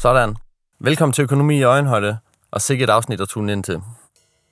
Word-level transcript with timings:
Sådan. 0.00 0.36
Velkommen 0.78 1.12
til 1.12 1.22
Økonomi 1.22 1.58
i 1.58 1.62
Øjenhøjde, 1.62 2.18
og 2.50 2.60
sikkert 2.60 2.90
et 2.90 2.92
afsnit 2.92 3.20
at 3.20 3.28
tune 3.28 3.52
ind 3.52 3.64
til. 3.64 3.82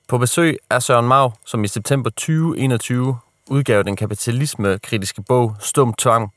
På 0.09 0.19
besøg 0.19 0.59
er 0.71 0.79
Søren 0.79 1.09
Mau, 1.09 1.33
som 1.45 1.65
i 1.65 1.69
september 1.69 2.11
2021 2.11 3.19
udgav 3.47 3.83
den 3.83 3.97
kapitalisme-kritiske 3.97 5.23
bog 5.23 5.57
Stum 5.61 5.95
Tvang, 5.95 6.33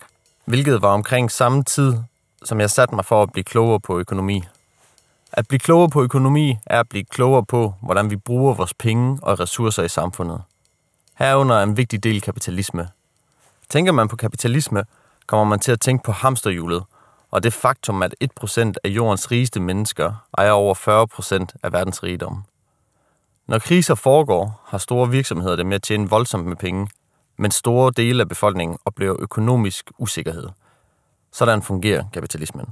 hvilket 0.45 0.82
var 0.82 0.88
omkring 0.88 1.32
samme 1.32 1.63
tid, 1.63 1.93
som 2.43 2.59
jeg 2.59 2.70
satte 2.70 2.95
mig 2.95 3.05
for 3.05 3.23
at 3.23 3.32
blive 3.32 3.43
klogere 3.43 3.79
på 3.79 4.00
økonomi. 4.00 4.43
At 5.32 5.48
blive 5.48 5.59
klogere 5.59 5.89
på 5.89 6.04
økonomi 6.04 6.57
er 6.66 6.80
at 6.80 6.89
blive 6.89 7.05
klogere 7.05 7.46
på, 7.46 7.73
hvordan 7.82 8.09
vi 8.09 8.16
bruger 8.16 8.54
vores 8.54 8.73
penge 8.73 9.20
og 9.21 9.39
ressourcer 9.39 9.84
i 9.84 9.89
samfundet. 9.89 10.41
Herunder 11.16 11.55
er 11.55 11.64
en 11.64 11.78
vigtig 11.78 12.04
del 12.04 12.21
kapitalisme. 12.21 12.89
Tænker 13.70 13.91
man 13.91 14.07
på 14.07 14.16
kapitalisme, 14.16 14.84
kommer 15.27 15.45
man 15.45 15.59
til 15.59 15.71
at 15.71 15.80
tænke 15.80 16.03
på 16.03 16.12
hamsterhjulet, 16.12 16.84
og 17.31 17.44
det 17.44 17.53
faktum, 17.53 18.03
at 18.03 18.16
1% 18.44 18.73
af 18.84 18.90
jordens 18.90 19.31
rigeste 19.31 19.59
mennesker 19.59 20.26
ejer 20.38 20.52
over 20.52 20.76
40% 21.45 21.45
af 21.63 21.73
verdens 21.73 22.04
rigdom. 22.04 22.44
Når 23.48 23.59
kriser 23.59 23.95
foregår, 23.95 24.62
har 24.66 24.77
store 24.77 25.09
virksomheder 25.09 25.55
det 25.55 25.66
med 25.66 25.76
at 25.76 25.81
tjene 25.81 26.09
voldsomt 26.09 26.45
med 26.45 26.55
penge, 26.55 26.90
men 27.38 27.52
store 27.52 27.91
dele 27.98 28.21
af 28.21 28.30
befolkningen 28.30 28.77
oplever 28.85 29.16
økonomisk 29.20 29.91
usikkerhed. 29.98 30.49
Sådan 31.31 31.62
fungerer 31.62 32.04
kapitalismen. 32.13 32.66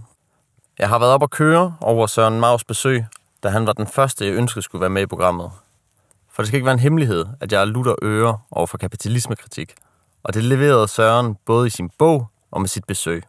Jeg 0.80 0.90
har 0.90 1.00
været 1.00 1.14
op 1.14 1.22
og 1.22 1.30
køre 1.30 1.76
over 1.82 2.08
Søren 2.08 2.40
Maus 2.40 2.64
besøg, 2.64 3.06
da 3.44 3.50
han 3.50 3.68
var 3.68 3.74
den 3.74 3.88
første, 3.88 4.26
jeg 4.26 4.34
ønskede 4.34 4.62
skulle 4.62 4.82
være 4.82 4.90
med 4.90 5.02
i 5.02 5.06
programmet. 5.06 5.52
For 6.32 6.44
det 6.44 6.48
skal 6.48 6.58
ikke 6.58 6.66
være 6.66 6.74
en 6.74 6.80
hemmelighed, 6.80 7.26
at 7.42 7.52
jeg 7.52 7.62
er 7.62 7.66
lutter 7.66 7.96
øre 8.02 8.38
over 8.52 8.68
for 8.68 8.78
kapitalismekritik, 8.78 9.74
og 10.24 10.34
det 10.34 10.44
leverede 10.44 10.88
Søren 10.88 11.36
både 11.46 11.68
i 11.68 11.70
sin 11.70 11.90
bog 11.98 12.28
og 12.52 12.62
med 12.62 12.68
sit 12.68 12.86
besøg. 12.86 13.24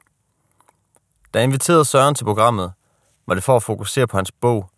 Da 1.34 1.38
jeg 1.38 1.44
inviterede 1.44 1.84
Søren 1.84 2.14
til 2.14 2.24
programmet, 2.24 2.72
var 3.26 3.34
det 3.34 3.44
for 3.44 3.56
at 3.56 3.62
fokusere 3.62 4.06
på 4.06 4.16
hans 4.16 4.32
bog, 4.32 4.70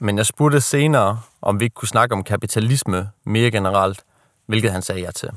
men 0.00 0.18
jeg 0.18 0.26
spurgte 0.26 0.60
senere, 0.60 1.20
om 1.42 1.60
vi 1.60 1.64
ikke 1.64 1.74
kunne 1.74 1.88
snakke 1.88 2.14
om 2.14 2.24
kapitalisme 2.24 3.10
mere 3.24 3.50
generelt, 3.50 4.04
hvilket 4.46 4.72
han 4.72 4.82
sagde 4.82 5.00
ja 5.00 5.10
til. 5.10 5.30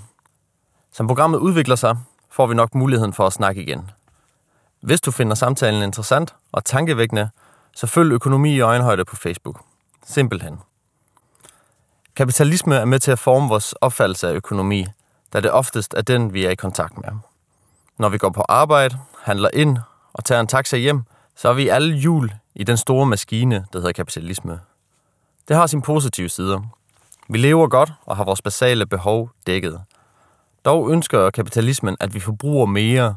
Som 0.92 1.08
programmet 1.08 1.40
udvikler 1.40 1.76
sig, 1.76 1.98
får 2.32 2.48
vi 2.48 2.56
nok 2.56 2.76
muligheden 2.76 3.14
for 3.14 3.28
at 3.28 3.34
snakke 3.34 3.62
igen. 3.62 3.92
Hvis 4.82 5.02
du 5.02 5.12
finder 5.12 5.36
samtalen 5.36 5.84
interessant 5.84 6.36
og 6.52 6.66
tankevækkende, 6.66 7.30
så 7.76 7.88
følg 7.88 8.12
Økonomi 8.12 8.56
i 8.56 8.60
Øjenhøjde 8.60 9.06
på 9.06 9.16
Facebook. 9.16 9.62
Simpelthen. 10.06 10.60
Kapitalisme 12.16 12.76
er 12.76 12.86
med 12.86 13.00
til 13.00 13.12
at 13.12 13.20
forme 13.20 13.50
vores 13.50 13.74
opfattelse 13.74 14.30
af 14.30 14.34
økonomi, 14.34 14.86
da 15.34 15.40
det 15.42 15.52
oftest 15.52 15.94
er 15.94 16.02
den, 16.02 16.34
vi 16.34 16.46
er 16.46 16.50
i 16.50 16.56
kontakt 16.56 16.98
med. 16.98 17.10
Når 17.98 18.10
vi 18.10 18.18
går 18.18 18.30
på 18.30 18.42
arbejde, 18.50 18.98
handler 19.22 19.50
ind 19.54 19.78
og 20.16 20.26
tager 20.26 20.42
en 20.42 20.48
taxa 20.48 20.78
hjem, 20.78 21.04
så 21.36 21.50
er 21.50 21.54
vi 21.54 21.68
alle 21.68 21.96
jul 21.96 22.32
i 22.56 22.64
den 22.64 22.78
store 22.78 23.06
maskine, 23.06 23.56
der 23.74 23.80
hedder 23.80 23.92
kapitalisme. 23.92 24.60
Det 25.48 25.56
har 25.56 25.68
sine 25.68 25.82
positive 25.82 26.30
sider. 26.30 26.62
Vi 27.30 27.38
lever 27.38 27.68
godt 27.68 27.94
og 28.06 28.18
har 28.18 28.24
vores 28.24 28.42
basale 28.42 28.86
behov 28.86 29.30
dækket. 29.48 29.82
Dog 30.66 30.92
ønsker 30.92 31.30
kapitalismen, 31.30 31.98
at 32.00 32.14
vi 32.14 32.20
forbruger 32.20 32.66
mere, 32.66 33.16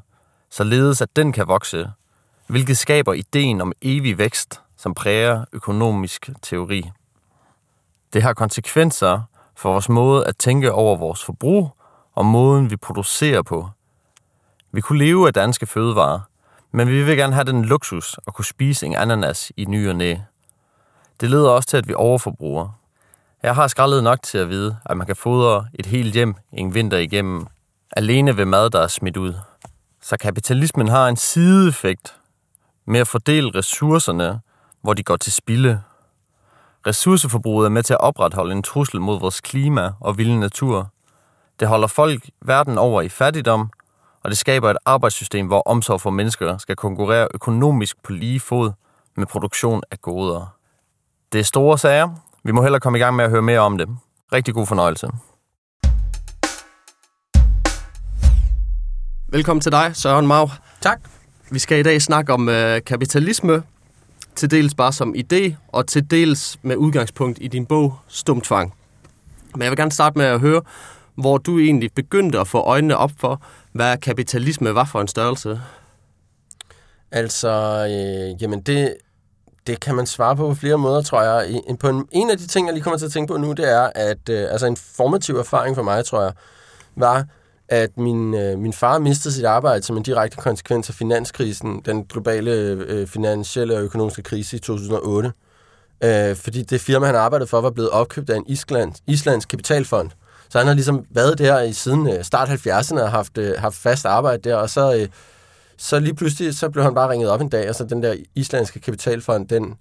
således 0.50 1.00
at 1.00 1.16
den 1.16 1.32
kan 1.32 1.48
vokse, 1.48 1.90
hvilket 2.46 2.78
skaber 2.78 3.12
ideen 3.12 3.60
om 3.60 3.72
evig 3.82 4.18
vækst, 4.18 4.60
som 4.76 4.94
præger 4.94 5.44
økonomisk 5.52 6.30
teori. 6.42 6.90
Det 8.12 8.22
har 8.22 8.32
konsekvenser 8.32 9.20
for 9.56 9.72
vores 9.72 9.88
måde 9.88 10.26
at 10.26 10.36
tænke 10.36 10.72
over 10.72 10.96
vores 10.96 11.24
forbrug 11.24 11.70
og 12.14 12.26
måden, 12.26 12.70
vi 12.70 12.76
producerer 12.76 13.42
på. 13.42 13.68
Vi 14.72 14.80
kunne 14.80 14.98
leve 14.98 15.26
af 15.26 15.34
danske 15.34 15.66
fødevarer, 15.66 16.20
men 16.72 16.88
vi 16.88 17.02
vil 17.02 17.16
gerne 17.16 17.34
have 17.34 17.44
den 17.44 17.64
luksus 17.64 18.18
at 18.26 18.34
kunne 18.34 18.44
spise 18.44 18.86
en 18.86 18.94
ananas 18.96 19.52
i 19.56 19.64
ny 19.64 19.88
og 19.88 19.96
næ. 19.96 20.16
Det 21.20 21.30
leder 21.30 21.50
også 21.50 21.68
til, 21.68 21.76
at 21.76 21.88
vi 21.88 21.94
overforbruger. 21.94 22.78
Jeg 23.42 23.54
har 23.54 23.66
skrællet 23.66 24.04
nok 24.04 24.22
til 24.22 24.38
at 24.38 24.48
vide, 24.48 24.76
at 24.86 24.96
man 24.96 25.06
kan 25.06 25.16
fodre 25.16 25.66
et 25.74 25.86
helt 25.86 26.14
hjem 26.14 26.34
en 26.52 26.74
vinter 26.74 26.98
igennem, 26.98 27.46
alene 27.96 28.36
ved 28.36 28.44
mad, 28.44 28.70
der 28.70 28.80
er 28.80 28.86
smidt 28.86 29.16
ud. 29.16 29.34
Så 30.02 30.16
kapitalismen 30.16 30.88
har 30.88 31.08
en 31.08 31.16
sideeffekt 31.16 32.16
med 32.86 33.00
at 33.00 33.08
fordele 33.08 33.50
ressourcerne, 33.54 34.40
hvor 34.82 34.94
de 34.94 35.02
går 35.02 35.16
til 35.16 35.32
spilde. 35.32 35.82
Ressourceforbruget 36.86 37.66
er 37.66 37.70
med 37.70 37.82
til 37.82 37.92
at 37.92 38.00
opretholde 38.00 38.52
en 38.52 38.62
trussel 38.62 39.00
mod 39.00 39.20
vores 39.20 39.40
klima 39.40 39.92
og 40.00 40.18
vilde 40.18 40.40
natur. 40.40 40.88
Det 41.60 41.68
holder 41.68 41.86
folk 41.86 42.30
verden 42.42 42.78
over 42.78 43.02
i 43.02 43.08
fattigdom, 43.08 43.70
og 44.28 44.30
det 44.30 44.38
skaber 44.38 44.70
et 44.70 44.76
arbejdssystem, 44.84 45.46
hvor 45.46 45.62
omsorg 45.66 46.00
for 46.00 46.10
mennesker 46.10 46.58
skal 46.58 46.76
konkurrere 46.76 47.28
økonomisk 47.34 48.02
på 48.02 48.12
lige 48.12 48.40
fod 48.40 48.72
med 49.16 49.26
produktion 49.26 49.82
af 49.90 50.00
goder. 50.00 50.56
Det 51.32 51.38
er 51.38 51.44
store 51.44 51.78
sager. 51.78 52.08
Vi 52.44 52.52
må 52.52 52.62
hellere 52.62 52.80
komme 52.80 52.98
i 52.98 53.00
gang 53.00 53.16
med 53.16 53.24
at 53.24 53.30
høre 53.30 53.42
mere 53.42 53.60
om 53.60 53.78
det. 53.78 53.88
Rigtig 54.32 54.54
god 54.54 54.66
fornøjelse. 54.66 55.08
Velkommen 59.28 59.60
til 59.60 59.72
dig, 59.72 59.90
Søren 59.94 60.26
Mau. 60.26 60.48
Tak. 60.80 61.00
Vi 61.50 61.58
skal 61.58 61.78
i 61.78 61.82
dag 61.82 62.02
snakke 62.02 62.32
om 62.32 62.48
øh, 62.48 62.80
kapitalisme, 62.86 63.62
til 64.34 64.50
dels 64.50 64.74
bare 64.74 64.92
som 64.92 65.14
idé, 65.14 65.54
og 65.68 65.86
til 65.86 66.10
dels 66.10 66.58
med 66.62 66.76
udgangspunkt 66.76 67.38
i 67.40 67.48
din 67.48 67.66
bog 67.66 67.98
Stumtvang. 68.08 68.74
Men 69.54 69.62
jeg 69.62 69.70
vil 69.70 69.76
gerne 69.76 69.92
starte 69.92 70.18
med 70.18 70.26
at 70.26 70.40
høre, 70.40 70.62
hvor 71.14 71.38
du 71.38 71.58
egentlig 71.58 71.90
begyndte 71.94 72.40
at 72.40 72.48
få 72.48 72.58
øjnene 72.58 72.96
op 72.96 73.10
for, 73.20 73.42
hvad 73.78 73.96
kapitalisme 73.96 74.74
var 74.74 74.84
for 74.84 75.00
en 75.00 75.08
størrelse. 75.08 75.60
Altså, 77.12 77.48
øh, 77.90 78.42
jamen 78.42 78.60
det, 78.60 78.96
det 79.66 79.80
kan 79.80 79.94
man 79.94 80.06
svare 80.06 80.36
på 80.36 80.48
på 80.48 80.54
flere 80.54 80.78
måder, 80.78 81.02
tror 81.02 81.22
jeg. 81.22 81.60
På 81.80 81.88
en, 81.88 82.08
en 82.12 82.30
af 82.30 82.38
de 82.38 82.46
ting, 82.46 82.66
jeg 82.66 82.74
lige 82.74 82.82
kommer 82.82 82.98
til 82.98 83.06
at 83.06 83.12
tænke 83.12 83.32
på 83.32 83.36
nu, 83.38 83.52
det 83.52 83.72
er, 83.72 83.90
at 83.94 84.28
øh, 84.30 84.52
altså 84.52 84.66
en 84.66 84.76
formativ 84.76 85.36
erfaring 85.36 85.76
for 85.76 85.82
mig, 85.82 86.04
tror 86.04 86.22
jeg, 86.22 86.32
var, 86.96 87.24
at 87.68 87.96
min, 87.96 88.34
øh, 88.34 88.58
min 88.58 88.72
far 88.72 88.98
mistede 88.98 89.34
sit 89.34 89.44
arbejde 89.44 89.82
som 89.82 89.96
en 89.96 90.02
direkte 90.02 90.36
konsekvens 90.36 90.88
af 90.88 90.94
finanskrisen, 90.94 91.82
den 91.86 92.04
globale 92.04 92.50
øh, 92.88 93.06
finansielle 93.06 93.76
og 93.76 93.82
økonomiske 93.82 94.22
krise 94.22 94.56
i 94.56 94.60
2008. 94.60 95.32
Øh, 96.04 96.36
fordi 96.36 96.62
det 96.62 96.80
firma, 96.80 97.06
han 97.06 97.14
arbejdede 97.14 97.48
for, 97.48 97.60
var 97.60 97.70
blevet 97.70 97.90
opkøbt 97.90 98.30
af 98.30 98.36
en 98.36 98.44
Island, 98.46 98.94
islands 99.06 99.44
kapitalfond. 99.44 100.10
Så 100.50 100.58
han 100.58 100.66
har 100.66 100.74
ligesom 100.74 101.04
været 101.10 101.38
der 101.38 101.60
i 101.60 101.72
siden 101.72 102.08
øh, 102.08 102.24
start 102.24 102.48
70'erne 102.48 103.02
og 103.02 103.10
haft, 103.10 103.38
øh, 103.38 103.54
haft 103.58 103.76
fast 103.76 104.06
arbejde 104.06 104.50
der, 104.50 104.56
og 104.56 104.70
så, 104.70 104.94
øh, 104.94 105.08
så 105.78 105.98
lige 105.98 106.14
pludselig 106.14 106.58
så 106.58 106.70
blev 106.70 106.84
han 106.84 106.94
bare 106.94 107.10
ringet 107.10 107.30
op 107.30 107.40
en 107.40 107.48
dag, 107.48 107.68
og 107.68 107.74
så 107.74 107.84
den 107.84 108.02
der 108.02 108.14
islandske 108.34 108.80
kapitalfond, 108.80 109.48
den, 109.48 109.74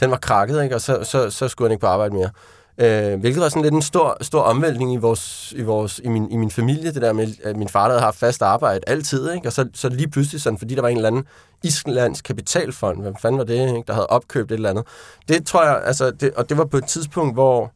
den 0.00 0.10
var 0.10 0.16
krakket, 0.16 0.62
ikke? 0.62 0.74
og 0.74 0.80
så, 0.80 0.98
så, 1.02 1.30
så 1.30 1.48
skulle 1.48 1.68
han 1.68 1.72
ikke 1.72 1.80
på 1.80 1.86
arbejde 1.86 2.14
mere. 2.14 2.30
Øh, 2.78 3.20
hvilket 3.20 3.42
var 3.42 3.48
sådan 3.48 3.62
lidt 3.62 3.74
en 3.74 3.82
stor, 3.82 4.16
stor 4.20 4.40
omvæltning 4.40 4.94
i, 4.94 4.96
vores, 4.96 5.52
i, 5.56 5.62
vores, 5.62 6.00
i, 6.04 6.08
min, 6.08 6.30
i 6.30 6.36
min 6.36 6.50
familie, 6.50 6.92
det 6.92 7.02
der 7.02 7.12
med, 7.12 7.28
at 7.44 7.56
min 7.56 7.68
far 7.68 7.82
der 7.82 7.88
havde 7.88 8.02
haft 8.02 8.18
fast 8.18 8.42
arbejde 8.42 8.80
altid, 8.86 9.32
ikke? 9.32 9.48
og 9.48 9.52
så, 9.52 9.68
så 9.74 9.88
lige 9.88 10.08
pludselig, 10.10 10.42
sådan, 10.42 10.58
fordi 10.58 10.74
der 10.74 10.80
var 10.82 10.88
en 10.88 10.96
eller 10.96 11.08
anden 11.08 11.24
islandsk 11.64 12.24
kapitalfond, 12.24 13.02
hvad 13.02 13.12
fanden 13.22 13.38
var 13.38 13.44
det, 13.44 13.54
ikke? 13.54 13.82
der 13.86 13.92
havde 13.92 14.06
opkøbt 14.06 14.52
et 14.52 14.56
eller 14.56 14.70
andet. 14.70 14.84
Det 15.28 15.46
tror 15.46 15.64
jeg, 15.64 15.82
altså, 15.84 16.10
det, 16.10 16.34
og 16.34 16.48
det 16.48 16.58
var 16.58 16.64
på 16.64 16.76
et 16.76 16.86
tidspunkt, 16.86 17.34
hvor 17.34 17.72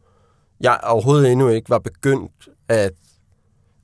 jeg 0.61 0.79
overhovedet 0.83 1.33
endnu 1.33 1.49
ikke 1.49 1.71
var 1.71 1.79
begyndt 1.79 2.33
at 2.69 2.93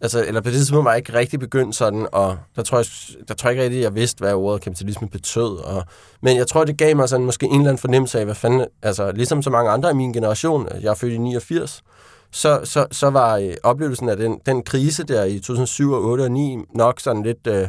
Altså, 0.01 0.25
eller 0.25 0.41
på 0.41 0.51
det 0.51 0.57
tidspunkt 0.57 0.85
var 0.85 0.91
jeg 0.91 0.99
ikke 0.99 1.13
rigtig 1.13 1.41
begyndt 1.41 1.77
sådan, 1.77 2.07
og 2.13 2.39
der 2.57 2.63
tror 2.63 2.79
jeg, 2.79 2.87
der 3.29 3.35
tror 3.35 3.51
jeg 3.51 3.53
ikke 3.53 3.65
rigtig, 3.65 3.79
at 3.79 3.85
jeg 3.85 3.95
vidste, 3.95 4.19
hvad 4.19 4.35
ordet 4.35 4.63
kapitalisme 4.63 5.09
betød. 5.09 5.65
Og, 5.65 5.85
men 6.23 6.37
jeg 6.37 6.47
tror, 6.47 6.65
det 6.65 6.79
gav 6.79 6.97
mig 6.97 7.09
sådan 7.09 7.27
måske 7.27 7.47
en 7.47 7.53
eller 7.53 7.69
anden 7.69 7.79
fornemmelse 7.79 8.19
af, 8.19 8.25
hvad 8.25 8.35
fanden, 8.35 8.67
altså 8.83 9.13
ligesom 9.13 9.43
så 9.43 9.51
mange 9.51 9.71
andre 9.71 9.91
i 9.91 9.95
min 9.95 10.13
generation, 10.13 10.69
jeg 10.81 10.91
er 10.91 10.95
født 10.95 11.13
i 11.13 11.19
89, 11.19 11.83
så, 12.31 12.61
så, 12.65 12.87
så 12.91 13.11
var 13.11 13.37
øh, 13.37 13.55
oplevelsen 13.63 14.09
af 14.09 14.17
den, 14.17 14.41
den 14.47 14.63
krise 14.63 15.05
der 15.05 15.25
i 15.25 15.39
2007, 15.39 15.93
8 15.93 16.23
og 16.23 16.31
9 16.31 16.59
nok 16.75 17.01
sådan 17.01 17.23
lidt... 17.23 17.47
Øh, 17.47 17.69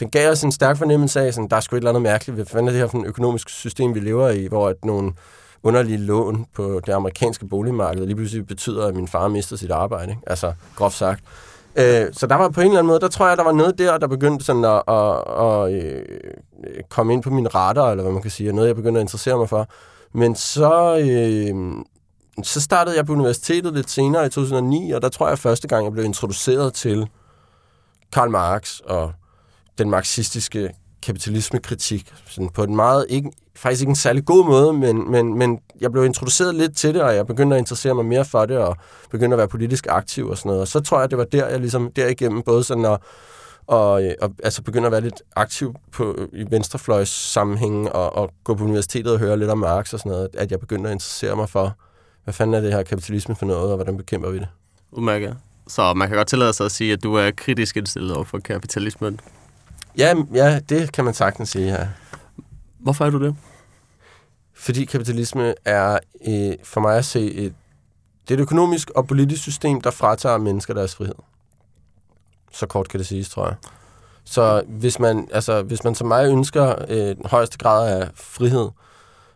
den 0.00 0.10
gav 0.10 0.30
os 0.30 0.42
en 0.42 0.52
stærk 0.52 0.76
fornemmelse 0.76 1.20
af, 1.20 1.34
sådan, 1.34 1.48
der 1.48 1.56
er 1.56 1.60
sgu 1.60 1.76
et 1.76 1.80
eller 1.80 1.90
andet 1.90 2.02
mærkeligt. 2.02 2.34
Hvad 2.34 2.46
fanden 2.46 2.68
er 2.68 2.72
det 2.72 2.80
her 2.80 2.88
for 2.88 2.98
et 2.98 3.06
økonomisk 3.06 3.48
system, 3.48 3.94
vi 3.94 4.00
lever 4.00 4.30
i, 4.30 4.46
hvor 4.46 4.68
at 4.68 4.84
nogle 4.84 5.12
underlige 5.62 5.98
lån 5.98 6.46
på 6.54 6.80
det 6.86 6.92
amerikanske 6.92 7.46
boligmarked 7.46 8.06
lige 8.06 8.16
pludselig 8.16 8.46
betyder, 8.46 8.86
at 8.86 8.94
min 8.94 9.08
far 9.08 9.28
mister 9.28 9.56
sit 9.56 9.70
arbejde. 9.70 10.10
Ikke? 10.10 10.22
Altså, 10.26 10.52
groft 10.76 10.96
sagt. 10.96 11.24
Øh, 11.76 12.06
så 12.12 12.26
der 12.26 12.34
var 12.34 12.48
på 12.48 12.60
en 12.60 12.66
eller 12.66 12.78
anden 12.78 12.88
måde, 12.88 13.00
der 13.00 13.08
tror 13.08 13.28
jeg, 13.28 13.36
der 13.36 13.44
var 13.44 13.52
noget 13.52 13.78
der, 13.78 13.98
der 13.98 14.06
begyndte 14.06 14.44
sådan 14.44 14.64
at, 14.64 14.82
at, 14.88 15.22
at, 15.38 15.68
at 15.68 15.72
øh, 15.72 16.82
komme 16.88 17.12
ind 17.12 17.22
på 17.22 17.30
min 17.30 17.54
radar, 17.54 17.90
eller 17.90 18.02
hvad 18.02 18.12
man 18.12 18.22
kan 18.22 18.30
sige, 18.30 18.52
noget 18.52 18.68
jeg 18.68 18.76
begyndte 18.76 19.00
at 19.00 19.04
interessere 19.04 19.38
mig 19.38 19.48
for. 19.48 19.68
Men 20.12 20.34
så, 20.34 20.98
øh, 20.98 21.72
så 22.42 22.60
startede 22.60 22.96
jeg 22.96 23.06
på 23.06 23.12
universitetet 23.12 23.74
lidt 23.74 23.90
senere 23.90 24.26
i 24.26 24.28
2009, 24.28 24.90
og 24.90 25.02
der 25.02 25.08
tror 25.08 25.28
jeg 25.28 25.38
første 25.38 25.68
gang, 25.68 25.84
jeg 25.84 25.92
blev 25.92 26.04
introduceret 26.04 26.74
til 26.74 27.08
Karl 28.12 28.30
Marx 28.30 28.80
og 28.80 29.12
den 29.78 29.90
marxistiske 29.90 30.70
kapitalismekritik. 31.02 32.12
Sådan 32.26 32.48
på 32.48 32.62
en 32.62 32.76
meget, 32.76 33.06
ikke, 33.08 33.30
faktisk 33.56 33.80
ikke 33.80 33.90
en 33.90 33.96
særlig 33.96 34.24
god 34.24 34.44
måde, 34.46 34.72
men, 34.72 35.10
men, 35.10 35.38
men 35.38 35.58
jeg 35.80 35.92
blev 35.92 36.04
introduceret 36.04 36.54
lidt 36.54 36.76
til 36.76 36.94
det, 36.94 37.02
og 37.02 37.14
jeg 37.14 37.26
begyndte 37.26 37.56
at 37.56 37.60
interessere 37.60 37.94
mig 37.94 38.04
mere 38.04 38.24
for 38.24 38.46
det, 38.46 38.58
og 38.58 38.76
begyndte 39.10 39.34
at 39.34 39.38
være 39.38 39.48
politisk 39.48 39.86
aktiv 39.90 40.28
og 40.28 40.38
sådan 40.38 40.48
noget. 40.48 40.60
Og 40.60 40.68
så 40.68 40.80
tror 40.80 41.00
jeg, 41.00 41.10
det 41.10 41.18
var 41.18 41.24
der, 41.24 41.46
jeg 41.46 41.60
ligesom 41.60 41.92
derigennem 41.96 42.42
både 42.42 42.64
sådan 42.64 42.84
at, 42.84 42.98
og, 43.66 44.02
og 44.20 44.30
altså 44.42 44.62
begynde 44.62 44.86
at 44.86 44.92
være 44.92 45.00
lidt 45.00 45.22
aktiv 45.36 45.74
på, 45.92 46.16
i 46.32 46.44
venstrefløjs 46.50 47.08
sammenhæng 47.08 47.92
og, 47.92 48.16
og 48.16 48.30
gå 48.44 48.54
på 48.54 48.64
universitetet 48.64 49.12
og 49.12 49.18
høre 49.18 49.38
lidt 49.38 49.50
om 49.50 49.58
Marx 49.58 49.92
og 49.92 49.98
sådan 49.98 50.12
noget, 50.12 50.28
at 50.34 50.50
jeg 50.50 50.60
begyndte 50.60 50.88
at 50.88 50.92
interessere 50.92 51.36
mig 51.36 51.48
for, 51.48 51.76
hvad 52.24 52.34
fanden 52.34 52.54
er 52.54 52.60
det 52.60 52.72
her 52.72 52.82
kapitalisme 52.82 53.36
for 53.36 53.46
noget, 53.46 53.70
og 53.70 53.76
hvordan 53.76 53.96
bekæmper 53.96 54.30
vi 54.30 54.38
det? 54.38 54.48
Udmærket. 54.92 55.36
Så 55.68 55.94
man 55.94 56.08
kan 56.08 56.16
godt 56.16 56.28
tillade 56.28 56.52
sig 56.52 56.66
at 56.66 56.72
sige, 56.72 56.92
at 56.92 57.02
du 57.02 57.14
er 57.14 57.30
kritisk 57.30 57.76
indstillet 57.76 58.14
over 58.16 58.24
for 58.24 58.38
kapitalismen. 58.38 59.20
Ja, 59.98 60.14
ja, 60.34 60.58
det 60.58 60.92
kan 60.92 61.04
man 61.04 61.14
sagtens 61.14 61.48
sige, 61.48 61.66
ja. 61.66 61.88
Hvorfor 62.78 63.06
er 63.06 63.10
du 63.10 63.24
det? 63.24 63.36
Fordi 64.54 64.84
kapitalisme 64.84 65.54
er 65.64 65.98
øh, 66.28 66.52
for 66.64 66.80
mig 66.80 66.96
at 66.96 67.04
se 67.04 67.32
et, 67.32 67.54
det 68.28 68.34
er 68.34 68.38
et 68.38 68.42
økonomisk 68.42 68.90
og 68.90 69.06
politisk 69.06 69.42
system, 69.42 69.80
der 69.80 69.90
fratager 69.90 70.38
mennesker 70.38 70.74
deres 70.74 70.94
frihed. 70.94 71.14
Så 72.52 72.66
kort 72.66 72.88
kan 72.88 72.98
det 72.98 73.06
siges, 73.06 73.28
tror 73.28 73.46
jeg. 73.46 73.54
Så 74.24 74.62
hvis 74.66 74.98
man, 74.98 75.28
altså, 75.32 75.62
hvis 75.62 75.84
man 75.84 75.94
som 75.94 76.08
mig 76.08 76.26
ønsker 76.26 76.74
øh, 76.88 77.16
den 77.16 77.26
højeste 77.26 77.58
grad 77.58 78.00
af 78.00 78.08
frihed 78.14 78.68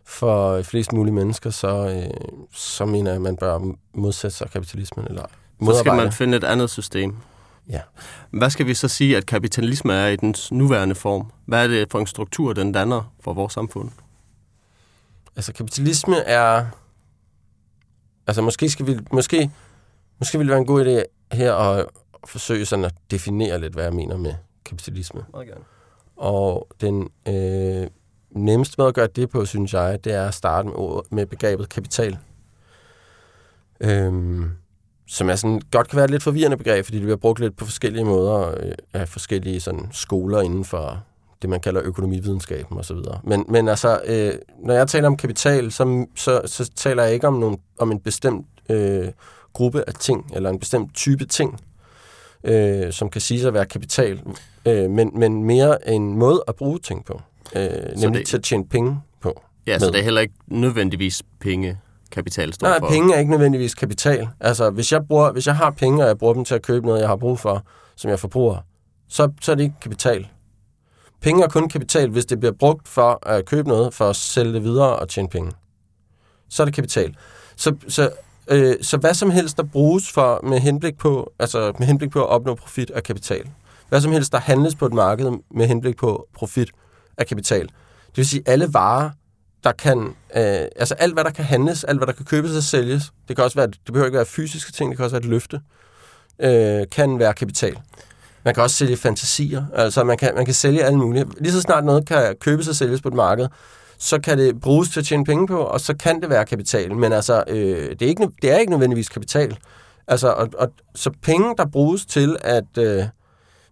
for 0.05 0.61
flest 0.61 0.93
mulige 0.93 1.13
mennesker, 1.13 1.49
så, 1.49 1.67
øh, 1.67 2.29
så 2.53 2.85
mener 2.85 3.11
jeg, 3.11 3.15
at 3.15 3.21
man 3.21 3.37
bør 3.37 3.59
modsætte 3.93 4.37
sig 4.37 4.49
kapitalismen. 4.51 5.07
Eller 5.07 5.25
så 5.73 5.79
skal 5.79 5.93
man 5.93 6.11
finde 6.11 6.37
et 6.37 6.43
andet 6.43 6.69
system. 6.69 7.15
Ja. 7.69 7.81
Hvad 8.31 8.49
skal 8.49 8.67
vi 8.67 8.73
så 8.73 8.87
sige, 8.87 9.17
at 9.17 9.25
kapitalisme 9.25 9.93
er 9.93 10.07
i 10.07 10.15
dens 10.15 10.51
nuværende 10.51 10.95
form? 10.95 11.31
Hvad 11.45 11.63
er 11.63 11.67
det 11.67 11.91
for 11.91 11.99
en 11.99 12.07
struktur, 12.07 12.53
den 12.53 12.71
danner 12.71 13.13
for 13.19 13.33
vores 13.33 13.53
samfund? 13.53 13.91
Altså, 15.35 15.53
kapitalisme 15.53 16.17
er... 16.17 16.65
Altså, 18.27 18.41
måske 18.41 18.69
skal 18.69 18.87
vi... 18.87 18.99
Måske, 19.11 19.51
måske 20.19 20.37
vil 20.37 20.47
det 20.47 20.51
være 20.51 20.59
en 20.59 20.65
god 20.65 20.85
idé 20.85 21.03
her 21.35 21.53
at 21.53 21.85
forsøge 22.25 22.65
sådan 22.65 22.85
at 22.85 22.93
definere 23.11 23.59
lidt, 23.59 23.73
hvad 23.73 23.83
jeg 23.83 23.93
mener 23.93 24.17
med 24.17 24.33
kapitalisme. 24.65 25.25
Meget 25.33 25.47
gerne. 25.47 25.63
Og 26.15 26.67
den 26.81 27.09
øh, 27.27 27.87
nemmeste 28.31 28.75
måde 28.77 28.87
at 28.87 28.95
gøre 28.95 29.07
det 29.07 29.29
på, 29.29 29.45
synes 29.45 29.73
jeg, 29.73 30.03
det 30.03 30.13
er 30.13 30.27
at 30.27 30.33
starte 30.33 30.67
med, 30.67 31.01
med 31.09 31.25
begrebet 31.25 31.69
kapital. 31.69 32.17
Øhm, 33.79 34.51
som 35.07 35.29
er 35.29 35.35
sådan, 35.35 35.61
godt 35.71 35.87
kan 35.87 35.97
være 35.97 36.05
et 36.05 36.11
lidt 36.11 36.23
forvirrende 36.23 36.57
begreb, 36.57 36.85
fordi 36.85 36.97
det 36.97 37.03
bliver 37.03 37.17
brugt 37.17 37.39
lidt 37.39 37.57
på 37.57 37.65
forskellige 37.65 38.05
måder 38.05 38.49
øh, 38.59 38.71
af 38.93 39.09
forskellige 39.09 39.59
sådan, 39.59 39.87
skoler 39.91 40.41
inden 40.41 40.65
for 40.65 41.03
det, 41.41 41.49
man 41.49 41.59
kalder 41.59 41.81
økonomividenskaben 41.83 42.77
osv. 42.77 42.97
Men, 43.23 43.45
men 43.49 43.67
altså, 43.67 44.01
øh, 44.05 44.33
når 44.63 44.73
jeg 44.73 44.87
taler 44.87 45.07
om 45.07 45.17
kapital, 45.17 45.71
så, 45.71 46.05
så, 46.15 46.41
så 46.45 46.71
taler 46.75 47.03
jeg 47.03 47.13
ikke 47.13 47.27
om, 47.27 47.33
nogen, 47.33 47.57
om 47.77 47.91
en 47.91 47.99
bestemt 47.99 48.47
øh, 48.69 49.07
gruppe 49.53 49.83
af 49.87 49.93
ting, 49.93 50.31
eller 50.35 50.49
en 50.49 50.59
bestemt 50.59 50.95
type 50.95 51.25
ting, 51.25 51.59
øh, 52.43 52.93
som 52.93 53.09
kan 53.09 53.21
sige 53.21 53.47
at 53.47 53.53
være 53.53 53.65
kapital, 53.65 54.21
øh, 54.65 54.89
men, 54.89 55.11
men 55.13 55.43
mere 55.43 55.89
en 55.89 56.17
måde 56.17 56.43
at 56.47 56.55
bruge 56.55 56.79
ting 56.79 57.05
på, 57.05 57.21
øh, 57.55 57.69
nemlig 57.97 58.19
det... 58.19 58.27
til 58.27 58.37
at 58.37 58.43
tjene 58.43 58.67
penge 58.67 58.99
på. 59.21 59.41
Ja, 59.67 59.73
med. 59.73 59.79
så 59.79 59.91
det 59.91 59.99
er 59.99 60.03
heller 60.03 60.21
ikke 60.21 60.33
nødvendigvis 60.47 61.23
penge, 61.39 61.77
kapital 62.11 62.53
står 62.53 62.67
Nej, 62.67 62.79
for. 62.79 62.87
penge 62.87 63.15
er 63.15 63.19
ikke 63.19 63.31
nødvendigvis 63.31 63.75
kapital. 63.75 64.27
Altså, 64.39 64.69
hvis 64.69 64.91
jeg, 64.91 65.07
bruger, 65.07 65.31
hvis 65.31 65.47
jeg 65.47 65.55
har 65.55 65.71
penge, 65.71 66.03
og 66.03 66.07
jeg 66.07 66.17
bruger 66.17 66.33
dem 66.33 66.45
til 66.45 66.55
at 66.55 66.61
købe 66.61 66.85
noget, 66.85 66.99
jeg 66.99 67.07
har 67.07 67.15
brug 67.15 67.39
for, 67.39 67.63
som 67.95 68.09
jeg 68.09 68.19
forbruger, 68.19 68.57
så, 69.09 69.31
så 69.41 69.51
er 69.51 69.55
det 69.55 69.63
ikke 69.63 69.75
kapital. 69.81 70.27
Penge 71.21 71.43
er 71.43 71.47
kun 71.47 71.69
kapital, 71.69 72.09
hvis 72.09 72.25
det 72.25 72.39
bliver 72.39 72.53
brugt 72.53 72.87
for 72.87 73.27
at 73.27 73.45
købe 73.45 73.67
noget, 73.67 73.93
for 73.93 74.09
at 74.09 74.15
sælge 74.15 74.53
det 74.53 74.63
videre 74.63 74.95
og 74.95 75.09
tjene 75.09 75.29
penge. 75.29 75.51
Så 76.49 76.63
er 76.63 76.65
det 76.65 76.73
kapital. 76.75 77.15
Så, 77.55 77.75
så, 77.87 78.09
øh, 78.47 78.75
så 78.81 78.97
hvad 78.97 79.13
som 79.13 79.29
helst, 79.29 79.57
der 79.57 79.63
bruges 79.63 80.11
for 80.11 80.39
med 80.43 80.59
henblik 80.59 80.97
på, 80.97 81.31
altså 81.39 81.73
med 81.79 81.87
henblik 81.87 82.11
på 82.11 82.19
at 82.19 82.29
opnå 82.29 82.55
profit 82.55 82.91
af 82.91 83.03
kapital. 83.03 83.49
Hvad 83.89 84.01
som 84.01 84.11
helst, 84.11 84.31
der 84.31 84.39
handles 84.39 84.75
på 84.75 84.85
et 84.85 84.93
marked 84.93 85.31
med 85.51 85.67
henblik 85.67 85.97
på 85.97 86.27
profit 86.33 86.69
af 87.17 87.27
kapital. 87.27 87.65
Det 88.07 88.17
vil 88.17 88.27
sige, 88.27 88.43
alle 88.45 88.73
varer, 88.73 89.09
der 89.65 89.71
kan, 89.71 89.99
øh, 90.35 90.67
altså 90.75 90.93
alt 90.93 91.13
hvad 91.13 91.23
der 91.23 91.29
kan 91.29 91.45
handles, 91.45 91.83
alt 91.83 91.99
hvad 91.99 92.07
der 92.07 92.13
kan 92.13 92.25
købes 92.25 92.51
og 92.51 92.63
sælges, 92.63 93.11
det 93.27 93.35
kan 93.35 93.45
også 93.45 93.57
være, 93.57 93.67
det 93.67 93.79
behøver 93.85 94.05
ikke 94.05 94.17
være 94.17 94.25
fysiske 94.25 94.71
ting, 94.71 94.89
det 94.89 94.97
kan 94.97 95.03
også 95.03 95.15
være 95.15 95.23
et 95.23 95.29
løfte, 95.29 95.61
øh, 96.39 96.85
kan 96.91 97.19
være 97.19 97.33
kapital. 97.33 97.77
Man 98.45 98.53
kan 98.53 98.63
også 98.63 98.75
sælge 98.75 98.97
fantasier, 98.97 99.65
altså 99.73 100.03
man 100.03 100.17
kan, 100.17 100.35
man 100.35 100.45
kan 100.45 100.53
sælge 100.53 100.83
alle 100.83 100.99
mulige. 100.99 101.25
Lige 101.37 101.51
så 101.51 101.61
snart 101.61 101.85
noget 101.85 102.07
kan 102.07 102.35
købes 102.39 102.67
og 102.67 102.75
sælges 102.75 103.01
på 103.01 103.07
et 103.07 103.13
marked, 103.13 103.47
så 103.97 104.19
kan 104.19 104.37
det 104.37 104.61
bruges 104.61 104.89
til 104.89 104.99
at 104.99 105.05
tjene 105.05 105.25
penge 105.25 105.47
på, 105.47 105.57
og 105.57 105.81
så 105.81 105.93
kan 105.97 106.21
det 106.21 106.29
være 106.29 106.45
kapital. 106.45 106.95
Men 106.95 107.13
altså, 107.13 107.43
øh, 107.47 107.89
det, 107.89 108.01
er 108.01 108.07
ikke, 108.09 108.27
det 108.41 108.51
er 108.51 108.57
ikke 108.57 108.71
nødvendigvis 108.71 109.09
kapital. 109.09 109.57
Altså, 110.07 110.27
og, 110.27 110.49
og, 110.57 110.71
så 110.95 111.11
penge, 111.21 111.53
der 111.57 111.65
bruges 111.65 112.05
til 112.05 112.37
at, 112.41 112.77
øh, 112.77 113.03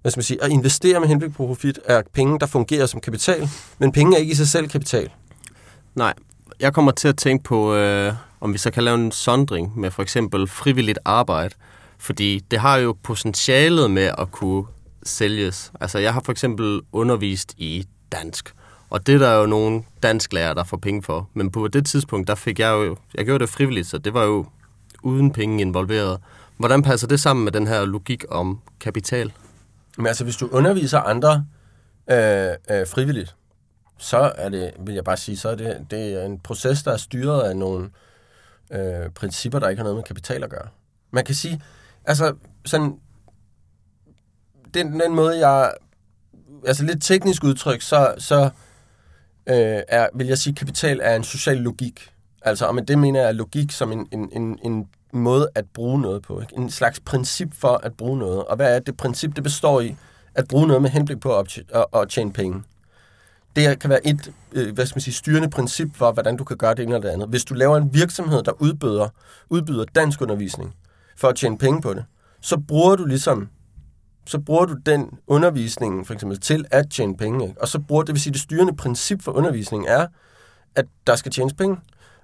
hvad 0.02 0.12
skal 0.12 0.20
man 0.20 0.24
sige, 0.24 0.44
at 0.44 0.52
investere 0.52 1.00
med 1.00 1.08
henblik 1.08 1.34
på 1.34 1.48
profit, 1.48 1.80
er 1.86 2.02
penge, 2.14 2.40
der 2.40 2.46
fungerer 2.46 2.86
som 2.86 3.02
kapital, 3.02 3.50
men 3.80 3.92
penge 3.92 4.16
er 4.16 4.20
ikke 4.20 4.32
i 4.32 4.36
sig 4.36 4.48
selv 4.48 4.68
kapital. 4.68 5.10
Nej, 5.96 6.14
jeg 6.60 6.74
kommer 6.74 6.92
til 6.92 7.08
at 7.08 7.18
tænke 7.18 7.44
på, 7.44 7.76
øh, 7.76 8.14
om 8.42 8.54
vi 8.54 8.58
så 8.58 8.72
kan 8.72 8.84
lave 8.84 8.96
en 8.96 9.12
sondring 9.12 9.80
med 9.80 9.92
for 9.92 10.02
eksempel 10.02 10.48
frivilligt 10.48 11.00
arbejde. 11.06 11.56
Fordi 11.98 12.40
det 12.52 12.60
har 12.60 12.78
jo 12.78 12.98
potentialet 13.04 13.92
med 13.92 14.12
at 14.18 14.32
kunne 14.32 14.64
sælges. 15.04 15.72
Altså, 15.82 16.00
jeg 16.00 16.14
har 16.14 16.22
for 16.26 16.32
eksempel 16.32 16.82
undervist 16.92 17.54
i 17.58 17.88
dansk. 18.12 18.54
Og 18.90 19.08
det 19.08 19.20
der 19.20 19.28
er 19.28 19.40
jo 19.40 19.46
nogle 19.46 19.84
dansklærer, 20.04 20.54
der 20.54 20.64
får 20.64 20.78
penge 20.78 21.04
for. 21.04 21.30
Men 21.34 21.52
på 21.52 21.68
det 21.68 21.86
tidspunkt, 21.86 22.28
der 22.28 22.36
fik 22.36 22.60
jeg 22.60 22.72
jo... 22.72 22.98
Jeg 23.16 23.26
gjorde 23.26 23.40
det 23.40 23.50
frivilligt, 23.50 23.88
så 23.88 23.98
det 23.98 24.14
var 24.14 24.24
jo 24.24 24.46
uden 25.04 25.32
penge 25.32 25.62
involveret. 25.62 26.20
Hvordan 26.58 26.82
passer 26.82 27.08
det 27.08 27.20
sammen 27.20 27.44
med 27.44 27.52
den 27.52 27.68
her 27.68 27.86
logik 27.86 28.26
om 28.30 28.60
kapital? 28.80 29.32
Men 29.98 30.08
altså, 30.08 30.24
hvis 30.24 30.36
du 30.36 30.48
underviser 30.52 31.00
andre 31.00 31.46
øh, 32.12 32.48
øh, 32.72 32.88
frivilligt, 32.88 33.36
så 33.98 34.18
er 34.18 34.50
det, 34.50 34.74
vil 34.80 34.96
jeg 34.96 35.04
bare 35.04 35.18
sige, 35.18 35.38
så 35.38 35.50
er 35.50 35.56
det, 35.56 35.86
det 35.92 36.22
er 36.22 36.26
en 36.26 36.40
proces, 36.40 36.84
der 36.84 36.92
er 36.92 36.98
styret 36.98 37.42
af 37.42 37.58
nogle 37.58 37.90
øh, 38.72 39.10
principper, 39.10 39.60
der 39.60 39.70
ikke 39.70 39.80
har 39.80 39.84
noget 39.84 39.96
med 39.96 40.04
kapital 40.04 40.44
at 40.44 40.50
gøre. 40.50 40.68
Man 41.12 41.26
kan 41.26 41.36
sige, 41.36 41.62
altså 42.06 42.36
sådan, 42.66 43.00
den, 44.74 45.00
den 45.00 45.16
måde, 45.16 45.48
jeg, 45.48 45.74
altså 46.68 46.84
lidt 46.84 47.04
teknisk 47.04 47.44
udtryk, 47.44 47.82
så, 47.82 48.16
så 48.18 48.44
øh, 49.48 49.82
er, 49.88 50.08
vil 50.14 50.28
jeg 50.28 50.38
sige, 50.38 50.56
kapital 50.56 51.00
er 51.04 51.16
en 51.16 51.24
social 51.24 51.58
logik. 51.58 52.10
Altså, 52.42 52.66
og 52.66 52.76
med 52.76 52.84
det 52.84 53.00
mener 53.00 53.22
jeg 53.22 53.36
logik 53.36 53.72
som 53.72 53.92
en, 53.92 54.08
en, 54.12 54.30
en, 54.34 54.60
en 54.64 54.88
måde 55.14 55.50
at 55.56 55.66
bruge 55.74 56.02
noget 56.02 56.22
på. 56.22 56.42
Ikke? 56.42 56.58
En 56.58 56.70
slags 56.70 57.00
princip 57.00 57.54
for 57.54 57.80
at 57.84 57.94
bruge 57.94 58.20
noget. 58.20 58.44
Og 58.44 58.56
hvad 58.56 58.76
er 58.76 58.80
det 58.80 58.98
princip? 58.98 59.36
Det 59.36 59.44
består 59.44 59.82
i 59.82 59.96
at 60.36 60.48
bruge 60.48 60.68
noget 60.68 60.82
med 60.82 60.90
henblik 60.90 61.20
på 61.20 61.40
at, 61.40 61.60
at, 61.74 61.86
at 61.94 62.10
tjene 62.10 62.34
penge. 62.34 62.64
Det 63.56 63.80
kan 63.80 63.90
være 63.90 64.08
et 64.08 64.34
øh, 64.52 64.74
hvad 64.74 64.86
skal 64.86 64.96
man 64.96 65.02
sige, 65.02 65.14
styrende 65.14 65.50
princip 65.50 65.96
for, 65.96 66.12
hvordan 66.12 66.38
du 66.38 66.44
kan 66.44 66.58
gøre 66.58 66.76
det 66.76 66.84
ene 66.84 66.96
eller 66.96 67.08
det 67.08 67.14
andet. 67.14 67.30
Hvis 67.30 67.46
du 67.46 67.54
laver 67.54 67.78
en 67.78 67.94
virksomhed, 67.94 68.44
der 68.44 68.62
udbyder, 68.62 69.10
udbyder 69.50 69.86
dansk 69.96 70.22
undervisning 70.22 70.74
for 71.18 71.28
at 71.28 71.36
tjene 71.36 71.58
penge 71.58 71.82
på 71.82 71.94
det, 71.94 72.06
så 72.42 72.58
bruger 72.58 72.96
du 72.96 73.06
ligesom 73.06 73.50
så 74.26 74.40
bruger 74.40 74.66
du 74.66 74.74
den 74.86 75.10
undervisning 75.28 76.08
for 76.08 76.14
eksempel 76.14 76.40
til 76.40 76.66
at 76.72 76.90
tjene 76.90 77.18
penge. 77.18 77.48
Ikke? 77.48 77.62
Og 77.62 77.68
så 77.68 77.80
bruger 77.80 78.04
det 78.04 78.14
vil 78.14 78.22
sige, 78.22 78.34
det 78.34 78.42
styrende 78.42 78.76
princip 78.76 79.22
for 79.22 79.32
undervisningen 79.32 79.88
er, 79.88 80.08
at 80.76 80.86
der 81.08 81.16
skal 81.16 81.32
tjenes 81.32 81.54
penge. 81.54 81.78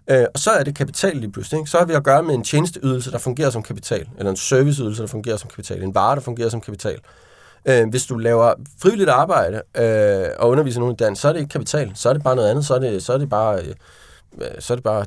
Øh, 0.09 0.25
og 0.33 0.39
så 0.39 0.51
er 0.51 0.63
det 0.63 0.75
kapital 0.75 1.17
lige 1.17 1.31
pludselig. 1.31 1.59
Ikke? 1.59 1.69
Så 1.69 1.77
har 1.77 1.85
vi 1.85 1.93
at 1.93 2.03
gøre 2.03 2.23
med 2.23 2.35
en 2.35 2.43
tjenesteydelse, 2.43 3.11
der 3.11 3.17
fungerer 3.17 3.49
som 3.49 3.63
kapital, 3.63 4.09
eller 4.17 4.31
en 4.31 4.37
serviceydelse, 4.37 5.01
der 5.01 5.07
fungerer 5.07 5.37
som 5.37 5.49
kapital, 5.49 5.83
en 5.83 5.95
vare, 5.95 6.15
der 6.15 6.21
fungerer 6.21 6.49
som 6.49 6.61
kapital. 6.61 6.99
Øh, 7.65 7.89
hvis 7.89 8.05
du 8.05 8.17
laver 8.17 8.53
frivilligt 8.81 9.09
arbejde 9.09 9.61
øh, 9.77 10.27
og 10.39 10.49
underviser 10.49 10.79
nogen 10.79 10.93
i 10.93 10.97
dans, 10.97 11.19
så 11.19 11.27
er 11.27 11.33
det 11.33 11.39
ikke 11.39 11.51
kapital. 11.51 11.91
Så 11.95 12.09
er 12.09 12.13
det 12.13 12.23
bare 12.23 12.35
noget 12.35 12.49
andet. 12.49 12.65
Så 12.65 12.75
er 12.75 12.79
det, 12.79 13.03
så 13.03 13.13
er 13.13 13.17
det 13.17 13.29
bare... 13.29 13.59
Øh, 13.61 13.73
så 14.59 14.73
er 14.73 14.75
det 14.75 14.83
bare 14.83 15.05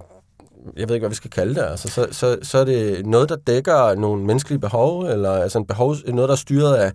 jeg 0.76 0.88
ved 0.88 0.94
ikke, 0.96 1.02
hvad 1.02 1.10
vi 1.10 1.14
skal 1.14 1.30
kalde 1.30 1.54
det. 1.54 1.62
Altså, 1.62 1.88
så, 1.88 2.06
så, 2.10 2.38
så 2.42 2.58
er 2.58 2.64
det 2.64 3.06
noget, 3.06 3.28
der 3.28 3.36
dækker 3.36 3.94
nogle 3.94 4.24
menneskelige 4.24 4.60
behov, 4.60 5.02
eller 5.02 5.32
altså 5.32 5.58
en 5.58 5.66
behov, 5.66 5.96
noget, 6.06 6.28
der 6.28 6.34
er 6.34 6.36
styret 6.36 6.74
af, 6.74 6.92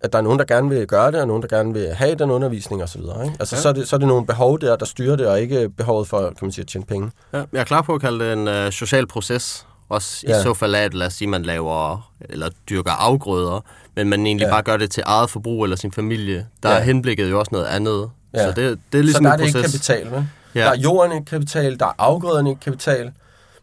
at 0.00 0.12
der 0.12 0.18
er 0.18 0.22
nogen, 0.22 0.38
der 0.38 0.44
gerne 0.44 0.68
vil 0.68 0.86
gøre 0.86 1.12
det, 1.12 1.20
og 1.20 1.26
nogen, 1.26 1.42
der 1.42 1.48
gerne 1.48 1.72
vil 1.72 1.88
have 1.88 2.14
den 2.14 2.30
undervisning 2.30 2.82
osv. 2.82 3.00
Ikke? 3.00 3.36
Altså, 3.40 3.56
ja. 3.56 3.62
så, 3.62 3.68
er 3.68 3.72
det, 3.72 3.88
så 3.88 3.96
er 3.96 3.98
det 3.98 4.08
nogle 4.08 4.26
behov 4.26 4.60
der, 4.60 4.76
der 4.76 4.86
styrer 4.86 5.16
det, 5.16 5.26
og 5.26 5.40
ikke 5.40 5.68
behovet 5.68 6.08
for, 6.08 6.20
kan 6.20 6.36
man 6.42 6.52
sige, 6.52 6.62
at 6.62 6.68
tjene 6.68 6.86
penge. 6.86 7.10
Ja, 7.32 7.38
jeg 7.52 7.60
er 7.60 7.64
klar 7.64 7.82
på 7.82 7.94
at 7.94 8.00
kalde 8.00 8.24
det 8.24 8.32
en 8.32 8.48
uh, 8.48 8.72
social 8.72 9.06
proces. 9.06 9.66
Også 9.88 10.24
ja. 10.28 10.40
i 10.40 10.42
så 10.42 10.54
fald 10.54 10.74
at, 10.74 10.94
lad 10.94 11.06
os 11.06 11.12
sige, 11.12 11.28
man 11.28 11.42
laver 11.42 12.10
eller 12.20 12.50
dyrker 12.70 12.90
afgrøder, 12.90 13.60
men 13.96 14.08
man 14.08 14.26
egentlig 14.26 14.44
ja. 14.44 14.50
bare 14.50 14.62
gør 14.62 14.76
det 14.76 14.90
til 14.90 15.02
eget 15.06 15.30
forbrug 15.30 15.64
eller 15.64 15.76
sin 15.76 15.92
familie. 15.92 16.46
Der 16.62 16.70
ja. 16.70 16.76
er 16.76 16.80
henblikket 16.80 17.30
jo 17.30 17.38
også 17.38 17.48
noget 17.52 17.66
andet. 17.66 18.10
Ja. 18.34 18.46
Så 18.46 18.60
det, 18.60 18.78
det 18.92 18.98
er 18.98 19.02
ligesom 19.02 19.24
så 19.24 19.28
der 19.28 19.32
er 19.32 19.36
det 19.36 19.46
ikke 19.46 19.62
kapital, 19.62 20.10
vel? 20.10 20.28
Ja. 20.54 20.60
Der 20.60 20.70
er 20.70 20.76
jorden 20.76 21.12
ikke 21.12 21.24
kapital, 21.24 21.78
der 21.78 21.86
er 21.86 21.92
afgrøderne 21.98 22.50
ikke 22.50 22.60
kapital. 22.60 23.12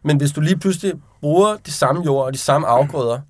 Men 0.02 0.16
hvis 0.16 0.32
du 0.32 0.40
lige 0.40 0.58
pludselig 0.58 0.94
bruger 1.20 1.56
de 1.66 1.72
samme 1.72 2.04
jord 2.04 2.26
og 2.26 2.32
de 2.32 2.38
samme 2.38 2.66
afgrøder 2.66 3.20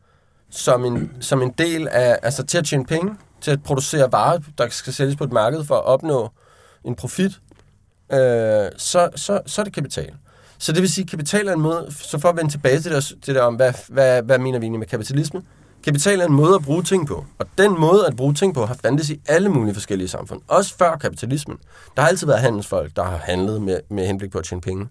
som 0.51 0.85
en, 0.85 1.13
som 1.21 1.43
en 1.43 1.55
del 1.59 1.89
af, 1.89 2.19
altså 2.23 2.43
til 2.43 2.59
at 2.59 2.65
tjene 2.65 2.87
penge, 2.87 3.15
til 3.41 3.51
at 3.51 3.63
producere 3.63 4.13
varer, 4.13 4.39
der 4.59 4.69
skal 4.71 4.93
sælges 4.93 5.17
på 5.17 5.25
et 5.25 5.33
marked 5.33 5.65
for 5.65 5.75
at 5.75 5.85
opnå 5.85 6.31
en 6.85 6.95
profit, 6.95 7.33
øh, 8.13 8.19
så, 8.77 9.09
så, 9.17 9.41
så 9.47 9.63
er 9.63 9.65
det 9.65 9.73
kapital. 9.75 10.15
Så 10.59 10.73
det 10.73 10.83
vil 10.83 10.91
sige, 10.91 11.03
at 11.03 11.11
kapital 11.11 11.49
er 11.49 11.53
en 11.53 11.61
måde, 11.61 11.87
så 12.01 12.19
for 12.19 12.29
at 12.29 12.37
vende 12.37 12.51
tilbage 12.51 12.81
til 12.81 12.93
det, 12.93 13.05
til 13.23 13.35
det 13.35 13.43
om, 13.43 13.55
hvad, 13.55 13.73
hvad, 13.89 14.23
hvad 14.23 14.39
mener 14.39 14.59
vi 14.59 14.65
egentlig 14.65 14.79
med 14.79 14.87
kapitalisme? 14.87 15.43
Kapital 15.85 16.21
er 16.21 16.27
en 16.27 16.33
måde 16.33 16.55
at 16.55 16.63
bruge 16.63 16.83
ting 16.83 17.07
på, 17.07 17.25
og 17.39 17.47
den 17.59 17.81
måde 17.81 18.07
at 18.07 18.17
bruge 18.17 18.35
ting 18.35 18.55
på 18.55 18.67
har 18.67 18.75
fandtes 18.83 19.11
i 19.11 19.21
alle 19.29 19.49
mulige 19.49 19.75
forskellige 19.75 20.09
samfund. 20.09 20.41
Også 20.49 20.77
før 20.79 20.97
kapitalismen. 20.97 21.57
Der 21.97 22.03
har 22.03 22.09
altid 22.09 22.27
været 22.27 22.41
handelsfolk, 22.41 22.97
der 22.97 23.05
har 23.05 23.17
handlet 23.17 23.63
med, 23.63 23.79
med 23.91 24.07
henblik 24.07 24.31
på 24.31 24.39
at 24.39 24.45
tjene 24.45 24.61
penge. 24.61 24.89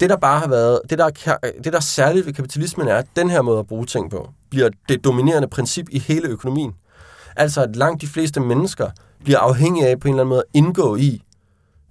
Det 0.00 0.10
der 0.10 0.16
bare 0.16 0.40
har 0.40 0.48
været, 0.48 0.80
det 0.90 0.98
der, 0.98 1.04
er- 1.26 1.36
det 1.64 1.72
der 1.72 1.76
er 1.78 1.80
særligt 1.82 2.26
ved 2.26 2.32
kapitalismen 2.32 2.88
er, 2.88 2.96
at 2.96 3.06
den 3.16 3.30
her 3.30 3.42
måde 3.42 3.58
at 3.58 3.66
bruge 3.66 3.86
ting 3.86 4.10
på, 4.10 4.28
bliver 4.50 4.68
det 4.88 5.04
dominerende 5.04 5.48
princip 5.48 5.86
i 5.90 5.98
hele 5.98 6.28
økonomien. 6.28 6.72
Altså 7.36 7.62
at 7.62 7.76
langt 7.76 8.00
de 8.02 8.06
fleste 8.06 8.40
mennesker 8.40 8.90
bliver 9.24 9.38
afhængige 9.38 9.86
af 9.88 10.00
på 10.00 10.08
en 10.08 10.14
eller 10.14 10.22
anden 10.22 10.28
måde 10.30 10.40
at 10.48 10.50
indgå 10.54 10.96
i 10.96 11.22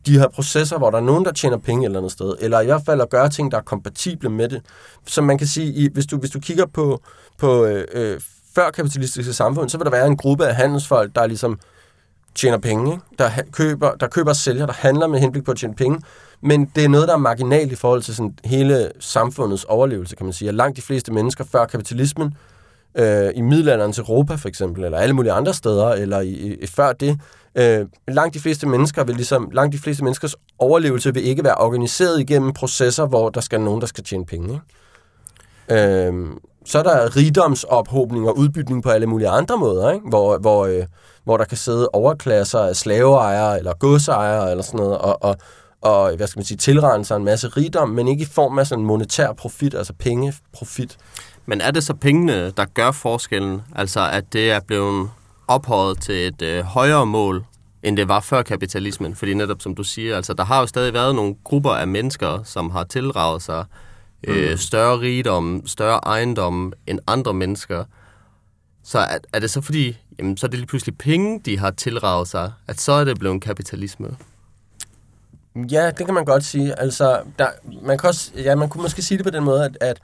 de 0.06 0.20
her 0.20 0.28
processer, 0.28 0.78
hvor 0.78 0.90
der 0.90 0.98
er 0.98 1.02
nogen, 1.02 1.26
der 1.26 1.32
tjener 1.32 1.58
penge 1.58 1.82
et 1.82 1.86
eller 1.86 2.00
andet 2.00 2.12
sted, 2.12 2.36
eller 2.40 2.62
i 2.62 2.66
hvert 2.66 2.82
fald 2.86 3.02
at 3.02 3.10
gøre 3.10 3.30
ting, 3.30 3.52
der 3.52 3.58
er 3.58 3.62
kompatible 3.62 4.30
med 4.30 4.50
det. 4.50 4.62
Som 5.08 5.24
man 5.24 5.38
kan 5.38 5.48
sige, 5.48 5.74
i, 5.74 5.90
hvis, 5.94 6.06
du, 6.06 6.18
hvis 6.18 6.30
du 6.30 6.40
kigger 6.40 6.66
på, 6.66 7.02
på 7.38 7.66
øh, 7.66 7.86
øh 7.94 8.20
før 8.56 8.72
kapitalistiske 8.72 9.34
samfund, 9.34 9.70
så 9.70 9.78
vil 9.78 9.86
der 9.86 9.92
være 9.92 10.08
en 10.08 10.18
gruppe 10.18 10.48
af 10.48 10.56
handelsfolk, 10.56 11.16
der 11.16 11.28
ligesom 11.28 11.60
tjener 12.36 12.58
penge, 12.58 12.92
ikke? 12.92 13.04
Der, 13.20 13.30
køber, 13.52 13.96
der 13.96 14.08
køber 14.08 14.30
og 14.30 14.36
sælger, 14.36 14.66
der 14.66 14.74
handler 14.74 15.08
med 15.08 15.20
henblik 15.20 15.44
på 15.44 15.52
at 15.52 15.58
tjene 15.58 15.76
penge, 15.76 16.00
men 16.42 16.72
det 16.76 16.84
er 16.84 16.90
noget, 16.90 17.08
der 17.08 17.14
er 17.14 17.18
marginalt 17.18 17.72
i 17.72 17.76
forhold 17.76 18.02
til 18.02 18.16
sådan 18.16 18.38
hele 18.46 18.92
samfundets 19.00 19.64
overlevelse, 19.64 20.16
kan 20.16 20.26
man 20.26 20.34
sige. 20.34 20.50
Og 20.50 20.54
langt 20.54 20.78
de 20.78 20.82
fleste 20.82 21.14
mennesker 21.14 21.44
før 21.44 21.66
kapitalismen, 21.66 22.34
øh, 22.96 23.30
i 23.36 23.42
middelalderens 23.42 24.00
Europa 24.00 24.36
for 24.36 24.48
eksempel, 24.48 24.84
eller 24.84 24.98
alle 24.98 25.14
mulige 25.14 25.32
andre 25.32 25.54
steder, 25.54 25.90
eller 25.90 26.20
i, 26.20 26.30
i, 26.62 26.68
før 26.68 26.94
det, 26.94 27.20
øh, 27.56 27.86
langt 28.08 28.34
de 28.34 28.40
fleste 28.40 28.68
mennesker 28.68 29.04
vil 29.04 29.16
ligesom, 29.16 29.50
langt 29.54 29.74
de 29.74 29.80
fleste 29.80 30.04
menneskers 30.04 30.36
overlevelse 30.60 31.14
vil 31.14 31.28
ikke 31.28 31.44
være 31.44 31.56
organiseret 31.56 32.20
igennem 32.20 32.54
processer, 32.54 33.06
hvor 33.06 33.30
der 33.30 33.42
skal 33.42 33.62
nogen, 33.62 33.82
der 33.82 33.88
skal 33.88 34.04
tjene 34.04 34.26
penge. 34.26 34.54
Ikke? 35.70 36.08
Øh, 36.08 36.28
så 36.66 36.80
er 36.80 36.84
der 36.84 37.16
rigdomsophobning 37.16 38.28
og 38.28 38.38
udbytning 38.38 38.84
på 38.84 38.90
alle 38.90 39.08
mulige 39.08 39.30
andre 39.30 39.58
måder, 39.58 39.92
ikke? 39.92 40.10
Hvor, 40.10 40.38
hvor, 40.38 40.66
øh, 40.66 40.86
hvor 41.24 41.38
der 41.38 41.46
kan 41.46 41.58
sidde 41.58 41.90
overklasser 41.94 42.60
af 42.60 42.76
slaveejere 42.76 43.58
eller 43.58 43.74
godsejere 43.74 44.52
eller 44.52 44.64
sådan 44.64 44.80
noget, 44.80 44.98
og, 44.98 45.24
og, 45.24 45.36
og 45.82 46.16
hvad 46.16 46.28
skal 46.28 46.40
man 46.40 46.46
sige, 46.46 46.58
tilrende 46.58 47.06
sig 47.06 47.16
en 47.16 47.26
masse 47.26 47.48
rigdom, 47.48 47.90
men 47.90 48.08
ikke 48.08 48.22
i 48.22 48.26
form 48.26 48.60
af 48.60 48.68
sådan 48.68 48.86
monetær 48.86 49.34
profit, 49.34 49.74
altså 49.76 49.94
pengeprofit. 50.00 50.98
Men 51.46 51.62
er 51.62 51.72
det 51.72 51.84
så 51.84 51.94
pengene, 51.94 52.52
der 52.52 52.66
gør 52.74 52.92
forskellen? 52.92 53.62
Altså, 53.76 54.10
at 54.12 54.34
det 54.34 54.52
er 54.52 54.60
blevet 54.60 55.10
ophøjet 55.50 56.02
til 56.02 56.28
et 56.28 56.42
øh, 56.42 56.64
højere 56.64 57.06
mål, 57.06 57.46
end 57.84 57.98
det 57.98 58.08
var 58.08 58.20
før 58.20 58.42
kapitalismen? 58.42 59.16
Fordi 59.16 59.34
netop 59.34 59.62
som 59.62 59.76
du 59.76 59.84
siger, 59.84 60.16
altså, 60.16 60.34
der 60.34 60.44
har 60.44 60.60
jo 60.60 60.68
stadig 60.68 60.94
været 60.94 61.16
nogle 61.16 61.36
grupper 61.44 61.72
af 61.72 61.88
mennesker, 61.88 62.44
som 62.44 62.70
har 62.70 62.84
tilraget 62.84 63.42
sig 63.42 63.66
øh, 64.24 64.58
større 64.58 65.00
rigdom, 65.00 65.64
større 65.66 66.00
ejendom 66.06 66.74
end 66.88 67.00
andre 67.08 67.34
mennesker. 67.34 67.84
Så 68.84 69.00
er, 69.00 69.18
er 69.34 69.40
det 69.40 69.50
så 69.50 69.62
fordi, 69.62 69.98
jamen, 70.20 70.38
så 70.38 70.46
er 70.46 70.50
det 70.50 70.60
lige 70.60 70.68
pludselig 70.68 70.98
penge, 70.98 71.42
de 71.46 71.60
har 71.60 71.72
tilraget 71.72 72.28
sig, 72.28 72.52
at 72.68 72.82
så 72.82 72.92
er 72.92 73.04
det 73.04 73.20
blevet 73.20 73.42
kapitalisme? 73.42 74.18
Ja, 75.56 75.92
det 75.98 76.06
kan 76.06 76.14
man 76.14 76.26
godt 76.26 76.44
sige. 76.44 76.80
Altså, 76.80 77.22
der, 77.40 77.48
man, 77.82 77.98
kan 77.98 78.08
også, 78.08 78.32
ja, 78.36 78.56
man 78.56 78.70
kunne 78.70 78.82
måske 78.82 79.02
sige 79.02 79.18
det 79.18 79.26
på 79.26 79.30
den 79.30 79.44
måde, 79.44 79.66
at, 79.66 79.78
at 79.82 80.00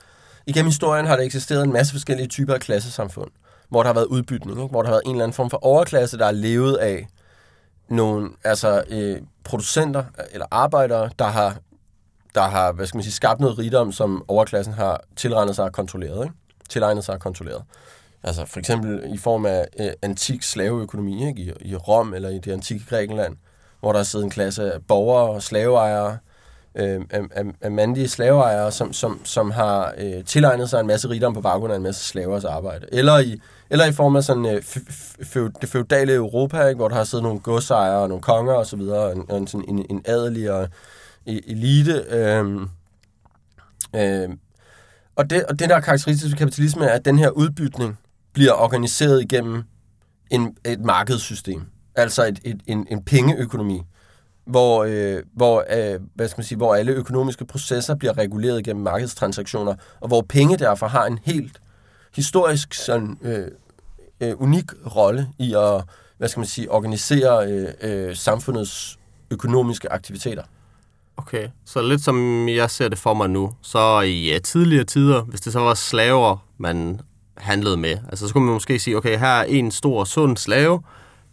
igennem 0.46 0.66
historien 0.68 1.06
har 1.06 1.16
der 1.16 1.22
eksisteret 1.22 1.64
en 1.64 1.72
masse 1.72 1.92
forskellige 1.92 2.28
typer 2.28 2.54
af 2.54 2.60
klassesamfund, 2.60 3.30
hvor 3.68 3.82
der 3.82 3.88
har 3.88 3.94
været 3.94 4.06
udbytning, 4.06 4.58
ikke? 4.58 4.70
hvor 4.70 4.82
der 4.82 4.88
har 4.88 4.94
været 4.94 5.02
en 5.06 5.10
eller 5.10 5.24
anden 5.24 5.34
form 5.34 5.50
for 5.50 5.64
overklasse, 5.64 6.18
der 6.18 6.26
er 6.26 6.32
levet 6.32 6.76
af 6.76 7.06
nogle 7.88 8.30
altså, 8.44 8.84
øh, 8.88 9.20
producenter 9.44 10.04
eller 10.32 10.46
arbejdere, 10.50 11.10
der 11.18 11.24
har, 11.24 11.56
der 12.34 12.42
har 12.42 12.72
hvad 12.72 12.86
skal 12.86 12.96
man 12.96 13.02
sige, 13.02 13.12
skabt 13.12 13.40
noget 13.40 13.58
rigdom, 13.58 13.92
som 13.92 14.24
overklassen 14.28 14.74
har 14.74 15.00
tilregnet 15.16 15.56
sig 15.56 15.64
og 15.64 15.72
kontrolleret. 15.72 16.24
Ikke? 16.24 16.36
Tilegnet 16.68 17.04
sig 17.04 17.14
og 17.14 17.20
kontrolleret. 17.20 17.62
Altså 18.22 18.44
for 18.44 18.58
eksempel 18.58 19.14
i 19.14 19.18
form 19.18 19.46
af 19.46 19.68
øh, 19.80 19.90
antik 20.02 20.42
slaveøkonomi 20.42 21.28
ikke? 21.28 21.42
I, 21.42 21.52
i 21.60 21.76
Rom 21.76 22.14
eller 22.14 22.28
i 22.28 22.38
det 22.38 22.52
antikke 22.52 22.86
Grækenland, 22.88 23.36
hvor 23.80 23.92
der 23.92 23.98
er 23.98 24.22
en 24.22 24.30
klasse 24.30 24.72
af 24.72 24.82
borgere 24.88 25.30
og 25.30 25.42
slaveejere, 25.42 26.18
øh, 26.74 27.00
af, 27.10 27.20
af, 27.30 27.44
af 27.60 27.70
mandlige 27.70 28.08
slaveejere, 28.08 28.72
som, 28.72 28.92
som, 28.92 29.20
som 29.24 29.50
har 29.50 29.94
øh, 29.98 30.24
tilegnet 30.24 30.70
sig 30.70 30.80
en 30.80 30.86
masse 30.86 31.08
rigdom 31.08 31.34
på 31.34 31.40
baggrund 31.40 31.72
af 31.72 31.76
en 31.76 31.82
masse 31.82 32.04
slavers 32.04 32.44
arbejde. 32.44 32.86
Eller 32.92 33.18
i, 33.18 33.40
eller 33.70 33.86
i 33.86 33.92
form 33.92 34.16
af 34.16 34.24
sådan, 34.24 34.46
øh, 34.46 34.56
f- 34.56 34.88
f- 34.88 35.36
f- 35.36 35.58
det 35.60 35.68
feudale 35.68 36.14
Europa, 36.14 36.66
ikke, 36.66 36.76
hvor 36.76 36.88
der 36.88 36.96
har 36.96 37.04
siddet 37.04 37.22
nogle 37.22 37.40
godsejere 37.40 37.98
og 37.98 38.08
nogle 38.08 38.22
konger 38.22 38.52
osv., 38.52 38.60
og, 38.60 38.66
så 38.66 38.76
videre, 38.76 38.98
og 38.98 39.12
en, 39.12 39.30
og 39.30 39.38
en, 39.38 39.46
sådan 39.46 39.68
en, 39.68 39.86
en 39.90 40.02
adelig 40.04 40.52
og 40.52 40.68
e-, 41.28 41.50
elite. 41.50 42.04
Øh, 42.08 42.60
øh, 43.96 44.28
og, 45.16 45.30
det, 45.30 45.44
og 45.44 45.58
det, 45.58 45.68
der 45.68 45.76
er 45.76 45.80
karakteristisk 45.80 46.32
ved 46.32 46.38
kapitalisme, 46.38 46.84
er, 46.84 46.92
at 46.94 47.04
den 47.04 47.18
her 47.18 47.30
udbytning 47.30 47.98
bliver 48.32 48.52
organiseret 48.52 49.22
igennem 49.22 49.62
en, 50.30 50.56
et 50.64 50.80
markedssystem. 50.80 51.62
Altså 51.94 52.24
et, 52.26 52.40
et, 52.44 52.60
en, 52.66 52.86
en 52.90 53.04
pengeøkonomi, 53.04 53.82
hvor, 54.46 54.84
øh, 54.88 55.22
hvor, 55.34 55.64
øh, 55.70 56.00
hvad 56.14 56.28
skal 56.28 56.38
man 56.38 56.44
sige, 56.44 56.58
hvor 56.58 56.74
alle 56.74 56.92
økonomiske 56.92 57.44
processer 57.44 57.94
bliver 57.94 58.18
reguleret 58.18 58.64
gennem 58.64 58.82
markedstransaktioner, 58.82 59.74
og 60.00 60.08
hvor 60.08 60.20
penge 60.28 60.56
derfor 60.56 60.86
har 60.86 61.06
en 61.06 61.18
helt 61.24 61.60
historisk 62.16 62.74
sådan, 62.74 63.18
øh, 63.22 63.48
øh, 64.20 64.42
unik 64.42 64.64
rolle 64.96 65.28
i 65.38 65.54
at 65.54 65.84
hvad 66.18 66.28
skal 66.28 66.40
man 66.40 66.46
sige, 66.46 66.70
organisere 66.70 67.46
øh, 67.52 67.68
øh, 67.80 68.16
samfundets 68.16 68.98
økonomiske 69.30 69.92
aktiviteter. 69.92 70.42
Okay, 71.16 71.48
så 71.64 71.82
lidt 71.82 72.04
som 72.04 72.48
jeg 72.48 72.70
ser 72.70 72.88
det 72.88 72.98
for 72.98 73.14
mig 73.14 73.30
nu, 73.30 73.52
så 73.62 74.00
i 74.00 74.30
ja, 74.30 74.38
tidligere 74.38 74.84
tider, 74.84 75.22
hvis 75.22 75.40
det 75.40 75.52
så 75.52 75.60
var 75.60 75.74
slaver, 75.74 76.46
man 76.58 77.00
handlede 77.36 77.76
med, 77.76 77.98
altså 78.08 78.28
så 78.28 78.32
kunne 78.32 78.44
man 78.44 78.54
måske 78.54 78.78
sige, 78.78 78.96
okay, 78.96 79.18
her 79.18 79.28
er 79.28 79.44
en 79.44 79.70
stor, 79.70 80.04
sund 80.04 80.36
slave, 80.36 80.82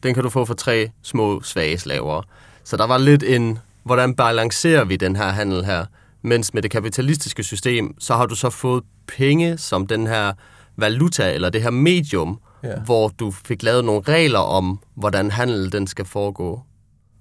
den 0.03 0.13
kan 0.13 0.23
du 0.23 0.29
få 0.29 0.45
for 0.45 0.53
tre 0.53 0.91
små, 1.01 1.41
svage 1.41 1.77
slaver. 1.77 2.21
Så 2.63 2.77
der 2.77 2.87
var 2.87 2.97
lidt 2.97 3.23
en, 3.23 3.59
hvordan 3.83 4.15
balancerer 4.15 4.83
vi 4.83 4.95
den 4.95 5.15
her 5.15 5.29
handel 5.29 5.65
her? 5.65 5.85
Mens 6.21 6.53
med 6.53 6.61
det 6.61 6.71
kapitalistiske 6.71 7.43
system, 7.43 7.95
så 7.99 8.15
har 8.15 8.25
du 8.25 8.35
så 8.35 8.49
fået 8.49 8.83
penge 9.07 9.57
som 9.57 9.87
den 9.87 10.07
her 10.07 10.33
valuta, 10.77 11.34
eller 11.34 11.50
det 11.50 11.62
her 11.63 11.72
medium, 11.72 12.39
Ja. 12.63 12.70
ja. 12.70 12.75
hvor 12.80 13.08
du 13.08 13.32
fik 13.32 13.63
lavet 13.63 13.86
nogle 13.86 14.01
regler 14.01 14.39
om, 14.39 14.80
hvordan 14.96 15.32
handel 15.32 15.72
den 15.72 15.88
skal 15.88 16.06
foregå. 16.06 16.62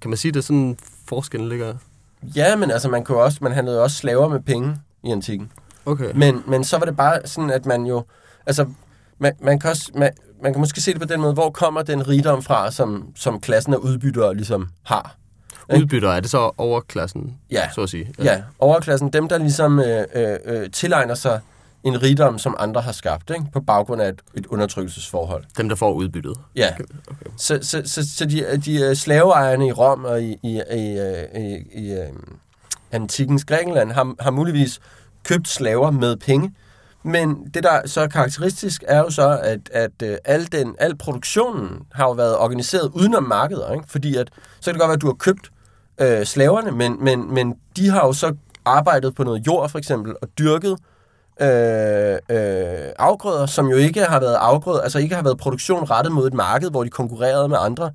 Kan 0.01 0.11
man 0.11 0.17
sige, 0.17 0.33
det 0.33 0.39
er 0.39 0.43
sådan 0.43 0.79
forskellen 1.09 1.49
ligger? 1.49 1.75
Ja, 2.37 2.57
men 2.57 2.71
altså, 2.71 2.89
man, 2.89 3.05
kunne 3.05 3.19
også, 3.19 3.39
man 3.41 3.53
handlede 3.53 3.83
også 3.83 3.97
slaver 3.97 4.29
med 4.29 4.41
penge 4.41 4.77
i 5.05 5.11
antikken. 5.11 5.53
Okay. 5.87 6.11
Men, 6.15 6.43
men 6.47 6.65
så 6.65 6.79
var 6.79 6.85
det 6.87 6.97
bare 6.97 7.19
sådan, 7.25 7.51
at 7.51 7.67
man 7.67 7.85
jo... 7.87 8.05
Altså, 8.47 8.67
man, 9.19 9.33
man, 9.43 9.59
kan 9.59 9.71
også, 9.71 9.91
man, 9.95 10.11
man 10.43 10.53
kan 10.53 10.61
måske 10.61 10.81
se 10.81 10.93
det 10.93 11.01
på 11.01 11.07
den 11.07 11.21
måde, 11.21 11.33
hvor 11.33 11.51
kommer 11.51 11.83
den 11.83 12.09
rigdom 12.09 12.43
fra, 12.43 12.71
som, 12.71 13.09
som 13.17 13.41
klassen 13.41 13.73
af 13.75 13.79
udbyttere 13.79 14.35
ligesom 14.35 14.69
har. 14.83 15.17
Udbytter, 15.77 16.11
er 16.11 16.21
det 16.21 16.31
så 16.31 16.51
overklassen, 16.59 17.39
Ja. 17.51 17.71
så 17.75 17.83
at 17.83 17.89
sige? 17.91 18.15
Ja, 18.23 18.43
overklassen, 18.59 19.09
dem 19.13 19.29
der 19.29 19.39
ligesom 19.39 19.79
øh, 19.81 20.05
øh, 20.15 20.37
øh, 20.45 20.71
tilegner 20.71 21.15
sig 21.15 21.41
en 21.85 22.03
rigdom, 22.03 22.39
som 22.39 22.57
andre 22.59 22.81
har 22.81 22.93
skabt, 22.93 23.31
ikke? 23.31 23.45
på 23.53 23.61
baggrund 23.61 24.03
af 24.03 24.09
et, 24.09 24.21
et 24.35 24.47
undertrykkelsesforhold. 24.47 25.45
Dem, 25.57 25.69
der 25.69 25.77
får 25.77 25.93
udbyttet. 25.93 26.37
Ja, 26.57 26.69
Okay. 27.07 27.31
så, 27.37 27.59
så, 27.63 27.83
så, 27.85 28.17
så 28.17 28.25
de, 28.25 28.57
de 28.65 28.81
øh, 28.83 28.97
slaveejerne 28.97 29.67
i 29.67 29.73
Rom 29.73 30.05
og 30.05 30.23
i, 30.23 30.37
i, 30.43 30.63
i, 30.73 30.99
øh, 30.99 31.43
i, 31.43 31.63
i 31.73 31.93
øh, 31.93 32.09
antikens 32.93 33.45
Grækenland 33.45 33.93
har, 33.93 34.15
har 34.21 34.31
muligvis 34.31 34.81
købt 35.25 35.49
slaver 35.49 35.91
med 35.91 36.17
penge. 36.17 36.55
Men 37.03 37.47
det, 37.55 37.63
der 37.63 37.87
så 37.87 38.01
er 38.01 38.07
karakteristisk, 38.07 38.85
er 38.87 38.99
jo 38.99 39.11
så, 39.11 39.39
at, 39.43 39.61
at 39.73 40.03
øh, 40.03 40.17
al, 40.25 40.53
den, 40.53 40.77
al 40.79 40.97
produktionen 40.97 41.79
har 41.93 42.05
jo 42.05 42.13
været 42.13 42.39
organiseret 42.39 42.91
udenom 42.95 43.23
markeder. 43.23 43.73
Ikke? 43.73 43.85
Fordi 43.89 44.17
at, 44.17 44.31
så 44.61 44.65
kan 44.71 44.75
det 44.75 44.81
godt 44.81 44.89
være, 44.89 44.97
at 44.97 45.03
du 45.03 45.07
har 45.07 45.15
købt 45.15 45.51
øh, 46.01 46.25
slaverne, 46.27 46.71
men, 46.71 47.05
men, 47.05 47.35
men 47.35 47.55
de 47.77 47.89
har 47.89 48.07
jo 48.07 48.13
så 48.13 48.35
arbejdet 48.65 49.15
på 49.15 49.25
noget 49.25 49.47
jord, 49.47 49.69
for 49.71 49.79
eksempel, 49.79 50.15
og 50.23 50.29
dyrket 50.39 50.77
øh, 51.41 52.19
øh, 52.29 52.93
afgrøder, 52.99 53.47
som 53.47 53.69
jo 53.69 53.77
ikke 53.77 54.05
har 54.05 54.21
været 54.21 54.35
afgrøder, 54.35 54.81
altså 54.81 54.99
ikke 54.99 55.15
har 55.15 55.23
været 55.23 55.39
produktion 55.39 55.91
rettet 55.91 56.13
mod 56.13 56.27
et 56.27 56.35
marked, 56.35 56.71
hvor 56.71 56.85
de 56.85 56.91
konkurrerede 56.91 57.49
med 57.49 57.57
andre, 57.61 57.91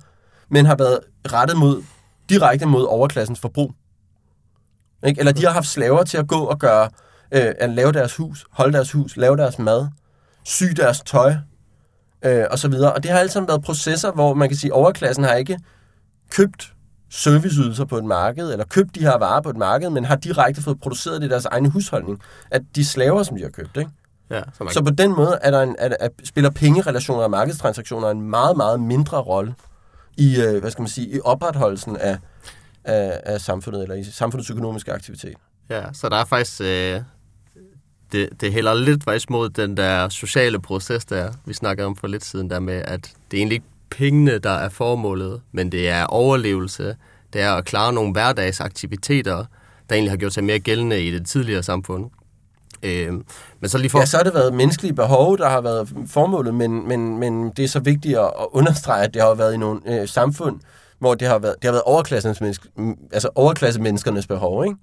men 0.50 0.66
har 0.66 0.76
været 0.76 1.00
rettet 1.32 1.56
mod 1.58 1.82
direkte 2.28 2.66
mod 2.66 2.84
overklassens 2.84 3.40
forbrug. 3.40 3.72
Ikke? 5.06 5.18
Eller 5.18 5.32
de 5.32 5.44
har 5.44 5.52
haft 5.52 5.66
slaver 5.66 6.04
til 6.04 6.18
at 6.18 6.28
gå 6.28 6.38
og 6.38 6.58
gøre, 6.58 6.88
øh, 7.32 7.54
at 7.58 7.70
lave 7.70 7.92
deres 7.92 8.16
hus, 8.16 8.46
holde 8.50 8.72
deres 8.72 8.92
hus, 8.92 9.16
lave 9.16 9.36
deres 9.36 9.58
mad, 9.58 9.88
sy 10.44 10.64
deres 10.64 11.00
tøj, 11.00 11.34
øh, 12.24 12.44
og 12.50 12.58
så 12.58 12.68
videre. 12.68 12.92
Og 12.92 13.02
det 13.02 13.10
har 13.10 13.18
alt 13.18 13.32
sammen 13.32 13.48
været 13.48 13.62
processer, 13.62 14.12
hvor 14.12 14.34
man 14.34 14.48
kan 14.48 14.58
sige, 14.58 14.70
at 14.70 14.72
overklassen 14.72 15.24
har 15.24 15.34
ikke 15.34 15.58
købt 16.30 16.72
serviceydelser 17.10 17.84
på 17.84 17.98
et 17.98 18.04
marked, 18.04 18.52
eller 18.52 18.64
købt 18.64 18.94
de 18.94 19.00
her 19.00 19.18
varer 19.18 19.40
på 19.40 19.50
et 19.50 19.56
marked, 19.56 19.90
men 19.90 20.04
har 20.04 20.16
direkte 20.16 20.62
fået 20.62 20.80
produceret 20.80 21.20
det 21.20 21.26
i 21.26 21.30
deres 21.30 21.44
egen 21.44 21.66
husholdning, 21.66 22.20
at 22.50 22.62
de 22.74 22.84
slaver, 22.84 23.22
som 23.22 23.36
de 23.36 23.42
har 23.42 23.50
købt. 23.50 23.76
Ikke? 23.76 23.90
Ja, 24.30 24.42
så 24.58 24.68
Så 24.70 24.82
på 24.82 24.90
den 24.90 25.16
måde 25.16 25.38
er 25.42 25.50
der 25.50 25.62
en, 25.62 25.76
er, 25.78 25.96
er, 26.00 26.08
spiller 26.24 26.50
pengerelationer 26.50 27.22
og 27.22 27.30
markedstransaktioner 27.30 28.10
en 28.10 28.20
meget, 28.20 28.56
meget 28.56 28.80
mindre 28.80 29.18
rolle 29.18 29.54
i, 30.16 30.40
øh, 30.40 30.60
hvad 30.60 30.70
skal 30.70 30.82
man 30.82 30.88
sige, 30.88 31.16
i 31.16 31.20
opretholdelsen 31.24 31.96
af, 31.96 32.18
af, 32.84 33.20
af 33.24 33.40
samfundet, 33.40 33.82
eller 33.82 33.94
i 33.94 34.04
samfundets 34.04 34.50
økonomiske 34.50 34.92
aktivitet. 34.92 35.34
Ja, 35.70 35.84
så 35.92 36.08
der 36.08 36.16
er 36.16 36.24
faktisk... 36.24 36.60
Øh, 36.60 37.00
det, 38.12 38.28
det 38.40 38.52
hælder 38.52 38.74
lidt 38.74 39.04
faktisk 39.04 39.30
mod 39.30 39.48
den 39.48 39.76
der 39.76 40.08
sociale 40.08 40.60
proces, 40.60 41.04
der 41.04 41.32
vi 41.44 41.54
snakkede 41.54 41.86
om 41.86 41.96
for 41.96 42.06
lidt 42.06 42.24
siden, 42.24 42.50
der 42.50 42.60
med, 42.60 42.82
at 42.84 43.00
det 43.30 43.36
er 43.36 43.40
egentlig 43.40 43.54
ikke 43.54 43.66
pengene, 43.90 44.38
der 44.38 44.50
er 44.50 44.68
formålet, 44.68 45.40
men 45.52 45.72
det 45.72 45.88
er 45.88 46.04
overlevelse, 46.04 46.96
det 47.32 47.40
er 47.40 47.52
at 47.52 47.64
klare 47.64 47.92
nogle 47.92 48.12
hverdagsaktiviteter, 48.12 49.44
der 49.88 49.94
egentlig 49.94 50.12
har 50.12 50.16
gjort 50.16 50.34
sig 50.34 50.44
mere 50.44 50.58
gældende 50.58 51.02
i 51.02 51.10
det 51.10 51.26
tidligere 51.26 51.62
samfund. 51.62 52.10
Øh, 52.82 53.12
men 53.60 53.68
så 53.68 53.78
lige 53.78 53.90
for... 53.90 53.98
Ja, 53.98 54.06
så 54.06 54.16
har 54.16 54.24
det 54.24 54.34
været 54.34 54.54
menneskelige 54.54 54.94
behov, 54.94 55.38
der 55.38 55.48
har 55.48 55.60
været 55.60 55.88
formålet, 56.06 56.54
men, 56.54 56.88
men, 56.88 57.18
men 57.18 57.50
det 57.50 57.64
er 57.64 57.68
så 57.68 57.80
vigtigt 57.80 58.18
at, 58.18 58.30
understrege, 58.50 59.04
at 59.04 59.14
det 59.14 59.22
har 59.22 59.34
været 59.34 59.54
i 59.54 59.56
nogle 59.56 59.80
øh, 59.86 60.08
samfund, 60.08 60.60
hvor 60.98 61.14
det 61.14 61.28
har 61.28 61.38
været, 61.38 61.54
det 61.54 61.64
har 61.64 61.72
været 61.72 61.82
overklassens 61.82 62.40
menneske, 62.40 62.68
altså 63.12 63.28
overklassemenneskernes 63.34 64.26
behov, 64.26 64.64
ikke? 64.64 64.76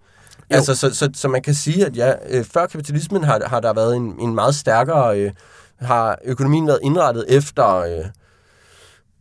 Jo. 0.52 0.56
Altså, 0.56 0.76
så, 0.76 0.94
så, 0.94 1.10
så 1.14 1.28
man 1.28 1.42
kan 1.42 1.54
sige, 1.54 1.86
at 1.86 1.98
ja, 1.98 2.14
øh, 2.30 2.46
før 2.46 2.66
kapitalismen 2.66 3.24
har, 3.24 3.42
har 3.46 3.60
der 3.60 3.74
været 3.74 3.96
en, 3.96 4.16
en 4.20 4.36
meget 4.36 4.56
stærkere, 4.56 5.20
øh, 5.20 5.32
har 5.80 6.18
økonomien 6.26 6.68
været 6.68 6.80
indrettet 6.84 7.26
efter, 7.28 7.76
øh, 7.76 8.06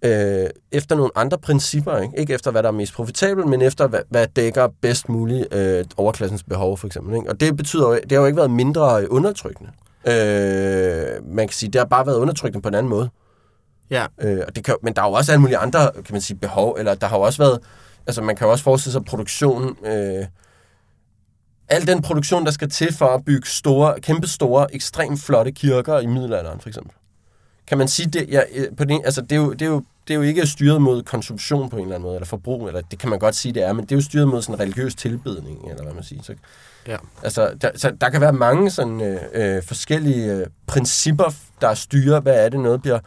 øh, 0.04 0.50
efter 0.72 0.96
nogle 0.96 1.10
andre 1.14 1.38
principper, 1.38 1.98
ikke? 1.98 2.18
ikke 2.18 2.34
efter 2.34 2.50
hvad 2.50 2.62
der 2.62 2.68
er 2.68 2.72
mest 2.72 2.94
profitabelt, 2.94 3.48
men 3.48 3.62
efter 3.62 3.86
hvad, 3.86 4.00
hvad 4.08 4.26
dækker 4.26 4.68
bedst 4.80 5.08
muligt 5.08 5.54
øh, 5.54 5.84
overklassens 5.96 6.42
behov, 6.42 6.78
for 6.78 6.86
eksempel. 6.86 7.16
Ikke? 7.16 7.28
Og 7.28 7.40
det 7.40 7.56
betyder 7.56 7.88
jo, 7.88 7.94
det 7.94 8.12
har 8.12 8.18
jo 8.18 8.26
ikke 8.26 8.36
været 8.36 8.50
mindre 8.50 9.10
undertrykkende. 9.10 9.70
Øh, 10.06 11.34
man 11.34 11.48
kan 11.48 11.54
sige, 11.54 11.72
det 11.72 11.78
har 11.78 11.86
bare 11.86 12.06
været 12.06 12.16
undertrykkende 12.16 12.62
på 12.62 12.68
en 12.68 12.74
anden 12.74 12.90
måde. 12.90 13.10
Ja. 13.90 14.06
Øh, 14.20 14.42
og 14.46 14.56
det 14.56 14.64
kan, 14.64 14.74
men 14.82 14.94
der 14.94 15.02
er 15.02 15.06
jo 15.06 15.12
også 15.12 15.32
alle 15.32 15.40
mulige 15.40 15.58
andre, 15.58 15.90
kan 15.94 16.12
man 16.12 16.20
sige, 16.20 16.36
behov, 16.36 16.76
eller 16.78 16.94
der 16.94 17.06
har 17.06 17.16
jo 17.16 17.22
også 17.22 17.38
været, 17.38 17.58
altså 18.06 18.22
man 18.22 18.36
kan 18.36 18.46
jo 18.46 18.50
også 18.50 18.64
forestille 18.64 18.92
sig 18.92 19.04
produktion, 19.04 19.76
øh, 19.86 20.24
al 21.68 21.86
den 21.86 22.02
produktion, 22.02 22.44
der 22.44 22.50
skal 22.50 22.70
til 22.70 22.94
for 22.94 23.06
at 23.06 23.24
bygge 23.24 23.48
store, 23.48 24.00
kæmpe 24.00 24.26
store, 24.26 24.74
ekstremt 24.74 25.20
flotte 25.20 25.52
kirker 25.52 25.98
i 25.98 26.06
middelalderen, 26.06 26.60
for 26.60 26.68
eksempel. 26.68 26.92
Kan 27.66 27.78
man 27.78 27.88
sige, 27.88 28.10
det, 28.10 28.28
ja, 28.30 28.40
øh, 28.54 28.76
på 28.76 28.84
den, 28.84 29.04
altså 29.04 29.20
det, 29.20 29.32
er 29.32 29.36
jo, 29.36 29.52
det, 29.52 29.62
er 29.62 29.66
jo, 29.66 29.82
det 30.08 30.14
er 30.14 30.18
jo 30.18 30.22
ikke 30.22 30.46
styret 30.46 30.82
mod 30.82 31.02
konsumtion 31.02 31.70
på 31.70 31.76
en 31.76 31.82
eller 31.82 31.94
anden 31.94 32.06
måde, 32.06 32.16
eller 32.16 32.26
forbrug, 32.26 32.66
eller 32.66 32.80
det 32.80 32.98
kan 32.98 33.10
man 33.10 33.18
godt 33.18 33.34
sige, 33.34 33.52
det 33.52 33.62
er, 33.62 33.72
men 33.72 33.84
det 33.84 33.92
er 33.92 33.96
jo 33.96 34.02
styret 34.02 34.28
mod 34.28 34.42
sådan 34.42 34.54
en 34.54 34.60
religiøs 34.60 34.94
tilbedning, 34.94 35.70
eller 35.70 35.82
hvad 35.82 35.94
man 35.94 36.02
siger. 36.02 36.22
Så, 36.22 36.34
Ja. 36.86 36.96
Altså, 37.22 37.54
der, 37.60 37.70
så 37.76 37.90
der 38.00 38.10
kan 38.10 38.20
være 38.20 38.32
mange 38.32 38.70
sådan 38.70 39.00
øh, 39.00 39.20
øh, 39.32 39.62
forskellige 39.62 40.32
øh, 40.32 40.46
principper, 40.66 41.34
der 41.60 41.74
styrer, 41.74 42.20
hvad 42.20 42.44
er 42.44 42.48
det 42.48 42.60
noget 42.60 42.82
bliver... 42.82 42.98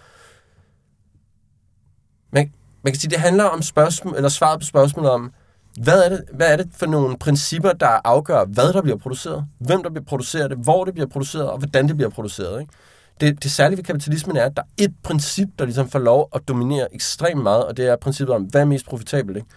Man, 2.32 2.52
man 2.84 2.94
kan 2.94 3.00
sige, 3.00 3.12
det 3.12 3.20
handler 3.20 3.44
om 3.44 3.62
spørgsmål, 3.62 4.16
eller 4.16 4.30
svaret 4.30 4.60
på 4.60 4.66
spørgsmålet 4.66 5.12
om, 5.12 5.34
hvad 5.82 6.04
er, 6.04 6.10
det, 6.10 6.24
hvad 6.34 6.54
er 6.54 6.58
det 6.58 6.68
for 6.74 6.86
nogle 6.86 7.18
principper, 7.18 7.72
der 7.72 7.88
afgør, 8.04 8.46
hvad 8.46 8.74
der 8.74 8.82
bliver 8.82 8.98
produceret, 8.98 9.46
hvem 9.60 9.84
der 9.84 9.90
bliver 9.90 10.06
produceret 10.06 10.50
det, 10.50 10.58
hvor 10.58 10.86
det 10.86 10.94
bliver 10.94 11.08
produceret, 11.08 11.50
og 11.50 11.58
hvordan 11.58 11.88
det 11.88 11.96
bliver 11.96 12.10
produceret. 12.10 12.62
Ikke? 12.62 12.74
Det, 13.22 13.44
det 13.44 13.52
særlige 13.52 13.78
ved 13.78 13.84
kapitalismen 13.84 14.38
er, 14.38 14.46
at 14.46 14.58
der 14.58 14.62
er 14.62 14.84
et 14.84 14.94
princip, 15.04 15.48
der 15.60 15.66
ligesom 15.66 15.90
får 15.90 16.00
lov 16.00 16.30
at 16.36 16.48
dominere 16.48 16.96
ekstremt 16.96 17.44
meget, 17.44 17.66
og 17.66 17.78
det 17.78 17.88
er 17.88 17.96
princippet 17.96 18.36
om, 18.36 18.44
hvad 18.44 18.62
er 18.62 18.66
mest 18.66 18.86
profitabelt. 18.86 19.38
Ikke? 19.38 19.50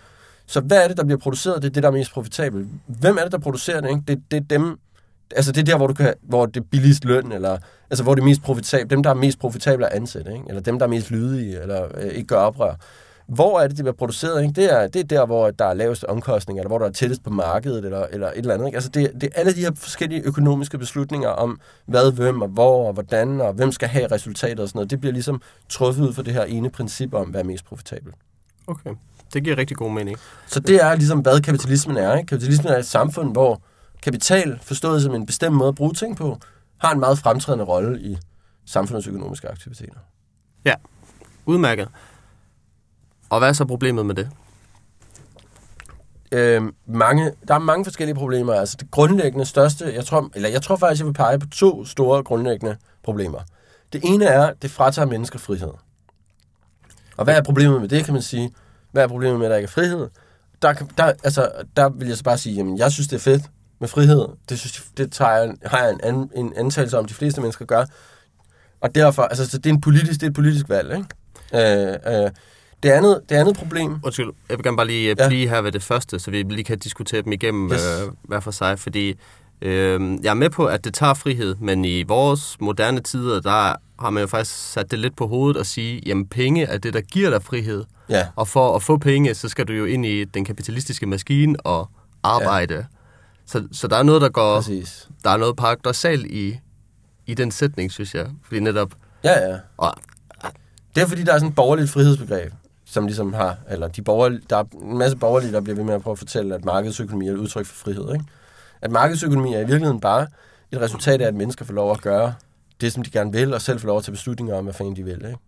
Så 0.47 0.61
hvad 0.61 0.85
er 0.85 0.89
det, 0.89 0.97
der 0.97 1.05
bliver 1.05 1.19
produceret? 1.19 1.63
Det 1.63 1.69
er 1.69 1.73
det, 1.73 1.83
der 1.83 1.89
er 1.89 1.93
mest 1.93 2.13
profitabelt. 2.13 2.69
Hvem 2.87 3.17
er 3.17 3.23
det, 3.23 3.33
der 3.33 3.39
producerer 3.39 3.81
det? 3.81 3.89
Ikke? 3.89 4.03
Det, 4.09 4.23
det 4.31 4.37
er 4.37 4.59
dem, 4.59 4.79
altså 5.37 5.53
det 5.53 5.61
er 5.61 5.65
der, 5.65 5.77
hvor, 5.77 5.87
du 5.87 5.95
kan, 5.95 6.15
hvor 6.23 6.47
det 6.47 6.57
er 6.57 6.65
billigst 6.71 7.05
løn, 7.05 7.33
eller 7.33 7.59
altså 7.91 8.05
hvor 8.05 8.15
det 8.15 8.23
er 8.23 8.25
mest 8.25 8.43
profitabelt, 8.43 8.91
dem, 8.91 9.03
der 9.03 9.11
er 9.11 9.15
mest 9.15 9.39
profitable 9.39 9.87
at 9.87 9.93
ansætte, 9.93 10.33
ikke? 10.33 10.45
eller 10.49 10.63
dem, 10.63 10.79
der 10.79 10.87
er 10.87 10.91
mest 10.91 11.11
lydige, 11.11 11.63
eller 11.63 11.89
øh, 11.95 12.11
ikke 12.11 12.27
gør 12.27 12.37
oprør. 12.37 12.75
Hvor 13.31 13.61
er 13.61 13.69
det, 13.69 13.77
det 13.77 13.85
bliver 13.85 13.97
produceret? 13.97 14.43
Ikke? 14.43 14.53
Det, 14.61 14.73
er, 14.73 14.89
det 14.89 15.01
er 15.01 15.05
der, 15.05 15.27
hvor 15.27 15.51
der 15.51 15.65
er 15.65 15.75
lavest 15.75 16.05
omkostning, 16.05 16.59
eller 16.59 16.69
hvor 16.69 16.79
der 16.79 16.87
er 16.87 16.91
tættest 16.91 17.23
på 17.23 17.31
markedet, 17.31 17.85
eller, 17.85 18.07
eller 18.07 18.27
et 18.27 18.37
eller 18.37 18.55
andet. 18.55 18.67
Ikke? 18.67 18.77
Altså 18.77 18.91
det, 18.91 19.11
det 19.15 19.23
er 19.23 19.41
alle 19.41 19.55
de 19.55 19.61
her 19.61 19.71
forskellige 19.75 20.23
økonomiske 20.23 20.79
beslutninger 20.79 21.29
om, 21.29 21.61
hvad, 21.87 22.13
hvem 22.13 22.43
og 22.43 22.49
hvor 22.49 22.87
og 22.87 22.93
hvordan, 22.93 23.41
og 23.41 23.53
hvem 23.53 23.73
skal 23.73 23.89
have 23.89 24.07
resultatet 24.07 24.61
og 24.61 24.69
sådan 24.69 24.79
noget. 24.79 24.91
Det 24.91 25.01
bliver 25.01 25.13
ligesom 25.13 25.43
truffet 25.69 26.09
ud 26.09 26.13
fra 26.13 26.23
det 26.23 26.33
her 26.33 26.45
ene 26.45 26.71
princip 26.71 27.15
om, 27.15 27.29
hvad 27.29 27.41
er 27.41 27.45
mest 27.45 27.65
profitabelt. 27.65 28.15
Okay. 28.67 28.91
Det 29.35 29.45
giver 29.45 29.59
rigtig 29.59 29.77
god 29.77 29.93
mening. 29.93 30.19
Så 30.47 30.61
det 30.61 30.85
er 30.85 30.95
ligesom, 30.95 31.19
hvad 31.19 31.41
kapitalismen 31.41 31.97
er. 31.97 32.17
Ikke? 32.17 32.27
Kapitalismen 32.27 32.73
er 32.73 32.79
et 32.79 32.87
samfund, 32.87 33.33
hvor 33.33 33.63
kapital, 34.03 34.59
forstået 34.63 35.03
som 35.03 35.15
en 35.15 35.27
bestemt 35.27 35.57
måde 35.57 35.69
at 35.69 35.75
bruge 35.75 35.93
ting 35.93 36.17
på, 36.17 36.39
har 36.79 36.93
en 36.93 37.01
meget 37.01 37.19
fremtrædende 37.19 37.65
rolle 37.65 38.01
i 38.01 38.19
samfundets 38.67 39.07
økonomiske 39.07 39.49
aktiviteter. 39.49 39.99
Ja, 40.65 40.75
udmærket. 41.47 41.89
Og 43.31 43.39
hvad 43.39 43.49
er 43.49 43.53
så 43.53 43.65
problemet 43.65 44.07
med 44.07 44.15
det? 44.15 44.31
Øh, 46.33 46.63
mange, 46.87 47.33
der 47.49 47.55
er 47.55 47.59
mange 47.59 47.85
forskellige 47.85 48.15
problemer. 48.15 48.55
Altså 48.55 48.77
det 48.81 48.91
grundlæggende 48.91 49.45
største, 49.47 49.95
jeg 49.95 50.05
tror, 50.07 50.31
eller 50.35 50.49
jeg 50.49 50.63
tror 50.63 50.77
faktisk, 50.77 51.01
jeg 51.01 51.07
vil 51.07 51.13
pege 51.13 51.39
på 51.39 51.47
to 51.47 51.85
store 51.85 52.23
grundlæggende 52.23 52.77
problemer. 53.03 53.39
Det 53.93 54.01
ene 54.05 54.25
er, 54.25 54.53
det 54.63 54.71
fratager 54.71 55.07
mennesker 55.07 55.39
frihed. 55.39 55.73
Og 57.17 57.25
hvad 57.25 57.37
er 57.37 57.43
problemet 57.43 57.81
med 57.81 57.89
det, 57.89 58.05
kan 58.05 58.15
man 58.15 58.23
sige? 58.23 58.51
Hvad 58.93 59.03
er 59.03 59.09
problemet 59.09 59.39
med, 59.39 59.47
at 59.47 59.51
der 59.51 59.57
ikke 59.57 59.67
er 59.67 59.71
frihed? 59.71 60.09
Der, 60.63 60.73
kan- 60.73 60.91
der, 60.99 61.05
altså, 61.25 61.51
der 61.77 61.89
vil 61.89 62.09
jeg 62.09 62.17
så 62.17 62.25
bare 62.25 62.39
sige, 62.39 62.55
jamen, 62.57 62.79
jeg 62.79 62.93
synes, 62.93 63.09
det 63.09 63.17
er 63.17 63.21
fedt 63.21 63.43
med 63.81 63.89
frihed. 63.89 64.27
Det, 64.49 64.59
synes, 64.59 64.85
det 64.97 65.13
tager 65.13 65.31
jeg, 65.33 65.55
har 65.65 65.79
jeg 65.79 65.91
en, 65.91 66.01
an, 66.03 66.31
en 66.37 66.53
antagelse 66.57 66.99
om, 66.99 67.05
de 67.07 67.15
fleste 67.15 67.41
mennesker 67.41 67.65
gør. 67.65 67.85
Og 68.81 68.95
derfor, 68.95 69.23
altså, 69.23 69.47
så 69.51 69.59
det 69.59 69.67
er 69.67 69.75
en 69.75 69.81
politisk, 69.81 70.21
det 70.21 70.23
er 70.23 70.31
et 70.31 70.35
politisk 70.35 70.69
valg, 70.69 70.97
ikke? 70.97 71.95
Øh, 72.07 72.25
øh, 72.25 72.31
det, 72.83 72.89
andet, 72.91 73.21
det 73.29 73.35
andet 73.37 73.57
problem, 73.57 74.01
Undskyld, 74.05 74.31
jeg 74.49 74.59
vil 74.59 74.65
gerne 74.65 74.77
bare 74.77 74.87
lige 74.87 75.09
Ja. 75.19 75.23
ja. 75.23 75.29
blive 75.29 75.49
her 75.49 75.61
ved 75.61 75.73
det 75.73 75.83
første, 75.83 76.19
så 76.19 76.31
vi 76.31 76.43
lige 76.43 76.65
kan 76.65 76.79
diskutere 76.79 77.23
dem 77.23 77.33
igennem 77.33 77.73
yes. 77.73 77.81
øh, 78.03 78.13
hver 78.23 78.41
for 78.41 78.51
sig, 78.51 78.79
fordi 78.79 79.15
øh, 79.63 80.01
jeg 80.23 80.31
er 80.31 80.35
med 80.35 80.51
på, 80.51 80.67
at 80.67 80.85
det 80.85 80.95
tager 80.95 81.15
frihed, 81.15 81.55
men 81.61 81.85
i 81.85 82.03
vores 82.03 82.57
moderne 82.61 83.01
tider, 83.01 83.41
der 83.41 83.75
har 84.01 84.11
man 84.11 84.21
jo 84.21 84.27
faktisk 84.27 84.73
sat 84.73 84.91
det 84.91 84.99
lidt 84.99 85.17
på 85.17 85.27
hovedet 85.27 85.57
og 85.57 85.67
sige, 85.67 86.03
jamen 86.07 86.27
penge 86.27 86.65
er 86.65 86.79
det, 86.79 86.95
der 86.95 87.01
giver 87.01 87.31
dig 87.31 87.43
frihed. 87.43 87.85
ja, 88.09 88.27
Og 88.37 88.49
for 88.49 88.77
at 88.77 88.83
få 88.83 88.99
penge, 88.99 89.35
så 89.35 89.49
skal 89.49 89.65
du 89.69 89.73
jo 89.73 89.85
ind 89.85 90.07
i 90.07 90.25
den 90.25 90.45
kapitalistiske 90.45 91.07
maskine 91.07 91.61
og 91.61 91.89
arbejde. 92.23 92.75
Ja. 92.75 92.83
Så, 93.47 93.69
så 93.73 93.89
der 93.89 93.97
er 93.97 94.03
noget, 94.03 94.23
der 94.23 94.29
går, 94.29 94.57
præcis. 94.57 95.09
der 95.25 95.31
er 95.31 95.37
noget 95.37 95.57
paradoxalt 95.57 96.27
i, 96.27 96.59
i 97.27 97.35
den 97.35 97.51
sætning, 97.51 97.93
synes 97.93 98.15
jeg. 98.15 98.27
Fordi 98.45 98.61
netop, 98.61 98.93
Ja, 99.25 99.49
ja. 99.51 99.57
og, 99.77 99.95
Det 100.95 101.03
er 101.03 101.07
fordi, 101.07 101.23
der 101.23 101.33
er 101.33 101.39
sådan 101.39 101.49
et 101.49 101.55
borgerligt 101.55 101.91
frihedsbegreb, 101.91 102.53
som 102.91 103.07
ligesom 103.07 103.33
har, 103.33 103.57
eller 103.71 103.89
de 103.89 104.03
borgerlige, 104.03 104.43
der 104.51 104.57
er 104.57 104.65
en 104.83 104.99
masse 104.99 105.17
borgerlige, 105.17 105.53
der 105.53 105.61
bliver 105.61 105.77
ved 105.77 105.85
med 105.85 105.95
at 105.95 106.03
prøve 106.03 106.13
at 106.13 106.19
fortælle, 106.19 106.55
at 106.55 106.65
markedsøkonomi 106.65 107.29
er 107.29 107.33
et 107.33 107.37
udtryk 107.37 107.67
for 107.67 107.75
frihed. 107.75 108.13
Ikke? 108.13 108.25
At 108.83 108.91
markedsøkonomi 108.91 109.55
er 109.55 109.59
i 109.59 109.65
virkeligheden 109.65 110.01
bare 110.01 110.27
et 110.73 110.81
resultat 110.81 111.21
af, 111.21 111.27
at 111.27 111.35
mennesker 111.35 111.65
får 111.65 111.75
lov 111.75 111.93
at 111.93 112.01
gøre 112.01 112.35
det, 112.81 112.93
som 112.93 113.03
de 113.03 113.11
gerne 113.11 113.33
vil, 113.33 113.55
og 113.55 113.63
selv 113.63 113.81
får 113.81 113.87
lov 113.87 113.99
at 113.99 114.05
tage 114.05 114.13
beslutninger 114.13 114.55
om, 114.55 114.65
hvad 114.65 114.75
fanden 114.75 114.97
de 114.97 115.05
vil. 115.05 115.15
Ikke? 115.15 115.39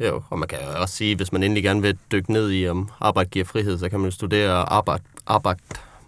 Jo, 0.00 0.22
og 0.30 0.38
man 0.38 0.48
kan 0.48 0.58
jo 0.58 0.80
også 0.80 0.94
sige, 0.96 1.16
hvis 1.16 1.32
man 1.32 1.42
endelig 1.42 1.62
gerne 1.62 1.82
vil 1.82 1.98
dykke 2.12 2.32
ned 2.32 2.50
i, 2.52 2.68
om 2.68 2.88
arbejde 3.00 3.30
giver 3.30 3.44
frihed, 3.44 3.78
så 3.78 3.88
kan 3.88 4.00
man 4.00 4.10
jo 4.10 4.14
studere 4.14 4.52
arbejde, 4.52 5.02
arbejde 5.26 5.60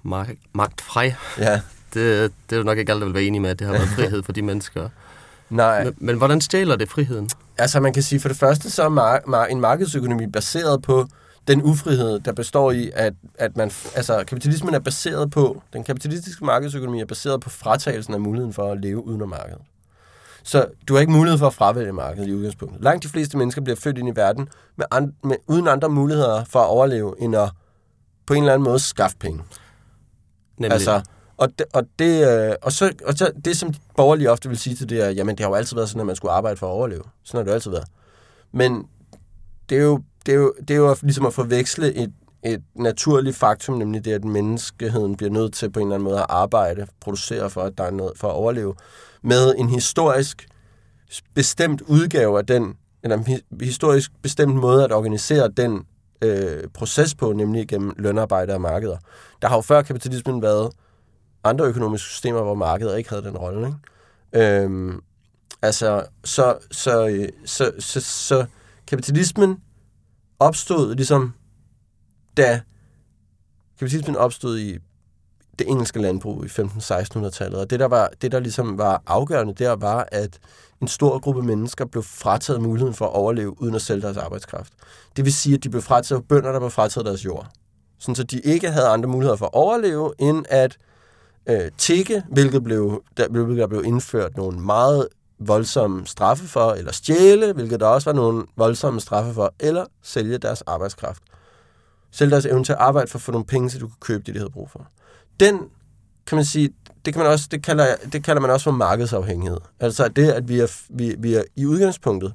magt, 0.02 0.38
magtfrej. 0.52 1.14
Ja, 1.38 1.60
Det, 1.94 2.32
det 2.50 2.56
er 2.56 2.60
jo 2.60 2.62
nok 2.62 2.78
ikke 2.78 2.92
alle, 2.92 3.00
der 3.00 3.06
vil 3.06 3.14
være 3.14 3.22
enige 3.24 3.40
med, 3.40 3.50
at 3.50 3.58
det 3.58 3.66
har 3.66 3.74
været 3.74 3.88
frihed 3.98 4.22
for 4.22 4.32
de 4.32 4.42
mennesker. 4.42 4.88
nej. 5.50 5.84
Men, 5.84 5.94
men 5.98 6.16
hvordan 6.16 6.40
stjæler 6.40 6.76
det 6.76 6.88
friheden? 6.88 7.28
Altså 7.60 7.80
man 7.80 7.92
kan 7.92 8.02
sige, 8.02 8.20
for 8.20 8.28
det 8.28 8.36
første 8.36 8.70
så 8.70 8.82
er 8.82 8.88
mar- 8.88 9.28
mar- 9.28 9.50
en 9.50 9.60
markedsøkonomi 9.60 10.26
baseret 10.26 10.82
på 10.82 11.06
den 11.48 11.62
ufrihed, 11.62 12.20
der 12.20 12.32
består 12.32 12.70
i, 12.70 12.90
at, 12.94 13.12
at 13.34 13.56
man, 13.56 13.70
altså 13.94 14.24
kapitalismen 14.28 14.74
er 14.74 14.78
baseret 14.78 15.30
på, 15.30 15.62
den 15.72 15.84
kapitalistiske 15.84 16.44
markedsøkonomi 16.44 17.00
er 17.00 17.06
baseret 17.06 17.40
på 17.40 17.50
fratagelsen 17.50 18.14
af 18.14 18.20
muligheden 18.20 18.52
for 18.52 18.72
at 18.72 18.80
leve 18.80 19.06
uden 19.06 19.22
om 19.22 19.28
markedet. 19.28 19.60
Så 20.42 20.66
du 20.88 20.94
har 20.94 21.00
ikke 21.00 21.12
mulighed 21.12 21.38
for 21.38 21.46
at 21.46 21.54
fravælge 21.54 21.92
markedet 21.92 22.28
i 22.28 22.34
udgangspunktet. 22.34 22.82
Langt 22.84 23.02
de 23.02 23.08
fleste 23.08 23.38
mennesker 23.38 23.62
bliver 23.62 23.76
født 23.76 23.98
ind 23.98 24.08
i 24.08 24.12
verden 24.16 24.48
med, 24.76 24.86
an, 24.90 25.14
med 25.24 25.36
uden 25.46 25.68
andre 25.68 25.88
muligheder 25.88 26.44
for 26.44 26.60
at 26.60 26.66
overleve, 26.66 27.14
end 27.18 27.36
at 27.36 27.50
på 28.26 28.34
en 28.34 28.42
eller 28.42 28.52
anden 28.54 28.64
måde 28.64 28.78
skaffe 28.78 29.16
penge. 29.16 29.42
Nemlig, 30.58 30.72
Altså, 30.72 31.02
og, 31.40 31.58
det, 31.58 31.66
og, 31.72 31.86
det, 31.98 32.28
øh, 32.28 32.54
og, 32.62 32.72
så, 32.72 32.92
og 33.06 33.14
så 33.14 33.32
det, 33.44 33.56
som 33.56 33.72
de 33.72 33.78
borgerlige 33.96 34.30
ofte 34.30 34.48
vil 34.48 34.58
sige 34.58 34.76
til 34.76 34.88
det, 34.88 35.00
er, 35.04 35.10
jamen 35.10 35.36
det 35.36 35.44
har 35.44 35.50
jo 35.50 35.54
altid 35.54 35.76
været 35.76 35.88
sådan, 35.88 36.00
at 36.00 36.06
man 36.06 36.16
skulle 36.16 36.32
arbejde 36.32 36.56
for 36.56 36.66
at 36.66 36.70
overleve. 36.70 37.02
Sådan 37.24 37.38
har 37.38 37.44
det 37.44 37.50
jo 37.50 37.54
altid 37.54 37.70
været. 37.70 37.86
Men 38.52 38.84
det 39.68 39.78
er 39.78 39.82
jo, 39.82 40.00
det 40.26 40.34
er 40.34 40.38
jo, 40.38 40.54
det 40.60 40.70
er 40.70 40.78
jo 40.78 40.96
ligesom 41.02 41.26
at 41.26 41.34
forveksle 41.34 41.94
et, 41.94 42.12
et 42.44 42.62
naturligt 42.74 43.36
faktum, 43.36 43.78
nemlig 43.78 44.04
det, 44.04 44.12
at 44.12 44.24
menneskeheden 44.24 45.16
bliver 45.16 45.30
nødt 45.30 45.54
til 45.54 45.70
på 45.70 45.80
en 45.80 45.86
eller 45.86 45.94
anden 45.94 46.04
måde 46.04 46.18
at 46.18 46.26
arbejde, 46.28 46.86
producere 47.00 47.50
for, 47.50 47.62
at 47.62 47.78
der 47.78 47.84
er 47.84 47.90
noget 47.90 48.12
for 48.16 48.28
at 48.28 48.34
overleve, 48.34 48.74
med 49.22 49.54
en 49.58 49.68
historisk 49.68 50.48
bestemt 51.34 51.80
udgave 51.80 52.38
af 52.38 52.46
den, 52.46 52.74
eller 53.02 53.16
en 53.16 53.40
historisk 53.60 54.12
bestemt 54.22 54.54
måde 54.54 54.84
at 54.84 54.92
organisere 54.92 55.48
den 55.48 55.82
øh, 56.22 56.64
proces 56.74 57.14
på, 57.14 57.32
nemlig 57.32 57.68
gennem 57.68 57.92
lønarbejde 57.98 58.54
og 58.54 58.60
markeder. 58.60 58.96
Der 59.42 59.48
har 59.48 59.56
jo 59.56 59.62
før 59.62 59.82
kapitalismen 59.82 60.42
været 60.42 60.70
andre 61.44 61.64
økonomiske 61.64 62.08
systemer, 62.08 62.42
hvor 62.42 62.54
markedet 62.54 62.98
ikke 62.98 63.10
havde 63.10 63.22
den 63.22 63.36
rolle. 63.36 63.66
Ikke? 63.66 64.62
Øhm, 64.62 65.00
altså, 65.62 66.06
så, 66.24 66.58
så, 66.70 67.08
øh, 67.08 67.28
så, 67.44 67.72
så, 67.78 68.00
så 68.00 68.46
kapitalismen 68.86 69.62
opstod 70.38 70.94
ligesom, 70.94 71.34
da 72.36 72.60
kapitalismen 73.78 74.16
opstod 74.16 74.58
i 74.58 74.78
det 75.58 75.68
engelske 75.68 76.00
landbrug 76.02 76.44
i 76.44 76.48
15-1600-tallet. 76.48 77.60
Og 77.60 77.70
det 77.70 77.80
der, 77.80 77.88
var, 77.88 78.10
det, 78.22 78.32
der 78.32 78.40
ligesom 78.40 78.78
var 78.78 79.02
afgørende 79.06 79.54
der, 79.54 79.72
var, 79.72 80.08
at 80.12 80.38
en 80.82 80.88
stor 80.88 81.18
gruppe 81.18 81.42
mennesker 81.42 81.84
blev 81.84 82.02
frataget 82.02 82.62
muligheden 82.62 82.94
for 82.94 83.06
at 83.06 83.12
overleve 83.12 83.62
uden 83.62 83.74
at 83.74 83.82
sælge 83.82 84.02
deres 84.02 84.16
arbejdskraft. 84.16 84.72
Det 85.16 85.24
vil 85.24 85.32
sige, 85.32 85.54
at 85.54 85.64
de 85.64 85.70
blev 85.70 85.82
frataget 85.82 86.28
bønder, 86.28 86.52
der 86.52 86.58
blev 86.58 86.70
frataget 86.70 87.06
deres 87.06 87.24
jord. 87.24 87.46
Sådan 87.98 88.14
så 88.14 88.22
de 88.22 88.40
ikke 88.40 88.70
havde 88.70 88.86
andre 88.86 89.08
muligheder 89.08 89.36
for 89.36 89.46
at 89.46 89.54
overleve, 89.54 90.12
end 90.18 90.44
at 90.48 90.76
øh, 91.48 91.70
tikke, 91.78 92.22
hvilket 92.28 92.64
blev, 92.64 93.02
der, 93.16 93.28
hvilket 93.28 93.56
der 93.56 93.66
blev 93.66 93.84
indført 93.84 94.36
nogle 94.36 94.60
meget 94.60 95.08
voldsomme 95.38 96.06
straffe 96.06 96.48
for, 96.48 96.72
eller 96.72 96.92
stjæle, 96.92 97.52
hvilket 97.52 97.80
der 97.80 97.86
også 97.86 98.10
var 98.10 98.16
nogle 98.16 98.46
voldsomme 98.56 99.00
straffe 99.00 99.34
for, 99.34 99.54
eller 99.60 99.84
sælge 100.02 100.38
deres 100.38 100.62
arbejdskraft. 100.62 101.22
Sælge 102.10 102.30
deres 102.30 102.46
evne 102.46 102.64
til 102.64 102.72
at 102.72 102.78
arbejde 102.78 103.10
for 103.10 103.18
at 103.18 103.22
få 103.22 103.32
nogle 103.32 103.46
penge, 103.46 103.70
så 103.70 103.78
du 103.78 103.86
kan 103.86 103.96
købe 104.00 104.22
det, 104.26 104.34
de 104.34 104.38
havde 104.38 104.50
brug 104.50 104.70
for. 104.70 104.86
Den, 105.40 105.58
kan 106.26 106.36
man 106.36 106.44
sige, 106.44 106.70
det, 107.04 107.14
kan 107.14 107.22
man 107.22 107.32
også, 107.32 107.48
det, 107.50 107.62
kalder, 107.62 107.96
det 108.12 108.24
kalder 108.24 108.40
man 108.40 108.50
også 108.50 108.64
for 108.64 108.70
markedsafhængighed. 108.70 109.58
Altså 109.80 110.08
det, 110.08 110.30
at 110.30 110.48
vi 110.48 110.60
er, 110.60 110.80
vi, 110.90 111.14
vi 111.18 111.34
er 111.34 111.42
i 111.56 111.66
udgangspunktet 111.66 112.32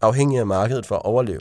afhængige 0.00 0.40
af 0.40 0.46
markedet 0.46 0.86
for 0.86 0.94
at 0.94 1.02
overleve. 1.02 1.40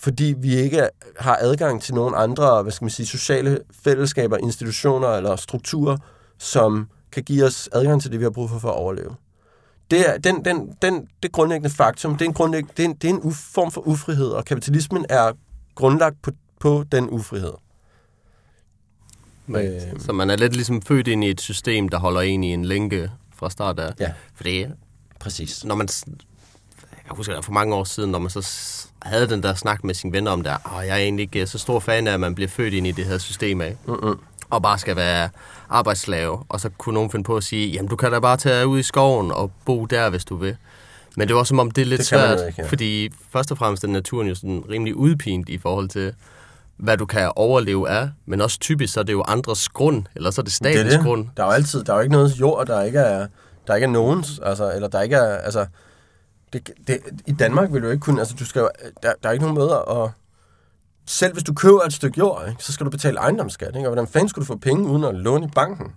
Fordi 0.00 0.34
vi 0.38 0.54
ikke 0.56 0.88
har 1.16 1.38
adgang 1.40 1.82
til 1.82 1.94
nogle 1.94 2.16
andre, 2.16 2.62
hvad 2.62 2.72
skal 2.72 2.84
man 2.84 2.90
sige, 2.90 3.06
sociale 3.06 3.58
fællesskaber, 3.84 4.36
institutioner 4.36 5.08
eller 5.08 5.36
strukturer, 5.36 5.96
som 6.38 6.88
kan 7.12 7.22
give 7.22 7.44
os 7.44 7.68
adgang 7.72 8.02
til 8.02 8.12
det, 8.12 8.20
vi 8.20 8.24
har 8.24 8.30
brug 8.30 8.50
for 8.50 8.58
for 8.58 8.68
at 8.68 8.74
overleve. 8.74 9.14
Det 9.90 10.08
er, 10.08 10.18
den, 10.18 10.44
den, 10.44 10.76
den, 10.82 11.08
det 11.22 11.32
grundlæggende 11.32 11.70
faktum, 11.70 12.12
det 12.12 12.24
er 12.24 12.28
en, 12.28 12.34
grundlæg, 12.34 12.64
det 12.76 12.84
er 12.84 12.88
en, 12.88 12.94
det 12.94 13.10
er 13.10 13.14
en 13.14 13.32
form 13.32 13.70
for 13.70 13.88
ufrihed, 13.88 14.28
og 14.28 14.44
kapitalismen 14.44 15.06
er 15.08 15.32
grundlagt 15.74 16.22
på, 16.22 16.30
på 16.60 16.84
den 16.92 17.10
ufrihed. 17.10 17.52
Øh, 19.48 19.80
så 19.98 20.12
man 20.12 20.30
er 20.30 20.36
lidt 20.36 20.52
ligesom 20.52 20.82
født 20.82 21.08
ind 21.08 21.24
i 21.24 21.30
et 21.30 21.40
system, 21.40 21.88
der 21.88 21.98
holder 21.98 22.20
en 22.20 22.44
i 22.44 22.52
en 22.52 22.64
lænke 22.64 23.10
fra 23.34 23.50
start 23.50 23.78
af. 23.78 23.94
Ja. 24.00 24.12
Fordi 24.34 24.66
Præcis. 25.20 25.64
når 25.64 25.74
man... 25.74 25.88
Jeg 27.06 27.16
husker 27.16 27.34
det 27.34 27.44
for 27.44 27.52
mange 27.52 27.74
år 27.74 27.84
siden, 27.84 28.10
når 28.10 28.18
man 28.18 28.30
så 28.30 28.42
havde 29.02 29.28
den 29.28 29.42
der 29.42 29.54
snak 29.54 29.84
med 29.84 29.94
sine 29.94 30.12
venner 30.12 30.30
om 30.30 30.42
det, 30.42 30.52
og 30.64 30.86
jeg 30.86 30.92
er 30.92 30.96
egentlig 30.96 31.22
ikke 31.22 31.46
så 31.46 31.58
stor 31.58 31.80
fan 31.80 32.06
af, 32.06 32.12
at 32.12 32.20
man 32.20 32.34
bliver 32.34 32.48
født 32.48 32.74
ind 32.74 32.86
i 32.86 32.92
det 32.92 33.04
her 33.04 33.18
system 33.18 33.60
af, 33.60 33.76
Mm-mm. 33.86 34.18
og 34.50 34.62
bare 34.62 34.78
skal 34.78 34.96
være 34.96 35.28
arbejdsslave, 35.70 36.42
og 36.48 36.60
så 36.60 36.70
kunne 36.78 36.94
nogen 36.94 37.10
finde 37.10 37.24
på 37.24 37.36
at 37.36 37.44
sige, 37.44 37.68
jamen 37.68 37.88
du 37.88 37.96
kan 37.96 38.12
da 38.12 38.18
bare 38.18 38.36
tage 38.36 38.66
ud 38.66 38.78
i 38.78 38.82
skoven 38.82 39.30
og 39.32 39.50
bo 39.64 39.84
der, 39.86 40.10
hvis 40.10 40.24
du 40.24 40.36
vil. 40.36 40.56
Men 41.16 41.28
det 41.28 41.36
var 41.36 41.44
som 41.44 41.58
om, 41.58 41.70
det 41.70 41.82
er 41.82 41.86
lidt 41.86 41.98
Det 41.98 42.06
svært, 42.06 42.38
ikke, 42.48 42.62
ja. 42.62 42.68
fordi 42.68 43.10
først 43.32 43.50
og 43.50 43.58
fremmest 43.58 43.84
er 43.84 43.88
naturen 43.88 44.28
jo 44.28 44.34
sådan 44.34 44.64
rimelig 44.70 44.94
udpint 44.94 45.48
i 45.48 45.58
forhold 45.58 45.88
til, 45.88 46.12
hvad 46.76 46.96
du 46.96 47.06
kan 47.06 47.32
overleve 47.36 47.88
af, 47.88 48.10
men 48.26 48.40
også 48.40 48.58
typisk 48.58 48.92
så 48.94 49.00
er 49.00 49.04
det 49.04 49.12
jo 49.12 49.24
andres 49.28 49.68
grund, 49.68 50.04
eller 50.16 50.30
så 50.30 50.40
er 50.40 50.42
det 50.42 50.52
statens 50.52 50.84
det 50.84 50.92
er 50.92 50.96
det. 50.96 51.06
grund. 51.06 51.26
Der 51.36 51.42
er 51.42 51.46
jo 51.46 51.52
altid, 51.52 51.84
der 51.84 51.92
er 51.92 51.96
jo 51.96 52.02
ikke 52.02 52.12
noget 52.12 52.40
jord, 52.40 52.66
der 52.66 52.82
ikke 52.82 52.98
er, 52.98 53.26
der 53.66 53.74
ikke 53.74 53.84
er 53.84 53.90
nogens, 53.90 54.40
altså, 54.42 54.72
eller 54.74 54.88
der 54.88 55.00
ikke 55.02 55.16
er, 55.16 55.36
altså, 55.38 55.66
det, 56.52 56.70
det, 56.86 57.00
i 57.26 57.32
Danmark 57.32 57.72
vil 57.72 57.82
du 57.82 57.88
ikke 57.88 58.00
kunne, 58.00 58.20
altså, 58.20 58.34
du 58.38 58.44
skal 58.44 58.68
der, 59.02 59.12
der 59.22 59.28
er 59.28 59.32
ikke 59.32 59.44
nogen 59.44 59.58
måder 59.58 60.04
at, 60.04 60.10
selv 61.06 61.32
hvis 61.32 61.44
du 61.44 61.54
køber 61.54 61.80
et 61.80 61.92
stykke 61.92 62.18
jord, 62.18 62.48
ikke, 62.48 62.64
så 62.64 62.72
skal 62.72 62.86
du 62.86 62.90
betale 62.90 63.18
ejendomsskat, 63.18 63.76
ikke? 63.76 63.88
og 63.88 63.94
hvordan 63.94 64.06
fanden 64.08 64.28
skulle 64.28 64.42
du 64.42 64.46
få 64.46 64.58
penge 64.58 64.88
uden 64.88 65.04
at 65.04 65.14
låne 65.14 65.46
i 65.46 65.50
banken? 65.54 65.92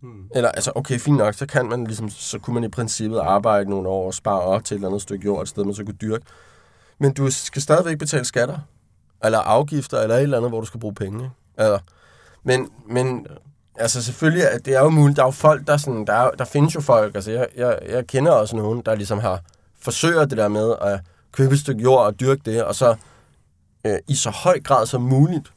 Hmm. 0.00 0.28
Eller, 0.34 0.48
altså, 0.48 0.72
okay, 0.74 0.98
fint 0.98 1.16
nok, 1.16 1.34
så 1.34 1.46
kan 1.46 1.68
man 1.68 1.84
ligesom, 1.84 2.10
så 2.10 2.38
kunne 2.38 2.54
man 2.54 2.64
i 2.64 2.68
princippet 2.68 3.18
arbejde 3.18 3.70
nogle 3.70 3.88
år 3.88 4.06
og 4.06 4.14
spare 4.14 4.40
op 4.40 4.64
til 4.64 4.74
et 4.74 4.78
eller 4.78 4.88
andet 4.88 5.02
stykke 5.02 5.24
jord, 5.24 5.42
et 5.42 5.48
sted, 5.48 5.64
man 5.64 5.74
så 5.74 5.84
kunne 5.84 5.94
dyrke. 5.94 6.24
Men 6.98 7.12
du 7.12 7.30
skal 7.30 7.62
stadigvæk 7.62 7.98
betale 7.98 8.24
skatter, 8.24 8.58
eller 9.24 9.38
afgifter, 9.38 10.00
eller 10.00 10.16
et 10.16 10.22
eller 10.22 10.36
andet, 10.36 10.50
hvor 10.50 10.60
du 10.60 10.66
skal 10.66 10.80
bruge 10.80 10.94
penge, 10.94 11.24
ikke? 11.24 11.34
Altså, 11.56 11.84
men, 12.44 12.70
men 12.88 13.26
altså 13.76 14.02
selvfølgelig, 14.02 14.50
at 14.50 14.64
det 14.64 14.74
er 14.74 14.80
jo 14.80 14.90
muligt. 14.90 15.16
Der 15.16 15.22
er 15.22 15.26
jo 15.26 15.30
folk, 15.30 15.66
der 15.66 15.76
sådan, 15.76 16.06
der, 16.06 16.12
er, 16.12 16.30
der 16.30 16.44
findes 16.44 16.74
jo 16.74 16.80
folk, 16.80 17.14
altså 17.14 17.30
jeg, 17.30 17.46
jeg, 17.56 17.78
jeg 17.88 18.06
kender 18.06 18.32
også 18.32 18.56
nogen, 18.56 18.82
der 18.86 18.94
ligesom 18.94 19.18
har 19.18 19.40
forsøger 19.80 20.24
det 20.24 20.38
der 20.38 20.48
med 20.48 20.74
at 20.80 21.00
købe 21.32 21.54
et 21.54 21.60
stykke 21.60 21.82
jord 21.82 22.06
og 22.06 22.20
dyrke 22.20 22.42
det, 22.44 22.64
og 22.64 22.74
så 22.74 22.94
øh, 23.86 23.98
i 24.08 24.14
så 24.14 24.30
høj 24.30 24.60
grad 24.60 24.86
som 24.86 25.02
muligt 25.02 25.52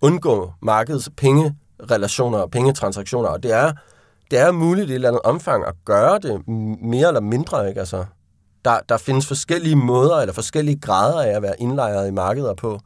undgå 0.00 0.52
markedets 0.62 1.10
pengerelationer 1.16 2.38
og 2.38 2.50
pengetransaktioner. 2.50 3.28
Og 3.28 3.42
det 3.42 3.52
er, 3.52 3.72
det 4.30 4.38
er 4.38 4.50
muligt 4.52 4.88
i 4.88 4.92
et 4.92 4.94
eller 4.94 5.08
andet 5.08 5.22
omfang 5.24 5.66
at 5.66 5.74
gøre 5.84 6.18
det 6.18 6.48
mere 6.82 7.08
eller 7.08 7.20
mindre, 7.20 7.68
ikke? 7.68 7.80
Altså, 7.80 8.04
der, 8.64 8.80
der 8.88 8.96
findes 8.96 9.26
forskellige 9.26 9.76
måder 9.76 10.16
eller 10.16 10.32
forskellige 10.32 10.80
grader 10.80 11.22
af 11.22 11.36
at 11.36 11.42
være 11.42 11.60
indlejret 11.60 12.08
i 12.08 12.10
markeder 12.10 12.54
på. 12.54 12.80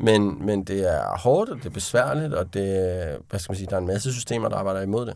Men, 0.00 0.46
men 0.46 0.64
det 0.64 0.92
er 0.94 1.18
hårdt, 1.18 1.50
og 1.50 1.56
det 1.56 1.66
er 1.66 1.70
besværligt, 1.70 2.34
og 2.34 2.54
det, 2.54 3.16
hvad 3.30 3.40
skal 3.40 3.52
man 3.52 3.56
sige, 3.56 3.66
der 3.70 3.76
er 3.76 3.80
en 3.80 3.86
masse 3.86 4.12
systemer, 4.12 4.48
der 4.48 4.56
arbejder 4.56 4.80
imod 4.82 5.06
det. 5.06 5.14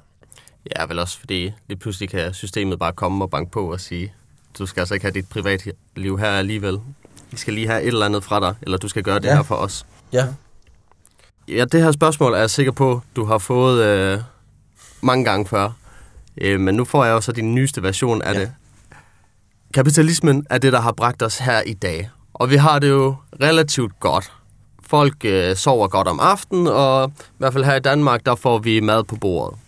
Ja, 0.76 0.86
vel 0.86 0.98
også 0.98 1.18
fordi 1.18 1.52
lige 1.68 1.78
pludselig 1.78 2.08
kan 2.10 2.34
systemet 2.34 2.78
bare 2.78 2.92
komme 2.92 3.24
og 3.24 3.30
banke 3.30 3.50
på 3.50 3.72
og 3.72 3.80
sige, 3.80 4.14
du 4.58 4.66
skal 4.66 4.80
altså 4.80 4.94
ikke 4.94 5.04
have 5.06 5.12
dit 5.14 5.28
privatliv 5.28 6.18
her 6.18 6.30
alligevel. 6.30 6.78
Vi 7.30 7.36
skal 7.36 7.54
lige 7.54 7.66
have 7.66 7.82
et 7.82 7.86
eller 7.88 8.06
andet 8.06 8.24
fra 8.24 8.40
dig, 8.40 8.54
eller 8.62 8.78
du 8.78 8.88
skal 8.88 9.02
gøre 9.02 9.18
det 9.18 9.24
Ja. 9.24 9.34
her 9.36 9.42
for 9.42 9.54
os. 9.54 9.86
Ja, 10.12 10.26
Ja, 11.48 11.64
det 11.72 11.82
her 11.82 11.92
spørgsmål 11.92 12.32
er 12.34 12.38
jeg 12.38 12.50
sikker 12.50 12.72
på, 12.72 13.00
du 13.16 13.24
har 13.24 13.38
fået 13.38 13.84
øh, 13.84 14.18
mange 15.00 15.24
gange 15.24 15.46
før. 15.46 15.70
Øh, 16.38 16.60
men 16.60 16.74
nu 16.74 16.84
får 16.84 17.04
jeg 17.04 17.12
jo 17.12 17.20
så 17.20 17.32
din 17.32 17.54
nyeste 17.54 17.82
version 17.82 18.22
af 18.22 18.34
Ja. 18.34 18.40
det. 18.40 18.52
Kapitalismen 19.74 20.46
er 20.50 20.58
det, 20.58 20.72
der 20.72 20.80
har 20.80 20.92
bragt 20.92 21.22
os 21.22 21.38
her 21.38 21.60
i 21.62 21.72
dag. 21.74 22.10
Og 22.34 22.50
vi 22.50 22.56
har 22.56 22.78
det 22.78 22.88
jo 22.90 23.16
relativt 23.42 24.00
godt. 24.00 24.32
Folk 24.86 25.24
øh, 25.24 25.56
sover 25.56 25.88
godt 25.88 26.08
om 26.08 26.20
aftenen, 26.20 26.66
og 26.66 27.12
i 27.18 27.22
hvert 27.38 27.52
fald 27.52 27.64
her 27.64 27.74
i 27.74 27.80
Danmark, 27.80 28.26
der 28.26 28.34
får 28.34 28.58
vi 28.58 28.80
mad 28.80 29.04
på 29.04 29.16
bordet. 29.16 29.58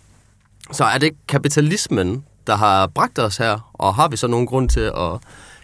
Så 0.71 0.83
er 0.83 0.97
det 0.97 1.11
kapitalismen, 1.27 2.25
der 2.47 2.55
har 2.55 2.87
bragt 2.87 3.19
os 3.19 3.37
her, 3.37 3.71
og 3.73 3.95
har 3.95 4.07
vi 4.07 4.17
så 4.17 4.27
nogen 4.27 4.47
grund 4.47 4.69
til 4.69 4.91
at 4.95 5.19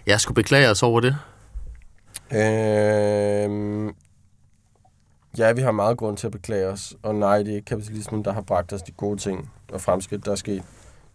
ja, 0.08 0.18
skulle 0.18 0.36
beklage 0.36 0.70
os 0.70 0.84
over 0.84 1.00
det? 1.00 1.16
Øhm, 2.32 3.88
ja, 5.38 5.52
vi 5.52 5.62
har 5.62 5.72
meget 5.72 5.98
grund 5.98 6.18
til 6.18 6.28
at 6.28 6.32
beklage 6.32 6.68
os. 6.68 6.94
Og 7.04 7.16
nej, 7.16 7.38
det 7.38 7.52
er 7.52 7.56
ikke 7.56 7.66
kapitalismen, 7.66 8.26
der 8.26 8.34
har 8.34 8.42
bragt 8.42 8.74
os 8.74 8.82
de 8.82 8.92
gode 8.92 9.20
ting 9.20 9.52
og 9.74 9.82
fremskridt, 9.82 10.26
der 10.26 10.32
er 10.32 10.36
sket. 10.36 10.64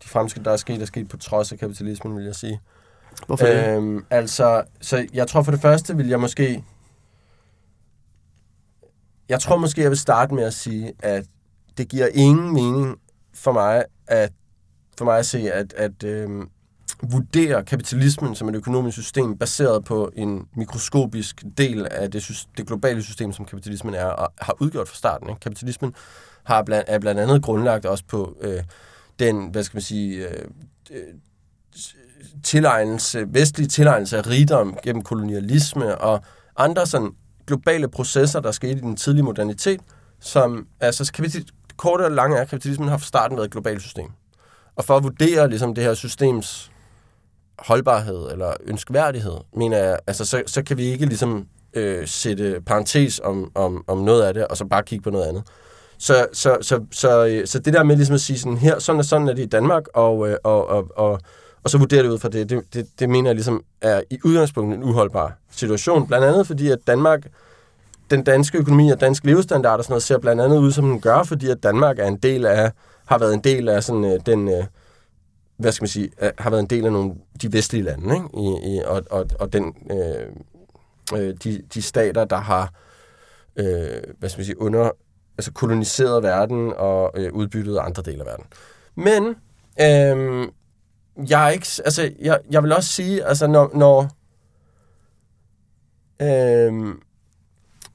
De 0.05 0.09
fremskridt, 0.09 0.45
der 0.45 0.53
er 0.53 0.57
sket, 0.57 0.83
er 0.83 0.87
sket 0.87 1.09
på 1.09 1.17
trods 1.17 1.53
af 1.53 1.59
kapitalismen, 1.59 2.17
vil 2.17 2.25
jeg 2.25 2.35
sige. 2.35 2.61
Hvorfor 3.27 3.47
øh, 3.47 3.53
det? 3.53 3.77
Øhm, 3.77 4.05
altså, 4.11 4.63
så 4.81 5.07
jeg 5.15 5.29
tror 5.29 5.43
for 5.43 5.51
det 5.51 5.61
første 5.61 5.97
vil 5.97 6.09
jeg 6.09 6.21
måske... 6.21 6.65
Jeg 9.29 9.41
tror 9.41 9.57
måske, 9.57 9.81
jeg 9.81 9.91
vil 9.91 9.99
starte 9.99 10.35
med 10.35 10.45
at 10.45 10.55
sige, 10.55 10.93
at 10.99 11.25
det 11.79 11.89
giver 11.89 12.09
ingen 12.15 12.53
mening 12.53 12.97
for 13.35 13.53
mig 13.53 13.85
at, 14.07 14.33
for 14.99 15.05
mig 15.05 15.19
at 15.19 15.27
se, 15.27 15.53
at, 15.53 15.73
at 15.73 16.05
øh, 16.05 16.29
vurdere 17.03 17.65
kapitalismen 17.65 18.35
som 18.35 18.49
et 18.49 18.55
økonomisk 18.55 18.97
system 18.97 19.39
baseret 19.39 19.85
på 19.85 20.11
en 20.17 20.49
mikroskopisk 20.57 21.45
del 21.59 21.87
af 21.91 22.11
det, 22.11 22.47
det 22.57 22.67
globale 22.67 23.03
system, 23.03 23.33
som 23.33 23.45
kapitalismen 23.45 23.95
er 23.95 24.05
og 24.05 24.33
har 24.41 24.55
udgjort 24.61 24.89
fra 24.89 24.97
starten. 24.97 25.29
Ikke? 25.29 25.41
Kapitalismen 25.41 25.95
har 26.45 26.63
blandt, 26.63 26.85
er 26.89 26.99
blandt 26.99 27.21
andet 27.21 27.43
grundlagt 27.43 27.87
også 27.87 28.05
på 28.09 28.37
øh, 28.41 28.63
den, 29.19 29.49
hvad 29.51 29.63
skal 29.63 29.77
man 29.77 29.83
sige, 29.83 30.29
øh, 30.29 30.45
øh 30.91 31.15
tilegnelse, 32.43 33.25
vestlige 33.29 33.69
tilegnelse 33.69 34.19
af 34.19 34.27
rigdom 34.27 34.79
gennem 34.83 35.03
kolonialisme 35.03 35.99
og 35.99 36.23
andre 36.57 36.87
sådan 36.87 37.13
globale 37.49 37.89
processer, 37.89 38.41
der 38.41 38.53
skete 38.53 38.79
i 38.79 38.81
den 38.81 38.97
tidlige 38.97 39.23
modernitet, 39.25 39.81
som, 40.21 40.67
altså, 40.81 41.13
kort 41.13 41.43
korte 41.77 42.03
og 42.03 42.11
lange 42.11 42.37
er, 42.37 42.45
kapitalismen 42.45 42.89
har 42.89 42.99
fra 42.99 43.07
starten 43.07 43.37
været 43.37 43.47
et 43.47 43.53
globalt 43.53 43.83
system. 43.83 44.11
Og 44.77 44.85
for 44.85 44.97
at 44.97 45.03
vurdere 45.03 45.49
ligesom, 45.49 45.75
det 45.75 45.85
her 45.85 45.95
systems 45.95 46.71
holdbarhed 47.59 48.31
eller 48.33 48.53
ønskværdighed, 48.65 49.37
mener 49.57 49.79
jeg, 49.79 49.99
altså, 50.07 50.25
så, 50.25 50.43
så 50.47 50.63
kan 50.63 50.77
vi 50.77 50.85
ikke 50.85 51.07
ligesom 51.07 51.47
øh, 51.75 52.07
sætte 52.07 52.61
parentes 52.67 53.21
om, 53.25 53.51
om, 53.55 53.85
om 53.87 53.99
noget 53.99 54.23
af 54.23 54.35
det, 54.35 54.47
og 54.47 54.57
så 54.57 54.65
bare 54.65 54.83
kigge 54.83 55.03
på 55.03 55.11
noget 55.11 55.27
andet. 55.27 55.43
Så, 55.99 56.27
så, 56.33 56.57
så, 56.61 56.61
så, 56.63 56.85
så, 56.93 57.43
så 57.45 57.59
det 57.59 57.73
der 57.73 57.83
med 57.83 57.97
ligesom 57.97 58.15
at 58.15 58.21
sige 58.21 58.39
sådan 58.39 58.59
her, 58.59 58.79
sådan 58.79 58.99
er, 58.99 59.03
sådan 59.03 59.29
er 59.29 59.33
det 59.33 59.43
i 59.43 59.47
Danmark, 59.47 59.83
og, 59.95 60.29
øh, 60.29 60.37
og, 60.45 60.69
og, 60.69 60.89
og, 60.97 61.21
og 61.63 61.71
så 61.71 61.79
vurdere 61.79 62.03
det 62.03 62.09
ud 62.09 62.19
fra 62.19 62.29
det, 62.29 62.51
det, 62.51 62.75
det, 62.75 62.87
det 62.99 63.09
mener 63.09 63.31
jeg 63.31 63.35
ligesom 63.35 63.65
er 63.81 64.03
i 64.11 64.19
udgangspunktet 64.25 64.77
en 64.77 64.85
uholdbar 64.85 65.39
situation. 65.51 66.07
Blandt 66.07 66.27
andet 66.27 66.47
fordi, 66.47 66.71
at 66.71 66.79
Danmark, 66.87 67.27
den 68.11 68.25
danske 68.25 68.59
økonomi 68.59 68.91
og 68.91 69.01
dansk 69.01 69.25
levestandard 69.25 69.79
og 69.79 69.85
sådan 69.85 69.93
noget, 69.93 70.03
ser 70.03 70.19
blandt 70.19 70.43
andet 70.43 70.59
ud, 70.59 70.73
som 70.73 70.89
den 70.89 71.01
gør, 71.01 71.23
fordi 71.23 71.49
at 71.49 71.63
Danmark 71.63 71.99
er 71.99 72.07
en 72.07 72.17
del 72.17 72.47
af, 72.47 72.73
har 73.07 73.19
været 73.19 73.35
en 73.35 73.41
del 73.41 73.69
af 73.69 73.85
sådan 73.85 74.05
øh, 74.05 74.21
den, 74.27 74.49
øh, 74.49 74.65
hvad 75.57 75.73
skal 75.73 75.83
man 75.83 75.89
sige, 75.89 76.11
øh, 76.23 76.31
har 76.39 76.51
været 76.51 76.61
en 76.61 76.67
del 76.67 76.87
af 76.87 76.93
nogle, 76.93 77.15
de 77.43 77.53
vestlige 77.53 77.83
lande, 77.83 78.15
ikke? 78.15 78.27
I, 78.35 78.77
i, 78.77 78.81
og, 78.87 79.03
og, 79.11 79.27
og 79.39 79.53
den, 79.53 79.75
øh, 79.91 80.27
øh, 81.19 81.35
de, 81.45 81.63
de 81.75 81.83
stater, 81.83 82.25
der 82.25 82.37
har, 82.37 82.73
øh, 83.57 84.03
hvad 84.19 84.29
skal 84.29 84.41
man 84.41 84.47
sige, 84.47 84.61
under, 84.61 84.91
altså 85.39 85.53
koloniseret 85.53 86.23
verden 86.23 86.73
og 86.77 87.13
øh, 87.15 87.33
udbyttet 87.33 87.79
andre 87.79 88.03
dele 88.03 88.21
af 88.21 88.27
verden. 88.27 88.45
Men 88.95 89.37
øh, 89.81 90.49
jeg 91.19 91.47
er 91.47 91.51
ikke, 91.51 91.67
altså 91.85 92.11
jeg, 92.21 92.39
jeg 92.51 92.63
vil 92.63 92.73
også 92.73 92.89
sige, 92.89 93.25
altså 93.25 93.47
når, 93.47 93.71
når 93.75 94.11
øhm, 96.23 97.03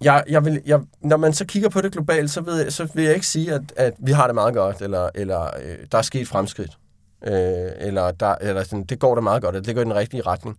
jeg, 0.01 0.23
jeg 0.29 0.45
vil, 0.45 0.62
jeg, 0.65 0.79
når 1.01 1.17
man 1.17 1.33
så 1.33 1.45
kigger 1.45 1.69
på 1.69 1.81
det 1.81 1.91
globalt, 1.91 2.31
så, 2.31 2.41
ved, 2.41 2.63
jeg, 2.63 2.73
så 2.73 2.88
vil 2.93 3.03
jeg 3.03 3.13
ikke 3.13 3.27
sige, 3.27 3.53
at, 3.53 3.62
at 3.75 3.93
vi 3.99 4.12
har 4.12 4.25
det 4.25 4.36
meget 4.36 4.53
godt, 4.53 4.81
eller, 4.81 5.09
eller 5.15 5.41
øh, 5.63 5.77
der 5.91 5.97
er 5.97 6.01
sket 6.01 6.27
fremskridt, 6.27 6.77
øh, 7.23 7.71
eller, 7.77 8.12
der, 8.12 8.36
eller 8.41 8.63
sådan, 8.63 8.83
det 8.83 8.99
går 8.99 9.15
da 9.15 9.21
meget 9.21 9.41
godt, 9.41 9.55
eller 9.55 9.65
det 9.65 9.75
går 9.75 9.81
i 9.81 9.86
den 9.86 9.95
rigtige 9.95 10.21
retning. 10.21 10.57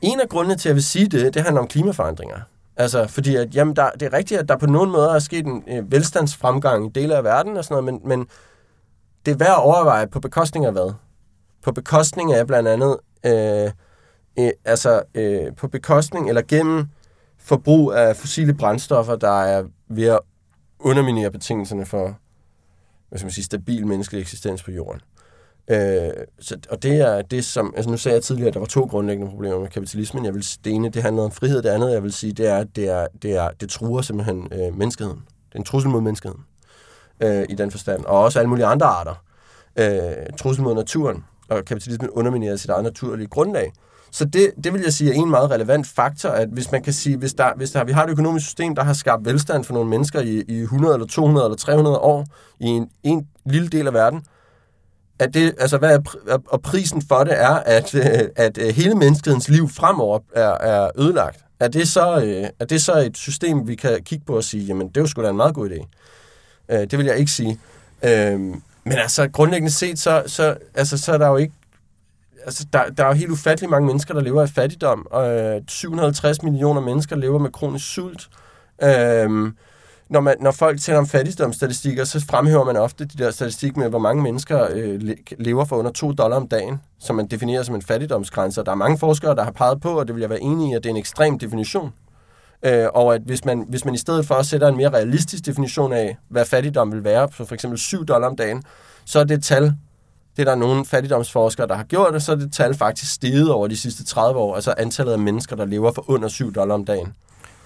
En 0.00 0.20
af 0.20 0.28
grundene 0.28 0.54
til, 0.54 0.68
at 0.68 0.70
jeg 0.70 0.74
vil 0.74 0.84
sige 0.84 1.08
det, 1.08 1.34
det 1.34 1.42
handler 1.42 1.60
om 1.60 1.68
klimaforandringer. 1.68 2.40
Altså, 2.76 3.06
fordi 3.06 3.36
at, 3.36 3.54
jamen, 3.54 3.76
der, 3.76 3.90
det 3.90 4.02
er 4.02 4.12
rigtigt, 4.12 4.40
at 4.40 4.48
der 4.48 4.56
på 4.56 4.66
nogen 4.66 4.90
måde 4.90 5.10
er 5.10 5.18
sket 5.18 5.46
en 5.46 5.64
øh, 5.68 5.92
velstandsfremgang 5.92 6.86
i 6.86 6.90
dele 7.00 7.16
af 7.16 7.24
verden 7.24 7.56
og 7.56 7.64
sådan 7.64 7.84
noget, 7.84 8.02
men, 8.02 8.08
men 8.08 8.26
det 9.26 9.32
er 9.32 9.36
værd 9.36 9.50
at 9.50 9.62
overveje 9.62 10.06
på 10.06 10.20
bekostning 10.20 10.66
af 10.66 10.72
hvad? 10.72 10.92
På 11.62 11.72
bekostning 11.72 12.32
af 12.32 12.46
blandt 12.46 12.68
andet, 12.68 12.96
øh, 13.26 13.70
øh, 14.38 14.50
altså 14.64 15.02
øh, 15.14 15.56
på 15.56 15.68
bekostning 15.68 16.28
eller 16.28 16.42
gennem 16.42 16.86
forbrug 17.38 17.92
af 17.92 18.16
fossile 18.16 18.54
brændstoffer, 18.54 19.16
der 19.16 19.42
er 19.42 19.64
ved 19.88 20.06
at 20.06 20.20
underminere 20.78 21.30
betingelserne 21.30 21.86
for 21.86 22.18
hvad 23.08 23.18
skal 23.18 23.26
man 23.26 23.32
sige, 23.32 23.44
stabil 23.44 23.86
menneskelig 23.86 24.20
eksistens 24.20 24.62
på 24.62 24.70
jorden. 24.70 25.00
Øh, 25.70 26.10
så, 26.40 26.58
og 26.70 26.82
det 26.82 27.00
er 27.00 27.22
det, 27.22 27.44
som... 27.44 27.72
Altså 27.76 27.90
nu 27.90 27.96
sagde 27.96 28.14
jeg 28.14 28.22
tidligere, 28.22 28.48
at 28.48 28.54
der 28.54 28.60
var 28.60 28.66
to 28.66 28.84
grundlæggende 28.84 29.30
problemer 29.30 29.60
med 29.60 29.68
kapitalismen. 29.68 30.24
Jeg 30.24 30.34
vil, 30.34 30.46
det 30.64 30.72
ene, 30.72 30.88
det 30.88 31.02
handler 31.02 31.22
om 31.22 31.30
frihed. 31.30 31.62
Det 31.62 31.68
andet, 31.68 31.92
jeg 31.92 32.02
vil 32.02 32.12
sige, 32.12 32.32
det 32.32 32.46
er, 32.48 32.56
at 32.56 32.76
det, 32.76 32.88
er, 32.88 33.06
det, 33.22 33.36
er, 33.36 33.50
det 33.60 33.70
truer 33.70 34.02
simpelthen 34.02 34.48
øh, 34.52 34.78
menneskeheden. 34.78 35.18
Det 35.18 35.54
er 35.54 35.58
en 35.58 35.64
trussel 35.64 35.90
mod 35.90 36.00
menneskeheden 36.00 36.44
øh, 37.20 37.44
i 37.48 37.54
den 37.54 37.70
forstand. 37.70 38.04
Og 38.04 38.20
også 38.20 38.38
alle 38.38 38.48
mulige 38.48 38.66
andre 38.66 38.86
arter. 38.86 39.24
Øh, 39.76 40.26
trussel 40.38 40.64
mod 40.64 40.74
naturen. 40.74 41.24
Og 41.50 41.64
kapitalismen 41.64 42.10
underminerer 42.10 42.56
sit 42.56 42.70
eget 42.70 42.84
naturlige 42.84 43.28
grundlag. 43.28 43.72
Så 44.12 44.24
det, 44.24 44.50
det 44.64 44.72
vil 44.72 44.82
jeg 44.82 44.92
sige 44.92 45.10
er 45.10 45.14
en 45.14 45.30
meget 45.30 45.50
relevant 45.50 45.86
faktor, 45.86 46.28
at 46.28 46.48
hvis 46.52 46.72
man 46.72 46.82
kan 46.82 46.92
sige, 46.92 47.16
hvis, 47.16 47.34
der, 47.34 47.52
hvis 47.56 47.70
der, 47.70 47.84
vi 47.84 47.92
har 47.92 48.04
et 48.04 48.10
økonomisk 48.10 48.46
system, 48.46 48.74
der 48.74 48.84
har 48.84 48.92
skabt 48.92 49.24
velstand 49.24 49.64
for 49.64 49.74
nogle 49.74 49.90
mennesker 49.90 50.20
i, 50.20 50.42
i 50.48 50.60
100 50.60 50.94
eller 50.94 51.06
200 51.06 51.46
eller 51.46 51.56
300 51.56 51.98
år 51.98 52.26
i 52.60 52.66
en, 52.66 52.88
en 53.02 53.26
lille 53.46 53.68
del 53.68 53.86
af 53.86 53.92
verden, 53.92 54.22
at 55.18 55.34
det, 55.34 55.54
altså 55.58 55.78
hvad 55.78 55.98
er, 56.28 56.38
og 56.46 56.62
prisen 56.62 57.02
for 57.08 57.24
det 57.24 57.40
er, 57.40 57.54
at, 57.54 57.94
øh, 57.94 58.28
at 58.36 58.58
øh, 58.58 58.74
hele 58.74 58.94
menneskehedens 58.94 59.48
liv 59.48 59.68
fremover 59.68 60.18
er, 60.34 60.50
er 60.50 60.90
ødelagt. 60.98 61.44
Er 61.60 61.68
det, 61.68 61.88
så, 61.88 62.22
øh, 62.24 62.48
er 62.60 62.64
det 62.64 62.82
så 62.82 62.98
et 62.98 63.16
system, 63.16 63.68
vi 63.68 63.74
kan 63.74 64.02
kigge 64.04 64.24
på 64.24 64.36
og 64.36 64.44
sige, 64.44 64.64
jamen 64.64 64.88
det 64.88 64.96
er 64.96 65.00
jo 65.00 65.06
sgu 65.06 65.22
da 65.22 65.28
en 65.28 65.36
meget 65.36 65.54
god 65.54 65.70
idé. 65.70 65.86
Det 66.76 66.98
vil 66.98 67.06
jeg 67.06 67.18
ikke 67.18 67.30
sige. 67.30 67.58
Øhm, 68.02 68.62
men 68.84 68.98
altså 68.98 69.28
grundlæggende 69.28 69.72
set, 69.72 69.98
så, 69.98 70.22
så, 70.26 70.56
altså, 70.74 70.98
så 70.98 71.12
er 71.12 71.18
der 71.18 71.28
jo 71.28 71.36
ikke 71.36 71.54
altså, 72.44 72.66
der, 72.72 72.90
der 72.90 73.04
er 73.04 73.08
jo 73.08 73.14
helt 73.14 73.30
ufattelig 73.30 73.70
mange 73.70 73.86
mennesker, 73.86 74.14
der 74.14 74.20
lever 74.20 74.44
i 74.44 74.46
fattigdom, 74.46 75.06
og 75.10 75.38
øh, 75.38 75.60
750 75.68 76.42
millioner 76.42 76.80
mennesker 76.80 77.16
lever 77.16 77.38
med 77.38 77.50
kronisk 77.50 77.94
sult. 77.94 78.28
Øhm, 78.82 79.56
når, 80.08 80.20
man, 80.20 80.36
når 80.40 80.50
folk 80.50 80.80
taler 80.80 80.98
om 80.98 81.06
fattigdomsstatistikker, 81.06 82.04
så 82.04 82.24
fremhæver 82.30 82.64
man 82.64 82.76
ofte 82.76 83.04
de 83.04 83.24
der 83.24 83.30
statistik 83.30 83.76
med, 83.76 83.88
hvor 83.88 83.98
mange 83.98 84.22
mennesker 84.22 84.66
øh, 84.70 85.00
lever 85.38 85.64
for 85.64 85.76
under 85.76 85.90
2 85.90 86.12
dollar 86.12 86.36
om 86.36 86.48
dagen, 86.48 86.80
som 86.98 87.16
man 87.16 87.26
definerer 87.26 87.62
som 87.62 87.74
en 87.74 87.82
fattigdomsgrænse. 87.82 88.60
Og 88.60 88.66
der 88.66 88.72
er 88.72 88.76
mange 88.76 88.98
forskere, 88.98 89.34
der 89.34 89.44
har 89.44 89.50
peget 89.50 89.80
på, 89.80 89.98
og 89.98 90.06
det 90.06 90.14
vil 90.14 90.20
jeg 90.20 90.30
være 90.30 90.40
enig 90.40 90.70
i, 90.70 90.74
at 90.74 90.82
det 90.82 90.88
er 90.88 90.94
en 90.94 90.96
ekstrem 90.96 91.38
definition. 91.38 91.92
Øh, 92.62 92.86
og 92.94 93.14
at 93.14 93.20
hvis 93.24 93.44
man, 93.44 93.64
hvis 93.68 93.84
man 93.84 93.94
i 93.94 93.98
stedet 93.98 94.26
for 94.26 94.42
sætter 94.42 94.68
en 94.68 94.76
mere 94.76 94.90
realistisk 94.90 95.46
definition 95.46 95.92
af, 95.92 96.16
hvad 96.28 96.44
fattigdom 96.44 96.92
vil 96.92 97.04
være, 97.04 97.28
så 97.36 97.44
for 97.44 97.54
eksempel 97.54 97.78
7 97.78 98.04
dollar 98.04 98.28
om 98.28 98.36
dagen, 98.36 98.62
så 99.04 99.18
er 99.18 99.24
det 99.24 99.44
tal, 99.44 99.64
det 100.36 100.42
er 100.42 100.44
der 100.44 100.54
nogle 100.54 100.84
fattigdomsforskere, 100.84 101.66
der 101.66 101.74
har 101.74 101.84
gjort 101.84 102.14
det, 102.14 102.22
så 102.22 102.32
er 102.32 102.36
det 102.36 102.52
tal 102.52 102.74
faktisk 102.74 103.14
steget 103.14 103.50
over 103.50 103.68
de 103.68 103.76
sidste 103.76 104.04
30 104.04 104.40
år, 104.40 104.54
altså 104.54 104.74
antallet 104.78 105.12
af 105.12 105.18
mennesker, 105.18 105.56
der 105.56 105.64
lever 105.64 105.92
for 105.92 106.10
under 106.10 106.28
7 106.28 106.54
dollar 106.54 106.74
om 106.74 106.84
dagen. 106.84 107.14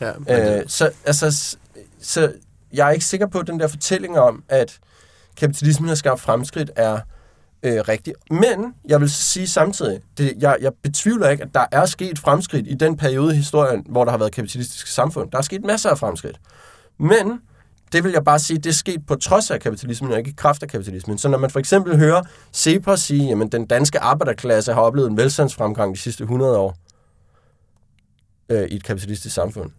Ja, 0.01 0.59
øh, 0.59 0.65
så 0.67 0.91
altså, 1.05 1.57
så 2.01 2.33
jeg 2.73 2.89
er 2.89 2.91
ikke 2.91 3.05
sikker 3.05 3.27
på, 3.27 3.39
at 3.39 3.47
den 3.47 3.61
der 3.61 3.67
fortælling 3.67 4.19
om, 4.19 4.45
at 4.49 4.79
kapitalismen 5.37 5.89
har 5.89 5.95
skabt 5.95 6.21
fremskridt, 6.21 6.71
er 6.77 6.99
øh, 7.65 7.81
rigtigt. 7.89 8.17
Men 8.31 8.75
jeg 8.89 9.01
vil 9.01 9.11
sige 9.11 9.49
samtidig, 9.49 10.01
det, 10.19 10.33
jeg, 10.39 10.57
jeg 10.61 10.73
betvivler 10.83 11.29
ikke, 11.29 11.43
at 11.43 11.55
der 11.55 11.67
er 11.73 11.87
sket 11.87 12.19
fremskridt 12.19 12.67
i 12.67 12.75
den 12.75 12.97
periode 12.97 13.35
i 13.35 13.37
historien, 13.37 13.87
hvor 13.89 14.05
der 14.05 14.11
har 14.11 14.19
været 14.19 14.33
kapitalistiske 14.33 14.91
samfund. 14.91 15.31
Der 15.31 15.39
er 15.39 15.43
sket 15.43 15.65
masser 15.65 15.91
af 15.91 15.99
fremskridt. 15.99 16.41
Men 16.99 17.41
det 17.93 18.05
vil 18.05 18.13
jeg 18.13 18.25
bare 18.25 18.39
sige, 18.39 18.59
det 18.59 18.67
er 18.67 18.75
sket 18.75 19.07
på 19.07 19.15
trods 19.15 19.51
af 19.51 19.61
kapitalismen, 19.61 20.13
og 20.13 20.19
ikke 20.19 20.31
i 20.31 20.35
kraft 20.37 20.63
af 20.63 20.69
kapitalismen. 20.69 21.19
Så 21.19 21.29
når 21.29 21.39
man 21.39 21.51
for 21.51 21.59
eksempel 21.59 21.97
hører 21.97 22.23
Cepos 22.53 23.01
sige, 23.01 23.33
at 23.33 23.53
den 23.53 23.67
danske 23.67 24.01
arbejderklasse 24.01 24.73
har 24.73 24.81
oplevet 24.81 25.11
en 25.11 25.17
velstandsfremgang 25.17 25.95
de 25.95 26.01
sidste 26.01 26.23
100 26.23 26.59
år 26.59 26.77
øh, 28.49 28.69
i 28.69 28.77
et 28.77 28.85
kapitalistisk 28.85 29.35
samfund, 29.35 29.71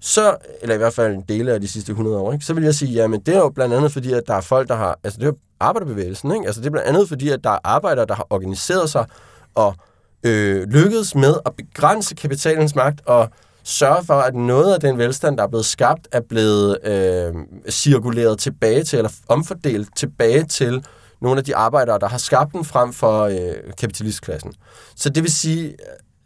så, 0.00 0.36
eller 0.62 0.74
i 0.74 0.78
hvert 0.78 0.94
fald 0.94 1.14
en 1.14 1.24
del 1.28 1.48
af 1.48 1.60
de 1.60 1.68
sidste 1.68 1.90
100 1.90 2.18
år, 2.18 2.32
ikke? 2.32 2.44
så 2.44 2.54
vil 2.54 2.64
jeg 2.64 2.74
sige, 2.74 2.92
jamen 2.92 3.20
det 3.20 3.34
er 3.34 3.38
jo 3.38 3.48
blandt 3.48 3.74
andet 3.74 3.92
fordi, 3.92 4.12
at 4.12 4.22
der 4.26 4.34
er 4.34 4.40
folk, 4.40 4.68
der 4.68 4.74
har, 4.74 4.98
altså 5.04 5.20
det 5.20 5.28
er 5.28 5.32
arbejderbevægelsen, 5.60 6.32
ikke? 6.32 6.46
altså 6.46 6.60
det 6.60 6.66
er 6.66 6.70
blandt 6.70 6.88
andet 6.88 7.08
fordi, 7.08 7.28
at 7.28 7.44
der 7.44 7.50
er 7.50 7.58
arbejdere, 7.64 8.06
der 8.06 8.14
har 8.14 8.26
organiseret 8.30 8.90
sig 8.90 9.06
og 9.54 9.74
øh, 10.22 10.68
lykkedes 10.68 11.14
med 11.14 11.34
at 11.46 11.52
begrænse 11.56 12.14
kapitalens 12.14 12.74
magt 12.74 13.00
og 13.06 13.28
sørge 13.64 14.04
for, 14.04 14.14
at 14.14 14.34
noget 14.34 14.74
af 14.74 14.80
den 14.80 14.98
velstand, 14.98 15.36
der 15.36 15.42
er 15.42 15.48
blevet 15.48 15.66
skabt, 15.66 16.08
er 16.12 16.20
blevet 16.20 16.78
øh, 16.84 17.34
cirkuleret 17.70 18.38
tilbage 18.38 18.84
til, 18.84 18.96
eller 18.96 19.12
omfordelt 19.28 19.96
tilbage 19.96 20.44
til 20.44 20.84
nogle 21.20 21.38
af 21.38 21.44
de 21.44 21.56
arbejdere, 21.56 21.98
der 21.98 22.08
har 22.08 22.18
skabt 22.18 22.52
den 22.52 22.64
frem 22.64 22.92
for 22.92 23.22
øh, 23.22 23.72
kapitalistklassen. 23.78 24.52
Så 24.96 25.08
det 25.08 25.22
vil 25.22 25.32
sige, 25.32 25.76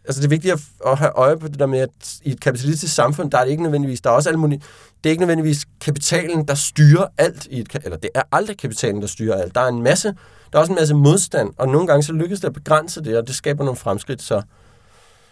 altså 0.04 0.20
det 0.20 0.26
er 0.26 0.30
vigtigt 0.30 0.54
at 0.86 0.98
have 0.98 1.10
øje 1.10 1.38
på 1.38 1.48
det 1.48 1.58
der 1.58 1.66
med, 1.66 1.78
at 1.78 2.18
i 2.22 2.30
et 2.30 2.40
kapitalistisk 2.40 2.94
samfund, 2.94 3.30
der 3.30 3.38
er 3.38 3.44
det 3.44 3.50
ikke 3.50 3.62
nødvendigvis, 3.62 4.00
der 4.00 4.10
er 4.10 4.14
også 4.14 4.28
alle 4.28 4.40
mulige, 4.40 4.62
det 5.04 5.10
er 5.10 5.10
ikke 5.10 5.20
nødvendigvis 5.20 5.66
kapitalen, 5.80 6.48
der 6.48 6.54
styrer 6.54 7.06
alt 7.18 7.46
i 7.50 7.60
et, 7.60 7.76
eller 7.84 7.96
det 7.96 8.10
er 8.14 8.22
aldrig 8.32 8.58
kapitalen, 8.58 9.00
der 9.00 9.06
styrer 9.06 9.42
alt. 9.42 9.54
Der 9.54 9.60
er 9.60 9.68
en 9.68 9.82
masse, 9.82 10.08
der 10.52 10.58
er 10.58 10.60
også 10.60 10.72
en 10.72 10.78
masse 10.78 10.94
modstand, 10.94 11.50
og 11.58 11.68
nogle 11.68 11.86
gange 11.86 12.02
så 12.02 12.12
lykkes 12.12 12.40
det 12.40 12.48
at 12.48 12.54
begrænse 12.54 13.04
det, 13.04 13.18
og 13.18 13.26
det 13.26 13.34
skaber 13.34 13.64
nogle 13.64 13.76
fremskridt, 13.76 14.22
så 14.22 14.42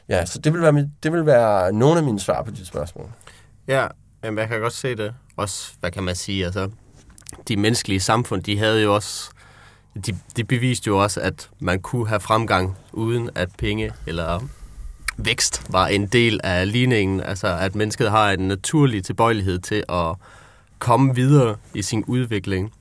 ja, 0.08 0.26
så 0.26 0.38
det 0.38 0.52
vil 0.52 0.62
være, 0.62 0.88
det 1.02 1.12
vil 1.12 1.26
være 1.26 1.72
nogle 1.72 1.98
af 1.98 2.04
mine 2.04 2.20
svar 2.20 2.42
på 2.42 2.50
dit 2.50 2.66
spørgsmål. 2.66 3.10
Ja, 3.68 3.86
men 4.22 4.38
jeg 4.38 4.48
kan 4.48 4.60
godt 4.60 4.72
se 4.72 4.94
det. 4.94 5.14
Også, 5.36 5.72
hvad 5.80 5.90
kan 5.90 6.02
man 6.02 6.16
sige, 6.16 6.44
altså, 6.44 6.70
de 7.48 7.56
menneskelige 7.56 8.00
samfund, 8.00 8.42
de 8.42 8.58
havde 8.58 8.82
jo 8.82 8.94
også 8.94 9.30
de, 10.06 10.18
de 10.36 10.44
beviste 10.44 10.88
jo 10.88 11.02
også, 11.02 11.20
at 11.20 11.50
man 11.60 11.80
kunne 11.80 12.08
have 12.08 12.20
fremgang 12.20 12.76
uden 12.92 13.30
at 13.34 13.48
penge 13.58 13.92
eller 14.06 14.48
vækst 15.18 15.72
var 15.72 15.86
en 15.86 16.06
del 16.06 16.40
af 16.44 16.72
ligningen. 16.72 17.20
Altså, 17.20 17.46
at 17.46 17.74
mennesket 17.74 18.10
har 18.10 18.30
en 18.30 18.48
naturlig 18.48 19.04
tilbøjelighed 19.04 19.58
til 19.58 19.84
at 19.88 20.14
komme 20.78 21.14
videre 21.14 21.56
i 21.74 21.82
sin 21.82 22.04
udvikling. 22.06 22.72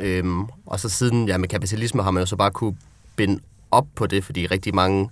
Øhm, 0.00 0.44
og 0.66 0.80
så 0.80 0.88
siden, 0.88 1.28
ja, 1.28 1.38
med 1.38 1.48
kapitalisme 1.48 2.02
har 2.02 2.10
man 2.10 2.22
jo 2.22 2.26
så 2.26 2.36
bare 2.36 2.50
kunne 2.50 2.76
binde 3.16 3.40
op 3.70 3.86
på 3.94 4.06
det, 4.06 4.24
fordi 4.24 4.46
rigtig 4.46 4.74
mange 4.74 5.10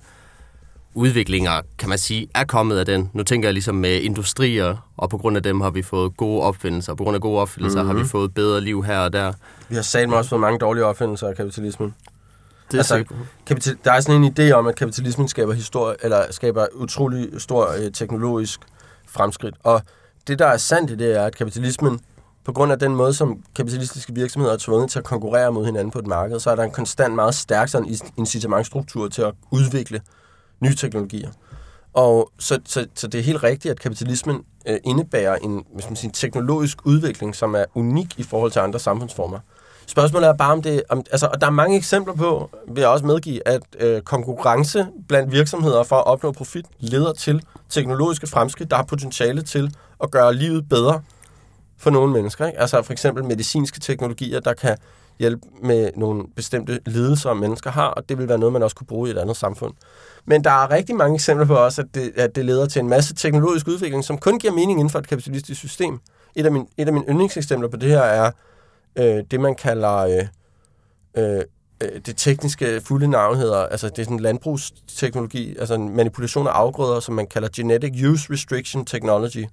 udviklinger, 0.94 1.60
kan 1.78 1.88
man 1.88 1.98
sige, 1.98 2.28
er 2.34 2.44
kommet 2.44 2.78
af 2.78 2.86
den. 2.86 3.10
Nu 3.12 3.22
tænker 3.22 3.48
jeg 3.48 3.54
ligesom 3.54 3.74
med 3.74 4.00
industrier, 4.00 4.76
og 4.96 5.10
på 5.10 5.18
grund 5.18 5.36
af 5.36 5.42
dem 5.42 5.60
har 5.60 5.70
vi 5.70 5.82
fået 5.82 6.16
gode 6.16 6.42
opfindelser. 6.42 6.94
På 6.94 7.04
grund 7.04 7.14
af 7.14 7.20
gode 7.20 7.40
opfindelser 7.40 7.78
mm-hmm. 7.78 7.88
har 7.88 7.94
vi 7.94 8.00
mhm. 8.00 8.08
fået 8.08 8.34
bedre 8.34 8.60
liv 8.60 8.84
her 8.84 8.98
og 8.98 9.12
der. 9.12 9.32
Vi 9.68 9.74
har 9.74 9.82
sagt 9.82 10.12
også 10.12 10.30
fået 10.30 10.40
mange 10.40 10.58
dårlige 10.58 10.84
opfindelser 10.84 11.28
af 11.28 11.36
kapitalismen. 11.36 11.94
Det 12.70 12.74
er 12.74 12.78
altså, 12.78 13.04
kapital, 13.46 13.76
der 13.84 13.92
er 13.92 14.00
sådan 14.00 14.24
en 14.24 14.34
idé 14.38 14.52
om, 14.52 14.66
at 14.66 14.76
kapitalismen 14.76 15.28
skaber, 15.28 15.52
historie, 15.52 15.96
eller 16.02 16.32
skaber 16.32 16.66
utrolig 16.74 17.40
stor 17.40 17.68
øh, 17.78 17.92
teknologisk 17.92 18.60
fremskridt. 19.08 19.54
Og 19.62 19.82
det, 20.26 20.38
der 20.38 20.46
er 20.46 20.56
sandt 20.56 20.90
i 20.90 20.94
det, 20.94 21.16
er, 21.16 21.24
at 21.24 21.36
kapitalismen, 21.36 22.00
på 22.44 22.52
grund 22.52 22.72
af 22.72 22.78
den 22.78 22.96
måde, 22.96 23.14
som 23.14 23.42
kapitalistiske 23.56 24.14
virksomheder 24.14 24.54
er 24.54 24.58
tvunget 24.58 24.90
til 24.90 24.98
at 24.98 25.04
konkurrere 25.04 25.52
mod 25.52 25.64
hinanden 25.64 25.90
på 25.90 25.98
et 25.98 26.06
marked, 26.06 26.40
så 26.40 26.50
er 26.50 26.56
der 26.56 26.62
en 26.62 26.70
konstant 26.70 27.14
meget 27.14 27.34
stærk 27.34 27.68
sådan 27.68 27.96
incitamentstruktur 28.16 29.08
til 29.08 29.22
at 29.22 29.34
udvikle 29.50 30.00
nye 30.60 30.74
teknologier. 30.74 31.30
Og 31.92 32.32
så, 32.38 32.58
så, 32.64 32.86
så 32.94 33.06
det 33.06 33.18
er 33.18 33.24
helt 33.24 33.42
rigtigt, 33.42 33.72
at 33.72 33.80
kapitalismen 33.80 34.42
øh, 34.68 34.78
indebærer 34.84 35.36
en 35.36 35.64
hvis 35.74 35.86
man 35.86 35.96
siger, 35.96 36.12
teknologisk 36.12 36.86
udvikling, 36.86 37.34
som 37.34 37.54
er 37.54 37.64
unik 37.74 38.18
i 38.18 38.22
forhold 38.22 38.52
til 38.52 38.60
andre 38.60 38.78
samfundsformer. 38.78 39.38
Spørgsmålet 39.88 40.28
er 40.28 40.32
bare, 40.32 40.52
om 40.52 40.62
det... 40.62 40.82
Om, 40.88 41.02
altså, 41.10 41.26
og 41.26 41.40
der 41.40 41.46
er 41.46 41.50
mange 41.50 41.76
eksempler 41.76 42.14
på, 42.14 42.50
vil 42.68 42.80
jeg 42.80 42.88
også 42.88 43.06
medgive, 43.06 43.48
at 43.48 43.62
øh, 43.78 44.02
konkurrence 44.02 44.86
blandt 45.08 45.32
virksomheder 45.32 45.82
for 45.82 45.96
at 45.96 46.06
opnå 46.06 46.32
profit 46.32 46.66
leder 46.78 47.12
til 47.12 47.42
teknologiske 47.68 48.26
fremskridt, 48.26 48.70
der 48.70 48.76
har 48.76 48.84
potentiale 48.84 49.42
til 49.42 49.74
at 50.02 50.10
gøre 50.10 50.34
livet 50.34 50.68
bedre 50.68 51.02
for 51.78 51.90
nogle 51.90 52.12
mennesker. 52.12 52.46
Ikke? 52.46 52.60
Altså 52.60 52.82
for 52.82 52.92
eksempel 52.92 53.24
medicinske 53.24 53.80
teknologier, 53.80 54.40
der 54.40 54.52
kan 54.54 54.76
hjælpe 55.18 55.46
med 55.62 55.90
nogle 55.96 56.24
bestemte 56.36 56.80
lidelser, 56.86 57.34
mennesker 57.34 57.70
har, 57.70 57.86
og 57.86 58.08
det 58.08 58.18
vil 58.18 58.28
være 58.28 58.38
noget, 58.38 58.52
man 58.52 58.62
også 58.62 58.76
kunne 58.76 58.86
bruge 58.86 59.08
i 59.08 59.12
et 59.12 59.18
andet 59.18 59.36
samfund. 59.36 59.74
Men 60.24 60.44
der 60.44 60.50
er 60.50 60.70
rigtig 60.70 60.96
mange 60.96 61.14
eksempler 61.14 61.46
på 61.46 61.54
også, 61.54 61.82
at 61.82 61.88
det, 61.94 62.12
at 62.16 62.36
det 62.36 62.44
leder 62.44 62.66
til 62.66 62.80
en 62.80 62.88
masse 62.88 63.14
teknologisk 63.14 63.68
udvikling, 63.68 64.04
som 64.04 64.18
kun 64.18 64.38
giver 64.38 64.52
mening 64.52 64.78
inden 64.78 64.90
for 64.90 64.98
et 64.98 65.08
kapitalistisk 65.08 65.60
system. 65.60 65.98
Et 66.34 66.46
af, 66.46 66.52
min, 66.52 66.66
et 66.76 66.86
af 66.86 66.92
mine 66.92 67.04
yndlingseksempler 67.08 67.68
på 67.68 67.76
det 67.76 67.88
her 67.88 68.00
er 68.00 68.30
øh, 68.98 69.24
det, 69.30 69.40
man 69.40 69.54
kalder 69.54 69.96
øh, 69.96 70.26
øh, 71.16 71.42
øh, 71.80 72.00
det 72.06 72.16
tekniske 72.16 72.80
fulde 72.80 73.08
navn 73.08 73.36
hedder, 73.36 73.66
altså 73.66 73.88
det 73.88 73.98
er 73.98 74.04
sådan 74.04 74.20
landbrugsteknologi, 74.20 75.56
altså 75.58 75.74
en 75.74 75.96
manipulation 75.96 76.46
af 76.46 76.50
afgrøder, 76.50 77.00
som 77.00 77.14
man 77.14 77.26
kalder 77.26 77.48
Genetic 77.56 78.04
Use 78.04 78.32
Restriction 78.32 78.84
Technology. 78.84 79.44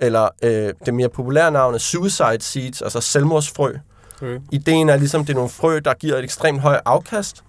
eller 0.00 0.28
øh, 0.42 0.72
det 0.86 0.94
mere 0.94 1.08
populære 1.08 1.50
navn 1.50 1.74
er 1.74 1.78
suicide 1.78 2.40
seeds, 2.40 2.82
altså 2.82 3.00
selvmordsfrø. 3.00 3.74
Okay. 4.16 4.40
Ideen 4.52 4.88
er 4.88 4.96
ligesom, 4.96 5.24
det 5.24 5.30
er 5.30 5.34
nogle 5.34 5.50
frø, 5.50 5.80
der 5.84 5.94
giver 5.94 6.16
et 6.16 6.24
ekstremt 6.24 6.60
højt 6.60 6.80
afkast, 6.84 7.44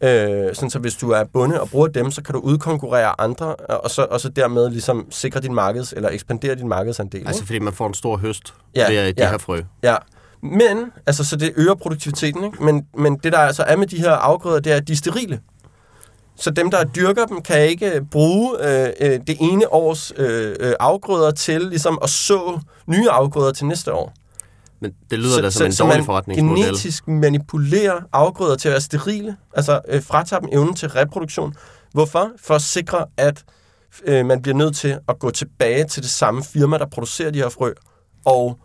øh, 0.00 0.54
sådan 0.54 0.70
så 0.70 0.78
hvis 0.78 0.94
du 0.94 1.10
er 1.10 1.24
bunde 1.24 1.60
og 1.60 1.68
bruger 1.70 1.88
dem, 1.88 2.10
så 2.10 2.22
kan 2.22 2.32
du 2.34 2.40
udkonkurrere 2.40 3.20
andre, 3.20 3.56
og 3.56 3.90
så, 3.90 4.06
og 4.10 4.20
så 4.20 4.28
dermed 4.28 4.70
ligesom 4.70 5.06
sikre 5.10 5.40
din 5.40 5.54
markeds, 5.54 5.92
eller 5.92 6.08
ekspandere 6.08 6.54
din 6.54 6.68
markedsandel. 6.68 7.26
Altså 7.26 7.46
fordi 7.46 7.58
man 7.58 7.72
får 7.72 7.86
en 7.86 7.94
stor 7.94 8.16
høst 8.16 8.54
ja, 8.74 8.88
ved 8.88 9.14
de 9.14 9.22
ja. 9.22 9.30
her 9.30 9.38
frø. 9.38 9.60
Ja, 9.82 9.96
men, 10.42 10.92
altså, 11.06 11.24
så 11.24 11.36
det 11.36 11.52
øger 11.56 11.74
produktiviteten, 11.74 12.44
ikke? 12.44 12.64
Men, 12.64 12.86
men 12.96 13.16
det, 13.16 13.32
der 13.32 13.38
altså 13.38 13.62
er 13.62 13.76
med 13.76 13.86
de 13.86 13.98
her 13.98 14.10
afgrøder, 14.10 14.60
det 14.60 14.72
er, 14.72 14.76
at 14.76 14.88
de 14.88 14.92
er 14.92 14.96
sterile. 14.96 15.40
Så 16.36 16.50
dem, 16.50 16.70
der 16.70 16.84
dyrker 16.84 17.26
dem, 17.26 17.42
kan 17.42 17.68
ikke 17.68 18.06
bruge 18.10 18.56
øh, 18.60 18.90
øh, 19.00 19.20
det 19.26 19.36
ene 19.40 19.72
års 19.72 20.12
øh, 20.16 20.56
øh, 20.60 20.74
afgrøder 20.80 21.30
til 21.30 21.60
ligesom 21.60 21.98
at 22.02 22.10
så 22.10 22.60
nye 22.86 23.10
afgrøder 23.10 23.52
til 23.52 23.66
næste 23.66 23.92
år. 23.92 24.12
Men 24.80 24.92
det 25.10 25.18
lyder 25.18 25.42
da 25.42 25.50
som 25.50 25.66
en 25.66 25.72
så 25.72 25.82
dårlig 25.84 25.96
man 25.96 26.04
forretningsmodel. 26.04 26.64
genetisk 26.64 27.08
manipulerer 27.08 28.00
afgrøder 28.12 28.56
til 28.56 28.68
at 28.68 28.72
være 28.72 28.80
sterile, 28.80 29.36
altså 29.54 29.80
øh, 29.88 30.02
fratager 30.02 30.40
dem 30.40 30.48
evnen 30.52 30.74
til 30.74 30.88
reproduktion. 30.88 31.54
Hvorfor? 31.92 32.30
For 32.38 32.54
at 32.54 32.62
sikre, 32.62 33.06
at 33.16 33.44
øh, 34.04 34.26
man 34.26 34.42
bliver 34.42 34.56
nødt 34.56 34.76
til 34.76 34.98
at 35.08 35.18
gå 35.18 35.30
tilbage 35.30 35.84
til 35.84 36.02
det 36.02 36.10
samme 36.10 36.44
firma, 36.44 36.78
der 36.78 36.86
producerer 36.86 37.30
de 37.30 37.38
her 37.38 37.48
frø, 37.48 37.72
og 38.24 38.58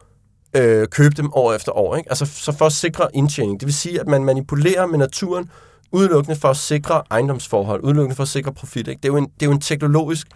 øh, 0.57 0.87
købe 0.87 1.15
dem 1.15 1.29
år 1.33 1.53
efter 1.53 1.71
år. 1.71 1.95
Ikke? 1.95 2.09
Altså 2.09 2.25
så 2.25 2.51
for 2.51 2.65
at 2.65 2.73
sikre 2.73 3.07
indtjening. 3.13 3.59
Det 3.59 3.65
vil 3.65 3.73
sige, 3.73 3.99
at 3.99 4.07
man 4.07 4.23
manipulerer 4.23 4.85
med 4.85 4.97
naturen 4.97 5.49
udelukkende 5.91 6.39
for 6.39 6.47
at 6.47 6.57
sikre 6.57 7.01
ejendomsforhold, 7.11 7.83
udelukkende 7.83 8.15
for 8.15 8.23
at 8.23 8.29
sikre 8.29 8.53
profit. 8.53 8.87
Ikke? 8.87 8.99
Det, 9.03 9.09
er 9.09 9.13
jo 9.13 9.17
en, 9.17 9.23
det 9.25 9.41
er 9.41 9.45
jo 9.45 9.51
en 9.51 9.61
teknologisk 9.61 10.27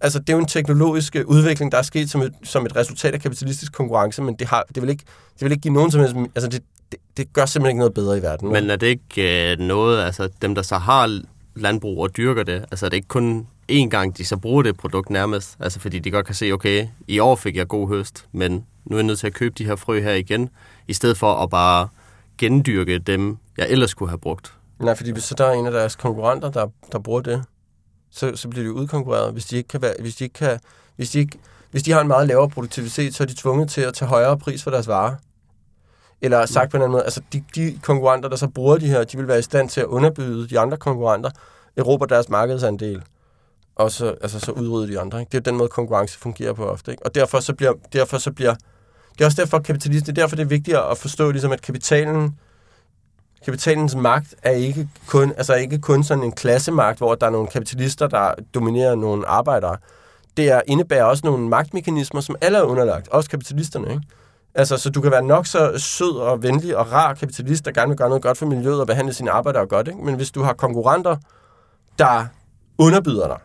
Altså, 0.00 0.18
det 0.18 0.28
er 0.28 0.32
jo 0.32 0.38
en 0.38 0.46
teknologisk 0.46 1.16
øh, 1.16 1.26
udvikling, 1.26 1.72
der 1.72 1.78
er 1.78 1.82
sket 1.82 2.10
som 2.10 2.22
et, 2.22 2.32
som 2.42 2.66
et 2.66 2.76
resultat 2.76 3.14
af 3.14 3.20
kapitalistisk 3.20 3.72
konkurrence, 3.72 4.22
men 4.22 4.34
det, 4.34 4.46
har, 4.46 4.64
det, 4.74 4.82
vil 4.82 4.90
ikke, 4.90 5.04
det 5.34 5.44
vil 5.44 5.52
ikke 5.52 5.62
give 5.62 5.74
nogen 5.74 5.90
som 5.90 6.00
helst... 6.00 6.16
Altså, 6.34 6.48
det, 6.48 6.62
det, 6.92 7.00
det 7.16 7.32
gør 7.32 7.46
simpelthen 7.46 7.70
ikke 7.70 7.78
noget 7.78 7.94
bedre 7.94 8.18
i 8.18 8.22
verden. 8.22 8.52
Men 8.52 8.70
er 8.70 8.76
det 8.76 8.86
ikke 8.86 9.52
øh, 9.52 9.58
noget, 9.58 10.04
altså 10.04 10.28
dem, 10.42 10.54
der 10.54 10.62
så 10.62 10.78
har 10.78 11.20
landbrug 11.56 12.02
og 12.02 12.16
dyrker 12.16 12.42
det, 12.42 12.64
altså 12.70 12.86
er 12.86 12.90
det 12.90 12.96
ikke 12.96 13.08
kun 13.08 13.46
én 13.72 13.88
gang, 13.88 14.18
de 14.18 14.24
så 14.24 14.36
bruger 14.36 14.62
det 14.62 14.76
produkt 14.76 15.10
nærmest? 15.10 15.56
Altså 15.60 15.80
fordi 15.80 15.98
de 15.98 16.10
godt 16.10 16.26
kan 16.26 16.34
se, 16.34 16.52
okay, 16.52 16.86
i 17.08 17.18
år 17.18 17.36
fik 17.36 17.56
jeg 17.56 17.68
god 17.68 17.88
høst, 17.88 18.26
men 18.32 18.64
nu 18.84 18.96
er 18.96 18.98
jeg 18.98 19.06
nødt 19.06 19.18
til 19.18 19.26
at 19.26 19.34
købe 19.34 19.54
de 19.58 19.64
her 19.64 19.76
frø 19.76 20.00
her 20.00 20.12
igen, 20.12 20.50
i 20.88 20.92
stedet 20.92 21.18
for 21.18 21.34
at 21.34 21.50
bare 21.50 21.88
gendyrke 22.38 22.98
dem, 22.98 23.36
jeg 23.58 23.66
ellers 23.68 23.94
kunne 23.94 24.08
have 24.08 24.18
brugt. 24.18 24.54
Nej, 24.80 24.94
fordi 24.94 25.10
hvis 25.10 25.24
så 25.24 25.34
der 25.34 25.46
er 25.46 25.52
en 25.52 25.66
af 25.66 25.72
deres 25.72 25.96
konkurrenter, 25.96 26.50
der, 26.50 26.66
der 26.92 26.98
bruger 26.98 27.20
det, 27.20 27.44
så, 28.10 28.36
så 28.36 28.48
bliver 28.48 28.64
de 28.64 28.72
udkonkurreret. 28.72 29.32
Hvis 29.32 29.44
de 29.44 29.56
ikke 29.56 29.68
kan 29.68 29.82
være, 29.82 29.94
hvis 30.00 30.16
de 30.16 30.24
ikke 30.24 30.34
kan, 30.34 30.60
hvis 30.96 31.10
de 31.10 31.18
ikke, 31.18 31.38
hvis 31.70 31.82
de 31.82 31.92
har 31.92 32.00
en 32.00 32.08
meget 32.08 32.28
lavere 32.28 32.48
produktivitet, 32.48 33.14
så 33.14 33.22
er 33.22 33.26
de 33.26 33.34
tvunget 33.34 33.70
til 33.70 33.80
at 33.80 33.94
tage 33.94 34.08
højere 34.08 34.38
pris 34.38 34.62
for 34.62 34.70
deres 34.70 34.88
varer. 34.88 35.14
Eller 36.22 36.46
sagt 36.46 36.70
på 36.70 36.76
en 36.76 36.82
anden 36.82 36.92
måde, 36.92 37.04
altså 37.04 37.20
de, 37.32 37.44
de 37.54 37.78
konkurrenter, 37.82 38.28
der 38.28 38.36
så 38.36 38.48
bruger 38.48 38.78
de 38.78 38.88
her, 38.88 39.04
de 39.04 39.16
vil 39.16 39.28
være 39.28 39.38
i 39.38 39.42
stand 39.42 39.68
til 39.68 39.80
at 39.80 39.86
underbyde 39.86 40.48
de 40.48 40.58
andre 40.60 40.76
konkurrenter, 40.76 41.30
erobre 41.76 42.06
deres 42.06 42.28
markedsandel, 42.28 43.02
og 43.76 43.90
så, 43.90 44.14
altså, 44.20 44.40
så 44.40 44.52
udrydde 44.52 44.92
de 44.92 45.00
andre. 45.00 45.20
Ikke? 45.20 45.30
Det 45.30 45.38
er 45.38 45.42
den 45.42 45.56
måde, 45.56 45.68
konkurrence 45.68 46.18
fungerer 46.18 46.52
på 46.52 46.64
ofte. 46.64 46.90
Ikke? 46.90 47.06
Og 47.06 47.14
derfor 47.14 47.40
så 47.40 47.54
bliver, 47.54 47.72
derfor 47.92 48.18
så 48.18 48.32
bliver 48.32 48.54
det 49.14 49.20
er 49.20 49.24
også 49.24 49.42
derfor, 49.42 49.58
kapitalist, 49.58 50.06
det 50.06 50.18
er 50.18 50.22
derfor, 50.22 50.36
det 50.36 50.42
er 50.42 50.48
vigtigt 50.48 50.76
at 50.76 50.98
forstå, 50.98 51.30
ligesom, 51.30 51.52
at 51.52 51.62
kapitalen, 51.62 52.38
kapitalens 53.44 53.94
magt 53.94 54.34
er 54.42 54.50
ikke 54.50 54.88
kun, 55.06 55.32
altså 55.36 55.54
ikke 55.54 55.78
kun 55.78 56.04
sådan 56.04 56.24
en 56.24 56.32
klassemagt, 56.32 56.98
hvor 56.98 57.14
der 57.14 57.26
er 57.26 57.30
nogle 57.30 57.48
kapitalister, 57.48 58.06
der 58.06 58.34
dominerer 58.54 58.94
nogle 58.94 59.26
arbejdere. 59.26 59.76
Det 60.36 60.50
er, 60.50 60.60
indebærer 60.66 61.04
også 61.04 61.22
nogle 61.26 61.48
magtmekanismer, 61.48 62.20
som 62.20 62.36
alle 62.40 62.58
er 62.58 62.62
underlagt, 62.62 63.08
også 63.08 63.30
kapitalisterne. 63.30 63.90
Ikke? 63.90 64.02
Altså, 64.54 64.76
så 64.76 64.90
du 64.90 65.00
kan 65.00 65.10
være 65.10 65.22
nok 65.22 65.46
så 65.46 65.72
sød 65.78 66.16
og 66.16 66.42
venlig 66.42 66.76
og 66.76 66.92
rar 66.92 67.14
kapitalist, 67.14 67.64
der 67.64 67.72
gerne 67.72 67.88
vil 67.88 67.98
gøre 67.98 68.08
noget 68.08 68.22
godt 68.22 68.38
for 68.38 68.46
miljøet 68.46 68.80
og 68.80 68.86
behandle 68.86 69.12
sine 69.12 69.30
arbejdere 69.30 69.66
godt. 69.66 69.88
Ikke? 69.88 70.04
Men 70.04 70.14
hvis 70.14 70.30
du 70.30 70.42
har 70.42 70.52
konkurrenter, 70.52 71.16
der 71.98 72.26
underbyder 72.78 73.26
dig, 73.26 73.38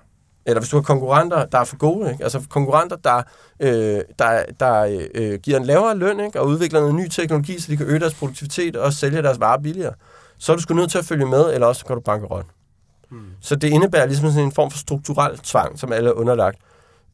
eller 0.45 0.59
hvis 0.59 0.69
du 0.69 0.77
har 0.77 0.83
konkurrenter, 0.83 1.45
der 1.45 1.59
er 1.59 1.63
for 1.63 1.77
gode, 1.77 2.11
ikke? 2.11 2.23
altså 2.23 2.41
konkurrenter, 2.49 2.95
der, 2.95 3.21
øh, 3.59 4.01
der, 4.19 4.43
der 4.59 4.99
øh, 5.15 5.39
giver 5.39 5.57
en 5.57 5.65
lavere 5.65 5.97
løn 5.97 6.19
ikke? 6.19 6.41
og 6.41 6.47
udvikler 6.47 6.79
noget 6.79 6.95
ny 6.95 7.07
teknologi, 7.07 7.59
så 7.59 7.71
de 7.71 7.77
kan 7.77 7.85
øge 7.85 7.99
deres 7.99 8.13
produktivitet 8.13 8.75
og 8.75 8.93
sælge 8.93 9.21
deres 9.21 9.39
varer 9.39 9.61
billigere, 9.61 9.93
så 10.37 10.51
er 10.51 10.55
du 10.55 10.61
sgu 10.61 10.73
nødt 10.73 10.91
til 10.91 10.97
at 10.97 11.05
følge 11.05 11.25
med, 11.25 11.53
eller 11.53 11.67
også 11.67 11.85
går 11.85 11.95
du 11.95 12.01
bankerot. 12.01 12.45
Hmm. 13.11 13.19
Så 13.41 13.55
det 13.55 13.67
indebærer 13.69 14.05
ligesom 14.05 14.29
sådan 14.29 14.43
en 14.43 14.51
form 14.51 14.71
for 14.71 14.77
strukturel 14.77 15.37
tvang, 15.37 15.79
som 15.79 15.93
alle 15.93 16.09
er 16.09 16.13
underlagt. 16.13 16.57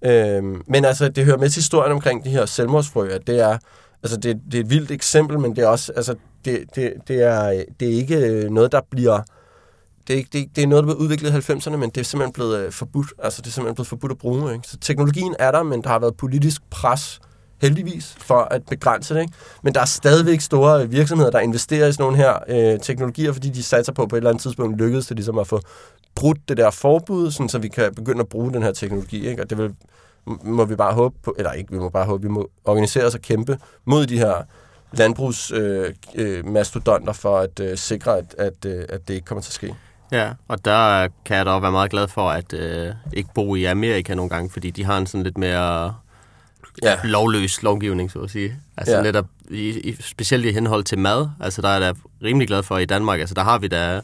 Øhm, 0.02 0.62
men 0.68 0.86
altså, 0.86 1.10
det 1.10 1.26
hører 1.26 1.38
med 1.38 1.50
til 1.50 1.60
historien 1.60 1.92
omkring 1.92 2.24
de 2.24 2.30
her 2.30 2.46
selvmordsfrø, 2.46 3.10
at 3.10 3.28
det 3.28 3.40
er, 3.40 3.58
altså 4.04 4.18
det, 4.18 4.42
det 4.52 4.58
er 4.58 4.64
et 4.64 4.70
vildt 4.70 4.92
eksempel, 4.92 5.40
men 5.40 5.56
det 5.56 5.64
er 5.64 5.68
også, 5.68 5.92
altså 5.96 6.16
det, 6.46 6.64
det, 6.76 6.94
det, 7.08 7.22
er, 7.24 7.64
det 7.80 7.88
er 7.88 7.94
ikke 7.94 8.50
noget, 8.50 8.72
der 8.72 8.82
bliver, 8.92 9.22
det 10.08 10.20
er, 10.20 10.24
det, 10.34 10.42
er- 10.42 10.46
det 10.56 10.64
er 10.64 10.68
noget, 10.68 10.84
der 10.84 10.88
blev 10.94 10.98
udviklet 10.98 11.50
i 11.50 11.52
90'erne, 11.54 11.76
men 11.76 11.90
det 11.90 11.98
er 12.02 12.06
simpelthen 12.06 12.34
blevet 12.34 12.58
øh, 12.60 12.72
forbudt, 12.72 13.08
altså 13.24 13.42
det 13.42 13.48
er 13.48 13.52
simpelthen 13.52 13.76
blevet 13.76 13.88
forbudt 13.88 14.12
at 14.12 14.18
bruge, 14.18 14.54
ikke? 14.54 14.68
Så 14.68 14.78
teknologien 14.78 15.36
er 15.40 15.52
der, 15.52 15.64
men 15.64 15.82
der 15.84 15.90
har 15.90 16.00
været 16.00 16.18
politisk 16.18 16.62
pres, 16.70 17.20
heldigvis, 17.62 18.16
for 18.20 18.40
at 18.40 18.62
begrænse 18.70 19.14
det, 19.14 19.22
ikke? 19.22 19.34
Men 19.64 19.74
der 19.74 19.82
er 19.82 19.86
stadigvæk 19.86 20.42
store 20.42 20.84
øh, 20.84 20.92
virksomheder, 20.92 21.32
der 21.32 21.40
investerer 21.40 21.88
i 21.88 21.92
sådan 21.94 22.04
nogle 22.04 22.18
her 22.18 22.34
øh, 22.74 22.80
teknologier, 22.80 23.34
fordi 23.34 23.50
de 23.50 23.64
satser 23.64 23.94
på, 23.94 24.06
på 24.06 24.16
et 24.16 24.18
eller 24.18 24.30
andet 24.30 24.42
tidspunkt 24.42 24.78
lykkedes 24.78 25.08
det 25.08 25.18
ligesom 25.18 25.38
at 25.38 25.48
få 25.48 25.60
brudt 26.16 26.50
det 26.50 26.58
der 26.58 26.72
forbud, 26.72 27.32
sådan, 27.32 27.50
så 27.50 27.60
vi 27.60 27.68
kan 27.68 27.94
begynde 27.96 28.20
at 28.20 28.28
bruge 28.28 28.54
den 28.54 28.64
her 28.64 28.72
teknologi, 28.72 29.28
ikke? 29.28 29.42
Og 29.44 29.50
det 29.50 29.58
vil, 29.58 29.74
må 30.44 30.66
vi 30.66 30.76
bare 30.76 30.94
håbe 30.94 31.16
på, 31.24 31.36
eller 31.38 31.52
ikke, 31.52 31.72
vi 31.72 31.78
må 31.80 31.90
bare 31.90 32.06
håbe, 32.06 32.24
vi 32.24 32.30
må 32.30 32.50
organisere 32.66 33.06
os 33.06 33.16
og 33.16 33.22
kæmpe 33.22 33.58
mod 33.86 34.06
de 34.06 34.18
her 34.18 34.34
landbrugsmastodonter 34.94 35.94
øh, 36.18 36.38
øh, 36.38 36.46
mastodonter 36.46 37.14
for 37.14 37.38
at 37.38 37.60
øh, 37.60 37.78
sikre, 37.78 38.18
at, 38.18 38.36
at, 38.38 38.66
øh, 38.66 38.86
at 38.90 39.08
det 39.08 39.14
ikke 39.14 39.26
kommer 39.26 39.42
til 39.42 39.50
at 39.50 39.54
ske. 39.54 39.76
Ja, 40.12 40.30
og 40.48 40.66
der 40.66 41.08
kan 41.26 41.38
jeg 41.38 41.46
da 41.46 41.52
også 41.52 41.62
være 41.62 41.72
meget 41.72 41.92
glad 41.92 42.08
for 42.08 42.30
at 42.30 42.54
øh, 42.54 42.94
ikke 43.14 43.30
bo 43.36 43.56
i 43.56 43.64
Amerika 43.64 44.14
nogle 44.16 44.30
gange, 44.30 44.50
fordi 44.50 44.70
de 44.72 44.84
har 44.84 44.98
en 44.98 45.08
sådan 45.08 45.24
lidt 45.24 45.38
mere 45.38 45.94
Ja. 46.84 46.96
lovløs 47.04 47.64
lovgivning, 47.64 48.12
så 48.12 48.20
at 48.20 48.30
sige. 48.30 48.56
Altså 48.78 48.96
Ja. 48.96 49.02
netop, 49.02 49.26
i, 49.50 49.70
i, 49.90 49.96
specielt 50.02 50.46
i 50.46 50.52
henhold 50.52 50.84
til 50.84 51.00
mad, 51.00 51.28
altså 51.40 51.62
der 51.62 51.70
er 51.70 51.74
jeg 51.74 51.82
da 51.82 51.94
rimelig 52.24 52.48
glad 52.48 52.64
for 52.64 52.78
i 52.78 52.86
Danmark, 52.86 53.20
altså 53.20 53.36
der 53.36 53.44
har 53.44 53.58
vi 53.60 53.68
da 53.68 54.02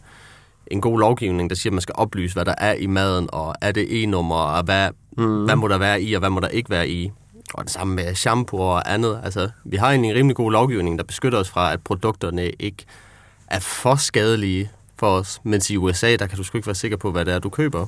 en 0.67 0.81
god 0.81 0.99
lovgivning, 0.99 1.49
der 1.49 1.55
siger, 1.55 1.71
at 1.71 1.73
man 1.73 1.81
skal 1.81 1.95
oplyse, 1.97 2.33
hvad 2.35 2.45
der 2.45 2.53
er 2.57 2.73
i 2.73 2.85
maden, 2.87 3.29
og 3.33 3.55
er 3.61 3.71
det 3.71 4.03
e-nummer, 4.03 4.35
og 4.35 4.63
hvad, 4.63 4.89
mm. 5.17 5.43
hvad 5.45 5.55
må 5.55 5.67
der 5.67 5.77
være 5.77 6.01
i, 6.01 6.13
og 6.13 6.19
hvad 6.19 6.29
må 6.29 6.39
der 6.39 6.47
ikke 6.47 6.69
være 6.69 6.89
i. 6.89 7.11
Og 7.53 7.63
det 7.63 7.71
samme 7.71 7.95
med 7.95 8.15
shampoo 8.15 8.59
og 8.59 8.93
andet. 8.93 9.19
Altså, 9.23 9.49
vi 9.65 9.77
har 9.77 9.89
egentlig 9.89 10.09
en 10.11 10.15
rimelig 10.17 10.35
god 10.35 10.51
lovgivning, 10.51 10.97
der 10.97 11.03
beskytter 11.03 11.39
os 11.39 11.49
fra, 11.49 11.73
at 11.73 11.81
produkterne 11.83 12.49
ikke 12.49 12.85
er 13.47 13.59
for 13.59 13.95
skadelige 13.95 14.71
for 15.01 15.17
os. 15.19 15.39
Mens 15.43 15.69
i 15.69 15.77
USA, 15.77 16.15
der 16.15 16.27
kan 16.27 16.37
du 16.37 16.43
sgu 16.43 16.57
ikke 16.57 16.67
være 16.67 16.75
sikker 16.75 16.97
på, 16.97 17.11
hvad 17.11 17.25
det 17.25 17.33
er, 17.33 17.39
du 17.39 17.49
køber. 17.49 17.87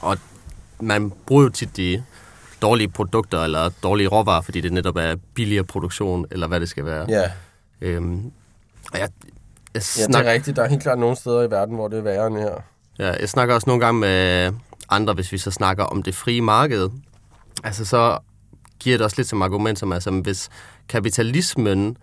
Og 0.00 0.18
man 0.80 1.12
bruger 1.26 1.42
jo 1.42 1.48
tit 1.48 1.76
de 1.76 2.02
dårlige 2.62 2.88
produkter 2.88 3.44
eller 3.44 3.70
dårlige 3.82 4.08
råvarer, 4.08 4.40
fordi 4.42 4.60
det 4.60 4.72
netop 4.72 4.96
er 4.96 5.16
billigere 5.34 5.64
produktion, 5.64 6.26
eller 6.30 6.46
hvad 6.46 6.60
det 6.60 6.68
skal 6.68 6.84
være. 6.84 7.06
Ja, 7.08 7.30
Øhm, 7.80 8.32
og 8.92 8.98
jeg, 8.98 9.00
jeg, 9.00 9.08
ja 9.74 9.80
snak, 9.80 10.22
det 10.24 10.28
er 10.28 10.32
rigtigt. 10.32 10.56
Der 10.56 10.62
er 10.62 10.68
helt 10.68 10.82
klart 10.82 10.98
nogle 10.98 11.16
steder 11.16 11.42
i 11.42 11.50
verden, 11.50 11.74
hvor 11.74 11.88
det 11.88 11.98
er 11.98 12.02
værre 12.02 12.26
end 12.26 12.36
her. 12.38 12.54
ja, 12.98 13.12
jeg 13.20 13.28
snakker 13.28 13.54
også 13.54 13.70
nogle 13.70 13.84
gange 13.84 14.00
med 14.00 14.52
andre, 14.88 15.14
hvis 15.14 15.32
vi 15.32 15.38
så 15.38 15.50
snakker 15.50 15.84
om 15.84 16.02
det 16.02 16.14
frie 16.14 16.40
marked. 16.40 16.88
Altså 17.64 17.84
så 17.84 18.18
giver 18.80 18.96
det 18.98 19.04
også 19.04 19.16
lidt 19.18 19.28
som 19.28 19.42
argument, 19.42 19.78
som 19.78 19.92
altså, 19.92 20.10
hvis 20.10 20.48
kapitalismen 20.88 21.96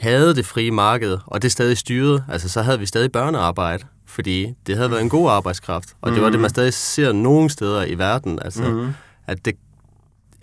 havde 0.00 0.34
det 0.34 0.46
frie 0.46 0.70
marked, 0.70 1.18
og 1.26 1.42
det 1.42 1.52
stadig 1.52 1.78
styrede, 1.78 2.24
altså 2.28 2.48
så 2.48 2.62
havde 2.62 2.78
vi 2.78 2.86
stadig 2.86 3.12
børnearbejde, 3.12 3.84
fordi 4.06 4.54
det 4.66 4.76
havde 4.76 4.90
været 4.90 5.00
en 5.02 5.08
god 5.08 5.30
arbejdskraft, 5.30 5.88
og 6.00 6.12
det 6.12 6.22
var 6.22 6.30
det, 6.30 6.40
man 6.40 6.50
stadig 6.50 6.74
ser 6.74 7.12
nogle 7.12 7.50
steder 7.50 7.84
i 7.84 7.94
verden, 7.98 8.38
altså 8.42 8.62
Mhm. 8.70 8.92
at 9.26 9.44
det 9.44 9.54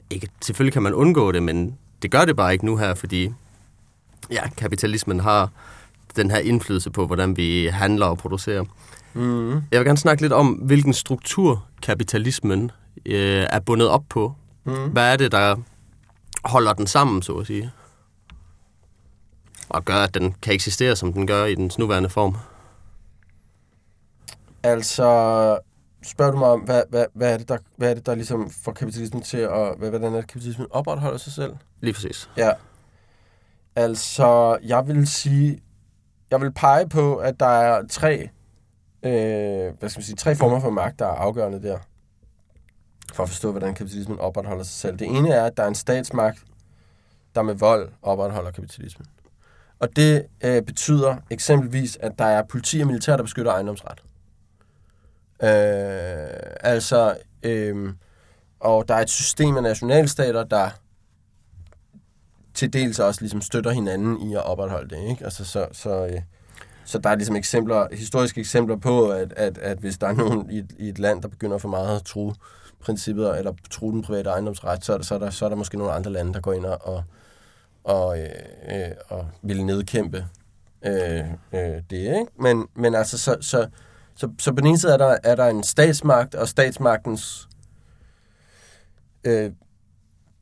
ikke, 0.09 0.27
selvfølgelig 0.41 0.73
kan 0.73 0.83
man 0.83 0.93
undgå 0.93 1.31
det, 1.31 1.43
men 1.43 1.77
det 2.01 2.11
gør 2.11 2.25
det 2.25 2.35
bare 2.35 2.53
ikke 2.53 2.65
nu 2.65 2.77
her, 2.77 2.93
fordi 2.93 3.29
ja, 4.31 4.49
kapitalismen 4.57 5.19
har 5.19 5.49
den 6.15 6.31
her 6.31 6.37
indflydelse 6.37 6.89
på, 6.91 7.05
hvordan 7.07 7.37
vi 7.37 7.65
handler 7.71 8.06
og 8.06 8.17
producerer. 8.17 8.63
Mm. 9.13 9.51
Jeg 9.51 9.79
vil 9.79 9.85
gerne 9.85 9.97
snakke 9.97 10.21
lidt 10.21 10.33
om, 10.33 10.47
hvilken 10.47 10.93
struktur 10.93 11.65
kapitalismen 11.81 12.71
øh, 13.06 13.45
er 13.49 13.60
bundet 13.60 13.87
op 13.87 14.03
på. 14.10 14.33
Mm. 14.65 14.73
Hvad 14.73 15.13
er 15.13 15.17
det, 15.17 15.31
der 15.31 15.56
holder 16.45 16.73
den 16.73 16.87
sammen, 16.87 17.21
så 17.21 17.31
at 17.33 17.47
sige? 17.47 17.71
Og 19.69 19.85
gør, 19.85 19.95
at 19.95 20.13
den 20.13 20.35
kan 20.41 20.53
eksistere, 20.53 20.95
som 20.95 21.13
den 21.13 21.27
gør 21.27 21.45
i 21.45 21.55
dens 21.55 21.77
nuværende 21.79 22.09
form. 22.09 22.35
Altså, 24.63 25.03
spørger 26.03 26.31
du 26.31 26.37
mig 26.37 26.47
om, 26.47 26.59
hvad, 26.59 26.83
hvad, 26.89 27.05
hvad, 27.13 27.33
er 27.33 27.37
det, 27.37 27.49
der, 27.49 27.57
hvad 27.77 27.89
er 27.89 27.93
det, 27.93 28.05
der 28.05 28.15
ligesom 28.15 28.49
får 28.49 28.71
kapitalismen 28.71 29.21
til 29.21 29.37
at... 29.37 29.77
Hvad, 29.77 29.89
hvordan 29.89 30.13
er 30.13 30.17
det, 30.17 30.27
kapitalismen 30.27 30.67
opretholder 30.71 31.17
sig 31.17 31.33
selv? 31.33 31.55
Lige 31.81 31.93
præcis. 31.93 32.29
Ja. 32.37 32.51
Altså, 33.75 34.57
jeg 34.63 34.87
vil 34.87 35.07
sige... 35.07 35.59
Jeg 36.31 36.41
vil 36.41 36.51
pege 36.53 36.89
på, 36.89 37.15
at 37.15 37.39
der 37.39 37.45
er 37.45 37.87
tre... 37.89 38.29
Øh, 39.03 39.73
hvad 39.79 39.89
skal 39.89 39.99
man 39.99 40.03
sige? 40.03 40.15
Tre 40.15 40.35
former 40.35 40.59
for 40.59 40.69
magt, 40.69 40.99
der 40.99 41.05
er 41.05 41.15
afgørende 41.15 41.61
der. 41.61 41.77
for 43.13 43.23
at 43.23 43.29
forstå, 43.29 43.51
hvordan 43.51 43.73
kapitalismen 43.73 44.19
opretholder 44.19 44.63
sig 44.63 44.73
selv. 44.73 44.99
Det 44.99 45.07
ene 45.07 45.29
er, 45.29 45.45
at 45.45 45.57
der 45.57 45.63
er 45.63 45.67
en 45.67 45.75
statsmagt, 45.75 46.43
der 47.35 47.41
med 47.41 47.53
vold 47.53 47.91
opretholder 48.01 48.51
kapitalismen. 48.51 49.07
Og 49.80 49.96
det 49.96 50.26
øh, 50.44 50.62
betyder 50.62 51.15
eksempelvis, 51.30 51.98
at 52.02 52.12
der 52.19 52.26
er 52.26 52.44
politi 52.44 52.80
og 52.80 52.88
militær, 52.88 53.15
der 53.15 53.23
beskytter 53.23 53.52
ejendomsret. 53.52 54.04
Øh, 55.44 55.50
altså, 56.60 57.17
øh, 57.44 57.94
og 58.60 58.88
der 58.88 58.96
er 58.96 59.02
et 59.02 59.10
system 59.10 59.58
af 59.58 59.63
nationalstater, 59.63 60.44
der 60.44 60.69
til 62.54 62.73
dels 62.73 63.00
også 63.00 63.21
ligesom 63.21 63.42
støtter 63.42 63.71
hinanden 63.71 64.30
i 64.30 64.36
at 64.36 64.46
opretholde 64.46 64.96
det. 64.96 65.10
Ikke? 65.10 65.23
Altså, 65.23 65.46
så, 65.46 65.67
så, 65.71 66.06
øh, 66.06 66.21
så 66.86 66.98
der 66.98 67.10
er 67.10 67.15
ligesom 67.15 67.36
eksempler, 67.36 67.88
historiske 67.96 68.40
eksempler 68.40 68.76
på, 68.76 69.10
at, 69.10 69.34
at, 69.34 69.58
at 69.58 69.78
hvis 69.78 69.98
der 69.98 70.08
er 70.08 70.13
nogen 70.13 70.52
i 70.52 70.58
et, 70.58 70.71
i 70.80 70.90
et 70.90 71.00
land, 71.00 71.21
der 71.21 71.28
begynder 71.28 71.58
for 71.58 71.69
meget 71.69 71.96
at 71.96 72.06
tro 72.06 72.34
princippet, 72.80 73.38
eller 73.38 73.54
tro 73.69 73.92
den 73.92 74.02
private 74.02 74.30
ejendomsret, 74.30 74.86
så 74.86 74.94
er, 74.94 74.98
der, 74.98 75.04
så, 75.04 75.15
er 75.15 75.19
der, 75.19 75.30
så 75.30 75.46
er 75.46 75.50
der 75.50 75.56
måske 75.56 75.78
nogle 75.78 75.94
andre 75.94 76.12
lande, 76.12 76.34
der 76.34 76.40
går 76.40 76.54
ind 76.54 76.65
og, 76.65 77.04
og, 77.86 78.19
øh, 78.19 78.29
øh, 78.71 78.92
og 79.08 79.27
vil 79.42 79.65
nedkæmpe 79.65 80.25
øh, 80.86 81.19
øh, 81.54 81.81
det. 81.90 81.92
Ikke? 81.92 82.25
Men, 82.40 82.67
men 82.75 82.96
altså, 82.96 83.17
så, 83.17 83.38
så, 83.42 83.67
så, 84.15 84.29
så 84.40 84.52
på 84.52 84.62
den 84.62 84.67
ene 84.67 84.77
side 84.77 84.94
er 84.94 84.98
der, 84.98 85.17
er 85.23 85.36
der 85.36 85.46
en 85.46 85.63
statsmagt, 85.63 86.36
og 86.36 86.48
statsmagtens 86.48 87.48
øh, 89.23 89.52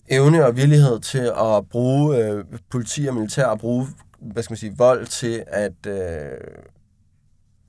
evne 0.09 0.45
og 0.45 0.55
villighed 0.55 0.99
til 0.99 1.31
at 1.37 1.69
bruge 1.69 2.17
øh, 2.17 2.43
politi 2.69 3.05
og 3.05 3.13
militær 3.13 3.45
og 3.45 3.59
bruge 3.59 3.87
hvad 4.19 4.43
skal 4.43 4.51
man 4.51 4.57
sige, 4.57 4.77
vold 4.77 5.07
til 5.07 5.43
at... 5.47 5.85
Øh, 5.87 6.37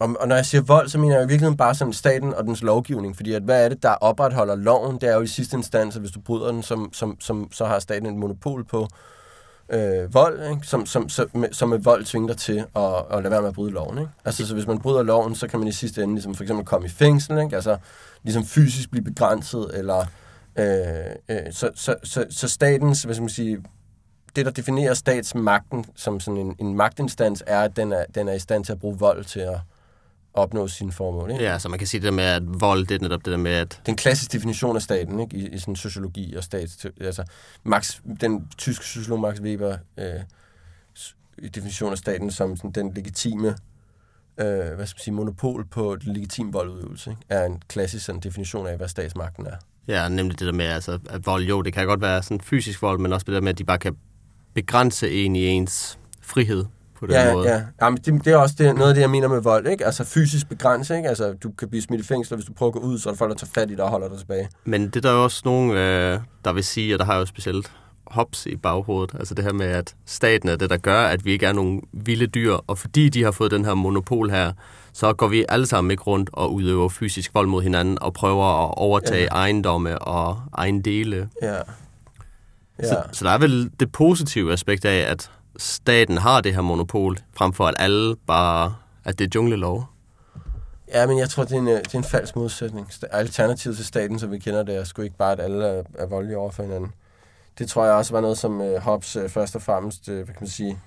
og, 0.01 0.17
og 0.21 0.29
når 0.29 0.37
jeg 0.37 0.47
siger 0.47 0.63
vold, 0.63 0.89
så 0.89 0.99
mener 0.99 1.15
jeg 1.15 1.25
i 1.25 1.29
virkeligheden 1.29 1.57
bare 1.57 1.75
sådan 1.75 1.93
staten 1.93 2.35
og 2.35 2.45
dens 2.45 2.63
lovgivning, 2.63 3.17
fordi 3.17 3.33
at, 3.33 3.43
hvad 3.43 3.65
er 3.65 3.69
det, 3.69 3.83
der 3.83 3.91
opretholder 3.91 4.55
loven? 4.55 4.95
Det 5.01 5.09
er 5.09 5.15
jo 5.15 5.21
i 5.21 5.27
sidste 5.27 5.57
instans, 5.57 5.97
at 5.97 6.03
hvis 6.03 6.11
du 6.11 6.21
bryder 6.21 6.53
den, 6.53 6.63
som, 6.63 6.93
som, 6.93 7.21
som, 7.21 7.53
så 7.53 7.65
har 7.65 7.79
staten 7.79 8.07
et 8.07 8.15
monopol 8.15 8.65
på 8.65 8.83
øh, 8.83 8.89
Øh, 9.71 10.15
vold, 10.15 10.51
ikke? 10.51 10.67
Som, 10.67 10.87
som, 10.87 11.09
som, 11.09 11.31
med, 11.35 11.49
som 11.53 11.69
med 11.69 11.79
vold 11.79 12.05
tvinger 12.05 12.29
dig 12.29 12.37
til 12.37 12.65
at, 12.77 12.95
at 13.11 13.23
lade 13.23 13.31
være 13.31 13.41
med 13.41 13.49
at 13.49 13.55
bryde 13.55 13.73
loven. 13.73 13.99
Ikke? 13.99 14.11
Altså, 14.25 14.47
så 14.47 14.55
hvis 14.55 14.67
man 14.67 14.79
bryder 14.79 15.03
loven, 15.03 15.35
så 15.35 15.49
kan 15.49 15.59
man 15.59 15.69
i 15.69 15.73
sidste 15.73 16.03
ende 16.03 16.15
ligesom, 16.15 16.35
for 16.35 16.45
eksempel 16.45 16.67
komme 16.67 16.87
i 16.87 16.91
fængsel, 16.91 17.39
ikke? 17.39 17.57
altså 17.57 17.77
ligesom 18.23 18.45
fysisk 18.45 18.91
blive 18.91 19.05
begrænset, 19.05 19.71
eller 19.75 20.05
Øh, 20.59 21.15
øh, 21.29 21.53
så, 21.53 21.71
så, 21.75 21.95
så, 22.03 22.27
så 22.31 22.49
statens, 22.49 23.03
hvad 23.03 23.15
skal 23.15 23.23
man 23.23 23.29
sige, 23.29 23.59
det, 24.37 24.47
der 24.47 24.53
definerer 24.53 24.95
statsmagten 24.95 25.85
som 25.95 26.21
sådan 26.21 26.41
en, 26.41 26.57
en 26.59 26.75
magtinstans, 26.75 27.43
er, 27.47 27.61
at 27.61 27.77
den 27.77 27.93
er, 27.93 28.05
den 28.15 28.29
er 28.29 28.33
i 28.33 28.39
stand 28.39 28.65
til 28.65 28.73
at 28.73 28.81
bruge 28.81 28.99
vold 28.99 29.25
til 29.25 29.41
at 29.41 29.59
opnå 30.35 30.69
sine 30.69 30.93
formål. 30.93 31.31
Ikke? 31.31 31.45
Ja, 31.45 31.59
så 31.59 31.69
man 31.69 31.79
kan 31.79 31.89
sige 31.89 32.01
det 32.01 32.07
der 32.07 32.13
med, 32.13 32.25
at 32.25 32.43
vold, 32.61 32.87
det 32.87 32.95
er 32.95 32.99
netop 32.99 33.25
det 33.25 33.31
der 33.31 33.37
med, 33.37 33.53
at... 33.53 33.81
Den 33.87 33.97
klassiske 33.97 34.33
definition 34.33 34.77
af 34.77 34.83
staten, 34.83 35.21
ikke? 35.21 35.37
I, 35.37 35.49
i 35.49 35.59
sådan 35.59 35.77
sociologi 35.77 36.35
og 36.35 36.45
stat. 36.45 36.87
Altså, 37.01 37.25
Max, 37.65 38.01
den 38.21 38.49
tyske 38.59 38.85
sociolog 38.85 39.21
Max 39.21 39.41
Weber 39.41 39.77
øh, 39.99 41.49
definition 41.55 41.93
af 41.93 41.99
staten 41.99 42.31
som 42.31 42.57
sådan, 42.57 42.71
den 42.71 42.95
legitime 42.95 43.57
øh, 44.41 44.75
hvad 44.75 44.87
skal 44.87 44.97
man 44.97 45.03
sige, 45.05 45.15
monopol 45.15 45.65
på 45.65 45.97
den 45.97 46.13
legitime 46.13 46.53
voldudøvelse, 46.53 47.11
ikke? 47.11 47.23
er 47.29 47.45
en 47.45 47.63
klassisk 47.69 48.05
sådan, 48.07 48.21
definition 48.21 48.67
af, 48.67 48.77
hvad 48.77 48.89
statsmagten 48.89 49.47
er. 49.47 49.57
Ja, 49.89 50.09
nemlig 50.09 50.39
det 50.39 50.47
der 50.47 50.53
med, 50.53 50.65
altså, 50.65 50.99
at 51.11 51.27
vold, 51.27 51.45
jo, 51.45 51.63
det 51.63 51.73
kan 51.73 51.87
godt 51.87 52.01
være 52.01 52.23
sådan 52.23 52.41
fysisk 52.41 52.83
vold, 52.83 52.99
men 52.99 53.13
også 53.13 53.25
det 53.25 53.35
der 53.35 53.41
med, 53.41 53.49
at 53.49 53.59
de 53.59 53.65
bare 53.65 53.79
kan 53.79 53.97
begrænse 54.55 55.11
en 55.11 55.37
i 55.37 55.47
ens 55.47 55.99
frihed 56.21 56.65
på 57.07 57.13
den 57.13 57.27
ja, 57.27 57.35
måde. 57.35 57.49
Ja, 57.49 57.63
Jamen, 57.83 57.97
det, 57.97 58.25
det 58.25 58.33
er 58.33 58.37
også 58.37 58.55
det, 58.59 58.75
noget 58.75 58.89
af 58.89 58.95
det, 58.95 59.03
jeg 59.03 59.11
mener 59.11 59.29
med 59.29 59.41
vold, 59.41 59.67
ikke? 59.67 59.87
Altså 59.87 60.05
fysisk 60.05 60.49
begrænse, 60.49 60.97
ikke? 60.97 61.09
Altså, 61.09 61.33
du 61.33 61.51
kan 61.51 61.69
blive 61.69 61.83
smidt 61.83 62.01
i 62.01 62.05
fængsel, 62.05 62.37
hvis 62.37 62.47
du 62.47 62.53
prøver 62.53 62.73
at 62.73 62.81
gå 62.81 62.87
ud, 62.87 62.99
så 62.99 63.09
er 63.09 63.13
der 63.13 63.19
folk, 63.19 63.31
der 63.31 63.37
tager 63.37 63.51
fat 63.55 63.71
i 63.71 63.75
dig 63.75 63.85
og 63.85 63.91
holder 63.91 64.09
dig 64.09 64.19
tilbage. 64.19 64.49
Men 64.65 64.87
det 64.87 64.97
er 64.97 65.01
der 65.01 65.13
jo 65.13 65.25
også 65.25 65.43
nogen, 65.45 65.71
øh, 65.71 66.21
der 66.45 66.53
vil 66.53 66.65
sige, 66.65 66.95
og 66.95 66.99
der 66.99 67.05
har 67.05 67.13
jeg 67.13 67.21
jo 67.21 67.27
specielt 67.27 67.73
hops 68.07 68.47
i 68.47 68.57
baghovedet. 68.57 69.15
Altså 69.19 69.35
det 69.35 69.45
her 69.45 69.53
med, 69.53 69.67
at 69.67 69.95
staten 70.07 70.49
er 70.49 70.57
det, 70.57 70.71
der 70.71 70.77
gør, 70.77 71.01
at 71.05 71.25
vi 71.25 71.33
ikke 71.33 71.47
er 71.47 71.53
nogen 71.53 71.83
vilde 71.93 72.27
dyr. 72.27 72.53
Og 72.53 72.79
fordi 72.79 73.09
de 73.09 73.25
har 73.25 73.31
fået 73.31 73.51
den 73.51 73.65
her 73.65 73.75
monopol 73.75 74.31
her, 74.31 74.53
så 74.93 75.13
går 75.13 75.29
vi 75.29 75.45
alle 75.49 75.67
sammen 75.67 75.91
ikke 75.91 76.03
rundt 76.03 76.31
og 76.33 76.55
udøver 76.55 76.89
fysisk 76.89 77.35
vold 77.35 77.47
mod 77.47 77.63
hinanden 77.63 78.03
og 78.03 78.13
prøver 78.13 78.65
at 78.65 78.75
overtage 78.77 79.23
ja. 79.23 79.29
ejendomme 79.29 79.99
og 79.99 80.41
egen 80.53 80.81
dele. 80.81 81.29
Ja. 81.43 81.55
ja. 81.55 81.63
Så, 82.83 83.03
så 83.13 83.25
der 83.25 83.31
er 83.31 83.39
vel 83.39 83.71
det 83.81 83.93
positive 83.93 84.53
aspekt 84.53 84.85
af, 84.85 85.11
at 85.11 85.31
staten 85.57 86.19
har 86.19 86.41
det 86.41 86.55
her 86.55 86.61
monopol, 86.61 87.19
frem 87.37 87.53
for 87.53 87.67
at 87.67 87.75
alle 87.79 88.17
bare, 88.27 88.75
at 89.05 89.19
det 89.19 89.25
er 89.25 89.29
junglelov. 89.35 89.85
Ja, 90.89 91.07
men 91.07 91.19
jeg 91.19 91.31
tror, 91.31 91.45
det 91.45 91.53
er 91.53 91.59
en, 91.59 91.69
øh, 91.69 91.79
det 91.79 91.95
er 91.95 91.99
en 91.99 92.05
falsk 92.05 92.37
modsætning. 92.37 92.91
Alternativet 93.11 93.77
til 93.77 93.87
staten, 93.87 94.19
som 94.19 94.31
vi 94.31 94.39
kender 94.39 94.63
det, 94.63 94.77
er 94.77 94.85
sgu 94.85 95.03
ikke 95.03 95.17
bare, 95.17 95.33
at 95.33 95.41
alle 95.41 95.67
er, 95.67 95.83
er 95.99 96.07
voldelige 96.07 96.39
over 96.39 96.51
for 96.51 96.63
hinanden. 96.63 96.93
Det 97.59 97.69
tror 97.69 97.85
jeg 97.85 97.95
også 97.95 98.13
var 98.13 98.21
noget, 98.21 98.39
som 98.39 98.61
øh, 98.61 98.81
Hobbes 98.81 99.17
øh, 99.17 99.29
først 99.29 99.57
og 99.57 99.63
fremmest, 99.63 100.09
hvad 100.09 100.25
kan 100.27 100.37
man 100.41 100.49
sige, 100.49 100.79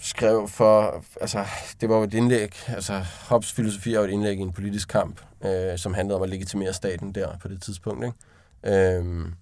skrev 0.00 0.48
for, 0.48 1.04
altså, 1.20 1.44
det 1.80 1.88
var 1.88 1.96
jo 1.96 2.02
et 2.02 2.14
indlæg, 2.14 2.54
altså, 2.68 3.04
Hobbes 3.28 3.52
filosofi 3.52 3.94
er 3.94 3.98
jo 3.98 4.04
et 4.04 4.10
indlæg 4.10 4.38
i 4.38 4.40
en 4.40 4.52
politisk 4.52 4.88
kamp, 4.88 5.20
øh, 5.44 5.78
som 5.78 5.94
handlede 5.94 6.16
om 6.16 6.22
at 6.22 6.28
legitimere 6.28 6.72
staten 6.72 7.14
der 7.14 7.38
på 7.38 7.48
det 7.48 7.62
tidspunkt, 7.62 8.04
ikke? 8.04 8.96
Øhm, 8.96 9.34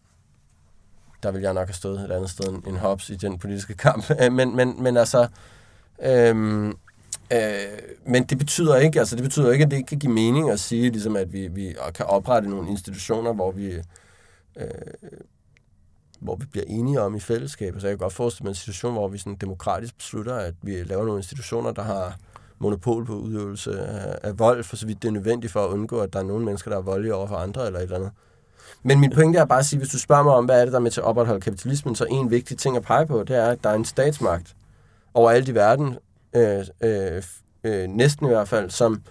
der 1.22 1.30
ville 1.30 1.44
jeg 1.44 1.54
nok 1.54 1.66
have 1.66 1.74
stået 1.74 2.00
et 2.00 2.10
andet 2.10 2.30
sted 2.30 2.48
end 2.66 2.76
Hobbes 2.76 3.10
i 3.10 3.16
den 3.16 3.38
politiske 3.38 3.74
kamp, 3.74 4.10
øh, 4.22 4.32
men, 4.32 4.56
men, 4.56 4.82
men 4.82 4.96
altså, 4.96 5.28
øhm, 6.02 6.68
øh, 7.32 7.42
men 8.06 8.24
det 8.24 8.38
betyder 8.38 8.76
ikke, 8.76 8.98
altså 8.98 9.16
det 9.16 9.24
betyder 9.24 9.52
ikke, 9.52 9.64
at 9.64 9.70
det 9.70 9.76
ikke 9.76 9.86
kan 9.86 9.98
give 9.98 10.12
mening 10.12 10.50
at 10.50 10.60
sige, 10.60 10.90
ligesom 10.90 11.16
at 11.16 11.32
vi, 11.32 11.48
vi 11.48 11.74
kan 11.94 12.06
oprette 12.06 12.48
nogle 12.48 12.70
institutioner, 12.70 13.32
hvor 13.32 13.50
vi 13.50 13.72
øh, 14.56 14.66
hvor 16.20 16.36
vi 16.36 16.46
bliver 16.46 16.64
enige 16.68 17.00
om 17.00 17.14
i 17.14 17.20
fællesskab. 17.20 17.74
Så 17.78 17.86
jeg 17.86 17.92
kan 17.92 17.98
godt 17.98 18.12
forestille 18.12 18.44
mig 18.44 18.50
en 18.50 18.54
situation, 18.54 18.92
hvor 18.92 19.08
vi 19.08 19.18
sådan 19.18 19.36
demokratisk 19.36 19.96
beslutter, 19.96 20.34
at 20.34 20.54
vi 20.62 20.82
laver 20.82 21.04
nogle 21.04 21.18
institutioner, 21.18 21.72
der 21.72 21.82
har 21.82 22.16
monopol 22.58 23.06
på 23.06 23.14
udøvelse 23.14 23.80
af, 23.80 24.18
af 24.22 24.38
vold, 24.38 24.64
for 24.64 24.76
så 24.76 24.86
vidt 24.86 25.02
det 25.02 25.08
er 25.08 25.12
nødvendigt 25.12 25.52
for 25.52 25.64
at 25.64 25.68
undgå, 25.68 26.00
at 26.00 26.12
der 26.12 26.18
er 26.18 26.22
nogle 26.22 26.44
mennesker, 26.44 26.70
der 26.70 26.78
er 26.78 26.82
voldelige 26.82 27.14
over 27.14 27.26
for 27.26 27.36
andre 27.36 27.66
eller 27.66 27.78
et 27.78 27.82
eller 27.82 27.96
andet. 27.96 28.10
Men 28.82 29.00
min 29.00 29.10
pointe 29.10 29.38
er 29.38 29.44
bare 29.44 29.58
at 29.58 29.66
sige, 29.66 29.78
hvis 29.78 29.88
du 29.88 29.98
spørger 29.98 30.22
mig 30.22 30.32
om, 30.32 30.44
hvad 30.44 30.60
er 30.60 30.64
det, 30.64 30.72
der 30.72 30.78
er 30.78 30.82
med 30.82 30.90
til 30.90 31.00
at 31.00 31.04
opretholde 31.04 31.40
kapitalismen, 31.40 31.94
så 31.94 32.04
en 32.10 32.30
vigtig 32.30 32.58
ting 32.58 32.76
at 32.76 32.82
pege 32.82 33.06
på, 33.06 33.24
det 33.24 33.36
er, 33.36 33.46
at 33.46 33.64
der 33.64 33.70
er 33.70 33.74
en 33.74 33.84
statsmagt 33.84 34.54
over 35.14 35.30
alt 35.30 35.48
i 35.48 35.54
verden, 35.54 35.96
øh, 36.36 36.64
øh, 36.80 37.22
øh, 37.64 37.88
næsten 37.88 38.26
i 38.26 38.28
hvert 38.28 38.48
fald, 38.48 38.70
som, 38.70 39.02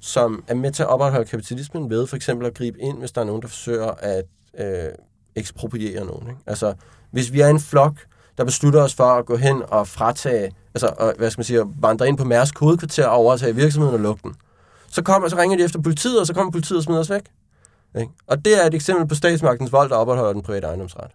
som 0.00 0.44
er 0.48 0.54
med 0.54 0.72
til 0.72 0.82
at 0.82 0.88
opretholde 0.88 1.28
kapitalismen 1.28 1.90
ved 1.90 2.06
for 2.06 2.16
eksempel 2.16 2.46
at 2.46 2.54
gribe 2.54 2.80
ind, 2.80 2.98
hvis 2.98 3.12
der 3.12 3.20
er 3.20 3.24
nogen, 3.24 3.42
der 3.42 3.48
forsøger 3.48 3.90
at 3.90 4.24
øh, 4.58 4.92
ekspropriere 5.36 6.04
nogen. 6.04 6.28
Ikke? 6.28 6.40
Altså, 6.46 6.74
hvis 7.10 7.32
vi 7.32 7.40
er 7.40 7.48
en 7.48 7.60
flok, 7.60 7.94
der 8.38 8.44
beslutter 8.44 8.82
os 8.82 8.94
for 8.94 9.04
at 9.04 9.26
gå 9.26 9.36
hen 9.36 9.62
og 9.68 9.88
fratage, 9.88 10.52
altså, 10.74 10.94
og, 10.98 11.14
hvad 11.18 11.30
skal 11.30 11.40
man 11.40 11.44
sige, 11.44 11.64
vandre 11.80 12.08
ind 12.08 12.18
på 12.18 12.24
Mærsk 12.24 12.58
hovedkvarter 12.58 13.06
og 13.06 13.16
overtage 13.16 13.54
virksomheden 13.54 13.94
og 13.94 14.00
lukke 14.00 14.22
den, 14.22 14.34
så, 14.90 15.02
kommer, 15.02 15.28
så 15.28 15.36
ringer 15.36 15.56
de 15.56 15.64
efter 15.64 15.80
politiet, 15.80 16.20
og 16.20 16.26
så 16.26 16.34
kommer 16.34 16.52
politiet 16.52 16.76
og 16.76 16.82
smider 16.82 17.00
os 17.00 17.10
væk. 17.10 17.22
Ikke? 17.94 18.12
Og 18.26 18.44
det 18.44 18.62
er 18.62 18.66
et 18.66 18.74
eksempel 18.74 19.08
på 19.08 19.14
statsmagtens 19.14 19.72
vold, 19.72 19.90
der 19.90 19.96
opretholder 19.96 20.32
den 20.32 20.42
private 20.42 20.66
ejendomsret. 20.66 21.10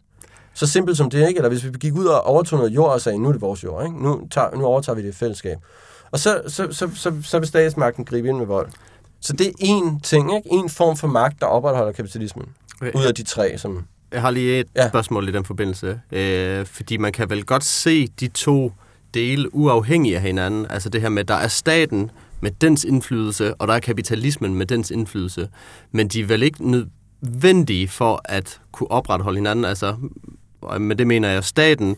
Så 0.54 0.68
simpelt 0.68 0.98
som 0.98 1.10
det, 1.10 1.28
ikke? 1.28 1.38
Eller 1.38 1.50
hvis 1.50 1.64
vi 1.64 1.70
gik 1.80 1.94
ud 1.94 2.06
og 2.06 2.22
overtog 2.22 2.60
noget 2.60 2.72
jord 2.72 2.92
og 2.92 3.02
sagde, 3.02 3.20
nu 3.20 3.28
er 3.28 3.32
det 3.32 3.42
vores 3.42 3.64
jord, 3.64 3.86
ikke? 3.86 4.04
Nu, 4.04 4.28
tager, 4.32 4.56
nu 4.56 4.66
overtager 4.66 4.96
vi 4.96 5.02
det 5.02 5.10
i 5.10 5.12
fællesskab. 5.12 5.58
Og 6.12 6.20
så, 6.20 6.42
så, 6.48 6.68
så, 6.72 6.90
så, 6.96 7.14
så 7.24 7.40
vil 7.40 7.48
statsmagten 7.48 8.06
gribe 8.06 8.28
ind 8.28 8.38
med 8.38 8.46
vold. 8.46 8.70
Så 9.22 9.34
det 9.34 9.48
er 9.48 9.52
én 9.52 10.00
ting, 10.00 10.36
ikke? 10.36 10.50
En 10.52 10.70
form 10.70 10.98
for 10.98 11.08
magt, 11.08 11.42
der 11.42 11.46
opretholder 11.46 11.92
kapitalismen. 11.92 12.46
Ud 12.96 13.06
af 13.06 13.16
de 13.16 13.24
tre, 13.24 13.58
som 13.58 13.86
jeg 14.12 14.22
har 14.22 14.32
lige 14.32 14.60
et 14.60 14.68
ja. 14.76 14.90
spørgsmål 14.90 15.30
i 15.30 15.32
den 15.32 15.46
forbindelse. 15.46 16.02
Øh, 16.12 16.66
fordi 16.66 16.98
man 16.98 17.12
kan 17.12 17.30
vel 17.30 17.46
godt 17.46 17.64
se 17.64 18.08
de 18.08 18.28
to 18.28 18.72
dele 19.14 19.56
uafhængige 19.56 20.16
af 20.16 20.22
hinanden. 20.22 20.66
Altså 20.70 20.90
det 20.90 21.02
her 21.02 21.10
med, 21.10 21.24
der 21.24 21.34
er 21.34 21.48
staten 21.48 22.12
med 22.44 22.52
dens 22.62 22.84
indflydelse, 22.84 23.54
og 23.56 23.68
der 23.68 23.74
er 23.74 23.80
kapitalismen 23.80 24.56
med 24.56 24.66
dens 24.66 24.92
indflydelse. 24.92 25.50
Men 25.92 26.08
de 26.08 26.22
er 26.22 26.26
vel 26.26 26.44
ikke 26.44 26.72
nødvendige 26.72 27.88
for 27.88 28.22
at 28.26 28.62
kunne 28.72 28.92
opretholde 28.92 29.38
hinanden. 29.38 29.66
Altså, 29.66 29.96
med 30.80 30.96
det 30.96 31.08
mener 31.08 31.30
jeg, 31.30 31.44
staten 31.44 31.96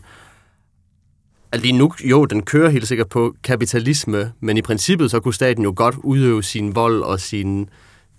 at 1.52 1.60
lige 1.60 1.72
nu, 1.72 1.92
jo, 2.04 2.24
den 2.24 2.42
kører 2.42 2.70
helt 2.70 2.88
sikkert 2.88 3.08
på 3.08 3.34
kapitalisme, 3.44 4.32
men 4.40 4.56
i 4.56 4.62
princippet 4.62 5.10
så 5.10 5.20
kunne 5.20 5.34
staten 5.34 5.64
jo 5.64 5.72
godt 5.76 5.94
udøve 6.02 6.42
sin 6.42 6.74
vold 6.74 7.02
og 7.02 7.20
sin 7.20 7.68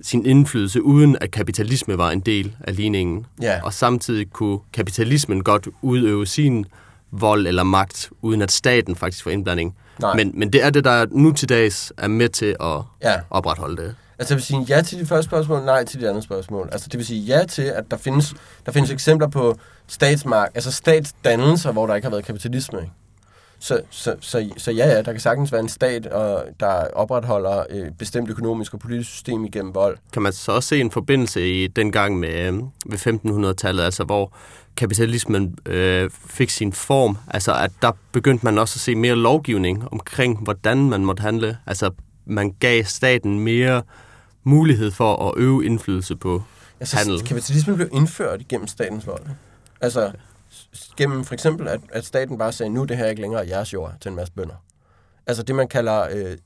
sin 0.02 0.26
indflydelse, 0.26 0.84
uden 0.84 1.18
at 1.22 1.32
kapitalisme 1.32 1.98
var 1.98 2.12
en 2.12 2.20
del 2.20 2.56
af 2.60 2.76
ligningen. 2.76 3.26
Ja. 3.42 3.64
Og 3.64 3.74
samtidig 3.74 4.32
kunne 4.32 4.60
kapitalismen 4.74 5.44
godt 5.44 5.68
udøve 5.82 6.26
sin 6.26 6.66
vold 7.12 7.48
eller 7.48 7.64
magt, 7.64 8.10
uden 8.22 8.42
at 8.42 8.52
staten 8.52 8.96
faktisk 8.96 9.24
får 9.24 9.32
indblanding. 9.32 9.76
Nej. 10.00 10.16
Men, 10.16 10.32
men 10.34 10.54
det 10.54 10.64
er 10.64 10.70
det, 10.70 10.84
der 10.84 11.06
nu 11.12 11.32
til 11.32 11.50
dags 11.50 11.94
er 11.98 12.08
med 12.08 12.30
til 12.30 12.56
at 12.60 12.82
ja. 13.04 13.20
opretholde 13.30 13.82
det. 13.82 13.96
Altså 14.20 14.34
det 14.34 14.36
vil 14.36 14.46
sige 14.46 14.66
ja 14.76 14.82
til 14.82 15.00
de 15.00 15.06
første 15.06 15.30
spørgsmål, 15.30 15.66
nej 15.66 15.86
til 15.86 16.02
de 16.02 16.10
andre 16.10 16.22
spørgsmål. 16.22 16.70
Altså 16.72 16.88
det 16.92 16.98
vil 16.98 17.06
sige 17.06 17.22
ja 17.22 17.44
til, 17.46 17.62
at 17.62 17.84
der 17.92 17.98
findes, 17.98 18.36
der 18.66 18.72
findes 18.72 18.92
eksempler 18.92 19.28
på 19.28 19.58
statsmark, 19.88 20.52
altså 20.56 20.72
statsdannelser, 20.72 21.72
hvor 21.72 21.88
der 21.88 21.96
ikke 21.96 22.06
har 22.06 22.12
været 22.12 22.26
kapitalisme. 22.26 22.80
Ikke? 22.80 22.92
Så, 23.60 23.82
så, 23.90 24.16
så, 24.22 24.50
så 24.58 24.72
ja, 24.72 24.88
ja, 24.88 25.02
der 25.02 25.12
kan 25.12 25.20
sagtens 25.20 25.52
være 25.52 25.62
en 25.62 25.70
stat, 25.70 26.06
og 26.06 26.46
der 26.60 26.88
opretholder 26.94 27.64
et 27.70 27.94
bestemt 28.00 28.30
økonomisk 28.30 28.74
og 28.74 28.80
politisk 28.80 29.10
system 29.10 29.46
igennem 29.46 29.76
vold. 29.76 29.98
Kan 30.14 30.22
man 30.22 30.34
så 30.34 30.52
også 30.52 30.70
se 30.70 30.80
en 30.80 30.92
forbindelse 30.92 31.64
i 31.64 31.68
den 31.68 31.92
gang 31.92 32.20
med, 32.20 32.30
øh, 32.30 32.54
ved 32.86 32.98
1500-tallet, 32.98 33.84
altså 33.84 34.04
hvor 34.04 34.34
kapitalismen 34.78 35.58
øh, 35.66 36.10
fik 36.12 36.50
sin 36.50 36.74
form, 36.74 37.18
altså 37.28 37.54
at 37.56 37.72
der 37.82 37.92
begyndte 38.12 38.46
man 38.46 38.58
også 38.58 38.78
at 38.78 38.82
se 38.82 38.96
mere 38.96 39.16
lovgivning 39.16 39.92
omkring, 39.92 40.44
hvordan 40.44 40.90
man 40.90 41.06
måtte 41.06 41.22
handle. 41.22 41.58
Altså 41.66 41.92
man 42.26 42.56
gav 42.60 42.84
staten 42.84 43.40
mere 43.40 43.82
mulighed 44.44 44.92
for 44.92 45.30
at 45.30 45.34
øve 45.38 45.66
indflydelse 45.66 46.16
på 46.16 46.44
altså, 46.80 46.98
handel. 46.98 47.24
Kapitalismen 47.24 47.76
blev 47.76 47.90
indført 47.92 48.42
igennem 48.42 48.68
statens 48.68 49.08
vold. 49.08 49.24
Altså 49.82 50.12
gennem 50.98 51.26
for 51.26 51.34
eksempel, 51.34 51.68
at, 51.68 51.80
at 51.92 52.06
staten 52.06 52.38
bare 52.38 52.52
sagde, 52.52 52.70
nu 52.70 52.82
er 52.82 52.86
det 52.86 52.98
her 52.98 53.06
ikke 53.06 53.22
længere 53.22 53.48
jeres 53.48 53.74
jord 53.74 53.94
til 54.02 54.10
en 54.10 54.16
masse 54.16 54.34
bønder. 54.34 54.56
Altså 55.28 55.44
det, 55.44 55.56
man 55.56 55.68
kalder 55.68 56.08
øh, 56.12 56.38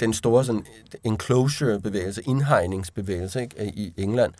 den 0.00 0.12
store 0.12 0.44
sådan, 0.44 0.66
enclosure-bevægelse, 1.04 2.22
indhegningsbevægelse 2.22 3.42
ikke, 3.42 3.72
i 3.74 3.92
England, 3.96 4.32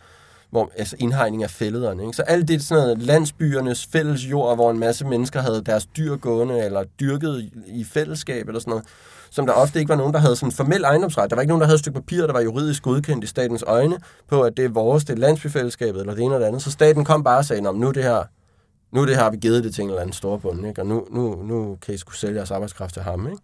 hvor, 0.53 0.71
altså 0.77 0.95
indhegning 0.99 1.43
af 1.43 1.49
fællederne. 1.49 2.03
Ikke? 2.03 2.15
Så 2.15 2.21
alt 2.21 2.47
det 2.47 2.63
sådan 2.63 2.83
noget 2.83 3.01
landsbyernes 3.01 3.85
fælles 3.85 4.21
jord, 4.21 4.55
hvor 4.55 4.71
en 4.71 4.79
masse 4.79 5.05
mennesker 5.05 5.41
havde 5.41 5.61
deres 5.65 5.85
dyr 5.85 6.15
gående, 6.15 6.65
eller 6.65 6.83
dyrket 6.99 7.49
i 7.67 7.83
fællesskab, 7.83 8.47
eller 8.47 8.59
sådan 8.59 8.71
noget, 8.71 8.85
som 9.31 9.45
der 9.45 9.53
ofte 9.53 9.79
ikke 9.79 9.89
var 9.89 9.95
nogen, 9.95 10.13
der 10.13 10.19
havde 10.19 10.35
sådan 10.35 10.51
formel 10.51 10.83
ejendomsret. 10.83 11.29
Der 11.29 11.35
var 11.35 11.41
ikke 11.41 11.49
nogen, 11.49 11.61
der 11.61 11.67
havde 11.67 11.75
et 11.75 11.79
stykke 11.79 11.99
papir, 11.99 12.25
der 12.25 12.33
var 12.33 12.41
juridisk 12.41 12.83
godkendt 12.83 13.23
i 13.23 13.27
statens 13.27 13.63
øjne, 13.67 13.97
på 14.27 14.41
at 14.41 14.57
det 14.57 14.65
er 14.65 14.69
vores, 14.69 15.05
det 15.05 15.13
er 15.13 15.17
landsbyfællesskabet, 15.17 15.99
eller 15.99 16.13
det 16.13 16.23
ene 16.23 16.33
eller 16.33 16.39
det 16.39 16.47
andet. 16.47 16.61
Så 16.61 16.71
staten 16.71 17.05
kom 17.05 17.23
bare 17.23 17.37
og 17.37 17.45
sagde, 17.45 17.61
nu 17.61 17.87
er 17.87 17.91
det 17.91 18.03
her, 18.03 18.23
nu 18.91 19.05
det 19.05 19.15
har 19.15 19.29
vi 19.29 19.37
givet 19.37 19.63
det 19.63 19.73
til 19.75 19.83
en 19.83 19.89
eller 19.89 20.01
anden 20.01 20.13
storbund, 20.13 20.67
ikke? 20.67 20.81
og 20.81 20.87
nu, 20.87 21.07
nu, 21.11 21.43
nu 21.43 21.77
kan 21.81 21.93
I 21.93 21.97
skulle 21.97 22.17
sælge 22.17 22.35
jeres 22.35 22.51
arbejdskraft 22.51 22.93
til 22.93 23.01
ham. 23.01 23.27
Ikke? 23.27 23.41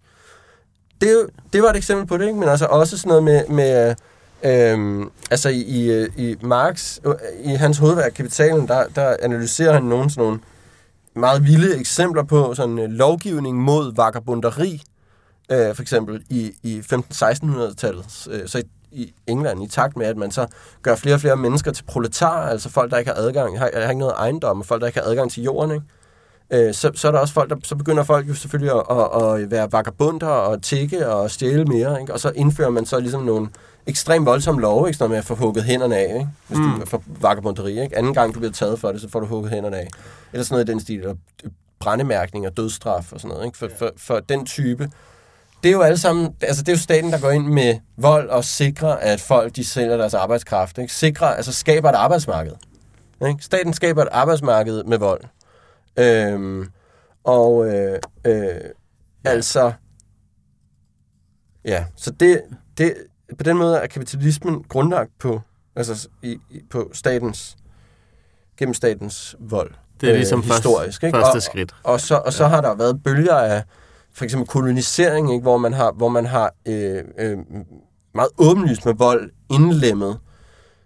Det, 1.01 1.27
det 1.53 1.61
var 1.61 1.69
et 1.69 1.77
eksempel 1.77 2.07
på 2.07 2.17
det, 2.17 2.27
ikke? 2.27 2.39
men 2.39 2.49
altså 2.49 2.65
også 2.65 2.97
sådan 2.97 3.09
noget 3.09 3.23
med, 3.23 3.47
med 3.47 3.95
Øhm, 4.43 5.11
altså 5.31 5.49
i, 5.49 6.07
i 6.17 6.35
Marx, 6.41 6.99
øh, 7.05 7.13
i 7.43 7.55
hans 7.55 7.77
hovedværk 7.77 8.11
Kapitalen, 8.15 8.67
der, 8.67 8.83
der 8.95 9.15
analyserer 9.21 9.73
han 9.73 9.83
nogle 9.83 10.09
sådan 10.09 10.23
nogle 10.23 10.39
meget 11.15 11.43
vilde 11.43 11.79
eksempler 11.79 12.23
på 12.23 12.53
sådan 12.53 12.79
uh, 12.79 12.85
lovgivning 12.85 13.57
mod 13.57 13.95
vagabunderi, 13.95 14.81
øh, 15.51 15.75
for 15.75 15.81
eksempel 15.81 16.23
i, 16.29 16.51
i 16.63 16.79
15-1600-tallet. 16.93 18.27
Øh, 18.31 18.47
så 18.47 18.57
i, 18.57 18.63
i 18.91 19.13
England, 19.27 19.63
i 19.63 19.67
takt 19.67 19.97
med, 19.97 20.05
at 20.05 20.17
man 20.17 20.31
så 20.31 20.47
gør 20.81 20.95
flere 20.95 21.15
og 21.15 21.21
flere 21.21 21.35
mennesker 21.35 21.71
til 21.71 21.83
proletarer, 21.83 22.49
altså 22.49 22.69
folk, 22.69 22.91
der 22.91 22.97
ikke 22.97 23.11
har 23.11 23.17
adgang, 23.17 23.59
har, 23.59 23.69
har 23.73 23.89
ikke 23.89 23.99
noget 23.99 24.15
ejendom, 24.17 24.59
og 24.59 24.65
folk, 24.65 24.81
der 24.81 24.87
ikke 24.87 24.99
har 24.99 25.07
adgang 25.07 25.31
til 25.31 25.43
jorden, 25.43 25.71
ikke? 25.71 25.85
Øh, 26.67 26.73
så, 26.73 26.91
så 26.95 27.07
er 27.07 27.11
der 27.11 27.19
også 27.19 27.33
folk, 27.33 27.49
der, 27.49 27.55
så 27.63 27.75
begynder 27.75 28.03
folk 28.03 28.29
jo 28.29 28.33
selvfølgelig 28.33 28.73
at, 28.75 28.97
at, 28.97 29.41
at 29.41 29.51
være 29.51 29.71
vagabunder 29.71 30.27
og 30.27 30.61
tikke 30.61 31.07
og 31.09 31.31
stjæle 31.31 31.65
mere, 31.65 32.01
ikke? 32.01 32.13
og 32.13 32.19
så 32.19 32.31
indfører 32.35 32.69
man 32.69 32.85
så 32.85 32.99
ligesom 32.99 33.23
nogle 33.23 33.47
ekstremt 33.89 34.25
voldsomme 34.25 34.61
love, 34.61 34.87
ikke? 34.87 34.97
Sådan 34.97 35.09
med 35.09 35.17
at 35.17 35.25
få 35.25 35.35
hugget 35.35 35.63
hænderne 35.63 35.97
af, 35.97 36.13
ikke? 36.13 36.27
hvis 36.47 36.59
mm. 36.59 36.79
du 36.79 36.85
får 36.85 37.03
vagabunderi. 37.07 37.81
Ikke? 37.81 37.97
Anden 37.97 38.13
gang, 38.13 38.33
du 38.33 38.39
bliver 38.39 38.53
taget 38.53 38.79
for 38.79 38.91
det, 38.91 39.01
så 39.01 39.09
får 39.09 39.19
du 39.19 39.25
hugget 39.25 39.51
hænderne 39.51 39.77
af. 39.77 39.87
Eller 40.33 40.43
sådan 40.43 40.53
noget 40.53 40.69
i 40.69 40.71
den 40.71 40.79
stil, 40.79 40.99
eller 40.99 41.15
brændemærkning 41.79 42.47
og 42.47 42.57
dødsstraf 42.57 43.13
og 43.13 43.19
sådan 43.19 43.33
noget. 43.35 43.45
Ikke? 43.45 43.57
For, 43.57 43.69
for, 43.77 43.91
for 43.97 44.19
den 44.19 44.45
type. 44.45 44.91
Det 45.63 45.69
er 45.69 45.73
jo 45.73 45.81
alle 45.81 45.97
sammen, 45.97 46.35
altså 46.41 46.63
det 46.63 46.69
er 46.69 46.73
jo 46.73 46.79
staten, 46.79 47.11
der 47.11 47.19
går 47.19 47.31
ind 47.31 47.47
med 47.47 47.79
vold 47.97 48.29
og 48.29 48.45
sikrer, 48.45 48.95
at 48.95 49.21
folk 49.21 49.55
de 49.55 49.65
sælger 49.65 49.97
deres 49.97 50.13
arbejdskraft. 50.13 50.77
Ikke? 50.77 50.93
Sikrer, 50.93 51.27
altså 51.27 51.53
skaber 51.53 51.89
et 51.89 51.95
arbejdsmarked. 51.95 52.53
Ikke? 53.27 53.43
Staten 53.43 53.73
skaber 53.73 54.01
et 54.01 54.09
arbejdsmarked 54.11 54.83
med 54.83 54.97
vold. 54.97 55.23
Øhm, 55.97 56.67
og 57.23 57.67
øh, 57.67 57.99
øh, 58.25 58.61
altså, 59.23 59.71
ja, 61.65 61.85
så 61.95 62.11
det, 62.11 62.41
det, 62.77 62.93
på 63.37 63.43
den 63.43 63.57
måde 63.57 63.77
er 63.77 63.87
kapitalismen 63.87 64.63
grundlagt 64.69 65.11
på, 65.19 65.41
altså 65.75 66.07
i, 66.23 66.37
i, 66.49 66.61
på 66.69 66.89
statens, 66.93 67.57
gennem 68.57 68.73
statens 68.73 69.35
vold. 69.39 69.71
Det 70.01 70.09
er 70.09 70.13
ligesom 70.13 70.39
øh, 70.39 70.45
historisk, 70.45 71.03
ikke? 71.03 71.17
første 71.17 71.41
skridt. 71.41 71.75
Og, 71.83 71.93
og, 71.93 72.01
så, 72.01 72.15
og 72.15 72.33
så 72.33 72.43
ja. 72.43 72.49
har 72.49 72.61
der 72.61 72.75
været 72.75 73.03
bølger 73.03 73.35
af 73.35 73.63
for 74.13 74.23
eksempel 74.23 74.47
kolonisering, 74.47 75.33
ikke? 75.33 75.41
Hvor, 75.41 75.57
man 75.57 75.73
har, 75.73 75.91
hvor 75.91 76.09
man 76.09 76.25
har 76.25 76.53
øh, 76.65 77.03
øh, 77.19 77.37
meget 78.13 78.29
åbenlyst 78.37 78.85
med 78.85 78.93
vold 78.93 79.31
indlemmet 79.51 80.19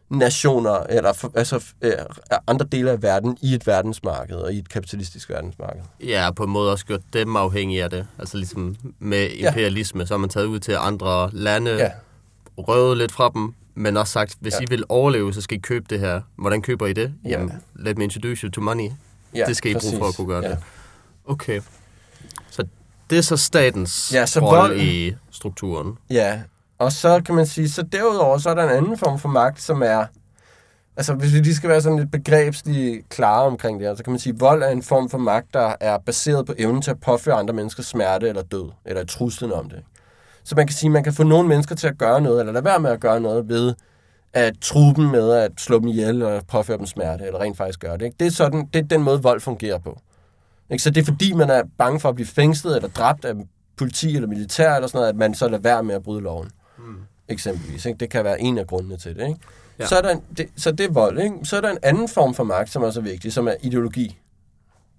nationer, 0.10 0.84
eller 0.90 1.14
for, 1.14 1.32
altså 1.36 1.64
øh, 1.82 1.92
andre 2.48 2.66
dele 2.72 2.92
af 2.92 3.04
verden 3.04 3.38
i 3.42 3.54
et 3.54 3.68
verdensmarked, 3.68 4.36
og 4.36 4.54
i 4.54 4.60
et 4.60 4.70
kapitalistisk 4.70 5.30
verdensmarked. 5.30 5.82
Ja, 6.04 6.32
på 6.32 6.44
en 6.44 6.50
måde 6.50 6.72
også 6.72 6.86
gjort 6.86 7.02
dem 7.14 7.36
afhængige 7.36 7.84
af 7.84 7.90
det. 7.90 8.08
Altså 8.20 8.38
ligesom 8.38 8.76
med 9.00 9.30
imperialisme, 9.32 10.00
ja. 10.00 10.06
så 10.06 10.14
har 10.14 10.20
man 10.20 10.30
taget 10.30 10.46
ud 10.46 10.60
til 10.60 10.76
andre 10.80 11.30
lande, 11.34 11.72
ja. 11.72 11.92
Røvet 12.58 12.98
lidt 12.98 13.12
fra 13.12 13.32
dem, 13.34 13.54
men 13.76 13.98
også 13.98 14.14
sagt, 14.14 14.38
hvis 14.40 14.54
ja. 14.54 14.62
I 14.62 14.66
vil 14.70 14.84
overleve, 14.90 15.34
så 15.34 15.42
skal 15.42 15.58
I 15.58 15.62
købe 15.62 15.86
det 15.90 16.00
her. 16.00 16.22
Hvordan 16.36 16.62
køber 16.62 16.88
I 16.88 16.94
det? 16.94 17.14
Ja. 17.24 17.30
Jamen, 17.30 17.52
let 17.76 17.98
me 17.98 18.04
introduce 18.04 18.44
you 18.44 18.52
to 18.52 18.62
money. 18.62 18.90
Ja, 19.36 19.46
det 19.46 19.58
skal 19.58 19.72
I 19.72 19.74
bruge 19.74 19.98
for 19.98 20.08
at 20.08 20.16
kunne 20.16 20.28
gøre 20.28 20.44
ja. 20.44 20.50
det. 20.50 20.58
Okay. 21.26 21.62
Så 22.50 22.66
det 23.10 23.18
er 23.18 23.22
så 23.22 23.38
statens 23.38 24.14
ja, 24.14 24.26
så 24.26 24.40
rolle 24.40 24.76
vold... 24.76 24.82
i 24.82 25.16
strukturen. 25.32 25.98
Ja, 26.10 26.42
og 26.78 26.92
så 26.92 27.22
kan 27.26 27.36
man 27.36 27.46
sige, 27.46 27.70
så 27.70 27.82
derudover, 27.82 28.38
så 28.38 28.50
er 28.50 28.54
der 28.54 28.64
en 28.64 28.78
anden 28.78 28.98
form 28.98 29.20
for 29.20 29.30
magt, 29.30 29.62
som 29.62 29.82
er, 29.82 30.06
altså 30.98 31.14
hvis 31.14 31.34
vi 31.34 31.40
lige 31.40 31.56
skal 31.56 31.70
være 31.70 31.82
sådan 31.82 32.00
lidt 32.00 32.12
begrebsligt 32.12 33.10
klare 33.10 33.44
omkring 33.44 33.80
det 33.80 33.88
her, 33.88 33.96
så 33.96 34.04
kan 34.04 34.12
man 34.12 34.20
sige, 34.20 34.34
at 34.34 34.40
vold 34.40 34.64
er 34.64 34.70
en 34.70 34.84
form 34.84 35.10
for 35.10 35.18
magt, 35.18 35.54
der 35.54 35.76
er 35.80 35.98
baseret 35.98 36.46
på 36.46 36.54
evnen 36.58 36.82
til 36.82 36.92
at 36.92 37.00
påføre 37.00 37.36
andre 37.36 37.54
mennesker 37.54 37.84
smerte 37.84 38.30
eller 38.30 38.42
død, 38.42 38.72
eller 38.86 39.06
truslen 39.06 39.52
om 39.52 39.70
det. 39.70 39.84
Så 40.44 40.56
man 40.56 40.68
kan 40.68 40.74
sige, 40.74 40.88
at 40.88 40.92
man 40.92 41.04
kan 41.04 41.14
få 41.14 41.24
nogle 41.24 41.48
mennesker 41.48 41.76
til 41.76 41.88
at 41.88 41.98
gøre 41.98 42.22
noget, 42.22 42.40
eller 42.40 42.54
lade 42.54 42.66
være 42.66 42.80
med 42.80 42.92
at 42.92 43.00
gøre 43.00 43.20
noget 43.20 43.50
ved 43.50 43.74
at 44.34 44.54
true 44.62 44.94
dem 44.96 45.04
med 45.04 45.32
at 45.32 45.52
slå 45.58 45.80
dem 45.80 45.88
ihjel 45.88 46.24
og 46.24 46.42
påføre 46.48 46.78
dem 46.78 46.86
smerte, 46.86 47.26
eller 47.26 47.42
rent 47.42 47.58
faktisk 47.58 47.80
gøre 47.80 47.98
det. 47.98 48.06
Ikke? 48.06 48.16
Det, 48.20 48.28
er 48.28 48.32
sådan, 48.32 48.70
det 48.74 48.80
er 48.80 48.88
den 48.88 49.04
måde, 49.04 49.22
vold 49.22 49.42
fungerer 49.42 49.78
på. 49.78 50.02
Ikke? 50.70 50.84
Så 50.84 50.90
det 50.90 51.02
er 51.02 51.06
fordi, 51.06 51.34
man 51.34 51.50
er 51.50 51.64
bange 51.78 52.00
for 52.00 52.10
at 52.10 52.16
blive 52.16 52.28
fængslet 52.28 52.76
eller 52.76 52.90
dræbt 52.90 53.26
af 53.26 53.34
politi 53.78 54.16
eller 54.16 54.28
militær, 54.28 54.76
eller 54.76 54.88
sådan 54.88 54.98
noget, 54.98 55.10
at 55.10 55.16
man 55.16 55.34
så 55.34 55.48
lader 55.48 55.62
være 55.62 55.84
med 55.84 55.96
at 55.96 56.04
bryde 56.04 56.22
loven. 56.22 56.50
Mm. 56.78 56.96
Eksempelvis. 57.28 57.86
Ikke? 57.86 57.98
Det 58.00 58.10
kan 58.10 58.24
være 58.24 58.42
en 58.42 58.58
af 58.58 58.68
grundene 58.68 58.98
til 58.98 59.16
det. 59.16 59.28
Ikke? 59.28 59.40
Ja. 59.80 59.86
Så, 59.86 59.96
er 59.98 60.02
der 60.02 60.10
en, 60.10 60.22
det, 60.38 60.48
så 60.58 60.72
det 60.72 60.86
er 60.86 60.92
vold. 60.92 61.20
Ikke? 61.20 61.36
Så 61.44 61.58
er 61.58 61.62
der 61.62 61.70
en 61.70 61.78
anden 61.84 62.10
form 62.10 62.34
for 62.34 62.44
magt, 62.44 62.70
som 62.70 62.84
også 62.84 63.00
er 63.00 63.04
vigtig, 63.04 63.34
som 63.34 63.48
er 63.48 63.54
ideologi. 63.62 64.20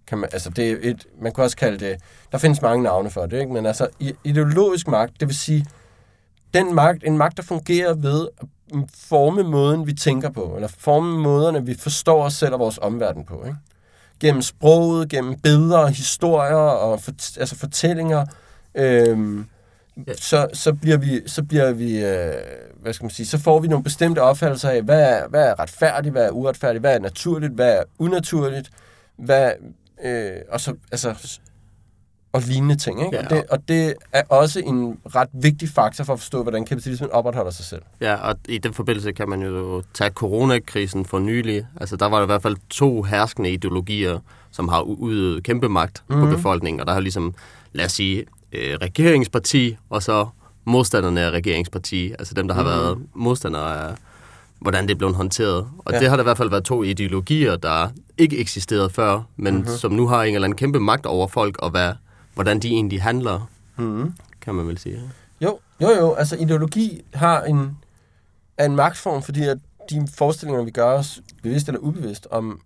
Kan 0.06 0.18
man, 0.18 0.28
altså 0.32 0.50
det 0.50 0.70
er 0.70 0.76
et, 0.80 1.06
man 1.20 1.32
kan 1.32 1.44
også 1.44 1.56
kalde 1.56 1.78
det, 1.78 1.96
der 2.32 2.38
findes 2.38 2.62
mange 2.62 2.82
navne 2.82 3.10
for 3.10 3.26
det, 3.26 3.40
ikke? 3.40 3.52
men 3.52 3.66
altså 3.66 3.88
ideologisk 4.24 4.88
magt, 4.88 5.20
det 5.20 5.28
vil 5.28 5.36
sige, 5.36 5.66
den 6.54 6.74
magt, 6.74 7.04
en 7.04 7.18
magt, 7.18 7.36
der 7.36 7.42
fungerer 7.42 7.94
ved 7.94 8.28
at 8.40 8.78
forme 9.08 9.42
måden, 9.42 9.86
vi 9.86 9.92
tænker 9.92 10.30
på, 10.30 10.52
eller 10.54 10.68
forme 10.68 11.18
måderne, 11.18 11.66
vi 11.66 11.74
forstår 11.74 12.24
os 12.24 12.34
selv 12.34 12.52
og 12.52 12.60
vores 12.60 12.78
omverden 12.82 13.24
på. 13.24 13.44
Ikke? 13.44 13.56
Gennem 14.20 14.42
sproget, 14.42 15.08
gennem 15.08 15.38
billeder, 15.40 15.86
historier 15.86 16.54
og 16.54 17.00
for, 17.00 17.12
altså 17.40 17.56
fortællinger, 17.56 18.26
øhm, 18.74 19.46
ja. 20.06 20.12
så, 20.14 20.48
så 20.52 20.72
bliver 20.72 20.96
vi, 20.96 21.22
så 21.26 21.42
bliver 21.42 21.72
vi 21.72 22.04
øh, 22.04 22.34
hvad 22.84 22.92
skal 22.92 23.04
man 23.04 23.10
sige, 23.10 23.26
så 23.26 23.38
får 23.38 23.58
vi 23.58 23.68
nogle 23.68 23.84
bestemte 23.84 24.22
opfattelser 24.22 24.70
af, 24.70 24.82
hvad 24.82 25.02
er, 25.02 25.28
hvad 25.28 25.48
er 25.48 25.60
retfærdigt, 25.60 26.12
hvad 26.12 26.26
er 26.26 26.30
uretfærdigt, 26.30 26.82
hvad 26.82 26.94
er 26.94 26.98
naturligt, 26.98 27.52
hvad 27.52 27.72
er 27.72 27.82
unaturligt, 27.98 28.70
hvad, 29.16 29.52
øh, 30.04 30.30
og 30.48 30.60
så, 30.60 30.74
altså, 30.92 31.38
og 32.34 32.42
lignende 32.46 32.76
ting. 32.76 33.04
Ikke? 33.04 33.16
Ja. 33.16 33.24
Og, 33.24 33.30
det, 33.30 33.44
og 33.50 33.68
det 33.68 33.94
er 34.12 34.22
også 34.28 34.60
en 34.60 34.98
ret 35.14 35.28
vigtig 35.32 35.68
faktor 35.68 36.04
for 36.04 36.12
at 36.12 36.18
forstå, 36.18 36.42
hvordan 36.42 36.64
kapitalismen 36.64 37.10
opretholder 37.10 37.50
sig 37.50 37.64
selv. 37.64 37.82
Ja, 38.00 38.14
og 38.14 38.36
i 38.48 38.58
den 38.58 38.74
forbindelse 38.74 39.12
kan 39.12 39.28
man 39.28 39.42
jo 39.42 39.82
tage 39.94 40.10
coronakrisen 40.10 41.04
for 41.04 41.18
nylig. 41.18 41.66
Altså, 41.80 41.96
der 41.96 42.06
var 42.06 42.16
der 42.16 42.22
i 42.22 42.26
hvert 42.26 42.42
fald 42.42 42.56
to 42.70 43.02
herskende 43.02 43.50
ideologier, 43.50 44.18
som 44.50 44.68
har 44.68 44.80
udøvet 44.80 45.42
kæmpe 45.42 45.68
magt 45.68 46.04
mm-hmm. 46.08 46.22
på 46.22 46.26
mhm. 46.26 46.36
befolkningen, 46.36 46.80
og 46.80 46.86
der 46.86 46.92
har 46.92 47.00
ligesom, 47.00 47.34
lad 47.72 47.84
os 47.84 47.92
sige, 47.92 48.24
øh, 48.52 48.76
regeringsparti, 48.82 49.76
og 49.90 50.02
så 50.02 50.26
modstanderne 50.64 51.20
af 51.20 51.30
regeringsparti, 51.30 52.10
altså 52.18 52.34
dem, 52.34 52.48
der 52.48 52.54
har 52.54 52.62
mm. 52.62 52.68
været 52.68 52.98
modstandere 53.14 53.88
af, 53.88 53.94
hvordan 54.60 54.88
det 54.88 54.98
blevet 54.98 55.14
håndteret. 55.14 55.68
Og 55.78 55.92
ja. 55.92 55.98
det 55.98 56.08
har 56.08 56.16
der 56.16 56.22
i 56.22 56.24
hvert 56.24 56.36
fald 56.36 56.50
været 56.50 56.64
to 56.64 56.82
ideologier, 56.82 57.56
der 57.56 57.88
ikke 58.18 58.38
eksisterede 58.38 58.90
før, 58.90 59.22
men 59.36 59.54
mm-hmm. 59.54 59.76
som 59.76 59.92
nu 59.92 60.08
har 60.08 60.22
en 60.22 60.34
eller 60.34 60.46
anden 60.46 60.56
kæmpe 60.56 60.80
magt 60.80 61.06
over 61.06 61.26
folk, 61.26 61.56
og 61.58 61.70
hvad, 61.70 61.92
hvordan 62.34 62.60
de 62.60 62.68
egentlig 62.68 63.02
handler, 63.02 63.50
mm-hmm. 63.76 64.14
kan 64.40 64.54
man 64.54 64.68
vel 64.68 64.78
sige. 64.78 65.00
Jo, 65.40 65.58
jo, 65.80 65.90
jo. 65.90 66.14
Altså 66.14 66.36
ideologi 66.36 67.02
har 67.14 67.42
en, 67.42 67.78
er 68.58 68.64
en 68.64 68.76
magtform, 68.76 69.22
fordi 69.22 69.42
at 69.42 69.58
de 69.90 70.06
forestillinger, 70.14 70.64
vi 70.64 70.70
gør 70.70 70.92
os 70.92 71.20
bevidst 71.42 71.68
eller 71.68 71.80
ubevidst 71.80 72.26
om 72.30 72.60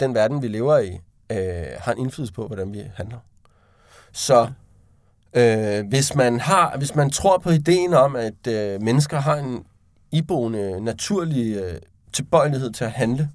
den 0.00 0.14
verden, 0.14 0.42
vi 0.42 0.48
lever 0.48 0.78
i, 0.78 1.00
øh, 1.30 1.66
har 1.78 1.92
en 1.92 1.98
indflydelse 1.98 2.32
på, 2.32 2.46
hvordan 2.46 2.72
vi 2.72 2.82
handler. 2.96 3.18
Så 4.12 4.48
Øh, 5.36 5.86
hvis, 5.88 6.14
man 6.14 6.40
har, 6.40 6.74
hvis 6.78 6.94
man 6.94 7.10
tror 7.10 7.38
på 7.38 7.50
ideen 7.50 7.94
om, 7.94 8.16
at 8.16 8.46
øh, 8.48 8.82
mennesker 8.82 9.20
har 9.20 9.36
en 9.36 9.64
iboende 10.12 10.80
naturlig 10.80 11.56
øh, 11.56 11.74
tilbøjelighed 12.12 12.70
til 12.72 12.84
at 12.84 12.90
handle 12.92 13.30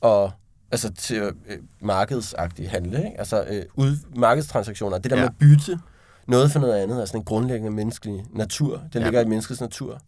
og 0.00 0.32
altså 0.70 0.92
til 0.92 1.16
øh, 1.22 1.58
markedsagtig 1.80 2.70
handle, 2.70 3.04
ikke? 3.04 3.18
altså 3.18 3.44
øh, 3.48 3.64
ud, 3.74 3.96
markedstransaktioner, 4.16 4.98
det 4.98 5.10
der 5.10 5.16
Ja. 5.16 5.22
med 5.22 5.28
at 5.28 5.36
bytte 5.38 5.78
noget 6.26 6.50
for 6.52 6.60
noget 6.60 6.74
andet, 6.82 7.00
altså 7.00 7.16
en 7.16 7.24
grundlæggende 7.24 7.70
menneskelig 7.76 8.24
natur, 8.34 8.82
det 8.92 9.00
Ja. 9.00 9.04
ligger 9.04 9.20
i 9.20 9.24
menneskets 9.24 9.60
natur. 9.60 10.00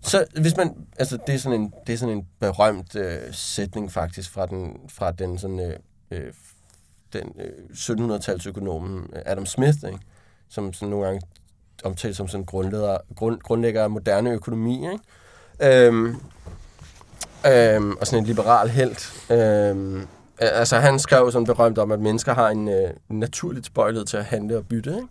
Så 0.00 0.24
hvis 0.40 0.56
man, 0.56 0.74
altså 0.98 1.18
det 1.26 1.34
er 1.34 1.38
sådan 1.38 1.60
en, 1.60 1.72
det 1.86 1.92
er 1.92 1.96
sådan 1.98 2.16
en 2.18 2.26
berømt 2.40 2.94
øh, 2.96 3.18
sætning 3.32 3.92
faktisk 3.92 4.30
fra 4.30 4.46
den, 4.46 4.76
fra 4.88 5.12
den 5.12 5.38
sådan, 5.38 5.60
øh, 5.60 5.74
øh, 6.10 6.32
den 7.12 7.32
øh, 7.38 7.52
1700-talsøkonomen 7.72 9.08
Adam 9.26 9.46
Smith, 9.46 9.78
ikke? 9.86 9.98
som 10.48 10.72
sådan 10.72 10.88
nogle 10.88 11.06
gange 11.06 11.20
omtalt 11.84 12.16
som 12.16 12.28
sådan 12.28 12.44
grundlægger, 12.44 12.96
grund, 13.16 13.40
grundlægger 13.40 13.82
af 13.82 13.90
moderne 13.90 14.30
økonomi, 14.30 14.74
ikke? 14.92 14.98
Øhm, 15.62 16.16
øhm, 17.46 17.96
og 18.00 18.06
sådan 18.06 18.18
en 18.18 18.24
liberal 18.24 18.68
helt. 18.68 19.24
Øhm, 19.30 20.06
altså 20.38 20.76
han 20.76 20.98
skrev 20.98 21.32
sådan 21.32 21.46
berømt 21.46 21.78
om, 21.78 21.92
at 21.92 22.00
mennesker 22.00 22.34
har 22.34 22.48
en 22.48 22.68
øh, 22.68 22.90
naturlig 23.08 23.64
tilbøjelighed 23.64 24.06
til 24.06 24.16
at 24.16 24.24
handle 24.24 24.56
og 24.56 24.66
bytte, 24.66 24.90
ikke? 24.90 25.08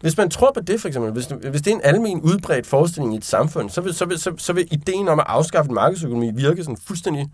Hvis 0.00 0.16
man 0.16 0.30
tror 0.30 0.52
på 0.52 0.60
det, 0.60 0.80
for 0.80 0.88
eksempel, 0.88 1.12
hvis, 1.12 1.26
hvis 1.50 1.62
det 1.62 1.70
er 1.70 1.74
en 1.74 1.80
almen 1.84 2.20
udbredt 2.20 2.66
forestilling 2.66 3.14
i 3.14 3.16
et 3.16 3.24
samfund, 3.24 3.70
så 3.70 3.80
vil, 3.80 3.94
så, 3.94 4.04
vil, 4.04 4.18
så, 4.18 4.32
så 4.36 4.52
vil 4.52 4.68
ideen 4.70 5.08
om 5.08 5.18
at 5.20 5.26
afskaffe 5.28 5.68
en 5.68 5.74
markedsøkonomi 5.74 6.30
virke 6.34 6.64
sådan 6.64 6.76
fuldstændig 6.76 7.30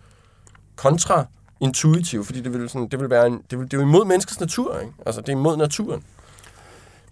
kontraintuitiv, 0.76 2.24
fordi 2.24 2.40
det 2.40 2.52
vil, 2.52 2.68
sådan, 2.68 2.88
det 2.88 3.00
vil 3.00 3.10
være 3.10 3.26
en, 3.26 3.42
det, 3.50 3.58
vil, 3.58 3.70
det 3.70 3.74
er 3.74 3.78
jo 3.78 3.88
imod 3.88 4.04
menneskets 4.04 4.40
natur, 4.40 4.78
ikke? 4.78 4.92
Altså, 5.06 5.20
det 5.20 5.28
er 5.28 5.32
imod 5.32 5.56
naturen. 5.56 6.04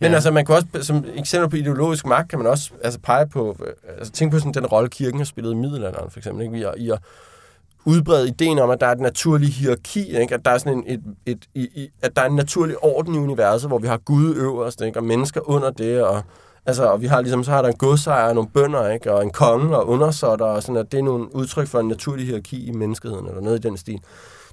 Men 0.01 0.11
Ja. 0.11 0.15
altså, 0.15 0.31
man 0.31 0.47
kan 0.47 0.55
også, 0.55 0.67
som 0.83 1.05
eksempel 1.15 1.51
på 1.51 1.57
ideologisk 1.57 2.07
magt, 2.07 2.31
kan 2.31 2.39
man 2.39 2.49
også 2.49 2.71
altså, 2.85 3.01
pege 3.01 3.27
på, 3.29 3.57
øh, 3.67 3.73
altså 3.99 4.13
tænke 4.13 4.33
på 4.33 4.39
sådan 4.39 4.55
den 4.55 4.67
rolle, 4.67 4.89
kirken 4.91 5.21
har 5.21 5.25
spillet 5.25 5.53
i 5.53 5.55
middelalderen, 5.57 6.11
for 6.11 6.19
eksempel, 6.19 6.45
ikke? 6.45 6.59
I, 6.59 6.63
at, 6.63 6.75
i 6.77 6.91
at 6.91 6.99
udbrede 7.85 8.29
ideen 8.29 8.59
om, 8.59 8.71
at 8.71 8.81
der 8.81 8.87
er 8.87 8.93
et 8.93 9.01
naturligt 9.01 9.53
hierarki, 9.53 10.21
ikke? 10.21 10.35
At 10.35 10.45
der 10.45 10.51
er 10.51 10.59
sådan 10.59 10.79
en, 10.79 10.85
et, 10.87 11.03
et, 11.27 11.45
i, 11.55 11.61
i, 11.63 11.89
at 12.03 12.17
der 12.17 12.23
er 12.23 12.27
en 12.27 12.37
naturlig 12.37 12.77
orden 12.85 13.15
i 13.15 13.19
universet, 13.19 13.71
hvor 13.71 13.79
vi 13.79 13.87
har 13.87 13.97
Gud 13.97 14.35
øverst, 14.37 14.81
ikke? 14.81 14.99
Og 14.99 15.05
mennesker 15.05 15.51
under 15.51 15.71
det, 15.71 16.03
og 16.03 16.23
Altså, 16.67 16.85
og 16.87 17.01
vi 17.01 17.07
har 17.07 17.21
ligesom, 17.21 17.45
så 17.45 17.51
har 17.51 17.63
der 17.63 17.69
en 17.69 17.77
godsejer 17.77 18.29
og 18.29 18.35
nogle 18.35 18.51
bønder, 18.55 18.89
ikke? 18.91 19.13
Og 19.13 19.23
en 19.23 19.31
konge 19.31 19.77
og 19.77 19.89
undersåtter, 19.89 20.47
og 20.47 20.63
sådan, 20.63 20.77
at 20.77 20.93
det 20.93 20.99
er 20.99 21.03
nogle 21.03 21.35
udtryk 21.37 21.69
for 21.69 21.81
en 21.81 21.89
naturlig 21.89 22.27
hierarki 22.27 22.67
i 22.67 22.71
menneskeheden, 22.73 23.27
eller 23.27 23.41
noget 23.41 23.65
i 23.65 23.69
den 23.69 23.77
stil. 23.77 23.99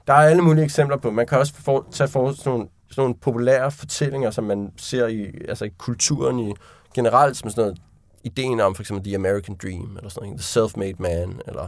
Der 0.07 0.13
er 0.13 0.17
alle 0.29 0.41
mulige 0.41 0.63
eksempler 0.63 0.97
på. 0.97 1.11
Man 1.11 1.27
kan 1.27 1.37
også 1.37 1.53
for, 1.65 1.85
tage 1.91 2.07
for 2.07 2.31
sådan 2.31 2.51
nogle, 2.51 2.67
sådan 2.91 3.01
nogle 3.01 3.15
populære 3.15 3.71
fortællinger, 3.71 4.31
som 4.31 4.43
man 4.43 4.71
ser 4.77 5.07
i, 5.07 5.25
altså 5.47 5.65
i 5.65 5.69
kulturen 5.77 6.39
i 6.39 6.53
generelt, 6.95 7.37
som 7.37 7.49
sådan 7.49 7.61
noget, 7.61 7.77
ideen 8.23 8.59
om 8.59 8.75
for 8.75 8.83
eksempel 8.83 9.05
The 9.05 9.15
American 9.15 9.57
Dream, 9.63 9.97
eller 9.97 10.09
sådan 10.09 10.29
noget, 10.29 10.41
The 10.41 10.61
Self-Made 10.61 10.95
Man, 10.99 11.41
eller 11.47 11.67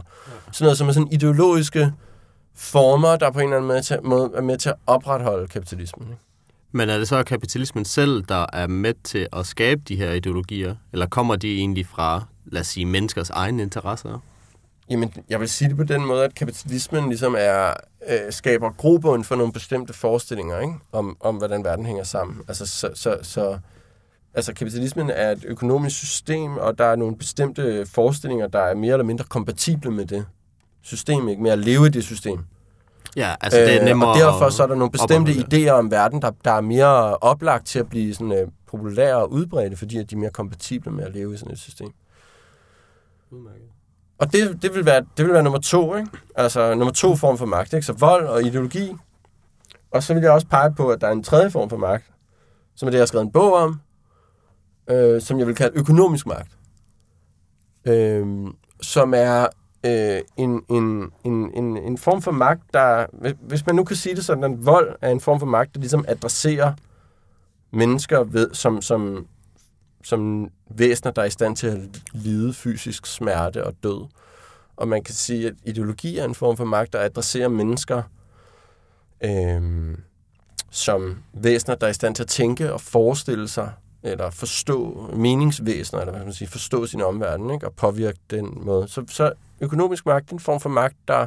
sådan 0.52 0.64
noget, 0.64 0.78
som 0.78 0.88
er 0.88 0.92
sådan 0.92 1.12
ideologiske 1.12 1.92
former, 2.54 3.16
der 3.16 3.30
på 3.30 3.38
en 3.38 3.52
eller 3.52 3.56
anden 3.56 4.08
måde, 4.08 4.30
er 4.34 4.40
med 4.40 4.58
til 4.58 4.68
at 4.68 4.74
opretholde 4.86 5.48
kapitalismen. 5.48 6.08
Ikke? 6.08 6.22
Men 6.72 6.88
er 6.88 6.98
det 6.98 7.08
så 7.08 7.22
kapitalismen 7.22 7.84
selv, 7.84 8.24
der 8.28 8.46
er 8.52 8.66
med 8.66 8.94
til 9.04 9.28
at 9.32 9.46
skabe 9.46 9.82
de 9.88 9.96
her 9.96 10.12
ideologier? 10.12 10.76
Eller 10.92 11.06
kommer 11.06 11.36
de 11.36 11.58
egentlig 11.58 11.86
fra, 11.86 12.24
lad 12.44 12.60
os 12.60 12.66
sige, 12.66 12.86
menneskers 12.86 13.30
egne 13.30 13.62
interesser? 13.62 14.18
Jamen, 14.90 15.12
jeg 15.28 15.40
vil 15.40 15.48
sige 15.48 15.68
det 15.68 15.76
på 15.76 15.84
den 15.84 16.06
måde, 16.06 16.24
at 16.24 16.34
kapitalismen 16.34 17.08
ligesom 17.08 17.34
er, 17.38 17.74
øh, 18.08 18.32
skaber 18.32 18.70
grobund 18.70 19.24
for 19.24 19.36
nogle 19.36 19.52
bestemte 19.52 19.92
forestillinger 19.92 20.60
ikke? 20.60 20.74
Om, 20.92 21.16
om, 21.20 21.36
hvordan 21.36 21.64
verden 21.64 21.86
hænger 21.86 22.04
sammen. 22.04 22.40
Altså, 22.48 22.66
så, 22.66 22.90
så, 22.94 23.18
så, 23.22 23.58
altså, 24.34 24.54
kapitalismen 24.54 25.10
er 25.10 25.30
et 25.30 25.44
økonomisk 25.48 25.96
system, 25.96 26.56
og 26.56 26.78
der 26.78 26.84
er 26.84 26.96
nogle 26.96 27.16
bestemte 27.16 27.86
forestillinger, 27.86 28.46
der 28.46 28.58
er 28.58 28.74
mere 28.74 28.92
eller 28.92 29.04
mindre 29.04 29.24
kompatible 29.24 29.90
med 29.90 30.06
det 30.06 30.26
system, 30.82 31.28
ikke? 31.28 31.42
med 31.42 31.50
at 31.50 31.58
leve 31.58 31.86
i 31.86 31.90
det 31.90 32.04
system. 32.04 32.38
Ja, 33.16 33.34
altså 33.40 33.60
det 33.60 33.80
er 33.80 33.84
nemmere 33.84 34.08
Øh, 34.08 34.14
og 34.14 34.18
derfor 34.18 34.50
så 34.50 34.62
er 34.62 34.66
der 34.66 34.74
nogle 34.74 34.90
bestemte 34.90 35.32
idéer 35.32 35.70
om 35.70 35.90
verden, 35.90 36.22
der, 36.22 36.30
der 36.44 36.50
er 36.50 36.60
mere 36.60 37.16
oplagt 37.16 37.66
til 37.66 37.78
at 37.78 37.88
blive 37.88 38.14
sådan, 38.14 38.32
øh, 38.32 38.48
populære 38.66 39.16
og 39.16 39.32
udbredte, 39.32 39.76
fordi 39.76 39.98
at 39.98 40.10
de 40.10 40.14
er 40.14 40.18
mere 40.18 40.30
kompatible 40.30 40.92
med 40.92 41.04
at 41.04 41.12
leve 41.12 41.34
i 41.34 41.36
sådan 41.36 41.52
et 41.52 41.58
system. 41.58 41.92
Og 44.24 44.32
det, 44.32 44.62
det, 44.62 44.74
vil 44.74 44.84
være, 44.86 45.04
det 45.16 45.24
vil 45.24 45.32
være 45.34 45.42
nummer 45.42 45.60
to, 45.60 45.96
ikke? 45.96 46.08
Altså 46.34 46.74
nummer 46.74 46.92
to 46.92 47.16
form 47.16 47.38
for 47.38 47.46
magt, 47.46 47.72
ikke? 47.72 47.86
Så 47.86 47.92
vold 47.92 48.26
og 48.26 48.42
ideologi. 48.42 48.92
Og 49.90 50.02
så 50.02 50.14
vil 50.14 50.22
jeg 50.22 50.32
også 50.32 50.46
pege 50.46 50.74
på, 50.74 50.88
at 50.88 51.00
der 51.00 51.06
er 51.06 51.12
en 51.12 51.22
tredje 51.22 51.50
form 51.50 51.70
for 51.70 51.76
magt, 51.76 52.04
som 52.76 52.86
er 52.86 52.90
det, 52.90 52.98
jeg 52.98 53.02
har 53.02 53.06
skrevet 53.06 53.24
en 53.26 53.32
bog 53.32 53.52
om, 53.54 53.80
øh, 54.90 55.20
som 55.22 55.38
jeg 55.38 55.46
vil 55.46 55.54
kalde 55.54 55.78
økonomisk 55.78 56.26
magt. 56.26 56.52
Øh, 57.86 58.26
som 58.82 59.14
er 59.16 59.46
øh, 59.86 60.20
en, 60.36 60.62
en, 60.70 61.10
en, 61.24 61.50
en, 61.54 61.76
en 61.76 61.98
form 61.98 62.22
for 62.22 62.30
magt, 62.32 62.62
der, 62.74 63.06
hvis- 63.40 63.66
man 63.66 63.74
nu 63.76 63.84
kan 63.84 63.96
sige 63.96 64.16
det 64.16 64.24
sådan, 64.24 64.44
at 64.44 64.66
vold 64.66 64.96
er 65.02 65.10
en 65.10 65.20
form 65.20 65.38
for 65.38 65.46
magt, 65.46 65.74
der 65.74 65.80
ligesom 65.80 66.04
adresserer 66.08 66.72
mennesker, 67.72 68.24
ved, 68.24 68.50
som, 68.54 68.82
som, 68.82 69.26
som 70.04 70.50
væsener, 70.70 71.12
der 71.12 71.22
er 71.22 71.26
i 71.26 71.30
stand 71.30 71.56
til 71.56 71.66
at 71.66 71.78
lide 72.12 72.54
fysisk 72.54 73.06
smerte 73.06 73.64
og 73.64 73.74
død. 73.82 74.08
Og 74.76 74.88
man 74.88 75.02
kan 75.04 75.14
sige, 75.14 75.46
at 75.46 75.54
ideologi 75.64 76.18
er 76.18 76.24
en 76.24 76.34
form 76.34 76.56
for 76.56 76.64
magt, 76.64 76.92
der 76.92 77.00
adresserer 77.00 77.48
mennesker 77.48 78.02
øh, 79.24 79.96
som 80.70 81.18
væsener, 81.32 81.74
der 81.74 81.86
er 81.86 81.90
i 81.90 81.94
stand 81.94 82.14
til 82.14 82.22
at 82.22 82.28
tænke 82.28 82.72
og 82.72 82.80
forestille 82.80 83.48
sig, 83.48 83.72
eller 84.02 84.30
forstå 84.30 85.08
meningsvæsener, 85.16 86.00
eller 86.00 86.12
hvad 86.12 86.20
skal 86.20 86.26
man 86.26 86.32
sige, 86.32 86.48
forstå 86.48 86.86
sin 86.86 87.00
omverden, 87.00 87.50
ikke? 87.50 87.66
og 87.66 87.72
påvirke 87.72 88.18
den 88.30 88.58
måde. 88.60 88.88
Så, 88.88 89.04
så 89.08 89.32
økonomisk 89.60 90.06
magt 90.06 90.30
er 90.30 90.34
en 90.34 90.40
form 90.40 90.60
for 90.60 90.68
magt, 90.68 90.96
der 91.08 91.26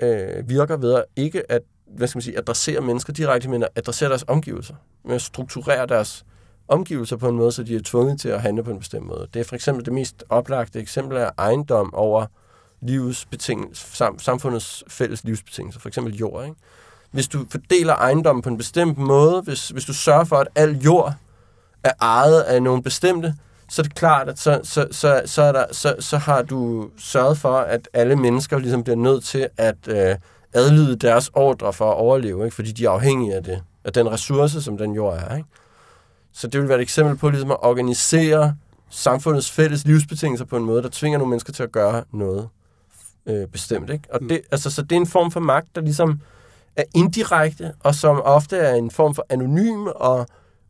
øh, 0.00 0.48
virker 0.48 0.76
ved 0.76 0.94
at 0.94 1.04
ikke 1.16 1.52
at 1.52 1.62
hvad 1.86 2.08
skal 2.08 2.16
man 2.16 2.22
sige, 2.22 2.38
adressere 2.38 2.80
mennesker 2.80 3.12
direkte, 3.12 3.48
men 3.48 3.62
at 3.62 3.68
adressere 3.76 4.08
deres 4.08 4.24
omgivelser. 4.28 4.74
Med 5.04 5.14
at 5.14 5.22
strukturere 5.22 5.86
deres 5.86 6.24
omgivelser 6.68 7.16
på 7.16 7.28
en 7.28 7.36
måde, 7.36 7.52
så 7.52 7.62
de 7.62 7.76
er 7.76 7.80
tvunget 7.84 8.20
til 8.20 8.28
at 8.28 8.40
handle 8.40 8.64
på 8.64 8.70
en 8.70 8.78
bestemt 8.78 9.06
måde. 9.06 9.26
Det 9.34 9.40
er 9.40 9.44
for 9.44 9.54
eksempel 9.54 9.84
det 9.84 9.92
mest 9.92 10.24
oplagte 10.28 10.80
eksempel 10.80 11.16
af 11.16 11.30
ejendom 11.38 11.94
over 11.94 12.26
livets 12.80 13.26
betingelser, 13.26 13.86
sam, 13.92 14.18
samfundets 14.18 14.84
fælles 14.88 15.24
livsbetingelser, 15.24 15.80
for 15.80 15.88
eksempel 15.88 16.14
jord. 16.14 16.44
Ikke? 16.44 16.56
Hvis 17.10 17.28
du 17.28 17.44
fordeler 17.50 17.94
ejendommen 17.94 18.42
på 18.42 18.48
en 18.48 18.56
bestemt 18.56 18.98
måde, 18.98 19.42
hvis, 19.42 19.68
hvis 19.68 19.84
du 19.84 19.94
sørger 19.94 20.24
for, 20.24 20.36
at 20.36 20.48
al 20.54 20.78
jord 20.78 21.14
er 21.84 21.92
ejet 22.00 22.40
af 22.40 22.62
nogle 22.62 22.82
bestemte, 22.82 23.34
så 23.68 23.82
er 23.82 23.84
det 23.84 23.94
klart, 23.94 24.28
at 24.28 24.38
så, 24.38 24.60
så, 24.62 24.86
så, 24.90 25.22
så, 25.24 25.42
er 25.42 25.52
der, 25.52 25.64
så, 25.72 25.94
så 26.00 26.18
har 26.18 26.42
du 26.42 26.90
sørget 26.98 27.38
for, 27.38 27.56
at 27.56 27.88
alle 27.92 28.16
mennesker 28.16 28.58
ligesom 28.58 28.84
bliver 28.84 28.96
nødt 28.96 29.24
til 29.24 29.48
at 29.56 29.76
øh, 29.88 30.16
adlyde 30.52 30.96
deres 30.96 31.30
ordre 31.34 31.72
for 31.72 31.90
at 31.90 31.96
overleve, 31.96 32.44
ikke? 32.44 32.54
fordi 32.54 32.72
de 32.72 32.84
er 32.84 32.90
afhængige 32.90 33.34
af 33.34 33.44
det, 33.44 33.62
af 33.84 33.92
den 33.92 34.10
ressource, 34.10 34.62
som 34.62 34.78
den 34.78 34.92
jord 34.92 35.14
er. 35.16 35.36
Ikke? 35.36 35.48
Så 36.32 36.46
det 36.46 36.60
vil 36.60 36.68
være 36.68 36.78
et 36.78 36.82
eksempel 36.82 37.16
på 37.16 37.30
ligesom 37.30 37.50
at 37.50 37.56
organisere 37.62 38.54
samfundets 38.90 39.50
fælles 39.50 39.84
livsbetingelser 39.86 40.44
på 40.44 40.56
en 40.56 40.64
måde, 40.64 40.82
der 40.82 40.88
tvinger 40.92 41.18
nogle 41.18 41.30
mennesker 41.30 41.52
til 41.52 41.62
at 41.62 41.72
gøre 41.72 42.04
noget 42.12 42.48
øh, 43.26 43.46
bestemt. 43.46 43.90
Ikke? 43.90 44.04
Og 44.12 44.20
det, 44.20 44.40
altså, 44.50 44.70
så 44.70 44.82
det 44.82 44.92
er 44.92 45.00
en 45.00 45.06
form 45.06 45.30
for 45.30 45.40
magt, 45.40 45.66
der 45.74 45.80
ligesom 45.80 46.20
er 46.76 46.84
indirekte, 46.94 47.72
og 47.80 47.94
som 47.94 48.20
ofte 48.24 48.56
er 48.56 48.74
en 48.74 48.90
form 48.90 49.14
for 49.14 49.26
anonym 49.30 49.86
og 49.86 50.26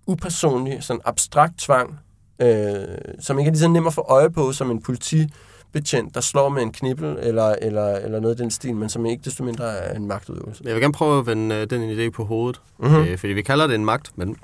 upersonlig, 0.07 0.83
sådan 0.83 1.01
abstrakt 1.05 1.59
tvang, 1.59 1.99
øh, 2.43 2.75
som 3.21 3.39
ikke 3.39 3.49
er 3.49 3.53
lige 3.53 3.61
så 3.61 3.69
nem 3.69 3.87
at 3.87 3.95
få 3.95 4.01
øje 4.09 4.31
på 4.31 4.53
som 4.53 4.71
en 4.71 4.83
politibetjent, 4.83 6.15
der 6.15 6.21
slår 6.21 6.49
med 6.49 6.63
en 6.63 6.73
knibbel 6.73 7.17
eller, 7.21 7.55
eller, 7.63 7.95
eller 7.97 8.21
noget 8.21 8.35
i 8.41 8.43
den 8.43 8.51
stil, 8.51 8.75
men 8.75 8.89
som 8.89 9.07
ikke 9.07 9.23
desto 9.25 9.45
mindre 9.45 9.65
er 9.79 9.97
en 9.97 10.07
magtudøvelse. 10.07 10.63
Jeg 10.67 10.75
vil 10.75 10.83
gerne 10.83 10.93
prøve 10.93 11.19
at 11.19 11.27
vende 11.27 11.55
øh, 11.55 11.71
den 11.71 11.99
idé 11.99 12.11
på 12.11 12.25
hovedet, 12.25 12.61
Mhm. 12.79 12.89
mm-hmm. 12.91 13.05
øh, 13.09 13.19
fordi 13.19 13.33
vi 13.33 13.43
kalder 13.43 13.67
det 13.67 13.75
en 13.75 13.85
magt, 13.85 14.13
men 14.17 14.37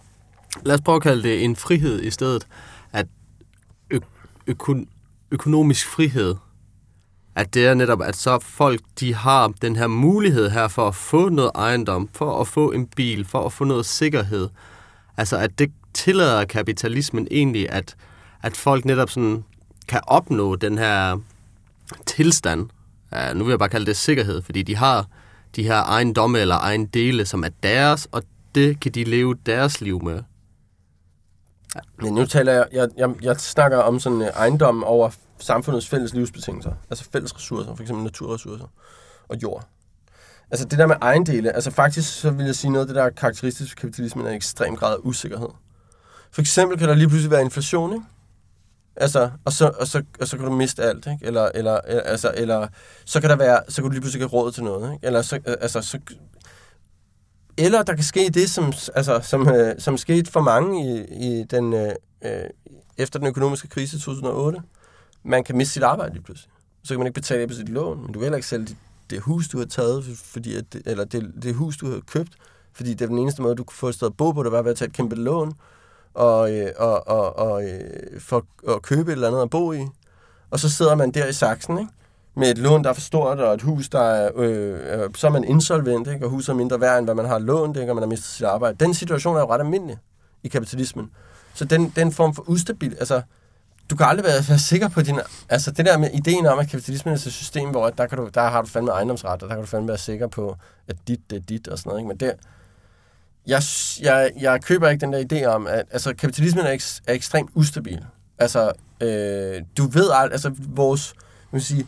lad 0.62 0.74
os 0.74 0.80
prøve 0.80 0.96
at 0.96 1.02
kalde 1.02 1.22
det 1.22 1.44
en 1.44 1.56
frihed 1.56 2.02
i 2.02 2.10
stedet. 2.10 2.46
At 2.92 3.06
ø- 3.90 3.98
øko- 4.50 4.86
økonomisk 5.30 5.88
frihed, 5.88 6.34
at 7.34 7.54
det 7.54 7.66
er 7.66 7.74
netop, 7.74 8.02
at 8.02 8.16
så 8.16 8.38
folk, 8.38 8.80
de 9.00 9.14
har 9.14 9.48
den 9.62 9.76
her 9.76 9.86
mulighed 9.86 10.50
her 10.50 10.68
for 10.68 10.88
at 10.88 10.94
få 10.94 11.28
noget 11.28 11.50
ejendom, 11.54 12.08
for 12.12 12.40
at 12.40 12.48
få 12.48 12.72
en 12.72 12.86
bil, 12.86 13.24
for 13.24 13.46
at 13.46 13.52
få 13.52 13.64
noget 13.64 13.86
sikkerhed. 13.86 14.48
Altså, 15.16 15.36
at 15.36 15.58
det 15.58 15.72
tillader 15.94 16.44
kapitalismen 16.44 17.28
egentlig, 17.30 17.70
at, 17.70 17.96
at 18.42 18.56
folk 18.56 18.84
netop 18.84 19.10
sådan 19.10 19.44
kan 19.88 20.00
opnå 20.06 20.56
den 20.56 20.78
her 20.78 21.18
tilstand. 22.06 22.68
Ja, 23.12 23.32
nu 23.32 23.44
vil 23.44 23.52
jeg 23.52 23.58
bare 23.58 23.68
kalde 23.68 23.86
det 23.86 23.96
sikkerhed, 23.96 24.42
fordi 24.42 24.62
de 24.62 24.76
har 24.76 25.06
de 25.56 25.62
her 25.62 25.82
ejendomme 25.82 26.38
eller 26.38 26.56
egen 26.58 26.86
dele, 26.86 27.26
som 27.26 27.44
er 27.44 27.48
deres, 27.62 28.08
og 28.12 28.22
det 28.54 28.80
kan 28.80 28.92
de 28.92 29.04
leve 29.04 29.34
deres 29.46 29.80
liv 29.80 30.02
med. 30.02 30.22
Men 32.02 32.14
nu 32.14 32.26
taler 32.26 32.52
jeg, 32.52 32.66
jeg, 32.72 32.88
jeg, 32.96 33.10
jeg 33.22 33.36
snakker 33.36 33.78
om 33.78 34.00
sådan 34.00 34.20
uh, 34.20 34.26
ejendom 34.26 34.84
over 34.84 35.10
samfundets 35.38 35.88
fælles 35.88 36.14
livsbetingelser, 36.14 36.72
altså 36.90 37.08
fælles 37.12 37.36
ressourcer, 37.36 37.74
for 37.74 37.82
eksempel 37.82 38.04
naturressourcer 38.04 38.66
og 39.28 39.42
jord. 39.42 39.68
Altså 40.50 40.66
det 40.66 40.78
der 40.78 40.86
med 40.86 40.96
ejendele, 41.02 41.52
altså 41.52 41.70
faktisk 41.70 42.20
så 42.20 42.30
vil 42.30 42.46
jeg 42.46 42.54
sige 42.54 42.70
noget 42.70 42.84
af 42.84 42.86
det, 42.86 42.96
der 42.96 43.02
er 43.02 43.10
karakteristisk 43.10 43.70
for 43.70 43.80
kapitalismen, 43.80 44.26
er 44.26 44.30
en 44.30 44.36
ekstrem 44.36 44.76
grad 44.76 44.94
af 44.94 44.98
usikkerhed. 45.02 45.48
For 46.32 46.40
eksempel 46.40 46.78
kan 46.78 46.88
der 46.88 46.94
lige 46.94 47.08
pludselig 47.08 47.30
være 47.30 47.42
inflation, 47.42 47.92
ikke? 47.92 48.04
Altså, 48.96 49.30
og 49.44 49.52
så, 49.52 49.72
og 49.80 49.86
så, 49.86 50.02
og 50.20 50.28
så 50.28 50.36
kan 50.36 50.46
du 50.46 50.52
miste 50.52 50.82
alt, 50.82 51.06
ikke? 51.06 51.26
Eller, 51.26 51.48
eller, 51.54 51.74
øh, 51.74 52.00
altså, 52.04 52.32
eller 52.36 52.68
så 53.04 53.20
kan 53.20 53.30
der 53.30 53.36
være, 53.36 53.60
så 53.68 53.76
kan 53.76 53.84
du 53.84 53.90
lige 53.90 54.00
pludselig 54.00 54.22
ikke 54.22 54.36
have 54.36 54.42
råd 54.42 54.52
til 54.52 54.64
noget, 54.64 54.92
ikke? 54.92 55.06
Eller 55.06 55.22
så, 55.22 55.36
øh, 55.36 55.56
altså, 55.60 55.80
så, 55.80 55.98
eller 57.58 57.82
der 57.82 57.94
kan 57.94 58.04
ske 58.04 58.30
det, 58.34 58.50
som, 58.50 58.72
altså, 58.94 59.20
som, 59.22 59.48
øh, 59.48 59.74
som 59.78 59.96
skete 59.96 60.30
for 60.30 60.40
mange 60.40 60.84
i, 60.84 61.04
i 61.28 61.44
den, 61.44 61.72
øh, 61.72 61.92
øh 62.24 62.44
efter 62.96 63.18
den 63.18 63.28
økonomiske 63.28 63.68
krise 63.68 63.96
i 63.96 64.00
2008. 64.00 64.62
Man 65.22 65.44
kan 65.44 65.56
miste 65.56 65.72
sit 65.72 65.82
arbejde 65.82 66.12
lige 66.12 66.22
pludselig. 66.22 66.52
Så 66.84 66.88
kan 66.94 66.98
man 66.98 67.06
ikke 67.06 67.14
betale 67.14 67.48
på 67.48 67.54
sit 67.54 67.68
lån, 67.68 68.02
men 68.02 68.06
du 68.06 68.12
kan 68.12 68.22
heller 68.22 68.36
ikke 68.36 68.48
sælge 68.48 68.66
det, 68.66 68.76
det 69.10 69.20
hus, 69.20 69.48
du 69.48 69.58
har 69.58 69.64
taget, 69.64 70.04
fordi 70.24 70.56
at, 70.56 70.64
eller 70.86 71.04
det, 71.04 71.32
det 71.42 71.54
hus, 71.54 71.76
du 71.76 71.90
har 71.90 72.00
købt, 72.00 72.32
fordi 72.72 72.94
det 72.94 73.04
er 73.04 73.08
den 73.08 73.18
eneste 73.18 73.42
måde, 73.42 73.54
du 73.54 73.64
kunne 73.64 73.76
få 73.76 73.88
et 73.88 73.94
sted 73.94 74.06
at 74.06 74.16
bo 74.16 74.32
på, 74.32 74.42
det 74.42 74.52
var 74.52 74.62
ved 74.62 74.70
at 74.70 74.76
tage 74.76 74.88
et 74.88 74.94
kæmpe 74.94 75.16
lån, 75.16 75.52
og, 76.14 76.52
øh, 76.52 76.70
og, 76.76 77.08
og, 77.08 77.36
og 77.36 77.64
øh, 77.64 78.20
for 78.20 78.46
at 78.68 78.82
købe 78.82 79.10
et 79.10 79.12
eller 79.12 79.28
andet 79.28 79.42
at 79.42 79.50
bo 79.50 79.72
i. 79.72 79.86
Og 80.50 80.60
så 80.60 80.70
sidder 80.70 80.94
man 80.94 81.10
der 81.10 81.26
i 81.26 81.32
saksen, 81.32 81.78
ikke? 81.78 81.90
Med 82.36 82.50
et 82.50 82.58
lån, 82.58 82.84
der 82.84 82.90
er 82.90 82.94
for 82.94 83.00
stort, 83.00 83.40
og 83.40 83.54
et 83.54 83.62
hus, 83.62 83.88
der 83.88 84.00
er, 84.00 84.30
øh, 84.36 85.10
så 85.14 85.26
er 85.26 85.30
man 85.30 85.44
insolvent, 85.44 86.08
ikke? 86.08 86.26
og 86.26 86.30
huset 86.30 86.52
er 86.52 86.56
mindre 86.56 86.80
værd, 86.80 86.98
end 86.98 87.06
hvad 87.06 87.14
man 87.14 87.26
har 87.26 87.38
lånt, 87.38 87.76
ikke? 87.76 87.92
og 87.92 87.96
man 87.96 88.02
har 88.02 88.08
mistet 88.08 88.28
sit 88.28 88.46
arbejde. 88.46 88.84
Den 88.84 88.94
situation 88.94 89.36
er 89.36 89.40
jo 89.40 89.50
ret 89.50 89.60
almindelig 89.60 89.98
i 90.42 90.48
kapitalismen. 90.48 91.10
Så 91.54 91.64
den, 91.64 91.92
den 91.96 92.12
form 92.12 92.34
for 92.34 92.48
ustabil, 92.48 92.96
altså, 92.98 93.22
du 93.90 93.96
kan 93.96 94.06
aldrig 94.06 94.24
være, 94.24 94.44
være 94.48 94.58
sikker 94.58 94.88
på 94.88 95.02
din... 95.02 95.20
Altså, 95.48 95.70
det 95.70 95.86
der 95.86 95.98
med 95.98 96.10
ideen 96.14 96.46
om, 96.46 96.58
at 96.58 96.68
kapitalismen 96.68 97.12
er 97.12 97.16
et 97.16 97.22
system, 97.22 97.70
hvor 97.70 97.90
der, 97.90 98.06
kan 98.06 98.18
du, 98.18 98.28
der 98.34 98.40
har 98.40 98.62
du 98.62 98.68
fandme 98.68 98.90
ejendomsret, 98.90 99.42
og 99.42 99.48
der 99.48 99.54
kan 99.54 99.64
du 99.64 99.66
fandme 99.66 99.88
være 99.88 99.98
sikker 99.98 100.26
på, 100.26 100.56
at 100.88 100.96
dit, 101.08 101.20
det 101.30 101.36
er 101.36 101.40
dit, 101.40 101.68
og 101.68 101.78
sådan 101.78 101.90
noget. 101.90 102.00
Ikke? 102.00 102.08
Men 102.08 102.16
det, 102.16 102.32
jeg, 103.46 103.62
jeg, 104.02 104.30
jeg 104.40 104.62
køber 104.62 104.88
ikke 104.88 105.00
den 105.00 105.12
der 105.12 105.24
idé 105.32 105.46
om, 105.46 105.66
at 105.66 105.84
altså, 105.90 106.14
kapitalismen 106.14 106.66
er, 106.66 106.70
ek, 106.70 106.82
er 107.06 107.14
ekstremt 107.14 107.50
ustabil. 107.54 108.04
Altså, 108.38 108.72
øh, 109.00 109.62
du 109.76 109.86
ved 109.86 110.10
alt, 110.14 110.32
altså 110.32 110.54
vores, 110.58 111.14
man 111.50 111.60
sige, 111.60 111.86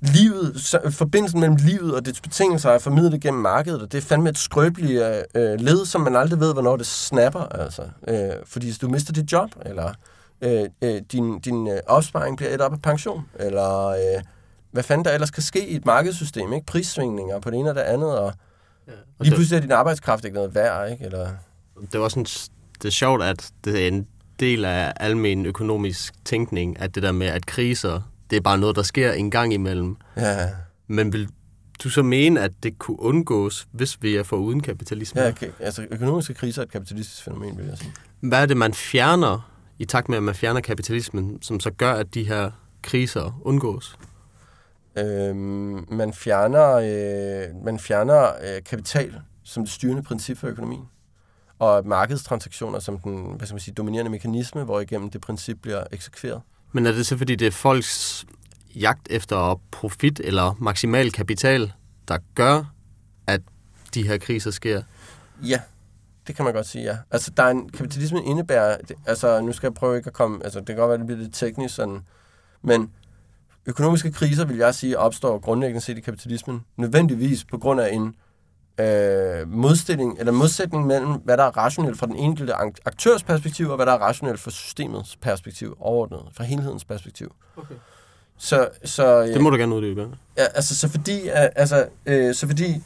livet, 0.00 0.76
forbindelsen 0.90 1.40
mellem 1.40 1.56
livet 1.56 1.94
og 1.94 2.06
dets 2.06 2.20
betingelser 2.20 2.70
er 2.70 2.78
formidlet 2.78 3.20
gennem 3.20 3.42
markedet, 3.42 3.82
og 3.82 3.92
det 3.92 3.98
er 3.98 4.02
fandme 4.02 4.30
et 4.30 4.38
skrøbeligt 4.38 5.02
øh, 5.34 5.60
led, 5.60 5.86
som 5.86 6.00
man 6.00 6.16
aldrig 6.16 6.40
ved, 6.40 6.52
hvornår 6.52 6.76
det 6.76 6.86
snapper, 6.86 7.40
altså. 7.40 7.82
Øh, 8.08 8.30
fordi 8.44 8.66
hvis 8.66 8.78
du 8.78 8.88
mister 8.88 9.12
dit 9.12 9.32
job, 9.32 9.50
eller 9.66 9.92
øh, 10.40 10.64
øh, 10.82 11.02
din, 11.12 11.38
din 11.38 11.68
øh, 11.68 11.78
opsparing 11.86 12.36
bliver 12.36 12.54
et 12.54 12.60
op 12.60 12.72
af 12.72 12.82
pension, 12.82 13.22
eller 13.34 13.86
øh, 13.86 14.22
hvad 14.70 14.82
fanden 14.82 15.04
der 15.04 15.10
ellers 15.10 15.30
kan 15.30 15.42
ske 15.42 15.68
i 15.68 15.76
et 15.76 15.86
markedssystem, 15.86 16.52
ikke? 16.52 16.66
Prissvingninger 16.66 17.40
på 17.40 17.50
det 17.50 17.58
ene 17.58 17.70
og 17.70 17.74
det 17.74 17.80
andet, 17.80 18.18
og 18.18 18.32
ja, 18.86 18.92
og 19.18 19.24
lige 19.24 19.34
pludselig 19.34 19.56
er 19.56 19.60
din 19.60 19.72
arbejdskraft 19.72 20.24
ikke 20.24 20.34
noget 20.34 20.54
værd, 20.54 20.90
ikke? 20.90 21.04
Eller... 21.04 21.28
Det 21.92 22.00
var 22.00 22.08
sådan, 22.08 22.24
det 22.82 22.84
er 22.84 22.90
sjovt, 22.90 23.22
at 23.22 23.50
det 23.64 23.82
er 23.82 23.88
en 23.88 24.06
del 24.40 24.64
af 24.64 24.92
almen 24.96 25.46
økonomisk 25.46 26.14
tænkning, 26.24 26.80
at 26.80 26.94
det 26.94 27.02
der 27.02 27.12
med, 27.12 27.26
at 27.26 27.46
kriser, 27.46 28.00
det 28.30 28.36
er 28.36 28.40
bare 28.40 28.58
noget, 28.58 28.76
der 28.76 28.82
sker 28.82 29.12
en 29.12 29.30
gang 29.30 29.54
imellem. 29.54 29.96
Ja. 30.16 30.48
Men 30.86 31.12
vil 31.12 31.28
du 31.84 31.90
så 31.90 32.02
mene, 32.02 32.40
at 32.40 32.52
det 32.62 32.78
kunne 32.78 33.00
undgås, 33.00 33.68
hvis 33.72 34.02
vi 34.02 34.16
er 34.16 34.22
for 34.22 34.36
uden 34.36 34.60
kapitalisme? 34.60 35.20
Ja, 35.20 35.28
okay. 35.28 35.50
altså 35.60 35.86
økonomiske 35.90 36.34
kriser 36.34 36.62
er 36.62 36.66
et 36.66 36.72
kapitalistisk 36.72 37.24
fænomen, 37.24 37.58
vil 37.58 37.66
jeg 37.66 37.78
sige. 37.78 37.92
Hvad 38.20 38.42
er 38.42 38.46
det, 38.46 38.56
man 38.56 38.74
fjerner, 38.74 39.50
i 39.78 39.84
takt 39.84 40.08
med, 40.08 40.16
at 40.16 40.22
man 40.22 40.34
fjerner 40.34 40.60
kapitalismen, 40.60 41.42
som 41.42 41.60
så 41.60 41.70
gør, 41.70 41.92
at 41.92 42.14
de 42.14 42.24
her 42.24 42.50
kriser 42.82 43.40
undgås? 43.44 43.98
Øhm, 44.98 45.86
man 45.90 46.12
fjerner, 46.12 46.74
øh, 46.74 47.64
man 47.64 47.78
fjerner 47.78 48.26
øh, 48.26 48.62
kapital 48.64 49.20
som 49.44 49.62
det 49.64 49.72
styrende 49.72 50.02
princip 50.02 50.38
for 50.38 50.48
økonomien, 50.48 50.84
og 51.58 51.86
markedstransaktioner 51.86 52.78
som 52.78 52.98
den 52.98 53.32
hvad 53.36 53.46
skal 53.46 53.54
man 53.54 53.60
sige, 53.60 53.74
dominerende 53.74 54.10
mekanisme, 54.10 54.64
hvor 54.64 54.80
igennem 54.80 55.10
det 55.10 55.20
princip 55.20 55.58
bliver 55.62 55.84
eksekveret. 55.92 56.40
Men 56.72 56.86
er 56.86 56.92
det 56.92 57.06
så, 57.06 57.16
fordi 57.16 57.34
det 57.34 57.46
er 57.46 57.50
folks 57.50 58.26
jagt 58.74 59.08
efter 59.10 59.60
profit 59.70 60.20
eller 60.24 60.54
maksimal 60.58 61.12
kapital, 61.12 61.72
der 62.08 62.18
gør, 62.34 62.74
at 63.26 63.40
de 63.94 64.06
her 64.06 64.18
kriser 64.18 64.50
sker? 64.50 64.82
Ja, 65.42 65.60
det 66.26 66.36
kan 66.36 66.44
man 66.44 66.54
godt 66.54 66.66
sige, 66.66 66.84
ja. 66.84 66.96
Altså, 67.10 67.30
der 67.36 67.42
er 67.42 67.50
en, 67.50 67.70
kapitalismen 67.70 68.24
indebærer, 68.24 68.76
altså, 69.06 69.40
nu 69.40 69.52
skal 69.52 69.66
jeg 69.66 69.74
prøve 69.74 69.96
ikke 69.96 70.06
at 70.06 70.12
komme, 70.12 70.44
altså, 70.44 70.58
det 70.58 70.66
kan 70.66 70.76
godt 70.76 70.88
være, 70.88 70.98
det 70.98 71.06
bliver 71.06 71.20
lidt 71.20 71.34
teknisk 71.34 71.74
sådan, 71.74 72.00
men 72.62 72.90
økonomiske 73.66 74.12
kriser, 74.12 74.44
vil 74.44 74.56
jeg 74.56 74.74
sige, 74.74 74.98
opstår 74.98 75.38
grundlæggende 75.38 75.80
set 75.80 75.98
i 75.98 76.00
kapitalismen, 76.00 76.64
nødvendigvis 76.76 77.44
på 77.44 77.58
grund 77.58 77.80
af 77.80 77.94
en 77.94 78.14
øh, 78.78 79.52
modstilling, 79.52 80.16
eller 80.18 80.32
modsætning 80.32 80.86
mellem, 80.86 81.12
hvad 81.12 81.36
der 81.36 81.44
er 81.44 81.56
rationelt 81.56 81.98
fra 81.98 82.06
den 82.06 82.16
enkelte 82.16 82.54
aktørs 82.84 83.22
perspektiv, 83.22 83.68
og 83.68 83.76
hvad 83.76 83.86
der 83.86 83.92
er 83.92 83.98
rationelt 83.98 84.40
fra 84.40 84.50
systemets 84.50 85.16
perspektiv, 85.16 85.76
overordnet, 85.80 86.20
fra 86.32 86.44
helhedens 86.44 86.84
perspektiv. 86.84 87.34
Okay. 87.56 87.74
Så, 88.36 88.68
så, 88.84 89.22
det 89.22 89.40
må 89.40 89.50
du 89.50 89.56
gerne 89.56 89.74
uddybe. 89.74 90.08
Ja, 90.36 90.44
altså, 90.54 90.76
så 90.76 90.88
fordi, 90.88 91.28
altså, 91.56 91.88
øh, 92.06 92.34
så 92.34 92.46
fordi 92.46 92.82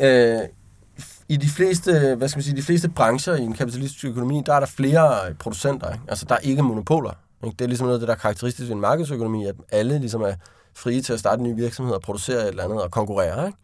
øh, 0.00 0.40
i 1.28 1.36
de 1.36 1.48
fleste, 1.48 2.14
hvad 2.14 2.28
skal 2.28 2.38
man 2.38 2.42
sige, 2.42 2.56
de 2.56 2.62
fleste 2.62 2.88
brancher 2.88 3.34
i 3.34 3.42
en 3.42 3.52
kapitalistisk 3.52 4.04
økonomi, 4.04 4.42
der 4.46 4.54
er 4.54 4.60
der 4.60 4.66
flere 4.66 5.34
producenter. 5.34 5.92
Ikke? 5.92 6.04
Altså, 6.08 6.26
der 6.28 6.34
er 6.34 6.38
ikke 6.38 6.62
monopoler. 6.62 7.12
Ikke? 7.44 7.56
Det 7.56 7.64
er 7.64 7.68
ligesom 7.68 7.86
noget 7.86 7.98
af 7.98 8.00
det, 8.00 8.08
der 8.08 8.14
er 8.14 8.18
karakteristisk 8.18 8.68
ved 8.68 8.74
en 8.74 8.80
markedsøkonomi, 8.80 9.46
at 9.46 9.54
alle 9.72 9.98
ligesom 9.98 10.22
er 10.22 10.34
frie 10.76 11.02
til 11.02 11.12
at 11.12 11.18
starte 11.18 11.40
en 11.40 11.46
ny 11.50 11.56
virksomhed 11.56 11.94
og 11.94 12.00
producere 12.00 12.42
et 12.42 12.48
eller 12.48 12.64
andet 12.64 12.82
og 12.82 12.90
konkurrere. 12.90 13.46
Ikke? 13.46 13.58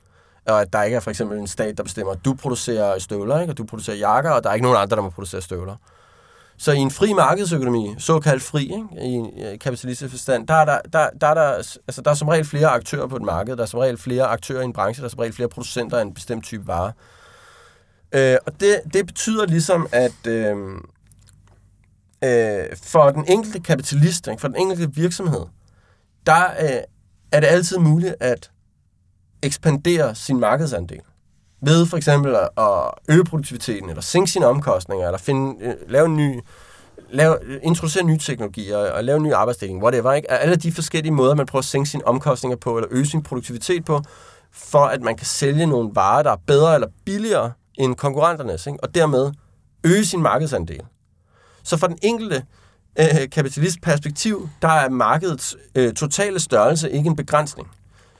Og 0.47 0.61
at 0.61 0.73
der 0.73 0.83
ikke 0.83 0.97
er 0.97 1.01
for 1.01 1.11
eksempel 1.11 1.39
en 1.39 1.47
stat, 1.47 1.79
der 1.79 1.85
bestemmer, 1.85 2.13
at 2.13 2.25
du 2.25 2.35
producerer 2.35 2.99
støvler, 2.99 3.41
ikke? 3.41 3.53
og 3.53 3.59
du 3.59 3.65
producerer 3.65 3.97
jakker, 3.97 4.31
og 4.31 4.45
der 4.45 4.51
er 4.51 4.55
ikke 4.55 4.65
nogen 4.65 4.79
andre, 4.79 4.97
der 4.97 5.03
må 5.03 5.11
producere 5.11 5.43
støvler. 5.43 5.77
Så 6.59 6.73
i 6.73 6.77
en 6.77 6.91
fri 6.91 7.13
markedsøkonomi, 7.13 7.95
såkaldt 7.99 8.43
fri, 8.43 8.63
ikke? 8.63 8.87
i 9.03 9.13
en 9.13 9.31
øh, 9.45 9.59
kapitalistisk 9.59 10.11
forstand, 10.11 10.47
der 10.47 10.55
er 10.55 10.65
der, 10.65 10.81
der, 10.93 11.11
der, 11.21 11.27
er 11.27 11.35
der, 11.35 11.53
altså, 11.89 12.03
der 12.05 12.11
er 12.11 12.15
som 12.15 12.29
regel 12.29 12.45
flere 12.45 12.69
aktører 12.69 13.07
på 13.07 13.17
et 13.17 13.23
marked, 13.23 13.57
der 13.57 13.63
er 13.63 13.67
som 13.67 13.81
regel 13.81 13.99
flere 13.99 14.25
aktører 14.27 14.63
i 14.63 14.65
en 14.65 14.73
branche, 14.73 15.01
der 15.01 15.07
er 15.07 15.11
som 15.11 15.19
regel 15.19 15.35
flere 15.35 15.49
producenter 15.49 15.97
af 15.97 16.03
en 16.03 16.15
bestemt 16.15 16.45
type 16.45 16.67
vare. 16.67 16.93
Øh, 18.13 18.37
og 18.47 18.61
det, 18.61 18.81
det 18.93 19.07
betyder 19.07 19.47
ligesom, 19.47 19.89
at 19.93 20.27
øh, 20.27 20.57
øh, 22.25 22.77
for 22.83 23.11
den 23.11 23.25
enkelte 23.29 23.61
kapitalist, 23.61 24.29
for 24.39 24.49
den 24.49 24.57
enkelte 24.57 24.95
virksomhed, 24.95 25.47
der 26.27 26.45
øh, 26.61 26.69
er 27.33 27.41
det 27.41 27.47
altid 27.47 27.79
muligt 27.79 28.15
at 28.21 28.51
ekspandere 29.43 30.15
sin 30.15 30.41
markedsandel. 30.41 31.01
Ved 31.63 31.87
for 31.87 31.97
eksempel 31.97 32.37
at 32.57 32.91
øge 33.09 33.25
produktiviteten, 33.25 33.89
eller 33.89 34.03
sænke 34.03 34.31
sine 34.31 34.47
omkostninger, 34.47 35.07
eller 35.07 35.19
finde, 35.19 35.65
øh, 35.65 35.75
lave 35.89 36.07
en 36.07 36.17
ny, 36.17 36.41
lave, 37.11 37.39
introducere 37.63 38.05
nye 38.05 38.19
teknologier, 38.19 38.77
og 38.77 39.05
lave 39.05 39.17
en 39.17 39.23
ny 39.23 39.33
arbejdsdeling, 39.33 39.83
whatever. 39.83 40.13
Ikke? 40.13 40.31
Alle 40.31 40.57
de 40.57 40.73
forskellige 40.73 41.13
måder, 41.13 41.35
man 41.35 41.47
prøver 41.47 41.61
at 41.61 41.67
sænke 41.67 41.91
sine 41.91 42.07
omkostninger 42.07 42.57
på, 42.57 42.77
eller 42.77 42.89
øge 42.91 43.07
sin 43.07 43.23
produktivitet 43.23 43.85
på, 43.85 44.01
for 44.53 44.85
at 44.85 45.03
man 45.03 45.17
kan 45.17 45.27
sælge 45.27 45.67
nogle 45.67 45.91
varer, 45.95 46.23
der 46.23 46.31
er 46.31 46.37
bedre 46.47 46.75
eller 46.75 46.89
billigere 47.05 47.53
end 47.75 47.95
konkurrenternes, 47.95 48.67
ikke? 48.67 48.79
og 48.83 48.95
dermed 48.95 49.33
øge 49.85 50.05
sin 50.05 50.23
markedsandel. 50.23 50.81
Så 51.63 51.77
for 51.77 51.87
den 51.87 51.99
enkelte 52.03 52.43
øh, 52.99 53.31
kapitalistperspektiv, 53.33 54.49
der 54.63 54.69
er 54.69 54.89
markedets 54.89 55.57
øh, 55.75 55.95
totale 55.95 56.41
størrelse 56.41 56.91
ikke 56.91 57.09
en 57.09 57.17
begrænsning. 57.17 57.71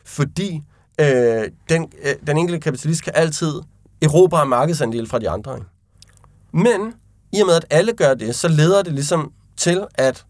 Fordi 0.05 0.63
øh, 1.01 1.49
den, 1.69 1.93
øh, 2.05 2.15
den 2.27 2.39
enkelte 2.39 2.61
kapitalist 2.61 3.05
kan 3.05 3.13
altid 3.17 3.61
erobre 4.03 4.47
markedsandel 4.47 5.09
fra 5.09 5.19
de 5.19 5.31
andre. 5.31 5.55
Ikke? 5.55 5.67
Men 6.53 6.95
i 7.33 7.41
og 7.41 7.47
med, 7.47 7.55
at 7.55 7.67
alle 7.71 7.93
gør 7.93 8.15
det, 8.15 8.35
så 8.35 8.49
leder 8.49 8.83
det 8.83 8.93
ligesom 8.93 9.33
til, 9.57 9.87
at 9.95 10.27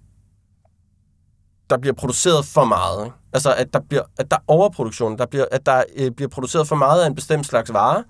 der 1.71 1.79
bliver 1.79 1.95
produceret 1.95 2.45
for 2.45 2.65
meget. 2.65 3.05
Ikke? 3.05 3.17
Altså, 3.33 3.55
at 3.55 3.75
der, 3.75 3.81
bliver, 3.89 4.03
at 4.19 4.31
der 4.31 4.37
er 4.37 4.41
overproduktion, 4.47 5.19
der 5.19 5.27
bliver, 5.27 5.45
at 5.51 5.67
der 5.67 5.85
øh, 5.97 6.11
bliver 6.11 6.29
produceret 6.29 6.69
for 6.69 6.77
meget 6.77 7.03
af 7.03 7.07
en 7.07 7.15
bestemt 7.15 7.47
slags 7.47 7.73
vare, 7.73 8.05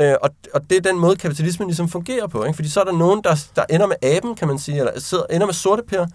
Øh, 0.00 0.14
og, 0.22 0.30
og 0.54 0.70
det 0.70 0.76
er 0.76 0.80
den 0.80 0.98
måde, 0.98 1.16
kapitalismen 1.16 1.68
ligesom 1.68 1.88
fungerer 1.88 2.26
på. 2.26 2.44
Ikke? 2.44 2.56
Fordi 2.56 2.68
så 2.68 2.80
er 2.80 2.84
der 2.84 2.92
nogen, 2.92 3.24
der, 3.24 3.44
der 3.56 3.64
ender 3.70 3.86
med 3.86 3.96
aben, 4.02 4.34
kan 4.34 4.48
man 4.48 4.58
sige, 4.58 4.78
eller 4.78 5.00
sidder, 5.00 5.24
ender 5.30 5.46
med 5.46 5.54
sorte 5.54 5.82
per, 5.82 6.06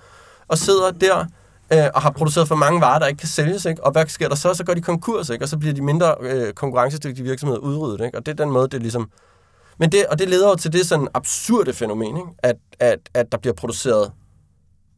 og 0.48 0.58
sidder 0.58 0.92
der 0.92 1.26
øh, 1.74 1.86
og 1.96 2.02
har 2.02 2.12
produceret 2.12 2.48
for 2.48 2.56
mange 2.56 2.82
varer, 2.82 3.00
der 3.00 3.08
ikke 3.08 3.20
kan 3.20 3.28
sælges. 3.28 3.66
Ikke? 3.66 3.84
Og 3.84 3.92
hvad 3.92 4.08
sker 4.08 4.30
der 4.30 4.36
så? 4.36 4.54
Så 4.54 4.64
går 4.64 4.74
de 4.74 4.82
konkurs, 4.82 5.30
ikke? 5.30 5.46
og 5.46 5.50
så 5.50 5.58
bliver 5.58 5.74
de 5.74 5.82
mindre 5.82 6.16
øh, 6.22 6.54
konkurrencedygtige 6.54 7.24
virksomheder 7.24 7.60
udryddet. 7.60 8.06
Ikke? 8.06 8.18
Og 8.18 8.26
det 8.26 8.32
er 8.32 8.46
den 8.46 8.54
måde, 8.54 8.68
det 8.68 8.82
ligesom... 8.82 9.10
Men 9.80 9.92
det, 9.92 10.06
og 10.06 10.20
det 10.20 10.30
leder 10.30 10.50
jo 10.50 10.56
til 10.56 10.74
det 10.74 10.88
sådan 10.88 11.08
absurde 11.14 11.74
fænomen, 11.74 12.18
ikke? 12.18 12.30
At, 12.40 12.56
at, 12.80 13.00
at 13.14 13.32
der 13.32 13.38
bliver 13.38 13.54
produceret 13.54 14.12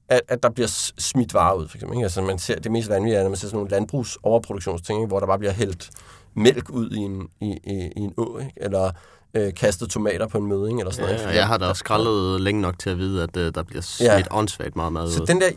at, 0.09 0.21
at 0.27 0.43
der 0.43 0.49
bliver 0.49 0.67
smidt 0.97 1.33
varer 1.33 1.55
ud, 1.55 1.67
for 1.67 1.77
eksempel. 1.77 1.97
Ikke? 1.97 2.05
Altså, 2.05 2.21
man 2.21 2.39
ser, 2.39 2.55
det 2.55 2.71
mest 2.71 2.89
vanlige 2.89 3.15
er, 3.15 3.21
når 3.21 3.29
man 3.29 3.37
ser 3.37 3.47
sådan 3.47 3.57
nogle 3.57 3.69
landbrugsoverproduktionsting, 3.69 4.99
ikke? 4.99 5.07
hvor 5.07 5.19
der 5.19 5.27
bare 5.27 5.39
bliver 5.39 5.53
hældt 5.53 5.89
mælk 6.33 6.69
ud 6.69 6.89
i 6.91 6.97
en, 6.97 7.27
i, 7.41 7.57
i, 7.63 7.91
i 7.95 7.99
en 7.99 8.13
å, 8.17 8.39
ikke? 8.39 8.53
eller 8.57 8.91
øh, 9.33 9.53
kastet 9.53 9.89
tomater 9.89 10.27
på 10.27 10.37
en 10.37 10.47
møding, 10.47 10.79
eller 10.79 10.91
sådan 10.91 11.09
ja, 11.09 11.21
noget. 11.21 11.35
jeg 11.35 11.47
har 11.47 11.57
da 11.57 11.65
også 11.65 11.79
skrællet 11.79 12.41
længe 12.41 12.61
nok 12.61 12.79
til 12.79 12.89
at 12.89 12.97
vide, 12.97 13.23
at 13.23 13.37
øh, 13.37 13.55
der 13.55 13.63
bliver 13.63 13.81
smidt 13.81 14.11
ja. 14.11 14.23
åndssvagt 14.31 14.75
meget 14.75 14.93
mad 14.93 15.11
så 15.11 15.21
ud. 15.21 15.27
Den 15.27 15.41
der, 15.41 15.49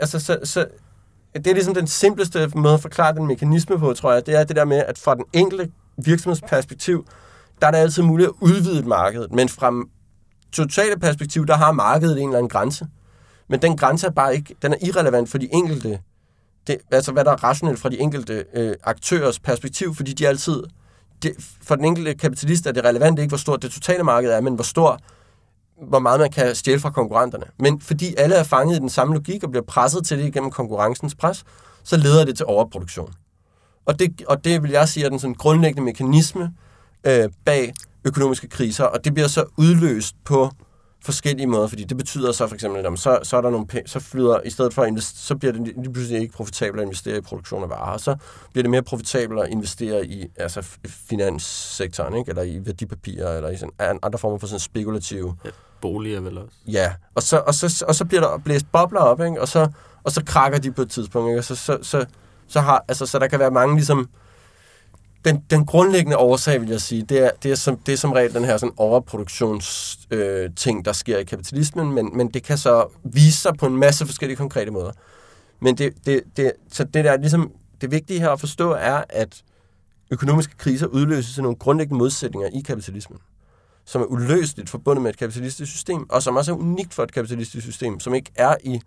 altså, 0.00 0.18
så, 0.18 0.38
så, 0.44 0.66
det 1.34 1.46
er 1.46 1.54
ligesom 1.54 1.74
den 1.74 1.86
simpleste 1.86 2.50
måde 2.54 2.74
at 2.74 2.80
forklare 2.80 3.14
den 3.14 3.26
mekanisme 3.26 3.78
på, 3.78 3.92
tror 3.92 4.12
jeg. 4.12 4.26
Det 4.26 4.34
er 4.34 4.44
det 4.44 4.56
der 4.56 4.64
med, 4.64 4.76
at 4.76 4.98
fra 4.98 5.14
den 5.14 5.24
enkelte 5.32 5.70
virksomhedsperspektiv, 6.04 7.06
der 7.60 7.66
er 7.66 7.70
det 7.70 7.78
altid 7.78 8.02
muligt 8.02 8.28
at 8.28 8.34
udvide 8.40 8.78
et 8.78 8.86
marked, 8.86 9.28
men 9.28 9.48
fra 9.48 9.72
totale 10.52 10.98
perspektiv, 11.00 11.46
der 11.46 11.56
har 11.56 11.72
markedet 11.72 12.18
en 12.18 12.28
eller 12.28 12.38
anden 12.38 12.48
grænse. 12.48 12.86
Men 13.48 13.62
den 13.62 13.76
grænse 13.76 14.06
er 14.06 14.10
bare 14.10 14.34
ikke, 14.34 14.54
den 14.62 14.72
er 14.72 14.76
irrelevant 14.82 15.30
for 15.30 15.38
de 15.38 15.48
enkelte, 15.52 16.00
det, 16.68 16.78
altså 16.90 17.12
hvad 17.12 17.24
der 17.24 17.32
er 17.32 17.44
rationelt 17.44 17.78
fra 17.78 17.88
de 17.88 18.00
enkelte 18.00 18.44
øh, 18.54 18.74
aktørers 18.84 19.40
perspektiv, 19.40 19.94
fordi 19.94 20.12
de 20.12 20.28
altid, 20.28 20.62
det, 21.22 21.32
for 21.62 21.74
den 21.74 21.84
enkelte 21.84 22.14
kapitalist 22.14 22.66
er 22.66 22.72
det 22.72 22.84
relevant 22.84 23.18
ikke, 23.18 23.28
hvor 23.28 23.38
stort 23.38 23.62
det 23.62 23.70
totale 23.70 24.02
marked 24.02 24.30
er, 24.30 24.40
men 24.40 24.54
hvor 24.54 24.64
stor, 24.64 24.98
hvor 25.88 25.98
meget 25.98 26.20
man 26.20 26.30
kan 26.30 26.54
stjæle 26.54 26.80
fra 26.80 26.90
konkurrenterne. 26.90 27.44
Men 27.58 27.80
fordi 27.80 28.14
alle 28.18 28.34
er 28.34 28.42
fanget 28.42 28.76
i 28.76 28.78
den 28.78 28.88
samme 28.88 29.14
logik 29.14 29.44
og 29.44 29.50
bliver 29.50 29.64
presset 29.64 30.06
til 30.06 30.18
det 30.18 30.32
gennem 30.32 30.50
konkurrencens 30.50 31.14
pres, 31.14 31.44
så 31.84 31.96
leder 31.96 32.24
det 32.24 32.36
til 32.36 32.46
overproduktion. 32.46 33.12
Og 33.86 33.98
det, 33.98 34.22
og 34.28 34.44
det 34.44 34.62
vil 34.62 34.70
jeg 34.70 34.88
sige 34.88 35.06
er 35.06 35.10
den 35.10 35.18
sådan 35.18 35.34
grundlæggende 35.34 35.82
mekanisme 35.82 36.52
øh, 37.04 37.28
bag 37.44 37.72
økonomiske 38.04 38.48
kriser, 38.48 38.84
og 38.84 39.04
det 39.04 39.14
bliver 39.14 39.28
så 39.28 39.44
udløst 39.56 40.16
på 40.24 40.50
forskellige 41.04 41.46
måder, 41.46 41.66
fordi 41.68 41.84
det 41.84 41.96
betyder 41.96 42.32
så 42.32 42.46
for 42.46 42.54
eksempel, 42.54 42.86
at 42.86 42.98
så, 42.98 43.18
så 43.22 43.36
er 43.36 43.40
der 43.40 43.50
nogle 43.50 43.66
penge, 43.66 43.88
så 43.88 44.00
flyder, 44.00 44.40
i 44.44 44.50
stedet 44.50 44.74
for 44.74 44.82
at 44.82 44.88
investere, 44.88 45.18
så 45.18 45.36
bliver 45.36 45.52
det 45.52 45.62
lige 45.66 45.92
pludselig 45.92 46.20
ikke 46.20 46.34
profitabelt 46.34 46.80
at 46.80 46.84
investere 46.84 47.18
i 47.18 47.20
produktion 47.20 47.62
af 47.62 47.68
varer, 47.68 47.98
så 47.98 48.16
bliver 48.52 48.62
det 48.62 48.70
mere 48.70 48.82
profitabelt 48.82 49.40
at 49.40 49.48
investere 49.48 50.06
i 50.06 50.26
altså 50.36 50.78
finanssektoren, 50.84 52.14
ikke? 52.14 52.28
eller 52.28 52.42
i 52.42 52.60
værdipapirer, 52.66 53.36
eller 53.36 53.50
i 53.50 53.56
sådan 53.56 53.98
andre 54.02 54.18
former 54.18 54.38
for 54.38 54.46
sådan 54.46 54.60
spekulative... 54.60 55.34
Ja, 55.44 55.50
boliger 55.80 56.20
vel 56.20 56.38
også. 56.38 56.56
Ja, 56.66 56.92
og 57.14 57.22
så, 57.22 57.42
og 57.46 57.54
så, 57.54 57.84
og 57.88 57.94
så 57.94 58.04
bliver 58.04 58.20
der 58.20 58.38
blæst 58.38 58.66
bobler 58.72 59.00
op, 59.00 59.20
ikke? 59.20 59.40
Og, 59.40 59.48
så, 59.48 59.68
og 60.04 60.12
så 60.12 60.24
krakker 60.24 60.58
de 60.58 60.72
på 60.72 60.82
et 60.82 60.90
tidspunkt, 60.90 61.28
ikke? 61.28 61.40
Og 61.40 61.44
så, 61.44 61.54
så, 61.54 61.78
så, 61.82 62.06
så, 62.48 62.60
har, 62.60 62.84
altså, 62.88 63.06
så 63.06 63.18
der 63.18 63.26
kan 63.26 63.38
være 63.38 63.50
mange 63.50 63.74
ligesom 63.74 64.08
den, 65.28 65.44
den 65.50 65.66
grundlæggende 65.66 66.16
årsag, 66.16 66.60
vil 66.60 66.68
jeg 66.68 66.80
sige, 66.80 67.02
det 67.02 67.18
er, 67.18 67.30
det 67.42 67.50
er, 67.50 67.54
som, 67.54 67.76
det 67.76 67.92
er 67.92 67.96
som 67.96 68.12
regel 68.12 68.34
den 68.34 68.44
her 68.44 68.56
sådan 68.56 68.74
overproduktionsting, 68.76 70.20
øh, 70.20 70.50
ting, 70.56 70.84
der 70.84 70.92
sker 70.92 71.18
i 71.18 71.24
kapitalismen, 71.24 71.92
men, 71.92 72.16
men 72.16 72.28
det 72.28 72.42
kan 72.42 72.58
så 72.58 72.86
vise 73.04 73.40
sig 73.40 73.52
på 73.58 73.66
en 73.66 73.76
masse 73.76 74.06
forskellige 74.06 74.36
konkrete 74.36 74.70
måder. 74.70 74.92
Men 75.60 75.78
det, 75.78 75.94
det, 76.06 76.22
det, 76.36 76.52
så 76.72 76.84
det 76.84 77.04
der 77.04 77.16
ligesom, 77.16 77.52
det 77.80 77.90
vigtige 77.90 78.20
her 78.20 78.30
at 78.30 78.40
forstå 78.40 78.72
er, 78.72 79.02
at 79.08 79.42
økonomiske 80.10 80.56
kriser 80.56 80.86
udløses 80.86 81.38
af 81.38 81.42
nogle 81.42 81.58
grundlæggende 81.58 81.98
modsætninger 81.98 82.48
i 82.52 82.60
kapitalismen, 82.60 83.18
som 83.84 84.02
er 84.02 84.06
uløseligt 84.06 84.70
forbundet 84.70 85.02
med 85.02 85.10
et 85.10 85.18
kapitalistisk 85.18 85.72
system, 85.72 86.10
og 86.10 86.22
som 86.22 86.36
også 86.36 86.52
er 86.52 86.56
unikt 86.56 86.94
for 86.94 87.02
et 87.02 87.12
kapitalistisk 87.12 87.64
system, 87.64 88.00
som 88.00 88.14
ikke 88.14 88.30
er 88.36 88.56
i... 88.64 88.80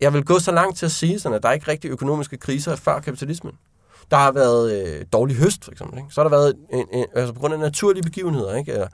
Jeg 0.00 0.12
vil 0.12 0.24
gå 0.24 0.38
så 0.38 0.52
langt 0.52 0.78
til 0.78 0.86
at 0.86 0.92
sige, 0.92 1.20
sådan, 1.20 1.36
at 1.36 1.42
der 1.42 1.48
er 1.48 1.52
ikke 1.52 1.68
rigtig 1.68 1.90
økonomiske 1.90 2.36
kriser 2.36 2.76
før 2.76 3.00
kapitalismen. 3.00 3.52
Der 4.10 4.16
har 4.16 4.32
været 4.32 4.86
øh, 4.86 5.04
dårlig 5.12 5.36
høst, 5.36 5.64
for 5.64 5.72
eksempel. 5.72 5.98
Ikke? 5.98 6.10
Så 6.10 6.20
har 6.22 6.28
der 6.28 6.36
været, 6.36 6.54
en, 6.72 6.86
en, 6.92 7.06
altså 7.14 7.34
på 7.34 7.40
grund 7.40 7.54
af 7.54 7.60
naturlige 7.60 8.02
begivenheder, 8.02 8.54
ikke? 8.54 8.72
Eller 8.72 8.88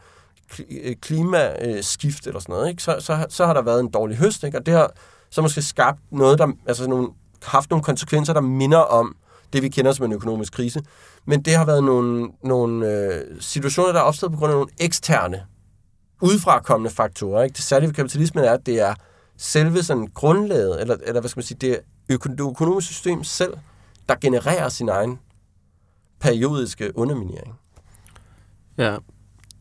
øh, 0.70 0.96
klimaskift 0.96 2.26
eller 2.26 2.40
sådan 2.40 2.52
noget, 2.52 2.68
ikke? 2.70 2.82
Så, 2.82 2.96
så, 3.00 3.26
så 3.28 3.46
har 3.46 3.54
der 3.54 3.62
været 3.62 3.80
en 3.80 3.90
dårlig 3.90 4.16
høst, 4.16 4.44
ikke? 4.44 4.58
og 4.58 4.66
det 4.66 4.74
har 4.74 4.90
så 5.30 5.42
måske 5.42 5.62
skabt 5.62 5.98
noget, 6.10 6.38
der 6.38 6.48
altså 6.66 6.88
nogle, 6.88 7.08
haft 7.42 7.70
nogle 7.70 7.82
konsekvenser, 7.82 8.32
der 8.32 8.40
minder 8.40 8.78
om 8.78 9.16
det, 9.52 9.62
vi 9.62 9.68
kender 9.68 9.92
som 9.92 10.04
en 10.06 10.12
økonomisk 10.12 10.52
krise. 10.52 10.82
Men 11.24 11.42
det 11.42 11.54
har 11.54 11.64
været 11.64 11.84
nogle, 11.84 12.28
nogle 12.44 12.92
øh, 12.92 13.40
situationer, 13.40 13.92
der 13.92 13.98
er 13.98 14.04
opstået 14.04 14.32
på 14.32 14.38
grund 14.38 14.52
af 14.52 14.56
nogle 14.56 14.70
eksterne, 14.80 15.42
udefrakommende 16.20 16.90
faktorer. 16.90 17.42
Ikke? 17.42 17.54
Det 17.54 17.64
særlige 17.64 17.88
ved 17.88 17.94
kapitalismen 17.94 18.44
er, 18.44 18.52
at 18.52 18.66
det 18.66 18.80
er 18.80 18.94
selve 19.36 19.82
sådan 19.82 20.06
grundlaget, 20.14 20.80
eller, 20.80 20.96
eller 21.06 21.20
hvad 21.20 21.28
skal 21.28 21.38
man 21.38 21.44
sige, 21.44 21.58
det 21.58 21.78
økonomiske 22.38 22.94
system 22.94 23.24
selv, 23.24 23.54
der 24.09 24.14
genererer 24.20 24.68
sin 24.68 24.88
egen 24.88 25.18
periodiske 26.20 26.98
underminering. 26.98 27.55
Ja. 28.78 28.96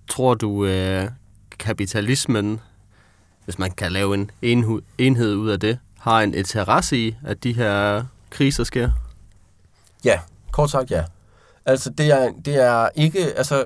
Tror 0.10 0.34
du, 0.34 0.66
øh, 0.66 1.10
kapitalismen, 1.60 2.60
hvis 3.46 3.60
man 3.60 3.72
kan 3.72 3.92
lave 3.92 4.28
en 4.42 4.82
enhed 4.98 5.36
ud 5.36 5.50
af 5.50 5.60
det, 5.60 5.80
har 6.00 6.22
en 6.22 6.34
interesse 6.34 6.98
i, 6.98 7.16
at 7.26 7.44
de 7.44 7.54
her 7.54 8.04
kriser 8.30 8.64
sker? 8.64 8.92
Ja, 10.06 10.20
kort 10.52 10.70
sagt 10.70 10.92
ja. 10.92 11.04
Altså, 11.66 11.90
det 11.90 12.12
er, 12.12 12.32
det 12.46 12.56
er 12.56 12.90
ikke, 12.96 13.20
altså, 13.20 13.66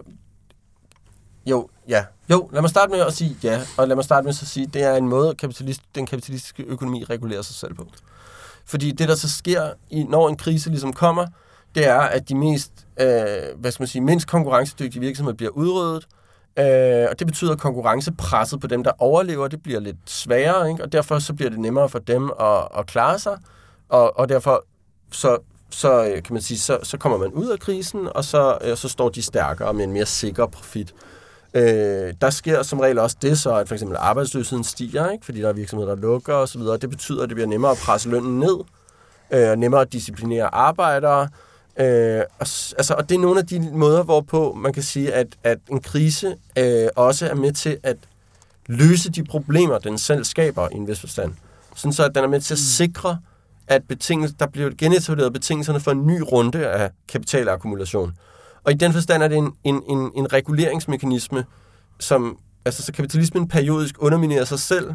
jo, 1.46 1.70
ja. 1.88 2.06
Jo, 2.30 2.50
lad 2.54 2.62
mig 2.62 2.70
starte 2.70 2.92
med 2.92 3.00
at 3.00 3.14
sige 3.14 3.38
ja, 3.44 3.62
og 3.78 3.88
lad 3.88 3.96
mig 3.96 4.06
starte 4.06 4.24
med 4.24 4.30
at 4.30 4.36
sige, 4.36 4.68
det 4.68 4.84
er 4.84 4.96
en 4.96 5.08
måde, 5.08 5.36
kapitalist, 5.36 5.82
den 5.96 6.06
kapitalistiske 6.06 6.64
økonomi 6.64 7.04
regulerer 7.04 7.42
sig 7.42 7.56
selv 7.56 7.74
på. 7.74 7.88
Fordi 8.66 8.92
det, 8.92 9.10
der 9.10 9.16
så 9.16 9.30
sker, 9.30 9.70
i, 9.90 10.04
når 10.04 10.30
en 10.30 10.38
krise 10.38 10.70
ligesom 10.70 10.94
kommer, 10.94 11.28
det 11.76 11.88
er, 11.88 12.00
at 12.00 12.30
de 12.30 12.36
mest, 12.36 12.72
øh, 13.00 13.08
hvad 13.58 13.72
skal 13.72 13.82
man 13.82 13.88
sige, 13.88 14.02
mindst 14.02 14.28
konkurrencedygtige 14.28 15.00
virksomheder 15.02 15.36
bliver 15.38 15.52
udryddet, 15.52 16.08
øh, 16.60 17.08
og 17.12 17.20
det 17.20 17.28
betyder, 17.28 17.52
at 17.52 17.60
konkurrencepresset 17.60 18.60
på 18.60 18.68
dem, 18.68 18.84
der 18.84 18.92
overlever, 19.00 19.48
det 19.48 19.64
bliver 19.64 19.80
lidt 19.80 19.98
sværere, 20.06 20.70
ikke? 20.70 20.84
og 20.84 20.92
derfor 20.92 21.20
så 21.20 21.34
bliver 21.34 21.50
det 21.50 21.60
nemmere 21.60 21.90
for 21.90 22.00
dem 22.00 22.32
at, 22.40 22.68
at 22.78 22.88
klare 22.88 23.20
sig, 23.20 23.38
og, 23.90 24.20
og 24.20 24.30
derfor 24.30 24.66
så, 25.12 25.38
så 25.70 26.06
øh, 26.06 26.24
kan 26.24 26.34
man 26.34 26.42
sige, 26.42 26.58
så, 26.58 26.80
så 26.84 26.98
kommer 26.98 27.18
man 27.18 27.32
ud 27.32 27.48
af 27.48 27.60
krisen, 27.60 28.08
og 28.16 28.26
så, 28.26 28.58
øh, 28.62 28.78
så 28.78 28.90
står 28.90 29.10
de 29.10 29.22
stærkere 29.22 29.74
med 29.74 29.84
en 29.84 29.92
mere 29.92 30.06
sikker 30.06 30.46
profit. 30.46 30.94
Øh, 31.56 32.14
der 32.22 32.30
sker 32.30 32.64
som 32.64 32.80
regel 32.80 33.00
også 33.00 33.18
det 33.22 33.40
så, 33.40 33.56
at 33.56 33.68
for 33.68 33.76
eksempel 33.76 33.98
arbejdsløsheden 34.00 34.64
stiger, 34.64 35.10
ikke? 35.10 35.26
fordi 35.26 35.42
der 35.42 35.50
er 35.50 35.54
virksomheder, 35.54 35.96
der 35.96 36.02
lukker 36.02 36.34
osv. 36.34 36.62
Det 36.62 36.90
betyder, 36.90 37.24
at 37.24 37.30
det 37.30 37.36
bliver 37.36 37.48
nemmere 37.48 37.72
at 37.72 37.78
presse 37.78 38.10
lønnen 38.10 38.40
ned, 38.40 38.58
øh, 39.32 39.58
nemmere 39.58 39.82
at 39.82 39.94
disciplinere 39.94 40.56
arbejdere. 40.56 41.30
Øh, 41.80 42.22
og, 42.40 42.48
altså, 42.78 42.96
og 42.98 43.10
det 43.10 43.16
er 43.16 43.20
nogle 43.20 43.40
af 43.40 43.48
de 43.48 43.70
måder, 43.74 44.04
hvorpå 44.04 44.54
man 44.54 44.74
kan 44.74 44.84
sige, 44.84 45.14
at, 45.14 45.28
at 45.44 45.58
en 45.72 45.82
krise 45.82 46.36
øh, 46.58 46.88
også 46.96 47.28
er 47.28 47.36
med 47.36 47.52
til 47.52 47.78
at 47.84 47.98
løse 48.68 49.12
de 49.12 49.24
problemer, 49.24 49.78
den 49.78 49.98
selv 49.98 50.24
skaber 50.24 50.70
i 50.72 50.76
en 50.76 50.88
vis 50.88 51.00
forstand. 51.00 51.34
Sådan 51.76 51.94
så, 51.94 52.04
at 52.04 52.16
den 52.16 52.24
er 52.24 52.28
med 52.28 52.42
til 52.42 52.54
at 52.54 52.58
mm. 52.58 52.88
sikre, 52.88 53.20
at 53.68 53.84
betingelse, 53.84 54.36
der 54.40 54.48
bliver 54.48 54.70
genetableret 54.78 55.34
betingelserne 55.34 55.80
for 55.80 55.92
en 55.92 56.08
ny 56.08 56.22
runde 56.32 56.68
af 56.68 56.90
kapitalakkumulation. 57.08 58.14
Og 58.66 58.72
i 58.72 58.76
den 58.76 58.94
forstand 58.94 59.24
er 59.24 59.28
det 59.28 59.38
en, 59.38 59.54
en, 59.64 59.84
en, 59.90 60.12
en 60.16 60.34
reguleringsmekanisme, 60.34 61.46
som 62.00 62.38
altså, 62.66 62.84
så 62.84 62.94
kapitalismen 62.94 63.48
periodisk 63.48 63.96
underminerer 64.00 64.46
sig 64.46 64.60
selv 64.60 64.94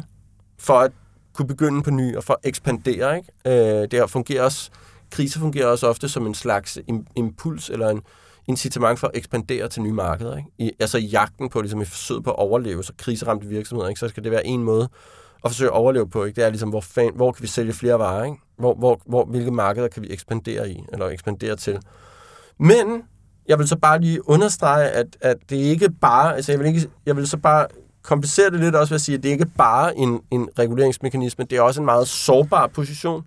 for 0.59 0.73
at 0.73 0.91
kunne 1.33 1.47
begynde 1.47 1.83
på 1.83 1.91
ny 1.91 2.15
og 2.15 2.23
for 2.23 2.33
at 2.33 2.39
ekspandere. 2.43 3.17
Ikke? 3.17 3.81
Øh, 3.81 3.87
det 3.91 4.09
fungerer 4.09 4.43
også, 4.43 4.69
kriser 5.09 5.39
fungerer 5.39 5.67
også 5.67 5.87
ofte 5.87 6.09
som 6.09 6.27
en 6.27 6.33
slags 6.33 6.79
impuls 7.15 7.69
eller 7.69 7.89
en 7.89 8.01
incitament 8.47 8.99
for 8.99 9.07
at 9.07 9.17
ekspandere 9.17 9.67
til 9.69 9.81
nye 9.81 9.93
markeder. 9.93 10.37
Ikke? 10.37 10.49
I, 10.57 10.71
altså 10.79 10.97
i 10.97 11.05
jagten 11.05 11.49
på, 11.49 11.61
ligesom 11.61 11.81
i 11.81 11.85
forsøget 11.85 12.23
på 12.23 12.29
at 12.29 12.39
overleve, 12.39 12.83
så 12.83 12.93
kriseramte 12.97 13.47
virksomheder, 13.47 13.89
ikke? 13.89 13.99
så 13.99 14.07
skal 14.07 14.23
det 14.23 14.31
være 14.31 14.47
en 14.47 14.63
måde 14.63 14.89
at 15.45 15.51
forsøge 15.51 15.69
at 15.69 15.75
overleve 15.75 16.09
på. 16.09 16.23
Ikke? 16.23 16.35
Det 16.35 16.45
er 16.45 16.49
ligesom, 16.49 16.69
hvor, 16.69 16.81
fan, 16.81 17.11
hvor 17.15 17.31
kan 17.31 17.43
vi 17.43 17.47
sælge 17.47 17.73
flere 17.73 17.99
varer? 17.99 18.23
Ikke? 18.23 18.37
Hvor, 18.57 18.73
hvor, 18.73 19.01
hvor, 19.05 19.25
hvilke 19.25 19.51
markeder 19.51 19.87
kan 19.87 20.03
vi 20.03 20.07
ekspandere 20.09 20.69
i, 20.69 20.83
eller 20.93 21.07
ekspandere 21.07 21.55
til? 21.55 21.79
Men 22.57 23.03
jeg 23.51 23.59
vil 23.59 23.67
så 23.67 23.75
bare 23.75 24.01
lige 24.01 24.29
understrege, 24.29 24.89
at, 24.89 25.07
at 25.21 25.37
det 25.49 25.55
ikke 25.55 25.89
bare, 25.89 26.35
altså 26.35 26.51
jeg 26.51 26.59
vil, 26.59 26.67
ikke, 26.67 26.89
jeg 27.05 27.17
vil 27.17 27.27
så 27.27 27.37
bare 27.37 27.67
komplicere 28.01 28.49
det 28.49 28.59
lidt 28.59 28.75
også 28.75 28.89
ved 28.89 28.95
at 28.95 29.01
sige, 29.01 29.17
at 29.17 29.23
det 29.23 29.29
ikke 29.29 29.45
bare 29.45 29.97
en, 29.97 30.19
en 30.31 30.49
reguleringsmekanisme, 30.59 31.45
det 31.49 31.57
er 31.57 31.61
også 31.61 31.81
en 31.81 31.85
meget 31.85 32.07
sårbar 32.07 32.67
position, 32.67 33.23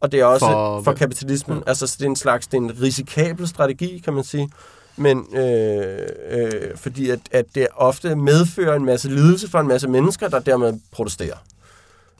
og 0.00 0.12
det 0.12 0.20
er 0.20 0.24
også 0.24 0.46
for, 0.46 0.82
for 0.82 0.92
kapitalismen, 0.92 1.62
altså 1.66 1.96
det 1.98 2.04
er 2.04 2.10
en 2.10 2.16
slags, 2.16 2.46
det 2.46 2.56
er 2.56 2.60
en 2.60 2.82
risikabel 2.82 3.48
strategi, 3.48 4.02
kan 4.04 4.12
man 4.12 4.24
sige, 4.24 4.50
men 4.96 5.26
øh, 5.36 5.98
øh, 6.30 6.76
fordi 6.76 7.10
at, 7.10 7.20
at 7.30 7.44
det 7.54 7.66
ofte 7.76 8.16
medfører 8.16 8.76
en 8.76 8.84
masse 8.84 9.08
lidelse 9.08 9.50
for 9.50 9.58
en 9.58 9.68
masse 9.68 9.88
mennesker, 9.88 10.28
der 10.28 10.38
dermed 10.38 10.80
protesterer. 10.92 11.36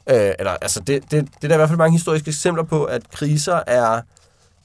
Øh, 0.09 0.31
eller, 0.39 0.51
altså 0.51 0.79
det, 0.79 1.11
det, 1.11 1.11
det 1.11 1.43
er 1.43 1.47
der 1.47 1.55
i 1.55 1.57
hvert 1.57 1.69
fald 1.69 1.77
mange 1.77 1.97
historiske 1.97 2.27
eksempler 2.27 2.63
på, 2.63 2.83
at 2.83 3.11
kriser 3.11 3.59
er 3.67 4.01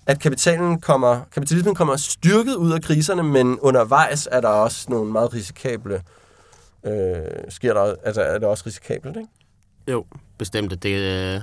at 0.06 0.20
kapitalen 0.20 0.80
kommer, 0.80 1.20
kapitalismen 1.34 1.74
kommer 1.74 1.96
styrket 1.96 2.54
ud 2.54 2.72
af 2.72 2.82
kriserne, 2.82 3.22
men 3.22 3.58
undervejs 3.60 4.28
er 4.32 4.40
der 4.40 4.48
også 4.48 4.86
nogle 4.90 5.12
meget 5.12 5.34
risikable, 5.34 6.02
øh, 6.86 6.92
sker 7.48 7.74
der, 7.74 7.94
altså 8.04 8.22
er 8.22 8.38
det 8.38 8.48
også 8.48 8.64
risikabelt, 8.66 9.16
ikke? 9.16 9.28
Jo, 9.88 10.04
bestemt. 10.38 10.82
Det 10.82 10.98
øh, 11.34 11.40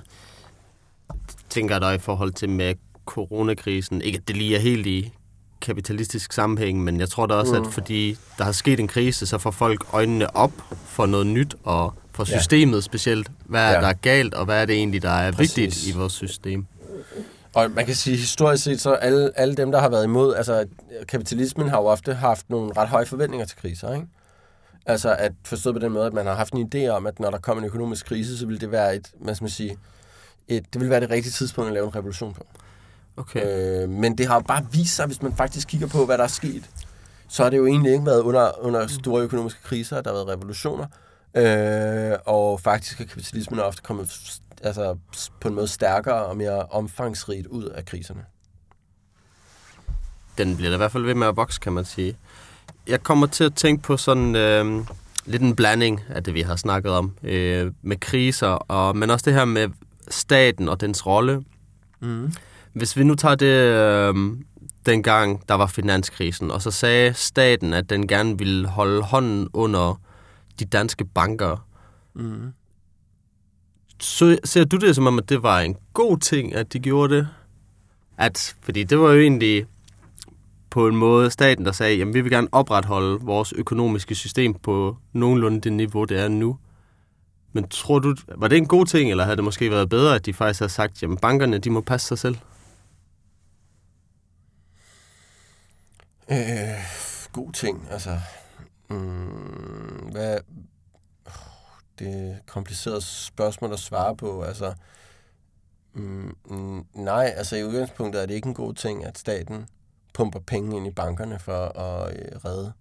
tænker 1.50 1.80
der 1.80 1.92
i 1.92 1.98
forhold 1.98 2.32
til 2.32 2.50
med 2.50 2.76
coronakrisen. 3.06 4.02
Ikke 4.02 4.18
at 4.18 4.28
det 4.28 4.38
lige 4.38 4.56
er 4.56 4.60
helt 4.60 4.86
i 4.86 5.14
kapitalistisk 5.62 6.34
sammenhæng, 6.34 6.84
men 6.84 7.00
jeg 7.00 7.10
tror 7.10 7.26
da 7.26 7.34
også, 7.34 7.60
mm. 7.60 7.68
at 7.68 7.74
fordi 7.74 8.18
der 8.38 8.44
har 8.44 8.52
sket 8.52 8.80
en 8.80 8.88
krise, 8.88 9.26
så 9.26 9.38
får 9.38 9.52
folk 9.52 9.86
øjnene 9.94 10.36
op 10.36 10.52
for 10.86 11.06
noget 11.06 11.28
nyt, 11.28 11.56
og 11.64 11.94
for 12.12 12.24
systemet 12.24 12.76
ja. 12.76 12.82
specielt. 12.82 13.32
Hvad 13.46 13.62
er 13.62 13.72
ja. 13.72 13.82
der 13.82 13.88
er 13.88 13.94
galt, 13.94 14.34
og 14.34 14.46
hvad 14.46 14.62
er 14.62 14.66
det 14.66 14.76
egentlig, 14.76 15.02
der 15.02 15.10
er 15.10 15.32
Præcis. 15.32 15.58
vigtigt 15.58 15.88
i 15.88 15.98
vores 15.98 16.14
system? 16.14 16.66
Og 17.54 17.72
man 17.72 17.86
kan 17.86 17.96
sige, 17.96 18.18
historisk 18.18 18.64
set, 18.64 18.82
så 18.82 18.94
alle, 18.94 19.32
alle 19.36 19.56
dem, 19.56 19.72
der 19.72 19.80
har 19.80 19.90
været 19.90 20.04
imod, 20.04 20.36
altså 20.36 20.66
kapitalismen 21.08 21.70
har 21.70 21.78
jo 21.78 21.86
ofte 21.86 22.14
haft 22.14 22.50
nogle 22.50 22.72
ret 22.78 22.88
høje 22.88 23.06
forventninger 23.06 23.46
til 23.46 23.58
kriser, 23.58 23.94
ikke? 23.94 24.08
Altså 24.86 25.16
at 25.16 25.32
forstået 25.46 25.76
på 25.76 25.80
den 25.80 25.92
måde, 25.92 26.06
at 26.06 26.14
man 26.14 26.26
har 26.26 26.36
haft 26.36 26.54
en 26.54 26.72
idé 26.76 26.88
om, 26.88 27.08
at 27.08 27.20
når 27.20 27.32
der 27.32 27.38
kommer 27.38 27.62
en 27.62 27.68
økonomisk 27.68 28.06
krise, 28.06 28.38
så 28.38 28.46
vil 28.46 28.62
det 28.62 28.72
være 28.72 28.96
et, 28.96 29.08
hvad 29.20 29.36
skal 29.36 29.44
man 29.44 29.50
sige, 29.50 29.78
et, 30.48 30.74
det 30.74 30.82
vil 30.82 30.90
være 30.90 31.00
det 31.00 31.10
rigtige 31.10 31.32
tidspunkt 31.32 31.68
at 31.68 31.74
lave 31.74 31.86
en 31.86 31.96
revolution 31.96 32.34
på. 32.34 32.46
Okay. 33.18 33.84
Øh, 33.84 33.90
men 33.90 34.18
det 34.18 34.28
har 34.28 34.36
jo 34.36 34.40
bare 34.40 34.66
vist 34.72 34.96
sig, 34.96 35.06
hvis 35.06 35.22
man 35.22 35.36
faktisk 35.36 35.68
kigger 35.68 35.88
på, 35.88 36.06
hvad 36.06 36.18
der 36.18 36.24
er 36.24 36.28
sket, 36.28 36.70
så 37.30 37.44
har 37.44 37.50
det 37.50 37.58
jo 37.58 37.66
egentlig 37.66 37.92
ikke 37.92 38.06
været 38.06 38.22
under, 38.22 38.66
under 38.66 38.88
store 38.88 39.22
økonomiske 39.22 39.64
kriser, 39.64 39.98
at 39.98 40.06
der 40.06 40.12
har 40.12 40.18
været 40.18 40.28
revolutioner. 40.28 40.86
Øh, 41.34 42.18
og 42.26 42.60
faktisk 42.60 43.02
er 43.02 43.06
kapitalismen 43.06 43.60
ofte 43.60 43.82
kommet 43.82 44.40
altså, 44.64 44.98
på 45.42 45.48
en 45.48 45.56
måde 45.56 45.68
stærkere 45.68 46.26
og 46.26 46.38
mere 46.38 46.66
omfangsrigt 46.66 47.48
ud 47.48 47.64
af 47.64 47.86
kriserne. 47.86 48.26
Den 50.38 50.58
bliver 50.58 50.70
da 50.70 50.76
i 50.76 50.78
hvert 50.78 50.92
fald 50.92 51.06
ved 51.06 51.16
med 51.16 51.28
at 51.28 51.36
vokse, 51.36 51.60
kan 51.60 51.74
man 51.74 51.86
sige. 51.86 52.18
Jeg 52.88 53.04
kommer 53.04 53.28
til 53.28 53.44
at 53.44 53.56
tænke 53.56 53.84
på 53.84 53.98
sådan 53.98 54.36
øh, 54.36 54.86
lidt 55.26 55.42
en 55.42 55.56
blanding 55.56 56.02
af 56.10 56.24
det, 56.24 56.34
vi 56.34 56.42
har 56.42 56.56
snakket 56.56 56.92
om, 56.92 57.18
øh, 57.24 57.72
med 57.82 58.00
kriser, 58.00 58.48
og, 58.48 58.98
men 58.98 59.10
også 59.10 59.26
det 59.26 59.34
her 59.34 59.46
med 59.46 59.70
staten 60.08 60.70
og 60.70 60.82
dens 60.82 61.06
rolle. 61.06 61.44
Mm. 62.00 62.34
Hvis 62.74 62.98
vi 62.98 63.04
nu 63.04 63.16
tager 63.16 63.36
det 63.36 63.46
øh, 63.46 64.16
dengang, 64.86 65.50
der 65.50 65.56
var 65.56 65.68
finanskrisen, 65.68 66.52
og 66.52 66.62
så 66.62 66.72
sagde 66.72 67.14
staten, 67.14 67.74
at 67.74 67.90
den 67.90 68.08
gerne 68.08 68.38
ville 68.38 68.68
holde 68.68 69.02
hånden 69.02 69.48
under 69.54 70.02
de 70.60 70.66
danske 70.66 71.06
banker. 71.06 71.68
Mm. 72.14 72.54
Så 74.00 74.38
ser 74.44 74.64
du 74.64 74.78
det 74.78 74.96
som 74.96 75.08
om, 75.08 75.20
at 75.20 75.30
det 75.30 75.44
var 75.44 75.60
en 75.60 75.78
god 75.94 76.18
ting, 76.18 76.56
at 76.56 76.74
de 76.74 76.80
gjorde 76.80 77.16
det? 77.16 77.28
At, 78.18 78.56
fordi 78.62 78.84
det 78.84 79.00
var 79.00 79.12
jo 79.12 79.20
egentlig 79.20 79.66
på 80.70 80.88
en 80.88 80.96
måde 80.96 81.32
staten, 81.32 81.66
der 81.66 81.72
sagde, 81.72 81.98
jamen 81.98 82.14
vi 82.14 82.22
vil 82.22 82.32
gerne 82.32 82.48
opretholde 82.52 83.20
vores 83.22 83.54
økonomiske 83.54 84.16
system 84.16 84.54
på 84.54 84.98
nogenlunde 85.14 85.62
det 85.62 85.74
niveau, 85.74 86.06
det 86.06 86.20
er 86.20 86.28
nu. 86.28 86.58
Men 87.54 87.68
tror 87.68 88.00
du, 88.00 88.16
var 88.38 88.48
det 88.48 88.58
en 88.58 88.68
god 88.68 88.86
ting, 88.86 89.12
eller 89.12 89.24
havde 89.24 89.36
det 89.36 89.44
måske 89.44 89.72
været 89.72 89.90
bedre, 89.90 90.16
at 90.16 90.26
de 90.26 90.34
faktisk 90.34 90.60
havde 90.60 90.72
sagt, 90.72 91.02
jamen 91.02 91.18
bankerne, 91.18 91.58
de 91.58 91.70
må 91.70 91.82
passe 91.82 92.08
sig 92.08 92.20
selv? 92.20 92.38
Øh, 96.32 96.38
god 97.34 97.52
ting, 97.52 97.88
altså. 97.92 98.20
Mm, 98.90 100.10
hvad, 100.12 100.38
det 102.00 102.08
er 102.08 102.32
et 102.36 102.46
kompliceret 102.46 103.04
spørgsmål 103.04 103.74
at 103.74 103.80
svare 103.80 104.16
på. 104.16 104.44
Altså, 104.44 104.74
mm, 105.94 106.36
mm, 106.46 106.86
nej, 106.94 107.34
altså 107.36 107.56
i 107.56 107.64
udgangspunktet 107.64 108.22
er 108.22 108.26
det 108.26 108.34
ikke 108.34 108.48
en 108.48 108.54
god 108.54 108.74
ting, 108.74 109.06
at 109.06 109.18
staten 109.18 109.68
pumper 110.14 110.40
penge 110.40 110.78
ind 110.78 110.88
i 110.88 110.92
bankerne 110.92 111.40
for 111.40 111.66
at 111.80 112.16
øh, 112.20 112.46
redde 112.46 112.74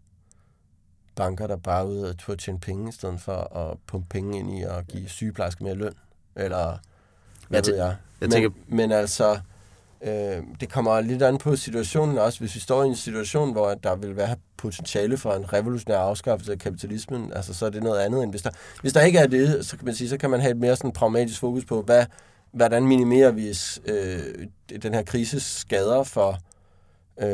banker, 1.15 1.47
der 1.47 1.57
bare 1.57 1.81
er 1.81 1.85
ude 1.87 2.17
at 2.29 2.39
tjene 2.39 2.61
penge, 2.61 2.89
i 2.89 2.93
stedet 2.93 3.21
for 3.21 3.57
at 3.57 3.79
pumpe 3.87 4.09
penge 4.09 4.39
ind 4.39 4.59
i 4.59 4.63
at 4.63 4.87
give 4.87 5.09
sygeplejersker 5.09 5.65
mere 5.65 5.75
løn. 5.75 5.95
Eller 6.37 6.79
hvad 7.49 7.63
Jeg 7.63 7.67
ved 7.73 7.77
jeg. 7.77 7.87
jeg 7.87 7.97
men, 8.21 8.31
tænker- 8.31 8.51
men 8.69 8.93
altså, 8.93 9.41
øh, 10.01 10.43
det 10.61 10.69
kommer 10.73 11.01
lidt 11.01 11.23
an 11.23 11.39
på 11.39 11.57
situationen 11.57 12.19
også. 12.19 12.39
Hvis 12.39 12.55
vi 12.55 12.61
står 12.61 12.85
i 12.85 12.87
en 12.87 12.97
situation, 12.97 13.53
hvor 13.53 13.75
der 13.75 13.97
vil 13.97 14.17
være 14.17 14.37
potentiale 14.57 15.17
for 15.17 15.33
en 15.33 15.53
revolutionær 15.53 15.99
afskaffelse 15.99 16.53
af 16.53 16.59
kapitalismen, 16.59 17.33
altså 17.33 17.55
så 17.55 17.67
er 17.67 17.71
det 17.71 17.83
noget 17.83 18.01
andet 18.01 18.23
end 18.23 18.31
hvis 18.31 18.43
der, 18.43 18.51
hvis 18.81 18.93
der 18.93 19.01
ikke 19.01 19.19
er 19.19 19.27
det, 19.27 19.67
så 19.67 19.77
kan 19.77 19.85
man 19.85 19.95
sige, 19.95 20.09
så 20.09 20.19
kan 20.19 20.31
man 20.31 20.41
have 20.41 20.51
et 20.51 20.57
mere 20.57 20.77
sådan 20.77 20.93
pragmatisk 20.93 21.41
fokus 21.41 21.65
på, 21.65 21.83
hvad, 21.83 22.07
hvordan 22.53 22.87
minimerer 22.87 23.31
vi 23.31 23.49
øh, 23.87 24.47
den 24.83 24.95
her 24.95 25.03
krises 25.03 25.43
skader 25.43 26.03
for, 26.03 26.39
øh, 27.21 27.29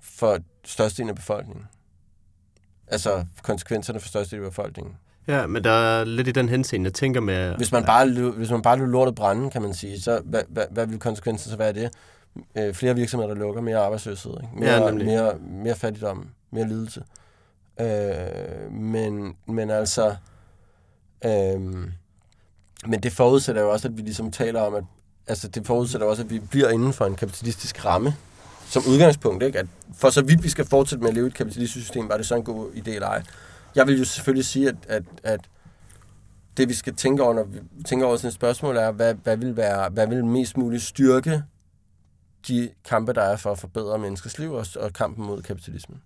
for 0.00 0.38
størstedelen 0.64 1.08
af 1.08 1.16
befolkningen. 1.16 1.64
Altså 2.86 3.24
konsekvenserne 3.42 4.00
for 4.00 4.08
størstedelen 4.08 4.44
af 4.44 4.50
befolkningen. 4.50 4.96
Ja, 5.30 5.46
men 5.46 5.64
der 5.64 5.70
er 5.70 6.04
lidt 6.04 6.28
i 6.28 6.32
den 6.32 6.48
henseende, 6.48 6.86
jeg 6.86 6.94
tænker 6.94 7.20
med... 7.20 7.56
Hvis 7.56 7.72
man 7.72 7.84
bare, 7.84 8.30
hvis 8.30 8.50
man 8.50 8.62
bare 8.62 8.76
løber 8.76 8.90
lortet 8.90 9.14
brænde, 9.14 9.50
kan 9.50 9.62
man 9.62 9.74
sige, 9.74 10.00
så 10.00 10.20
hvad, 10.24 10.42
hvad, 10.48 10.64
hvad 10.70 10.86
vil 10.86 10.98
konsekvensen 10.98 11.50
så 11.50 11.56
være 11.56 11.68
af 11.68 11.74
det? 11.74 11.90
Øh, 12.56 12.74
flere 12.74 12.94
virksomheder, 12.94 13.34
der 13.34 13.40
lukker, 13.40 13.62
mere 13.62 13.78
arbejdsløshed, 13.78 14.32
ikke? 14.42 14.48
Mere, 14.56 14.84
Ja, 14.84 14.92
mere, 14.92 15.34
mere 15.38 15.74
fattigdom, 15.74 16.26
mere 16.50 16.68
lidelse. 16.68 17.02
Øh, 17.80 18.72
men, 18.72 19.34
men 19.46 19.70
altså... 19.70 20.14
Øh, 21.24 21.60
men 22.86 23.00
det 23.02 23.12
forudsætter 23.12 23.62
jo 23.62 23.70
også, 23.70 23.88
at 23.88 23.96
vi 23.96 24.02
ligesom 24.02 24.30
taler 24.30 24.60
om, 24.60 24.74
at 24.74 24.84
altså 25.26 25.48
det 25.48 25.66
forudsætter 25.66 26.06
også, 26.06 26.22
at 26.22 26.30
vi 26.30 26.38
bliver 26.38 26.68
inden 26.68 26.92
for 26.92 27.06
en 27.06 27.14
kapitalistisk 27.14 27.84
ramme, 27.84 28.14
som 28.66 28.82
udgangspunkt, 28.88 29.42
ikke? 29.42 29.58
At 29.58 29.66
for 29.96 30.10
så 30.10 30.22
vidt 30.22 30.42
vi 30.42 30.48
skal 30.48 30.64
fortsætte 30.66 31.02
med 31.02 31.08
at 31.08 31.14
leve 31.14 31.26
i 31.26 31.28
et 31.28 31.34
kapitalistisk 31.34 31.84
system, 31.84 32.08
var 32.08 32.16
det 32.16 32.26
så 32.26 32.34
en 32.36 32.42
god 32.42 32.70
idé 32.72 32.90
eller 32.90 33.08
ej. 33.08 33.22
Jeg 33.74 33.86
vil 33.86 33.98
jo 33.98 34.04
selvfølgelig 34.04 34.44
sige, 34.44 34.68
at, 34.68 34.74
at, 34.88 35.02
at 35.22 35.40
det 36.56 36.68
vi 36.68 36.74
skal 36.74 36.94
tænke 36.94 37.22
over, 37.22 37.34
når 37.34 37.44
vi 37.44 37.58
tænker 37.86 38.06
over 38.06 38.16
sådan 38.16 38.28
et 38.28 38.34
spørgsmål, 38.34 38.76
er, 38.76 38.90
hvad, 38.90 39.14
hvad, 39.14 39.36
vil 39.36 39.56
være, 39.56 39.88
hvad 39.88 40.06
vil 40.06 40.24
mest 40.24 40.56
muligt 40.56 40.82
styrke 40.82 41.42
de 42.48 42.70
kampe, 42.88 43.12
der 43.12 43.22
er 43.22 43.36
for 43.36 43.52
at 43.52 43.58
forbedre 43.58 43.98
menneskers 43.98 44.38
liv 44.38 44.52
og, 44.52 44.66
og 44.80 44.92
kampen 44.92 45.26
mod 45.26 45.42
kapitalismen. 45.42 46.02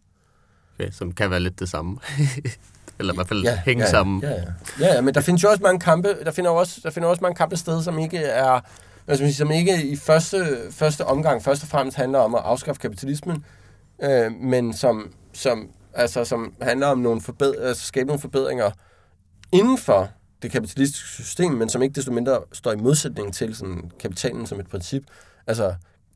Okay, 0.75 0.91
som 0.91 1.13
kan 1.13 1.31
være 1.31 1.41
lidt 1.41 1.61
det 1.61 1.69
samme. 1.69 1.99
Eller 2.99 3.13
i 3.13 3.17
hvert 3.17 3.29
fald 3.29 3.43
ja, 3.43 3.61
hænge 3.65 3.85
ja, 3.85 3.91
sammen. 3.91 4.23
Ja, 4.23 4.31
ja. 4.31 4.43
ja, 4.81 4.95
ja, 4.95 5.01
men 5.01 5.15
der 5.15 5.21
findes 5.21 5.43
jo 5.43 5.49
også 5.51 5.63
mange 5.63 5.81
kampe, 5.81 6.17
der 6.25 6.31
finder 6.31 6.51
også, 6.51 6.81
der 6.83 6.91
finder 6.91 7.09
også 7.09 7.23
mange 7.23 7.37
kampe 7.37 7.57
sted, 7.57 7.83
som 7.83 7.99
ikke 7.99 8.19
er, 8.19 8.61
sige, 9.09 9.35
som 9.35 9.51
ikke 9.51 9.87
i 9.87 9.97
første, 9.97 10.57
første 10.71 11.05
omgang 11.05 11.43
først 11.43 11.63
og 11.63 11.69
fremmest 11.69 11.97
handler 11.97 12.19
om 12.19 12.35
at 12.35 12.41
afskaffe 12.45 12.81
kapitalismen, 12.81 13.45
øh, 14.03 14.33
men 14.33 14.73
som, 14.73 15.13
som, 15.33 15.69
altså, 15.95 16.25
som 16.25 16.55
handler 16.61 16.87
om 16.87 16.99
nogle 16.99 17.21
forbed- 17.21 17.61
altså, 17.61 17.87
skabe 17.87 18.07
nogle 18.07 18.21
forbedringer 18.21 18.71
inden 19.53 19.79
for 19.79 20.11
det 20.43 20.51
kapitalistiske 20.51 21.09
system, 21.09 21.53
men 21.53 21.69
som 21.69 21.83
ikke 21.83 21.95
desto 21.95 22.13
mindre 22.13 22.41
står 22.53 22.73
i 22.73 22.77
modsætning 22.77 23.35
til 23.35 23.57
sådan, 23.57 23.91
kapitalen 24.01 24.47
som 24.47 24.61
et 24.61 24.69
princip. 24.69 25.03
Altså, 25.47 25.75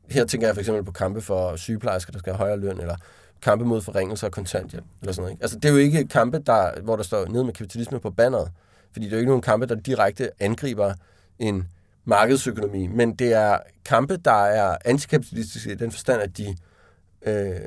her 0.09 0.25
tænker 0.25 0.47
jeg 0.47 0.55
for 0.55 0.59
eksempel 0.59 0.83
på 0.83 0.91
kampe 0.91 1.21
for 1.21 1.55
sygeplejersker, 1.55 2.11
der 2.11 2.19
skal 2.19 2.33
have 2.33 2.37
højere 2.37 2.59
løn, 2.59 2.79
eller 2.79 2.95
kampe 3.41 3.65
mod 3.65 3.81
forringelser 3.81 4.27
af 4.27 4.31
kontanthjælp, 4.31 4.85
eller 5.01 5.13
sådan 5.13 5.21
noget. 5.21 5.33
Ikke? 5.33 5.43
Altså, 5.43 5.59
det 5.59 5.65
er 5.65 5.73
jo 5.73 5.77
ikke 5.77 6.07
kampe, 6.07 6.39
der, 6.39 6.81
hvor 6.81 6.95
der 6.95 7.03
står 7.03 7.25
ned 7.25 7.43
med 7.43 7.53
kapitalisme 7.53 7.99
på 7.99 8.09
banneret, 8.09 8.51
fordi 8.91 9.05
det 9.05 9.11
er 9.11 9.17
jo 9.17 9.19
ikke 9.19 9.29
nogen 9.29 9.41
kampe, 9.41 9.65
der 9.65 9.75
direkte 9.75 10.29
angriber 10.39 10.93
en 11.39 11.67
markedsøkonomi, 12.05 12.87
men 12.87 13.15
det 13.15 13.33
er 13.33 13.57
kampe, 13.85 14.17
der 14.17 14.43
er 14.43 14.77
antikapitalistiske 14.85 15.71
i 15.71 15.75
den 15.75 15.91
forstand, 15.91 16.21
at 16.21 16.37
de 16.37 16.55
øh, 17.21 17.59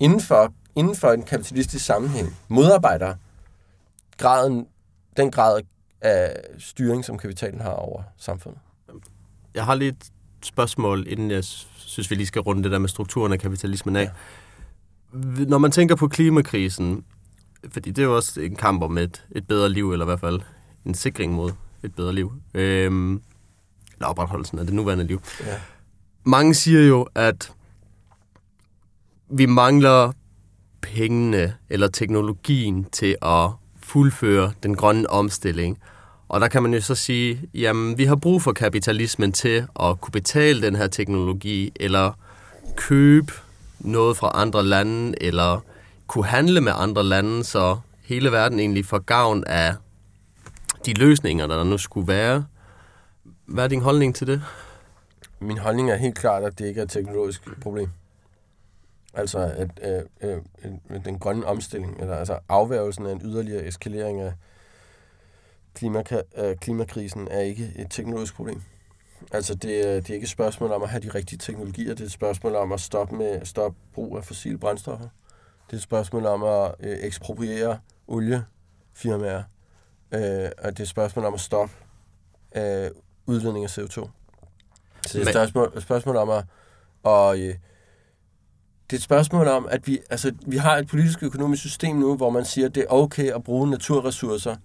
inden, 0.00 0.20
for, 0.20 0.54
inden 0.76 0.96
for 0.96 1.12
en 1.12 1.22
kapitalistisk 1.22 1.84
sammenhæng 1.84 2.36
modarbejder 2.48 3.14
graden, 4.16 4.66
den 5.16 5.30
grad 5.30 5.60
af 6.00 6.40
styring, 6.58 7.04
som 7.04 7.18
kapitalen 7.18 7.60
har 7.60 7.70
over 7.70 8.02
samfundet. 8.16 8.60
Jeg 9.54 9.64
har 9.64 9.74
lige 9.74 9.88
et 9.88 10.10
spørgsmål, 10.42 11.06
inden 11.08 11.30
jeg 11.30 11.44
synes, 11.76 12.10
vi 12.10 12.14
lige 12.14 12.26
skal 12.26 12.42
runde 12.42 12.62
det 12.62 12.72
der 12.72 12.78
med 12.78 12.88
strukturen 12.88 13.32
af 13.32 13.38
kapitalismen 13.38 13.96
af. 13.96 14.02
Ja. 14.02 14.10
Når 15.44 15.58
man 15.58 15.70
tænker 15.70 15.96
på 15.96 16.08
klimakrisen, 16.08 17.04
fordi 17.68 17.90
det 17.90 18.02
er 18.02 18.06
jo 18.06 18.16
også 18.16 18.40
en 18.40 18.56
kamp 18.56 18.82
om 18.82 18.98
et, 18.98 19.24
et 19.30 19.46
bedre 19.46 19.68
liv, 19.68 19.92
eller 19.92 20.04
i 20.04 20.08
hvert 20.08 20.20
fald 20.20 20.40
en 20.84 20.94
sikring 20.94 21.32
mod 21.32 21.52
et 21.82 21.94
bedre 21.94 22.12
liv. 22.14 22.32
Øhm, 22.54 23.22
eller 23.94 24.06
opretholdelsen 24.06 24.58
af 24.58 24.64
det 24.66 24.74
nuværende 24.74 25.04
liv. 25.04 25.22
Ja. 25.40 25.60
Mange 26.24 26.54
siger 26.54 26.80
jo, 26.80 27.08
at 27.14 27.52
vi 29.28 29.46
mangler 29.46 30.12
pengene 30.84 31.54
eller 31.70 31.88
teknologien 31.88 32.84
til 32.84 33.16
at 33.22 33.50
fuldføre 33.82 34.52
den 34.62 34.76
grønne 34.76 35.10
omstilling. 35.10 35.78
Og 36.28 36.40
der 36.40 36.48
kan 36.48 36.62
man 36.62 36.74
jo 36.74 36.80
så 36.80 36.94
sige, 36.94 37.40
jamen 37.54 37.98
vi 37.98 38.04
har 38.04 38.16
brug 38.16 38.42
for 38.42 38.52
kapitalismen 38.52 39.32
til 39.32 39.66
at 39.80 40.00
kunne 40.00 40.12
betale 40.12 40.62
den 40.62 40.76
her 40.76 40.86
teknologi, 40.86 41.72
eller 41.76 42.12
købe 42.76 43.32
noget 43.80 44.16
fra 44.16 44.30
andre 44.34 44.62
lande, 44.62 45.22
eller 45.22 45.60
kunne 46.06 46.26
handle 46.26 46.60
med 46.60 46.72
andre 46.76 47.04
lande, 47.04 47.44
så 47.44 47.78
hele 48.02 48.32
verden 48.32 48.58
egentlig 48.58 48.84
får 48.84 48.98
gavn 48.98 49.44
af 49.46 49.74
de 50.86 50.92
løsninger, 50.94 51.46
der 51.46 51.64
nu 51.64 51.78
skulle 51.78 52.08
være. 52.08 52.44
Hvad 53.46 53.64
er 53.64 53.68
din 53.68 53.80
holdning 53.80 54.14
til 54.14 54.26
det? 54.26 54.42
Min 55.40 55.58
holdning 55.58 55.90
er 55.90 55.96
helt 55.96 56.18
klart, 56.18 56.42
at 56.42 56.58
det 56.58 56.66
ikke 56.66 56.80
er 56.80 56.84
et 56.84 56.90
teknologisk 56.90 57.60
problem. 57.60 57.88
Altså, 59.16 59.38
at 59.38 59.70
øh, 59.82 60.02
øh, 60.30 60.42
øh, 60.90 61.04
den 61.04 61.18
grønne 61.18 61.46
omstilling, 61.46 62.00
eller 62.00 62.16
altså 62.16 62.38
afværgelsen 62.48 63.06
af 63.06 63.12
en 63.12 63.20
yderligere 63.24 63.66
eskalering 63.66 64.20
af 64.20 64.32
klimaka- 65.78 66.40
øh, 66.44 66.56
klimakrisen, 66.56 67.28
er 67.30 67.40
ikke 67.40 67.72
et 67.76 67.86
teknologisk 67.90 68.34
problem. 68.34 68.62
Altså, 69.32 69.54
det, 69.54 69.86
er- 69.88 70.00
det 70.00 70.10
er 70.10 70.14
ikke 70.14 70.24
et 70.24 70.30
spørgsmål 70.30 70.72
om 70.72 70.82
at 70.82 70.88
have 70.88 71.00
de 71.02 71.08
rigtige 71.08 71.38
teknologier, 71.38 71.88
det 71.94 72.00
er 72.00 72.04
et 72.04 72.12
spørgsmål 72.12 72.54
om 72.54 72.72
at 72.72 72.80
stoppe, 72.80 73.16
med, 73.16 73.44
stoppe 73.46 73.78
brug 73.94 74.16
af 74.16 74.24
fossile 74.24 74.58
brændstoffer. 74.58 75.08
Det 75.66 75.72
er 75.72 75.76
et 75.76 75.82
spørgsmål 75.82 76.26
om 76.26 76.42
at 76.42 76.74
øh, 76.80 76.98
ekspropriere 77.00 77.78
oliefirmaer. 78.08 79.42
Øh, 80.12 80.50
og 80.58 80.70
det 80.72 80.78
er 80.78 80.82
et 80.82 80.88
spørgsmål 80.88 81.24
om 81.24 81.34
at 81.34 81.40
stoppe 81.40 81.74
øh, 82.56 82.90
udledning 83.26 83.64
af 83.64 83.78
CO2. 83.78 83.88
Så 83.90 84.08
det 85.12 85.14
er 85.14 85.20
et 85.20 85.28
spørgsmål, 85.34 85.72
et 85.76 85.82
spørgsmål 85.82 86.16
om 86.16 86.30
at... 86.30 86.44
Og, 87.02 87.38
øh, 87.40 87.54
det 88.94 88.98
er 88.98 89.00
et 89.00 89.04
spørgsmål 89.04 89.48
om, 89.48 89.68
at 89.70 89.86
vi, 89.86 89.98
altså, 90.10 90.32
vi 90.46 90.56
har 90.56 90.76
et 90.76 90.86
politisk 90.86 91.22
økonomisk 91.22 91.62
system 91.62 91.96
nu, 91.96 92.16
hvor 92.16 92.30
man 92.30 92.44
siger, 92.44 92.66
at 92.66 92.74
det 92.74 92.82
er 92.82 92.86
okay 92.92 93.30
at 93.30 93.44
bruge 93.44 93.70
naturressourcer 93.70 94.56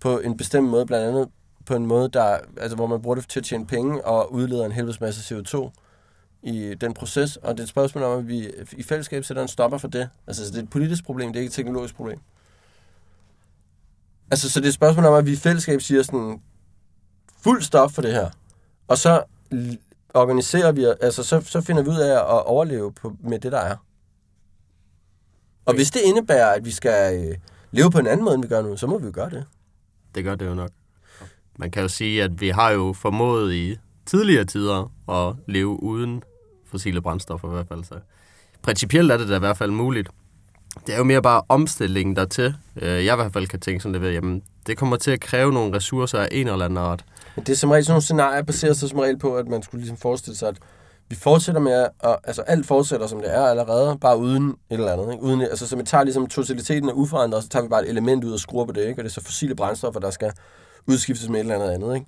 på 0.00 0.18
en 0.18 0.36
bestemt 0.36 0.68
måde, 0.68 0.86
blandt 0.86 1.06
andet 1.06 1.28
på 1.66 1.74
en 1.74 1.86
måde, 1.86 2.08
der, 2.08 2.38
altså, 2.56 2.76
hvor 2.76 2.86
man 2.86 3.02
bruger 3.02 3.14
det 3.14 3.28
til 3.28 3.40
at 3.40 3.44
tjene 3.44 3.66
penge 3.66 4.04
og 4.04 4.32
udleder 4.32 4.66
en 4.66 4.72
helvedes 4.72 5.00
masse 5.00 5.34
CO2 5.34 5.70
i 6.42 6.74
den 6.80 6.94
proces. 6.94 7.36
Og 7.36 7.54
det 7.54 7.60
er 7.60 7.64
et 7.64 7.68
spørgsmål 7.68 8.04
om, 8.04 8.18
at 8.18 8.28
vi 8.28 8.50
i 8.76 8.82
fællesskab 8.82 9.24
sætter 9.24 9.42
en 9.42 9.48
stopper 9.48 9.78
for 9.78 9.88
det. 9.88 10.08
Altså, 10.26 10.46
så 10.46 10.50
det 10.50 10.58
er 10.58 10.62
et 10.62 10.70
politisk 10.70 11.04
problem, 11.04 11.32
det 11.32 11.36
er 11.36 11.40
ikke 11.40 11.50
et 11.50 11.54
teknologisk 11.54 11.94
problem. 11.94 12.18
Altså, 14.30 14.50
så 14.50 14.60
det 14.60 14.66
er 14.66 14.70
et 14.70 14.74
spørgsmål 14.74 15.04
om, 15.04 15.14
at 15.14 15.26
vi 15.26 15.32
i 15.32 15.36
fællesskab 15.36 15.80
siger 15.80 16.02
sådan, 16.02 16.40
fuld 17.40 17.62
stop 17.62 17.92
for 17.92 18.02
det 18.02 18.12
her. 18.12 18.30
Og 18.88 18.98
så 18.98 19.22
organiserer 20.16 20.72
vi, 20.72 20.84
altså 21.00 21.22
så, 21.22 21.40
så 21.40 21.60
finder 21.60 21.82
vi 21.82 21.88
ud 21.88 21.98
af 21.98 22.12
at 22.18 22.46
overleve 22.46 22.92
på, 22.92 23.16
med 23.20 23.38
det, 23.38 23.52
der 23.52 23.58
er. 23.58 23.76
Og 25.64 25.74
hvis 25.74 25.90
det 25.90 26.00
indebærer, 26.04 26.50
at 26.50 26.64
vi 26.64 26.70
skal 26.70 27.26
øh, 27.28 27.36
leve 27.70 27.90
på 27.90 27.98
en 27.98 28.06
anden 28.06 28.24
måde, 28.24 28.34
end 28.34 28.42
vi 28.42 28.48
gør 28.48 28.62
nu, 28.62 28.76
så 28.76 28.86
må 28.86 28.98
vi 28.98 29.06
jo 29.06 29.12
gøre 29.14 29.30
det. 29.30 29.44
Det 30.14 30.24
gør 30.24 30.34
det 30.34 30.46
jo 30.46 30.54
nok. 30.54 30.70
Man 31.58 31.70
kan 31.70 31.82
jo 31.82 31.88
sige, 31.88 32.22
at 32.22 32.40
vi 32.40 32.48
har 32.48 32.70
jo 32.70 32.92
formået 32.92 33.54
i 33.54 33.78
tidligere 34.06 34.44
tider 34.44 34.92
at 35.08 35.34
leve 35.46 35.82
uden 35.82 36.22
fossile 36.66 37.02
brændstoffer 37.02 37.48
i 37.48 37.52
hvert 37.52 37.68
fald. 37.68 37.84
Så 37.84 37.94
principielt 38.62 39.12
er 39.12 39.16
det 39.16 39.28
da 39.28 39.36
i 39.36 39.38
hvert 39.38 39.56
fald 39.56 39.70
muligt. 39.70 40.08
Det 40.86 40.94
er 40.94 40.98
jo 40.98 41.04
mere 41.04 41.22
bare 41.22 41.42
omstillingen 41.48 42.16
dertil. 42.16 42.54
Øh, 42.76 43.04
Jeg 43.04 43.14
i 43.14 43.16
hvert 43.16 43.32
fald 43.32 43.46
kan 43.46 43.60
tænke 43.60 43.80
sådan 43.80 43.92
lidt 43.92 44.02
ved, 44.02 44.12
jamen, 44.12 44.42
det 44.66 44.76
kommer 44.78 44.96
til 44.96 45.10
at 45.10 45.20
kræve 45.20 45.52
nogle 45.52 45.76
ressourcer 45.76 46.18
af 46.18 46.28
en 46.32 46.48
eller 46.48 46.64
anden 46.64 46.76
art. 46.78 47.04
Men 47.36 47.44
det 47.44 47.52
er 47.52 47.56
som 47.56 47.70
regel 47.70 47.84
sådan 47.84 47.92
nogle 47.92 48.02
scenarier, 48.02 48.42
baserer 48.42 48.72
sig 48.72 48.88
som 48.88 48.98
regel 48.98 49.18
på, 49.18 49.36
at 49.36 49.48
man 49.48 49.62
skulle 49.62 49.80
ligesom 49.80 49.96
forestille 49.96 50.36
sig, 50.36 50.48
at 50.48 50.56
vi 51.08 51.16
fortsætter 51.16 51.60
med 51.60 51.72
at, 52.00 52.16
altså 52.24 52.42
alt 52.42 52.66
fortsætter 52.66 53.06
som 53.06 53.20
det 53.20 53.34
er 53.34 53.42
allerede, 53.42 53.98
bare 54.00 54.18
uden 54.18 54.48
et 54.48 54.56
eller 54.70 54.92
andet. 54.92 55.12
Ikke? 55.12 55.24
Uden, 55.24 55.40
altså, 55.40 55.68
så 55.68 55.76
vi 55.76 55.82
tager 55.82 56.04
ligesom 56.04 56.26
totaliteten 56.26 56.88
af 56.88 56.92
uforandret, 56.94 57.36
og 57.36 57.42
så 57.42 57.48
tager 57.48 57.62
vi 57.62 57.68
bare 57.68 57.84
et 57.84 57.90
element 57.90 58.24
ud 58.24 58.32
og 58.32 58.40
skruer 58.40 58.64
på 58.64 58.72
det, 58.72 58.80
ikke? 58.80 59.00
og 59.00 59.04
det 59.04 59.10
er 59.10 59.14
så 59.14 59.24
fossile 59.24 59.54
brændstoffer, 59.54 60.00
der 60.00 60.10
skal 60.10 60.32
udskiftes 60.86 61.28
med 61.28 61.36
et 61.36 61.40
eller 61.40 61.54
andet 61.54 61.70
andet. 61.70 61.94
Ikke? 61.94 62.06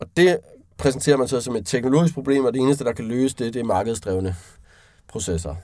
Og 0.00 0.06
det 0.16 0.38
præsenterer 0.76 1.16
man 1.16 1.28
så 1.28 1.40
som 1.40 1.56
et 1.56 1.66
teknologisk 1.66 2.14
problem, 2.14 2.44
og 2.44 2.54
det 2.54 2.60
eneste, 2.60 2.84
der 2.84 2.92
kan 2.92 3.04
løse 3.04 3.36
det, 3.38 3.54
det 3.54 3.60
er 3.60 3.64
markedsdrevne 3.64 4.36
processer. 5.08 5.54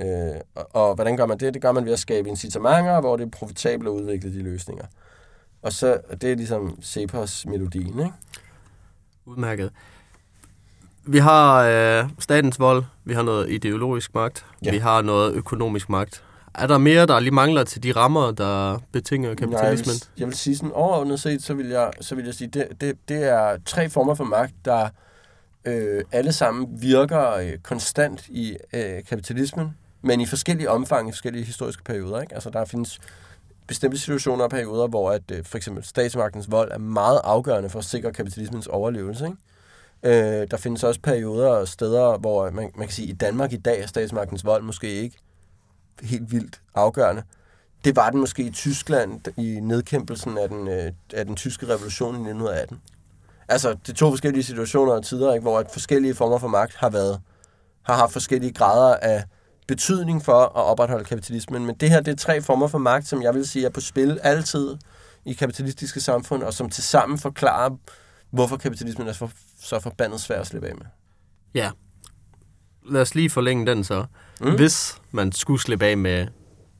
Øh, 0.00 0.40
og, 0.54 0.68
og 0.72 0.94
hvordan 0.94 1.16
gør 1.16 1.26
man 1.26 1.38
det? 1.38 1.54
Det 1.54 1.62
gør 1.62 1.72
man 1.72 1.84
ved 1.84 1.92
at 1.92 1.98
skabe 1.98 2.28
incitamenter, 2.28 3.00
hvor 3.00 3.16
det 3.16 3.26
er 3.26 3.30
profitabelt 3.30 3.88
at 3.88 3.92
udvikle 3.92 4.34
de 4.34 4.42
løsninger. 4.42 4.84
Og 5.62 5.72
så 5.72 6.00
det 6.20 6.32
er 6.32 6.36
ligesom 6.36 6.82
CEPOS-melodien, 6.82 7.98
ikke? 7.98 8.12
Udmærket. 9.26 9.70
Vi 11.04 11.18
har 11.18 11.62
øh, 11.62 12.10
statens 12.18 12.58
vold, 12.60 12.84
vi 13.04 13.14
har 13.14 13.22
noget 13.22 13.50
ideologisk 13.50 14.14
magt, 14.14 14.46
ja. 14.64 14.70
vi 14.70 14.78
har 14.78 15.02
noget 15.02 15.34
økonomisk 15.34 15.88
magt. 15.88 16.24
Er 16.54 16.66
der 16.66 16.78
mere, 16.78 17.06
der 17.06 17.20
lige 17.20 17.34
mangler 17.34 17.64
til 17.64 17.82
de 17.82 17.92
rammer, 17.92 18.30
der 18.30 18.78
betinger 18.92 19.34
kapitalismen? 19.34 19.60
Nej, 19.60 19.72
jeg, 19.76 19.86
vil, 19.86 20.20
jeg 20.20 20.26
vil 20.26 20.36
sige 20.36 20.56
sådan 20.56 20.72
overordnet 20.72 21.20
set, 21.20 21.42
så 21.42 21.54
vil 21.54 21.66
jeg, 21.66 21.90
så 22.00 22.14
vil 22.14 22.24
jeg 22.24 22.34
sige, 22.34 22.48
det, 22.48 22.68
det, 22.80 22.96
det 23.08 23.24
er 23.24 23.56
tre 23.66 23.88
former 23.88 24.14
for 24.14 24.24
magt, 24.24 24.54
der 24.64 24.88
øh, 25.64 26.04
alle 26.12 26.32
sammen 26.32 26.82
virker 26.82 27.32
øh, 27.32 27.58
konstant 27.62 28.28
i 28.28 28.56
øh, 28.72 29.04
kapitalismen, 29.08 29.76
men 30.02 30.20
i 30.20 30.26
forskellige 30.26 30.70
omfang 30.70 31.08
i 31.08 31.12
forskellige 31.12 31.44
historiske 31.44 31.84
perioder. 31.84 32.20
Ikke? 32.20 32.34
Altså 32.34 32.50
der 32.50 32.64
findes 32.64 33.00
bestemte 33.70 33.98
situationer 33.98 34.44
og 34.44 34.50
perioder, 34.50 34.86
hvor 34.86 35.10
at, 35.10 35.22
øh, 35.32 35.44
for 35.44 35.56
eksempel 35.56 35.84
statsmagtens 35.84 36.50
vold 36.50 36.72
er 36.72 36.78
meget 36.78 37.20
afgørende 37.24 37.70
for 37.70 37.78
at 37.78 37.84
sikre 37.84 38.12
kapitalismens 38.12 38.66
overlevelse. 38.66 39.24
Ikke? 39.24 40.40
Øh, 40.42 40.46
der 40.50 40.56
findes 40.56 40.84
også 40.84 41.00
perioder 41.00 41.48
og 41.48 41.68
steder, 41.68 42.18
hvor 42.18 42.50
man, 42.50 42.70
man 42.74 42.86
kan 42.86 42.94
sige, 42.94 43.08
at 43.08 43.14
i 43.14 43.16
Danmark 43.16 43.52
i 43.52 43.56
dag 43.56 43.82
er 43.82 43.86
statsmagtens 43.86 44.44
vold 44.44 44.62
måske 44.62 44.88
ikke 44.88 45.18
helt 46.02 46.32
vildt 46.32 46.60
afgørende. 46.74 47.22
Det 47.84 47.96
var 47.96 48.10
den 48.10 48.20
måske 48.20 48.42
i 48.42 48.50
Tyskland 48.50 49.20
i 49.36 49.60
nedkæmpelsen 49.62 50.38
af 50.38 50.48
den, 50.48 50.68
øh, 50.68 50.92
af 51.12 51.26
den 51.26 51.36
tyske 51.36 51.66
revolution 51.66 52.14
i 52.14 52.18
1918. 52.18 52.80
Altså, 53.48 53.70
det 53.70 53.88
er 53.88 53.96
to 53.96 54.10
forskellige 54.10 54.42
situationer 54.42 54.92
og 54.92 55.04
tider, 55.04 55.32
ikke, 55.32 55.42
hvor 55.42 55.58
at 55.58 55.70
forskellige 55.72 56.14
former 56.14 56.38
for 56.38 56.48
magt 56.48 56.74
har 56.74 56.90
været 56.90 57.20
har 57.82 57.96
haft 57.96 58.12
forskellige 58.12 58.52
grader 58.52 58.96
af 58.96 59.24
betydning 59.70 60.24
for 60.24 60.32
at 60.32 60.50
opretholde 60.54 61.04
kapitalismen. 61.04 61.66
Men 61.66 61.74
det 61.74 61.90
her, 61.90 62.00
det 62.00 62.12
er 62.12 62.16
tre 62.16 62.42
former 62.42 62.66
for 62.66 62.78
magt, 62.78 63.08
som 63.08 63.22
jeg 63.22 63.34
vil 63.34 63.46
sige 63.46 63.66
er 63.66 63.70
på 63.70 63.80
spil 63.80 64.18
altid 64.22 64.76
i 65.24 65.32
kapitalistiske 65.32 66.00
samfund, 66.00 66.42
og 66.42 66.54
som 66.54 66.70
tilsammen 66.70 67.18
forklarer, 67.18 67.70
hvorfor 68.30 68.56
kapitalismen 68.56 69.08
er 69.08 69.12
så, 69.12 69.28
så 69.60 69.80
forbandet 69.80 70.20
svær 70.20 70.40
at 70.40 70.46
slippe 70.46 70.68
af 70.68 70.74
med. 70.74 70.86
Ja. 71.54 71.70
Lad 72.90 73.00
os 73.00 73.14
lige 73.14 73.30
forlænge 73.30 73.66
den 73.66 73.84
så. 73.84 74.04
Mm. 74.40 74.56
Hvis 74.56 74.96
man 75.10 75.32
skulle 75.32 75.60
slippe 75.60 75.86
af 75.86 75.98
med 75.98 76.26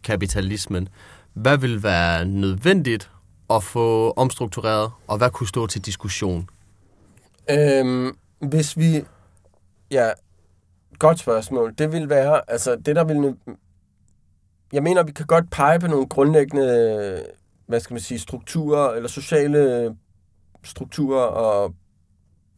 kapitalismen, 0.03 0.89
hvad 1.33 1.59
vil 1.59 1.83
være 1.83 2.25
nødvendigt 2.25 3.11
at 3.51 3.65
få 3.65 4.11
omstruktureret, 4.11 4.91
og 5.07 5.19
hvad 5.19 5.31
kunne 5.31 5.49
stå 5.49 5.67
til 5.67 5.87
diskussion? 5.87 6.49
Øhm, 7.51 8.17
hvis 8.41 8.77
vi... 8.77 9.05
Ja, 9.91 10.11
godt 11.01 11.19
spørgsmål. 11.19 11.75
Det 11.79 11.93
vil 11.93 12.09
være, 12.09 12.51
altså 12.51 12.77
det 12.77 12.97
der 12.97 13.05
vil... 13.05 13.37
Jeg 14.73 14.83
mener, 14.83 15.03
vi 15.03 15.13
kan 15.13 15.27
godt 15.27 15.51
pege 15.51 15.81
på 15.81 15.87
nogle 15.87 16.07
grundlæggende, 16.07 17.25
hvad 17.67 17.81
skal 17.81 17.95
man 17.95 18.01
sige, 18.01 18.19
strukturer, 18.19 18.93
eller 18.93 19.09
sociale 19.09 19.95
strukturer, 20.65 21.23
og, 21.23 21.75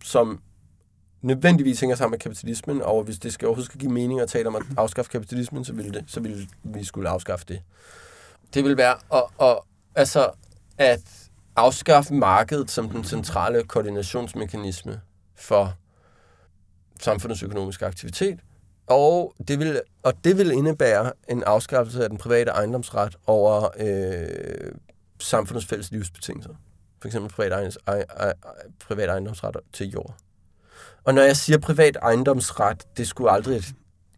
som 0.04 0.40
nødvendigvis 1.22 1.80
hænger 1.80 1.96
sammen 1.96 2.10
med 2.12 2.18
kapitalismen, 2.18 2.82
og 2.82 3.02
hvis 3.02 3.18
det 3.18 3.32
skal 3.32 3.46
overhovedet 3.46 3.66
skal 3.66 3.80
give 3.80 3.92
mening 3.92 4.20
at 4.20 4.28
tale 4.28 4.48
om 4.48 4.56
at 4.56 4.62
afskaffe 4.76 5.10
kapitalismen, 5.10 5.64
så 5.64 5.72
ville, 5.72 5.92
det, 5.92 6.04
så 6.06 6.20
ville 6.20 6.46
vi 6.62 6.84
skulle 6.84 7.08
afskaffe 7.08 7.44
det. 7.48 7.62
Det 8.54 8.64
vil 8.64 8.76
være 8.76 8.96
at, 9.14 9.22
at, 9.40 9.58
altså, 9.94 10.30
at 10.78 11.30
afskaffe 11.56 12.14
markedet 12.14 12.70
som 12.70 12.88
den 12.88 13.04
centrale 13.04 13.62
koordinationsmekanisme 13.64 15.00
for 15.36 15.74
samfundets 17.02 17.42
økonomiske 17.42 17.86
aktivitet, 17.86 18.40
og 18.86 19.34
det 19.48 19.58
vil, 19.58 19.80
og 20.02 20.24
det 20.24 20.38
vil 20.38 20.50
indebære 20.50 21.12
en 21.28 21.42
afskaffelse 21.42 22.02
af 22.02 22.08
den 22.08 22.18
private 22.18 22.50
ejendomsret 22.50 23.16
over 23.26 23.68
øh, 23.78 24.72
samfundets 25.20 25.66
fælles 25.66 25.90
livsbetingelser. 25.90 26.54
For 27.00 27.08
eksempel 27.08 27.32
privat, 27.32 27.52
ejens, 27.52 27.78
ej, 27.86 28.04
ej, 28.16 28.32
privat 28.80 29.08
ejendomsret 29.08 29.56
til 29.72 29.90
jord. 29.90 30.14
Og 31.04 31.14
når 31.14 31.22
jeg 31.22 31.36
siger 31.36 31.58
privat 31.58 31.96
ejendomsret, 32.02 32.82
det 32.96 33.08
skulle 33.08 33.30
aldrig 33.30 33.62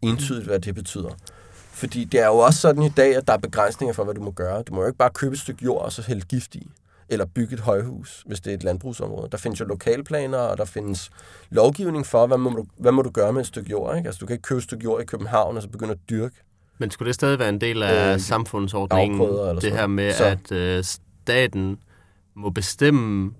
entydigt, 0.01 0.45
hvad 0.45 0.59
det 0.59 0.75
betyder. 0.75 1.11
Fordi 1.53 2.03
det 2.03 2.19
er 2.19 2.27
jo 2.27 2.37
også 2.37 2.59
sådan 2.59 2.83
i 2.83 2.89
dag, 2.89 3.15
at 3.15 3.27
der 3.27 3.33
er 3.33 3.37
begrænsninger 3.37 3.93
for, 3.93 4.03
hvad 4.03 4.13
du 4.13 4.21
må 4.21 4.31
gøre. 4.31 4.63
Du 4.63 4.73
må 4.73 4.81
jo 4.81 4.87
ikke 4.87 4.97
bare 4.97 5.09
købe 5.09 5.33
et 5.33 5.39
stykke 5.39 5.63
jord 5.63 5.81
og 5.81 5.91
så 5.91 6.01
hælde 6.01 6.21
gift 6.21 6.55
i. 6.55 6.71
Eller 7.09 7.25
bygge 7.25 7.53
et 7.53 7.59
højhus, 7.59 8.23
hvis 8.27 8.39
det 8.39 8.51
er 8.51 8.55
et 8.55 8.63
landbrugsområde. 8.63 9.27
Der 9.31 9.37
findes 9.37 9.59
jo 9.59 9.65
lokalplaner, 9.65 10.37
og 10.37 10.57
der 10.57 10.65
findes 10.65 11.09
lovgivning 11.49 12.05
for, 12.05 12.27
hvad 12.27 12.37
må 12.37 12.49
du, 12.49 12.65
hvad 12.77 12.91
må 12.91 13.01
du 13.01 13.09
gøre 13.09 13.33
med 13.33 13.41
et 13.41 13.47
stykke 13.47 13.69
jord. 13.71 13.97
Ikke? 13.97 14.07
Altså, 14.07 14.19
du 14.19 14.25
kan 14.25 14.33
ikke 14.33 14.41
købe 14.43 14.57
et 14.57 14.63
stykke 14.63 14.83
jord 14.83 15.01
i 15.01 15.05
København, 15.05 15.55
og 15.57 15.61
så 15.63 15.69
begynde 15.69 15.91
at 15.91 15.97
dyrke. 16.09 16.35
Men 16.77 16.91
skulle 16.91 17.07
det 17.07 17.15
stadig 17.15 17.39
være 17.39 17.49
en 17.49 17.61
del 17.61 17.83
af 17.83 18.13
Øh, 18.13 18.19
samfundsordningen, 18.19 19.19
det 19.19 19.61
sådan 19.61 19.77
her 19.77 19.87
med, 19.87 20.13
Så- 20.13 20.25
at 20.25 20.51
øh, 20.51 20.83
staten 20.83 21.77
må 22.35 22.49
bestemme 22.49 23.31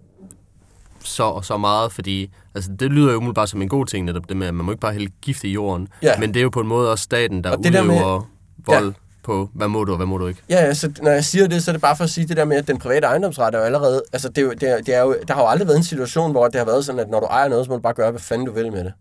så 0.99 1.23
og 1.23 1.45
så 1.45 1.57
meget, 1.57 1.91
fordi 1.91 2.29
altså, 2.55 2.71
det 2.79 2.91
lyder 2.91 3.11
jo 3.11 3.17
umiddelbart 3.17 3.49
som 3.49 3.61
en 3.61 3.69
god 3.69 3.85
ting, 3.85 4.05
netop 4.05 4.29
det 4.29 4.37
med, 4.37 4.47
at 4.47 4.53
man 4.53 4.65
må 4.65 4.71
ikke 4.71 4.81
bare 4.81 4.93
hælde 4.93 5.11
gift 5.21 5.43
i 5.43 5.51
jorden, 5.51 5.87
Ja. 6.01 6.19
men 6.19 6.33
det 6.33 6.39
er 6.39 6.43
jo 6.43 6.49
på 6.49 6.59
en 6.61 6.67
måde 6.67 6.91
også 6.91 7.03
staten, 7.03 7.43
der 7.43 7.51
Og 7.51 7.63
det 7.63 7.73
der 7.73 7.81
udøver 7.81 8.19
med- 8.19 8.25
vold 8.65 8.85
Ja. 8.85 8.91
På, 9.25 9.49
hvad 9.53 9.67
må 9.67 9.83
du 9.83 9.91
og 9.91 9.97
hvad 9.97 10.07
må 10.07 10.17
du 10.17 10.27
ikke. 10.27 10.41
Ja, 10.49 10.55
altså, 10.55 10.91
når 11.01 11.11
jeg 11.11 11.25
siger 11.25 11.47
det, 11.47 11.63
så 11.63 11.71
er 11.71 11.73
det 11.73 11.81
bare 11.81 11.95
for 11.95 12.03
at 12.03 12.09
sige 12.09 12.27
det 12.27 12.37
der 12.37 12.45
med, 12.45 12.57
at 12.57 12.67
den 12.67 12.77
private 12.79 13.07
ejendomsret 13.07 13.55
er 13.55 13.59
jo 13.59 13.65
allerede... 13.65 14.03
Altså, 14.13 14.29
det 14.29 14.37
er 14.37 14.41
jo, 14.41 14.51
det 14.51 14.69
er, 14.69 14.77
det 14.77 14.95
er 14.95 15.01
jo, 15.01 15.15
der 15.27 15.33
har 15.33 15.41
jo 15.41 15.47
aldrig 15.47 15.67
været 15.67 15.77
en 15.77 15.83
situation, 15.83 16.31
hvor 16.31 16.47
det 16.47 16.55
har 16.55 16.65
været 16.65 16.85
sådan, 16.85 16.99
at 16.99 17.09
når 17.09 17.19
du 17.19 17.25
ejer 17.25 17.47
noget, 17.47 17.65
så 17.65 17.71
må 17.71 17.75
du 17.75 17.81
bare 17.81 17.93
gøre, 17.93 18.11
hvad 18.11 18.21
fanden 18.21 18.47
du 18.47 18.53
vil 18.53 18.71
med 18.71 18.83
det. 18.83 18.93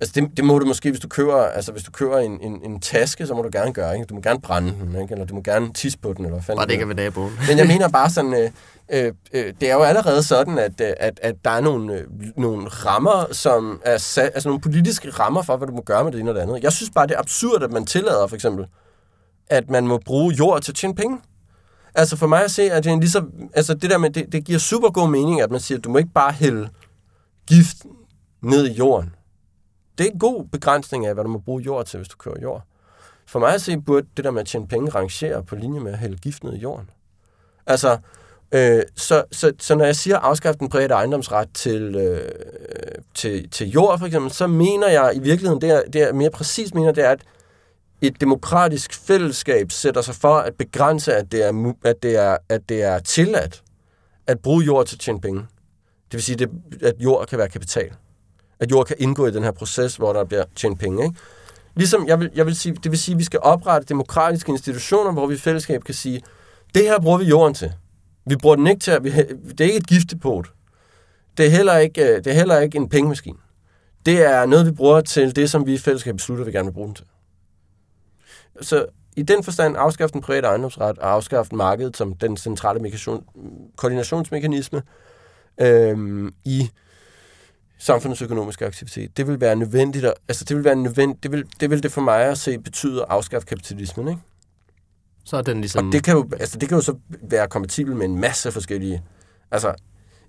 Altså, 0.00 0.20
det, 0.20 0.36
det 0.36 0.44
må 0.44 0.58
du 0.58 0.66
måske, 0.66 0.90
hvis 0.90 1.00
du 1.00 1.08
køber, 1.08 1.36
altså, 1.36 1.72
hvis 1.72 1.82
du 1.82 1.90
køber 1.90 2.18
en, 2.18 2.40
en, 2.40 2.60
en 2.64 2.80
taske, 2.80 3.26
så 3.26 3.34
må 3.34 3.42
du 3.42 3.48
gerne 3.52 3.72
gøre, 3.72 3.94
ikke? 3.94 4.06
Du 4.06 4.14
må 4.14 4.20
gerne 4.20 4.40
brænde 4.40 4.74
den, 4.80 5.02
ikke? 5.02 5.12
Eller 5.12 5.26
du 5.26 5.34
må 5.34 5.40
gerne 5.40 5.72
tisse 5.72 5.98
på 5.98 6.12
den, 6.12 6.24
eller 6.24 6.36
hvad 6.36 6.44
fanden 6.44 6.58
Bare 6.58 6.66
det 6.66 6.72
ikke 6.72 6.82
er 6.82 6.86
ved 6.86 6.94
naboen. 6.94 7.32
Men 7.48 7.58
jeg 7.58 7.66
mener 7.66 7.88
bare 7.88 8.10
sådan, 8.10 8.34
øh, 8.34 8.50
øh, 8.92 9.12
øh, 9.32 9.54
det 9.60 9.70
er 9.70 9.74
jo 9.74 9.82
allerede 9.82 10.22
sådan, 10.22 10.58
at, 10.58 10.80
øh, 10.80 10.92
at, 10.96 11.20
at 11.22 11.34
der 11.44 11.50
er 11.50 11.60
nogle, 11.60 11.94
øh, 11.94 12.04
nogle 12.36 12.68
rammer, 12.68 13.26
som 13.32 13.80
er 13.84 13.98
sat, 13.98 14.30
altså 14.34 14.48
nogle 14.48 14.60
politiske 14.60 15.10
rammer 15.10 15.42
for, 15.42 15.56
hvad 15.56 15.68
du 15.68 15.74
må 15.74 15.82
gøre 15.82 16.04
med 16.04 16.12
det 16.12 16.20
ene 16.20 16.30
og 16.30 16.34
det 16.34 16.40
andet. 16.40 16.62
Jeg 16.62 16.72
synes 16.72 16.90
bare, 16.94 17.06
det 17.06 17.14
er 17.14 17.18
absurd, 17.18 17.62
at 17.62 17.72
man 17.72 17.86
tillader 17.86 18.26
for 18.26 18.34
eksempel, 18.34 18.66
at 19.52 19.70
man 19.70 19.86
må 19.86 19.98
bruge 19.98 20.34
jord 20.34 20.62
til 20.62 20.72
at 20.72 20.76
tjene 20.76 20.94
penge. 20.94 21.20
Altså 21.94 22.16
for 22.16 22.26
mig 22.26 22.44
at 22.44 22.50
se, 22.50 22.62
at 22.72 22.84
det 22.84 22.92
er 22.92 22.96
lige 22.96 23.10
så, 23.10 23.24
altså 23.54 23.74
det 23.74 23.90
der 23.90 23.98
med, 23.98 24.10
det, 24.10 24.32
det 24.32 24.44
giver 24.44 24.58
super 24.58 24.90
god 24.90 25.08
mening, 25.08 25.40
at 25.40 25.50
man 25.50 25.60
siger, 25.60 25.78
at 25.78 25.84
du 25.84 25.90
må 25.90 25.98
ikke 25.98 26.12
bare 26.14 26.32
hælde 26.32 26.68
gift 27.46 27.76
ned 28.42 28.66
i 28.66 28.72
jorden. 28.72 29.14
Det 29.98 30.06
er 30.06 30.10
en 30.10 30.18
god 30.18 30.44
begrænsning 30.44 31.06
af, 31.06 31.14
hvad 31.14 31.24
du 31.24 31.30
må 31.30 31.38
bruge 31.38 31.62
jord 31.62 31.86
til, 31.86 31.96
hvis 31.96 32.08
du 32.08 32.16
kører 32.16 32.40
jord. 32.42 32.62
For 33.26 33.38
mig 33.38 33.54
at 33.54 33.62
se, 33.62 33.80
burde 33.80 34.06
det 34.16 34.24
der 34.24 34.30
med 34.30 34.40
at 34.40 34.46
tjene 34.46 34.68
penge 34.68 34.90
rangere 34.90 35.44
på 35.44 35.56
linje 35.56 35.80
med 35.80 35.92
at 35.92 35.98
hælde 35.98 36.16
gift 36.16 36.44
ned 36.44 36.54
i 36.54 36.58
jorden. 36.58 36.90
Altså, 37.66 37.98
øh, 38.52 38.82
så, 38.96 39.24
så, 39.32 39.52
så 39.58 39.74
når 39.74 39.84
jeg 39.84 39.96
siger 39.96 40.18
afskaffe 40.18 40.58
den 40.58 40.68
private 40.68 40.94
ejendomsret 40.94 41.48
til, 41.54 41.94
øh, 41.94 42.28
til, 43.14 43.50
til 43.50 43.70
jord 43.70 43.98
for 43.98 44.06
eksempel, 44.06 44.32
så 44.32 44.46
mener 44.46 44.88
jeg 44.88 45.12
i 45.14 45.18
virkeligheden, 45.18 45.60
det 45.60 45.70
er, 45.70 45.82
det 45.92 46.02
er 46.02 46.12
mere 46.12 46.30
præcis 46.30 46.74
mener, 46.74 46.92
det 46.92 47.04
er, 47.04 47.10
at 47.10 47.22
et 48.02 48.20
demokratisk 48.20 48.94
fællesskab 48.94 49.70
sætter 49.70 50.02
sig 50.02 50.14
for 50.14 50.34
at 50.34 50.54
begrænse, 50.54 51.14
at 51.14 51.32
det 51.32 51.46
er, 51.46 51.72
at 51.84 52.02
det 52.02 52.16
er, 52.16 52.36
at 52.48 52.68
det 52.68 52.82
er 52.82 52.98
tilladt 52.98 53.62
at 54.26 54.40
bruge 54.40 54.64
jord 54.64 54.86
til 54.86 54.96
at 54.96 55.00
tjene 55.00 55.20
penge. 55.20 55.40
Det 56.04 56.12
vil 56.12 56.22
sige, 56.22 56.36
det, 56.36 56.50
at 56.82 56.94
jord 56.98 57.26
kan 57.26 57.38
være 57.38 57.48
kapital. 57.48 57.92
At 58.60 58.70
jord 58.70 58.86
kan 58.86 58.96
indgå 58.98 59.26
i 59.26 59.30
den 59.30 59.42
her 59.42 59.50
proces, 59.50 59.96
hvor 59.96 60.12
der 60.12 60.24
bliver 60.24 60.44
tjent 60.56 60.78
penge. 60.78 61.04
Ikke? 61.04 61.16
Ligesom 61.74 62.08
jeg 62.08 62.20
vil, 62.20 62.30
jeg 62.34 62.46
vil 62.46 62.56
sige, 62.56 62.74
det 62.74 62.90
vil 62.90 62.98
sige, 62.98 63.12
at 63.14 63.18
vi 63.18 63.24
skal 63.24 63.40
oprette 63.42 63.88
demokratiske 63.88 64.52
institutioner, 64.52 65.12
hvor 65.12 65.26
vi 65.26 65.34
i 65.34 65.38
fællesskab 65.38 65.84
kan 65.84 65.94
sige, 65.94 66.22
det 66.74 66.82
her 66.82 67.00
bruger 67.00 67.18
vi 67.18 67.24
jorden 67.24 67.54
til. 67.54 67.72
Vi 68.26 68.36
bruger 68.36 68.56
den 68.56 68.66
ikke 68.66 68.80
til 68.80 68.90
at... 68.90 69.04
Vi, 69.04 69.10
det 69.10 69.60
er 69.60 69.64
ikke 69.64 69.76
et 69.76 69.86
giftepot. 69.86 70.52
Det 71.36 71.46
er 71.46 71.50
heller 71.50 71.76
ikke, 71.76 72.02
øh, 72.02 72.16
det 72.16 72.26
er 72.26 72.34
heller 72.34 72.60
ikke 72.60 72.78
en 72.78 72.88
pengemaskine. 72.88 73.38
Det 74.06 74.22
er 74.22 74.46
noget, 74.46 74.66
vi 74.66 74.70
bruger 74.70 75.00
til 75.00 75.36
det, 75.36 75.50
som 75.50 75.66
vi 75.66 75.74
i 75.74 75.78
fællesskab 75.78 76.16
beslutter, 76.16 76.44
vi 76.44 76.52
gerne 76.52 76.66
vil 76.66 76.72
bruge 76.72 76.86
den 76.86 76.94
til. 76.94 77.04
Så 78.60 78.86
i 79.16 79.22
den 79.22 79.44
forstand 79.44 79.76
afskaffe 79.76 80.12
den 80.12 80.20
private 80.20 80.46
ejendomsret 80.46 80.98
og 80.98 81.12
afskaffe 81.12 81.56
markedet 81.56 81.96
som 81.96 82.14
den 82.14 82.36
centrale 82.36 82.80
migration, 82.80 83.24
koordinationsmekanisme 83.76 84.82
øhm, 85.60 86.34
i 86.44 86.70
samfundets 87.78 88.22
økonomiske 88.22 88.66
aktivitet. 88.66 89.16
Det 89.16 89.26
vil 89.26 89.40
være 89.40 89.56
nødvendigt, 89.56 90.04
at, 90.04 90.14
altså 90.28 90.44
det 90.44 90.56
vil 90.56 90.64
være 90.64 90.76
nødvendigt, 90.76 91.22
det 91.22 91.32
vil, 91.32 91.44
det 91.60 91.70
vil 91.70 91.82
det 91.82 91.92
for 91.92 92.00
mig 92.00 92.24
at 92.24 92.38
se 92.38 92.58
betyde 92.58 93.02
at 93.02 93.06
afskaffe 93.08 93.46
kapitalismen, 93.46 94.08
ikke? 94.08 94.20
Så 95.24 95.36
er 95.36 95.42
den 95.42 95.60
ligesom... 95.60 95.86
Og 95.86 95.92
det 95.92 96.04
kan, 96.04 96.14
jo, 96.14 96.28
altså 96.40 96.58
det 96.58 96.68
kan 96.68 96.76
jo 96.76 96.82
så 96.82 96.94
være 97.22 97.48
kompatibel 97.48 97.96
med 97.96 98.06
en 98.06 98.20
masse 98.20 98.52
forskellige... 98.52 99.02
Altså, 99.50 99.74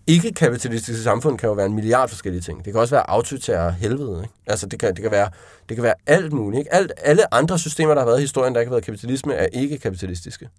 ikke-kapitalistiske 0.07 1.03
samfund 1.03 1.37
kan 1.37 1.47
jo 1.47 1.53
være 1.53 1.65
en 1.65 1.73
milliard 1.73 2.09
forskellige 2.09 2.41
ting. 2.41 2.65
Det 2.65 2.73
kan 2.73 2.81
også 2.81 2.95
være 2.95 3.09
autoritære 3.09 3.71
helvede. 3.71 4.21
Ikke? 4.23 4.33
Altså, 4.47 4.65
det 4.65 4.79
kan, 4.79 4.95
det, 4.95 5.01
kan 5.01 5.11
være, 5.11 5.29
det 5.69 5.77
kan 5.77 5.83
være 5.83 5.93
alt 6.07 6.33
muligt. 6.33 6.59
Ikke? 6.59 6.73
Alt, 6.73 6.91
alle 6.97 7.33
andre 7.33 7.59
systemer, 7.59 7.93
der 7.93 8.01
har 8.01 8.05
været 8.05 8.17
i 8.19 8.21
historien, 8.21 8.53
der 8.55 8.61
ikke 8.61 8.69
har 8.69 8.75
været 8.75 8.85
kapitalisme, 8.85 9.33
er 9.33 9.45
ikke 9.45 9.77
kapitalistiske. 9.77 10.49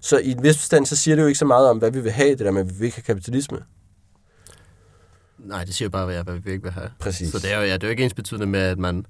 Så 0.00 0.18
i 0.18 0.30
en 0.30 0.42
vis 0.42 0.58
forstand, 0.58 0.86
så 0.86 0.96
siger 0.96 1.14
det 1.14 1.22
jo 1.22 1.26
ikke 1.26 1.38
så 1.38 1.44
meget 1.44 1.68
om, 1.68 1.78
hvad 1.78 1.90
vi 1.90 2.00
vil 2.00 2.12
have, 2.12 2.30
det 2.30 2.38
der 2.38 2.50
med, 2.50 2.60
at 2.60 2.80
vi 2.80 2.84
ikke 2.84 2.96
have 2.96 3.02
kapitalisme. 3.14 3.58
Nej, 5.38 5.64
det 5.64 5.74
siger 5.74 5.86
jo 5.86 5.90
bare, 5.90 6.22
hvad 6.22 6.34
vi 6.34 6.50
ikke 6.50 6.62
vil 6.62 6.72
have. 6.72 6.90
Præcis. 6.98 7.32
Så 7.32 7.38
det 7.38 7.52
er 7.52 7.56
jo, 7.56 7.62
ja, 7.62 7.74
det 7.74 7.82
er 7.82 7.86
jo 7.86 7.90
ikke 7.90 8.04
ens 8.04 8.14
betydende 8.14 8.46
med, 8.46 8.60
at 8.60 8.78
man 8.78 9.06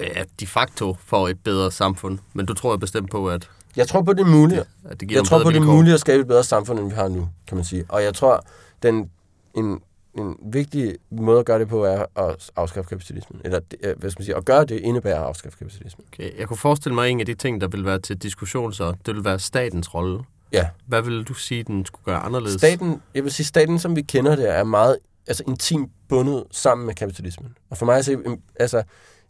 ja, 0.00 0.24
de 0.40 0.46
facto 0.46 0.96
får 1.04 1.28
et 1.28 1.38
bedre 1.44 1.72
samfund. 1.72 2.18
Men 2.32 2.46
du 2.46 2.54
tror 2.54 2.70
jo 2.70 2.76
bestemt 2.76 3.10
på, 3.10 3.28
at, 3.28 3.50
Jeg 3.76 3.88
tror 3.88 4.02
på, 4.02 4.12
det 4.12 4.20
er 4.20 4.24
muligt. 4.30 4.60
at 4.84 5.00
det 5.00 5.08
giver 5.08 5.20
Jeg 5.20 5.26
tror 5.26 5.42
på, 5.42 5.50
det 5.50 5.56
er 5.56 5.60
muligt 5.60 5.94
at 5.94 6.00
skabe 6.00 6.20
et 6.20 6.26
bedre 6.26 6.44
samfund, 6.44 6.78
end 6.78 6.88
vi 6.88 6.94
har 6.94 7.08
nu, 7.08 7.28
kan 7.46 7.56
man 7.56 7.64
sige. 7.64 7.84
Og 7.88 8.02
jeg 8.02 8.14
tror, 8.14 8.44
den, 8.82 9.10
en, 9.56 9.80
en 10.18 10.36
vigtig 10.42 10.96
måde 11.10 11.38
at 11.38 11.46
gøre 11.46 11.58
det 11.58 11.68
på, 11.68 11.84
er 11.84 12.06
at 12.16 12.50
afskaffe 12.56 12.88
kapitalismen. 12.88 13.40
Eller, 13.44 13.60
øh, 13.82 13.98
hvad 13.98 14.10
skal 14.10 14.20
man 14.20 14.24
sige, 14.24 14.36
at 14.36 14.44
gøre 14.44 14.64
det 14.64 14.80
indebærer 14.80 15.20
at 15.20 15.26
afskaffe 15.26 15.58
kapitalismen. 15.58 16.06
Okay. 16.12 16.38
Jeg 16.38 16.48
kunne 16.48 16.56
forestille 16.56 16.94
mig, 16.94 17.04
at 17.04 17.10
en 17.10 17.20
af 17.20 17.26
de 17.26 17.34
ting, 17.34 17.60
der 17.60 17.68
vil 17.68 17.84
være 17.84 17.98
til 17.98 18.16
diskussion, 18.16 18.72
så 18.72 18.94
det 19.06 19.14
vil 19.14 19.24
være 19.24 19.38
statens 19.38 19.94
rolle. 19.94 20.20
Ja. 20.52 20.68
Hvad 20.86 21.02
vil 21.02 21.24
du 21.24 21.34
sige, 21.34 21.62
den 21.62 21.86
skulle 21.86 22.04
gøre 22.04 22.18
anderledes? 22.18 22.60
Staten, 22.60 23.02
jeg 23.14 23.24
vil 23.24 23.32
sige, 23.32 23.46
staten, 23.46 23.78
som 23.78 23.96
vi 23.96 24.02
kender 24.02 24.36
det, 24.36 24.50
er 24.50 24.64
meget 24.64 24.98
altså, 25.26 25.44
intimt 25.46 25.90
bundet 26.08 26.44
sammen 26.50 26.86
med 26.86 26.94
kapitalismen. 26.94 27.56
Og 27.70 27.76
for 27.76 27.86
mig 27.86 27.98
at 27.98 28.04
se, 28.04 28.12
em, 28.12 28.40
altså, 28.60 28.82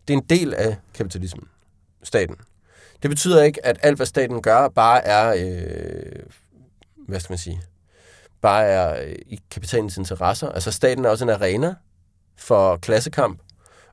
det 0.09 0.15
er 0.15 0.19
en 0.19 0.27
del 0.31 0.55
af 0.55 0.77
kapitalismen, 0.95 1.45
staten. 2.03 2.37
Det 3.03 3.11
betyder 3.11 3.43
ikke, 3.43 3.67
at 3.67 3.79
alt, 3.83 3.97
hvad 3.97 4.07
staten 4.07 4.43
gør, 4.43 4.69
bare 4.69 5.05
er, 5.05 5.35
øh, 5.39 6.23
hvad 7.09 7.21
skal 7.21 7.33
man 7.33 7.39
sige, 7.39 7.61
bare 8.41 8.65
er 8.65 9.05
øh, 9.05 9.15
i 9.27 9.41
kapitalens 9.51 9.97
interesser. 9.97 10.49
Altså 10.49 10.73
staten 10.73 11.05
er 11.05 11.09
også 11.09 11.25
en 11.25 11.31
arena 11.31 11.75
for 12.37 12.77
klassekamp, 12.77 13.41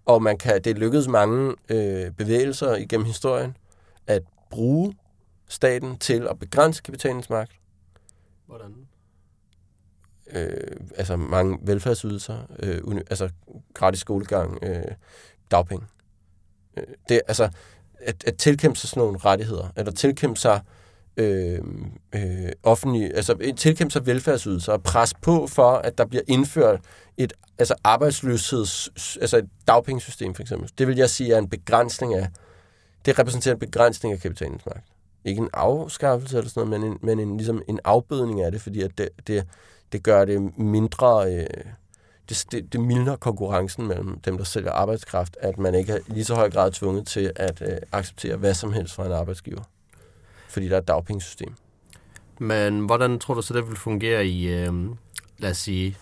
og 0.06 0.24
man 0.24 0.38
kan, 0.38 0.62
det 0.64 0.78
lykkedes 0.78 1.08
mange 1.08 1.56
øh, 1.70 2.12
bevægelser 2.12 2.76
igennem 2.76 3.06
historien 3.06 3.58
at 4.08 4.24
bruge 4.50 4.94
staten 5.48 5.98
til 5.98 6.28
at 6.30 6.40
begrænse 6.40 6.84
kapitalens 6.84 7.30
magt. 7.30 7.52
Hvordan? 8.46 8.88
øh, 10.32 10.78
altså 10.96 11.16
mange 11.16 11.58
velfærdsydelser, 11.62 12.38
øh, 12.60 13.02
altså 13.10 13.30
gratis 13.74 14.00
skolegang, 14.00 14.64
øh, 14.64 14.84
dagpenge. 15.52 15.86
Øh, 16.78 16.84
det, 17.10 17.22
altså, 17.28 17.50
at, 18.00 18.24
at 18.28 18.38
tilkæmpe 18.38 18.80
sig 18.80 18.90
sådan 18.90 19.02
nogle 19.02 19.18
rettigheder, 19.18 19.68
eller 19.76 19.92
tilkæmpe 19.92 20.40
sig 20.40 20.62
øh, 20.66 20.77
øh, 21.18 21.60
øh 22.16 22.52
offentlige, 22.64 23.16
altså 23.16 23.36
øh, 23.40 23.56
tilkæmpe 23.56 23.92
sig 23.92 24.06
velfærdsydelser 24.06 24.74
og 24.74 24.84
presse 24.84 25.16
på 25.22 25.48
for, 25.48 25.72
at 25.72 25.98
der 25.98 26.06
bliver 26.06 26.24
indført 26.28 26.80
et 27.18 27.34
altså 27.58 27.76
arbejdsløsheds, 27.84 28.90
altså 29.22 29.38
et 29.38 29.50
dagpengesystem 29.68 30.36
for 30.36 30.42
eksempel. 30.42 30.72
Det 30.78 30.88
vil 30.88 30.98
jeg 30.98 31.10
sige 31.10 31.34
er 31.34 31.38
en 31.38 31.50
begrænsning 31.50 32.16
af, 32.16 32.28
det 33.06 33.20
repræsenterer 33.20 33.54
en 33.56 33.60
begrænsning 33.60 34.14
af 34.14 34.20
kapitalens 34.20 34.66
magt. 34.66 34.86
Ikke 35.26 35.42
en 35.42 35.50
afskaffelse 35.54 36.38
eller 36.38 36.50
sådan 36.50 36.68
noget, 36.68 36.82
men 36.82 36.92
en, 36.92 37.00
men 37.02 37.20
en, 37.20 37.38
ligesom 37.38 37.62
en 37.68 37.80
afbødning 37.84 38.42
af 38.42 38.52
det, 38.52 38.62
fordi 38.62 38.82
at 38.82 38.98
det, 38.98 39.10
det, 39.28 39.48
det 39.92 40.04
gør 40.04 40.26
det 40.26 40.58
mindre, 40.58 41.34
øh, 41.34 41.48
det, 42.30 42.46
det, 42.52 42.74
det 42.74 42.82
mildner 42.82 43.16
konkurrencen 43.16 43.88
mellem 43.88 44.20
dem, 44.20 44.38
der 44.38 44.44
sælger 44.44 44.72
arbejdskraft, 44.72 45.38
at 45.42 45.58
man 45.58 45.76
ikke 45.76 45.94
er 45.94 46.00
lige 46.08 46.26
så 46.26 46.36
høj 46.36 46.50
grad 46.50 46.72
tvunget 46.72 47.08
til 47.08 47.32
at 47.36 47.62
øh, 47.62 47.78
acceptere 47.92 48.36
hvad 48.36 48.54
som 48.54 48.74
helst 48.74 48.96
fra 48.96 49.06
en 49.06 49.12
arbejdsgiver. 49.12 49.64
Fordi 50.50 50.68
der 50.68 50.76
er 50.76 50.82
et 50.82 50.88
dagpengesystem. 50.88 51.54
Men 52.40 52.80
hvordan 52.86 53.20
tror 53.20 53.34
du 53.34 53.42
så, 53.42 53.54
det 53.54 53.68
vil 53.68 53.76
fungere 53.78 54.28
i, 54.28 54.48
øh, 54.48 54.74
lad 55.38 55.52
os 55.52 55.58
sige, 55.58 55.98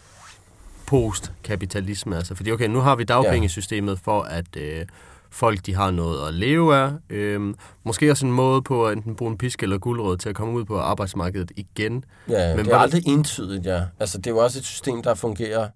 postkapitalisme? 0.87 2.15
Altså, 2.15 2.35
fordi 2.35 2.51
okay, 2.51 2.67
nu 2.67 2.79
har 2.79 2.95
vi 2.95 3.03
dagpengesystemet 3.03 3.99
for, 3.99 4.21
at 4.21 4.55
øh, 4.57 4.85
folk 5.29 5.65
de 5.65 5.75
har 5.75 5.91
noget 5.91 6.27
at 6.27 6.33
leve 6.33 6.75
af. 6.75 6.91
Øh, 7.09 7.53
måske 7.83 8.11
også 8.11 8.25
en 8.25 8.31
måde 8.31 8.61
på 8.61 8.87
at 8.87 8.97
enten 8.97 9.15
bruge 9.15 9.31
en 9.31 9.37
pisk 9.37 9.63
eller 9.63 9.77
guldråd 9.77 10.17
til 10.17 10.29
at 10.29 10.35
komme 10.35 10.53
ud 10.53 10.65
på 10.65 10.79
arbejdsmarkedet 10.79 11.51
igen. 11.55 12.03
Ja, 12.29 12.47
Men 12.47 12.55
men 12.57 12.65
det 12.65 12.71
er 12.71 12.77
hvordan- 12.77 12.81
aldrig 12.81 13.07
entydigt, 13.07 13.65
ja. 13.65 13.83
Altså, 13.99 14.17
det 14.17 14.27
er 14.27 14.31
jo 14.31 14.37
også 14.37 14.59
et 14.59 14.65
system, 14.65 15.03
der 15.03 15.13
fungerer... 15.13 15.69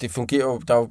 Det 0.00 0.10
fungerer 0.10 0.44
jo... 0.44 0.58
Der 0.68 0.74
er 0.74 0.78
jo 0.78 0.90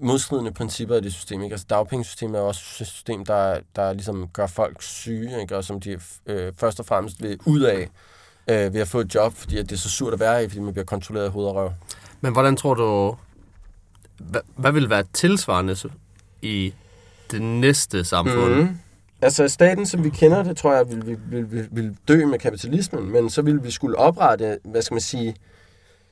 modstridende 0.00 0.52
principper 0.52 0.96
i 0.96 1.00
det 1.00 1.12
system, 1.12 1.42
ikke? 1.42 1.54
Altså, 1.54 1.66
dagpengesystemet 1.70 2.38
er 2.38 2.42
også 2.42 2.60
et 2.80 2.86
system, 2.86 3.24
der, 3.24 3.58
der 3.76 3.92
ligesom 3.92 4.28
gør 4.32 4.46
folk 4.46 4.82
syge, 4.82 5.40
ikke? 5.40 5.56
Og 5.56 5.64
som 5.64 5.80
de 5.80 6.00
øh, 6.26 6.52
først 6.56 6.80
og 6.80 6.86
fremmest 6.86 7.22
vil 7.22 7.38
ud 7.46 7.60
af 7.60 7.88
øh, 8.48 8.74
ved 8.74 8.80
at 8.80 8.88
få 8.88 9.00
et 9.00 9.14
job, 9.14 9.34
fordi 9.34 9.58
at 9.58 9.64
det 9.64 9.72
er 9.72 9.78
så 9.78 9.90
surt 9.90 10.12
at 10.12 10.20
være 10.20 10.44
i, 10.44 10.48
fordi 10.48 10.60
man 10.60 10.72
bliver 10.72 10.84
kontrolleret 10.84 11.24
af 11.24 11.30
hoved 11.30 11.46
og 11.46 11.54
røv. 11.54 11.72
Men 12.20 12.32
hvordan 12.32 12.56
tror 12.56 12.74
du, 12.74 13.16
hvad, 14.18 14.40
hvad 14.56 14.72
vil 14.72 14.90
være 14.90 15.04
tilsvarende 15.12 15.76
i 16.42 16.74
det 17.30 17.42
næste 17.42 18.04
samfund? 18.04 18.54
Mm. 18.54 18.78
Altså 19.22 19.48
staten, 19.48 19.86
som 19.86 20.04
vi 20.04 20.10
kender 20.10 20.42
det, 20.42 20.56
tror 20.56 20.74
jeg, 20.74 20.90
vil, 20.90 21.06
vil, 21.06 21.18
vil, 21.30 21.52
vil, 21.52 21.68
vil 21.70 21.96
dø 22.08 22.26
med 22.26 22.38
kapitalismen, 22.38 23.12
men 23.12 23.30
så 23.30 23.42
vil 23.42 23.64
vi 23.64 23.70
skulle 23.70 23.96
oprette, 23.96 24.58
hvad 24.64 24.82
skal 24.82 24.94
man 24.94 25.00
sige, 25.00 25.36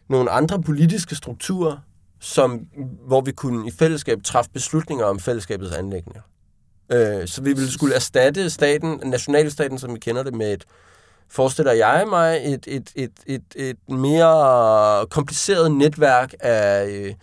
nogle 0.08 0.30
andre 0.30 0.62
politiske 0.62 1.14
strukturer, 1.14 1.76
som, 2.20 2.60
hvor 3.06 3.20
vi 3.20 3.32
kunne 3.32 3.68
i 3.68 3.70
fællesskab 3.70 4.18
træffe 4.24 4.50
beslutninger 4.50 5.04
om 5.04 5.18
fællesskabets 5.18 5.72
anlægninger. 5.72 6.22
Øh, 6.92 7.28
så 7.28 7.42
vi 7.42 7.52
ville 7.52 7.72
skulle 7.72 7.94
erstatte 7.94 8.50
staten, 8.50 9.00
nationalstaten, 9.04 9.78
som 9.78 9.94
vi 9.94 9.98
kender 9.98 10.22
det, 10.22 10.34
med 10.34 10.52
et, 10.52 10.64
forestiller 11.28 11.72
jeg 11.72 12.06
mig, 12.08 12.40
et, 12.44 12.64
et, 12.66 12.92
et, 12.94 13.12
et, 13.26 13.42
et 13.56 13.88
mere 13.88 15.06
kompliceret 15.06 15.72
netværk 15.72 16.34
af 16.40 16.86
øh, 16.88 17.14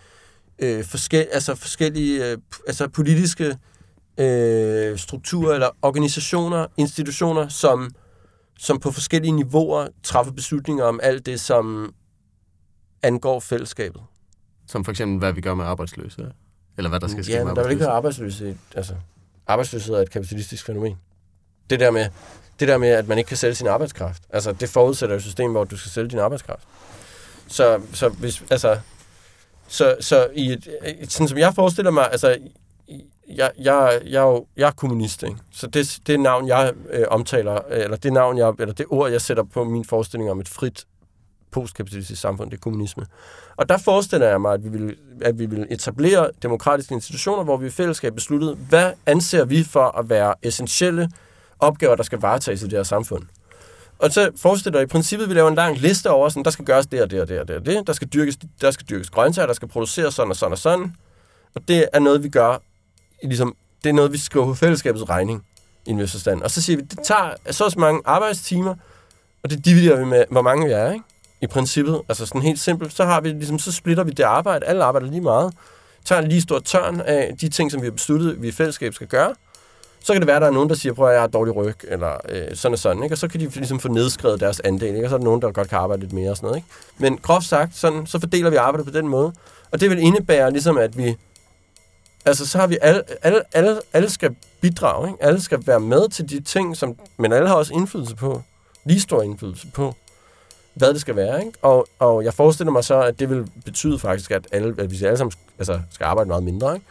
øh, 0.60 0.84
forskel, 0.84 1.28
altså 1.32 1.56
forskellige 1.56 2.32
øh, 2.32 2.38
altså 2.68 2.88
politiske 2.88 3.58
øh, 4.18 4.98
strukturer 4.98 5.54
eller 5.54 5.70
organisationer, 5.82 6.68
institutioner, 6.78 7.48
som, 7.48 7.92
som 8.60 8.80
på 8.80 8.92
forskellige 8.92 9.32
niveauer 9.32 9.88
træffer 10.04 10.34
beslutninger 10.34 10.84
om 10.84 11.00
alt 11.04 11.26
det, 11.26 11.40
som 11.40 11.94
angår 13.04 13.40
fællesskabet. 13.40 14.02
Som 14.68 14.86
for 14.86 14.92
eksempel, 14.92 15.20
hvad 15.20 15.34
vi 15.34 15.42
gør 15.42 15.56
med 15.56 15.66
arbejdsløse. 15.66 16.32
Eller 16.78 16.90
hvad 16.90 17.00
der 17.00 17.08
skal 17.08 17.24
ske 17.24 17.34
ja, 17.34 17.40
med 17.40 17.46
men 17.46 17.56
der 17.56 17.64
vil 17.64 17.72
ikke 17.72 17.88
arbejdsløse. 17.88 18.44
være 18.44 18.54
arbejdsløshed. 18.54 18.76
Altså, 18.76 18.94
arbejdsløshed 19.48 19.96
er 19.96 20.02
et 20.02 20.10
kapitalistisk 20.10 20.66
fænomen. 20.66 20.98
Det 21.70 21.80
der 21.80 21.92
med, 21.92 22.10
det 22.60 22.68
der 22.68 22.78
med, 22.78 22.90
at 22.90 23.08
man 23.08 23.18
ikke 23.18 23.28
kan 23.28 23.38
sælge 23.38 23.56
sin 23.56 23.68
arbejdskraft. 23.68 24.24
Altså, 24.30 24.52
det 24.52 24.70
forudsætter 24.70 25.16
et 25.16 25.22
system, 25.22 25.52
hvor 25.52 25.64
du 25.64 25.78
skal 25.78 25.92
sælge 25.92 26.10
din 26.10 26.20
arbejdskraft. 26.20 26.64
Så, 27.48 27.82
så 27.94 28.10
hvis, 28.10 28.44
altså, 28.52 28.80
så, 29.68 29.96
så 30.00 30.28
i 30.34 30.52
et, 30.52 30.68
sådan 31.10 31.28
som 31.28 31.38
jeg 31.38 31.56
forestiller 31.56 31.92
mig, 31.92 32.12
altså, 32.12 32.38
jeg, 33.30 33.52
jeg, 33.58 34.00
jeg, 34.06 34.22
er 34.24 34.28
jo, 34.28 34.46
jeg 34.58 34.68
er 34.68 34.72
kommunist, 34.72 35.24
ikke? 35.24 35.38
Så 35.52 35.68
det, 35.68 36.00
det 36.08 36.20
navn, 36.20 36.48
jeg 36.48 36.74
øh, 36.90 37.06
omtaler, 37.08 37.60
eller 37.70 37.98
det 37.98 38.14
navn, 38.14 38.38
jeg, 38.38 38.54
eller 38.60 38.74
det 38.74 38.86
ord, 38.90 39.12
jeg 39.12 39.22
sætter 39.22 39.44
på 39.44 39.64
min 39.64 39.86
forestilling 39.86 40.32
om 40.32 40.40
et 40.40 40.50
frit 40.50 40.86
postkapitalistisk 41.52 42.22
samfund, 42.22 42.52
det 42.52 42.58
er 42.58 42.62
kommunisme. 42.62 43.06
Og 43.56 43.70
der 43.70 43.78
forestiller 43.78 44.28
jeg 44.28 44.42
mig, 44.42 44.54
at 44.54 44.64
vi 44.64 44.70
vil, 44.70 44.96
at 45.22 45.40
vi 45.40 45.46
vil 45.46 45.68
etablere 45.70 46.30
demokratiske 46.42 46.94
institutioner, 46.94 47.44
hvor 47.44 47.58
vi 47.58 47.68
i 47.68 47.70
fællesskab 47.70 48.16
besluttede, 48.16 48.56
hvad 48.56 48.92
anser 49.06 49.46
vi 49.46 49.64
for 49.64 49.98
at 50.00 50.10
være 50.10 50.34
essentielle 50.44 51.10
opgaver, 51.60 51.96
der 51.96 52.04
skal 52.04 52.20
varetages 52.20 52.62
i 52.62 52.66
det 52.66 52.74
her 52.74 52.84
samfund. 52.84 53.24
Og 54.00 54.12
så 54.12 54.32
forestiller 54.38 54.80
jeg 54.80 54.84
i 54.84 54.92
princippet, 54.92 55.24
at 55.24 55.30
vi 55.30 55.36
laver 55.36 55.50
en 55.50 55.56
lang 55.56 55.78
liste 55.78 56.10
over, 56.10 56.30
sådan, 56.30 56.44
der 56.44 56.52
skal 56.52 56.66
gøres 56.66 56.88
det 56.88 57.02
og 57.02 57.12
det 57.12 57.22
og 57.22 57.28
det 57.28 57.40
og 57.40 57.48
det 57.48 57.56
og 57.56 57.66
det. 57.66 57.88
Der 57.88 57.94
skal 57.94 58.08
dyrkes, 58.08 58.38
der 58.62 58.72
skal 58.72 58.88
dyrkes 58.90 59.10
grøntsager, 59.10 59.46
der 59.46 59.54
skal 59.54 59.68
produceres 59.68 60.14
sådan 60.14 60.30
og 60.30 60.36
sådan 60.36 60.52
og 60.52 60.58
sådan. 60.58 60.96
Og 61.56 61.68
det 61.68 61.86
er 61.94 62.00
noget, 62.00 62.24
vi 62.24 62.30
gør, 62.30 62.58
i 63.24 63.28
ligesom, 63.28 63.56
det 63.84 63.90
er 63.90 63.94
noget, 63.94 64.12
vi 64.12 64.18
skriver 64.18 64.46
på 64.46 64.54
fællesskabets 64.54 65.10
regning 65.10 65.46
i 65.86 65.90
en 65.90 66.00
vis 66.00 66.12
forstand. 66.12 66.42
Og 66.42 66.52
så 66.52 66.62
siger 66.62 66.78
vi, 66.78 66.84
det 66.84 67.00
tager 67.04 67.34
så 67.52 67.64
og 67.64 67.72
så 67.72 67.80
mange 67.80 68.02
arbejdstimer, 68.06 68.76
og 69.44 69.50
det 69.50 69.66
dividerer 69.66 70.00
vi 70.00 70.06
med, 70.06 70.26
hvor 70.32 70.42
mange 70.42 70.66
vi 70.66 70.72
er, 70.72 70.92
ikke? 70.92 71.06
I 71.46 71.48
princippet, 71.48 72.02
altså 72.10 72.26
sådan 72.26 72.42
helt 72.42 72.60
simpelt, 72.60 72.94
så 72.94 73.06
har 73.06 73.22
vi 73.22 73.30
ligesom, 73.30 73.60
så 73.60 73.72
splitter 73.72 74.04
vi 74.04 74.12
det 74.12 74.24
arbejde, 74.24 74.66
alle 74.66 74.84
arbejder 74.84 75.08
lige 75.08 75.22
meget, 75.22 75.54
tager 76.06 76.22
en 76.22 76.28
lige 76.28 76.42
stor 76.42 76.60
tørn 76.60 77.02
af 77.02 77.36
de 77.42 77.50
ting, 77.50 77.72
som 77.72 77.82
vi 77.82 77.86
har 77.86 77.92
besluttet, 77.92 78.42
vi 78.42 78.48
i 78.48 78.52
fællesskab 78.52 78.94
skal 78.94 79.08
gøre, 79.08 79.36
Så 80.04 80.14
kan 80.14 80.22
det 80.22 80.28
være, 80.28 80.36
at 80.36 80.42
der 80.42 80.48
er 80.48 80.52
nogen, 80.52 80.70
der 80.70 80.76
siger, 80.76 80.94
prøv 80.94 81.08
at 81.08 81.14
jeg 81.14 81.22
har 81.22 81.28
dårlig 81.28 81.56
ryg, 81.56 81.76
eller 81.88 82.18
øh, 82.30 82.56
sådan 82.56 82.74
og 82.74 82.80
sådan, 82.80 83.04
ikke? 83.04 83.14
og 83.14 83.18
så 83.18 83.28
kan 83.28 83.40
de 83.40 83.46
ligesom 83.46 83.80
få 83.80 83.88
nedskrevet 83.88 84.40
deres 84.40 84.60
andel, 84.60 84.96
ikke? 84.96 85.06
og 85.06 85.10
så 85.10 85.16
er 85.16 85.18
der 85.20 85.26
nogen, 85.26 85.42
der 85.42 85.52
godt 85.52 85.70
kan 85.70 85.78
arbejde 85.78 86.02
lidt 86.02 86.14
mere 86.14 86.30
og 86.30 86.38
sådan 86.38 86.48
noget. 86.48 86.58
Ikke? 86.58 86.68
Men 86.98 87.18
groft 87.18 87.46
sagt, 87.46 87.76
sådan, 87.76 88.08
så 88.08 88.20
fordeler 88.20 88.50
vi 88.50 88.56
arbejdet 88.56 88.86
på 88.86 88.98
den 88.98 89.08
måde, 89.08 89.34
og 89.72 89.82
det 89.82 89.90
vil 89.90 90.00
indebære 90.00 90.52
ligesom, 90.52 90.78
at 90.78 90.98
vi, 90.98 91.16
altså 92.26 92.48
så 92.48 92.58
har 92.58 92.68
vi 92.68 92.78
alle, 92.82 93.02
alle, 93.22 93.42
alle, 93.54 93.80
alle 93.94 94.10
skal 94.10 94.36
bidrage, 94.62 95.08
ikke? 95.08 95.24
alle 95.24 95.42
skal 95.42 95.68
være 95.68 95.80
med 95.80 96.10
til 96.10 96.30
de 96.30 96.40
ting, 96.40 96.78
som, 96.78 96.96
men 97.18 97.34
alle 97.34 97.48
har 97.48 97.56
også 97.56 97.74
indflydelse 97.74 98.16
på, 98.16 98.42
lige 98.86 99.02
stor 99.02 99.22
indflydelse 99.22 99.68
på, 99.74 99.96
hvad 100.76 100.94
det 100.94 101.02
skal 101.02 101.16
være. 101.16 101.46
Ikke? 101.46 101.58
Og, 101.62 101.88
og 102.00 102.24
jeg 102.24 102.34
forestiller 102.34 102.72
mig 102.72 102.84
så, 102.84 103.02
at 103.02 103.20
det 103.20 103.30
vil 103.30 103.52
betyde 103.66 104.00
faktisk, 104.00 104.32
at, 104.32 104.48
alle, 104.52 104.76
at 104.78 104.92
vi 104.92 105.04
alle 105.04 105.18
sammen 105.18 105.32
altså, 105.58 105.80
skal 105.92 106.06
arbejde 106.06 106.28
meget 106.28 106.44
mindre, 106.44 106.76
ikke? 106.76 106.86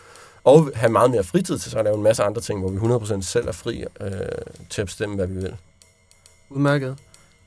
og 0.44 0.70
have 0.74 0.92
meget 0.92 1.10
mere 1.10 1.24
fritid 1.24 1.58
til 1.58 1.70
så 1.70 1.78
at 1.78 1.84
lave 1.84 1.96
en 1.96 2.02
masse 2.02 2.22
andre 2.22 2.40
ting, 2.40 2.60
hvor 2.60 2.70
vi 2.70 2.78
100% 3.16 3.20
selv 3.20 3.48
er 3.48 3.52
fri 3.52 3.84
øh, 4.00 4.10
til 4.70 4.80
at 4.80 4.86
bestemme, 4.86 5.14
hvad 5.16 5.26
vi 5.26 5.34
vil. 5.34 5.56
Udmærket. 6.50 6.96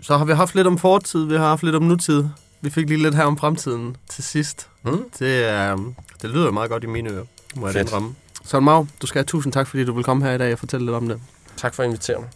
Så 0.02 0.18
har 0.18 0.26
vi 0.26 0.34
haft 0.34 0.56
lidt 0.56 0.68
om 0.68 0.78
fortid, 0.78 1.26
vi 1.26 1.36
har 1.36 1.48
haft 1.48 1.64
lidt 1.64 1.76
om 1.76 1.84
nutid. 1.84 2.24
Vi 2.62 2.70
fik 2.70 2.88
lige 2.88 3.04
lidt 3.04 3.16
her 3.16 3.24
om 3.24 3.38
fremtiden 3.38 3.98
til 4.10 4.24
sidst. 4.24 4.70
Hmm? 4.82 5.10
Det, 5.20 5.46
er, 5.46 5.78
det 6.22 6.30
lyder 6.30 6.52
meget 6.52 6.70
godt 6.70 6.84
i 6.84 6.88
mine 6.88 7.10
ører, 7.10 7.26
må 7.56 7.68
jeg 7.68 7.76
indrømme. 7.76 8.16
Så 8.44 8.60
Mau, 8.60 8.88
du 9.02 9.08
skal 9.08 9.20
have 9.20 9.26
tusind 9.26 9.54
tak, 9.54 9.68
fordi 9.68 9.86
du 9.86 9.94
vil 9.94 10.04
komme 10.04 10.26
her 10.26 10.34
i 10.34 10.38
dag 10.38 10.54
og 10.54 10.60
fortælle 10.60 10.86
lidt 10.86 10.96
om 10.96 11.08
det. 11.08 11.22
Tak 11.58 11.74
for 11.74 11.84
at 11.84 11.88
invitere 11.88 12.20
mig. 12.20 12.30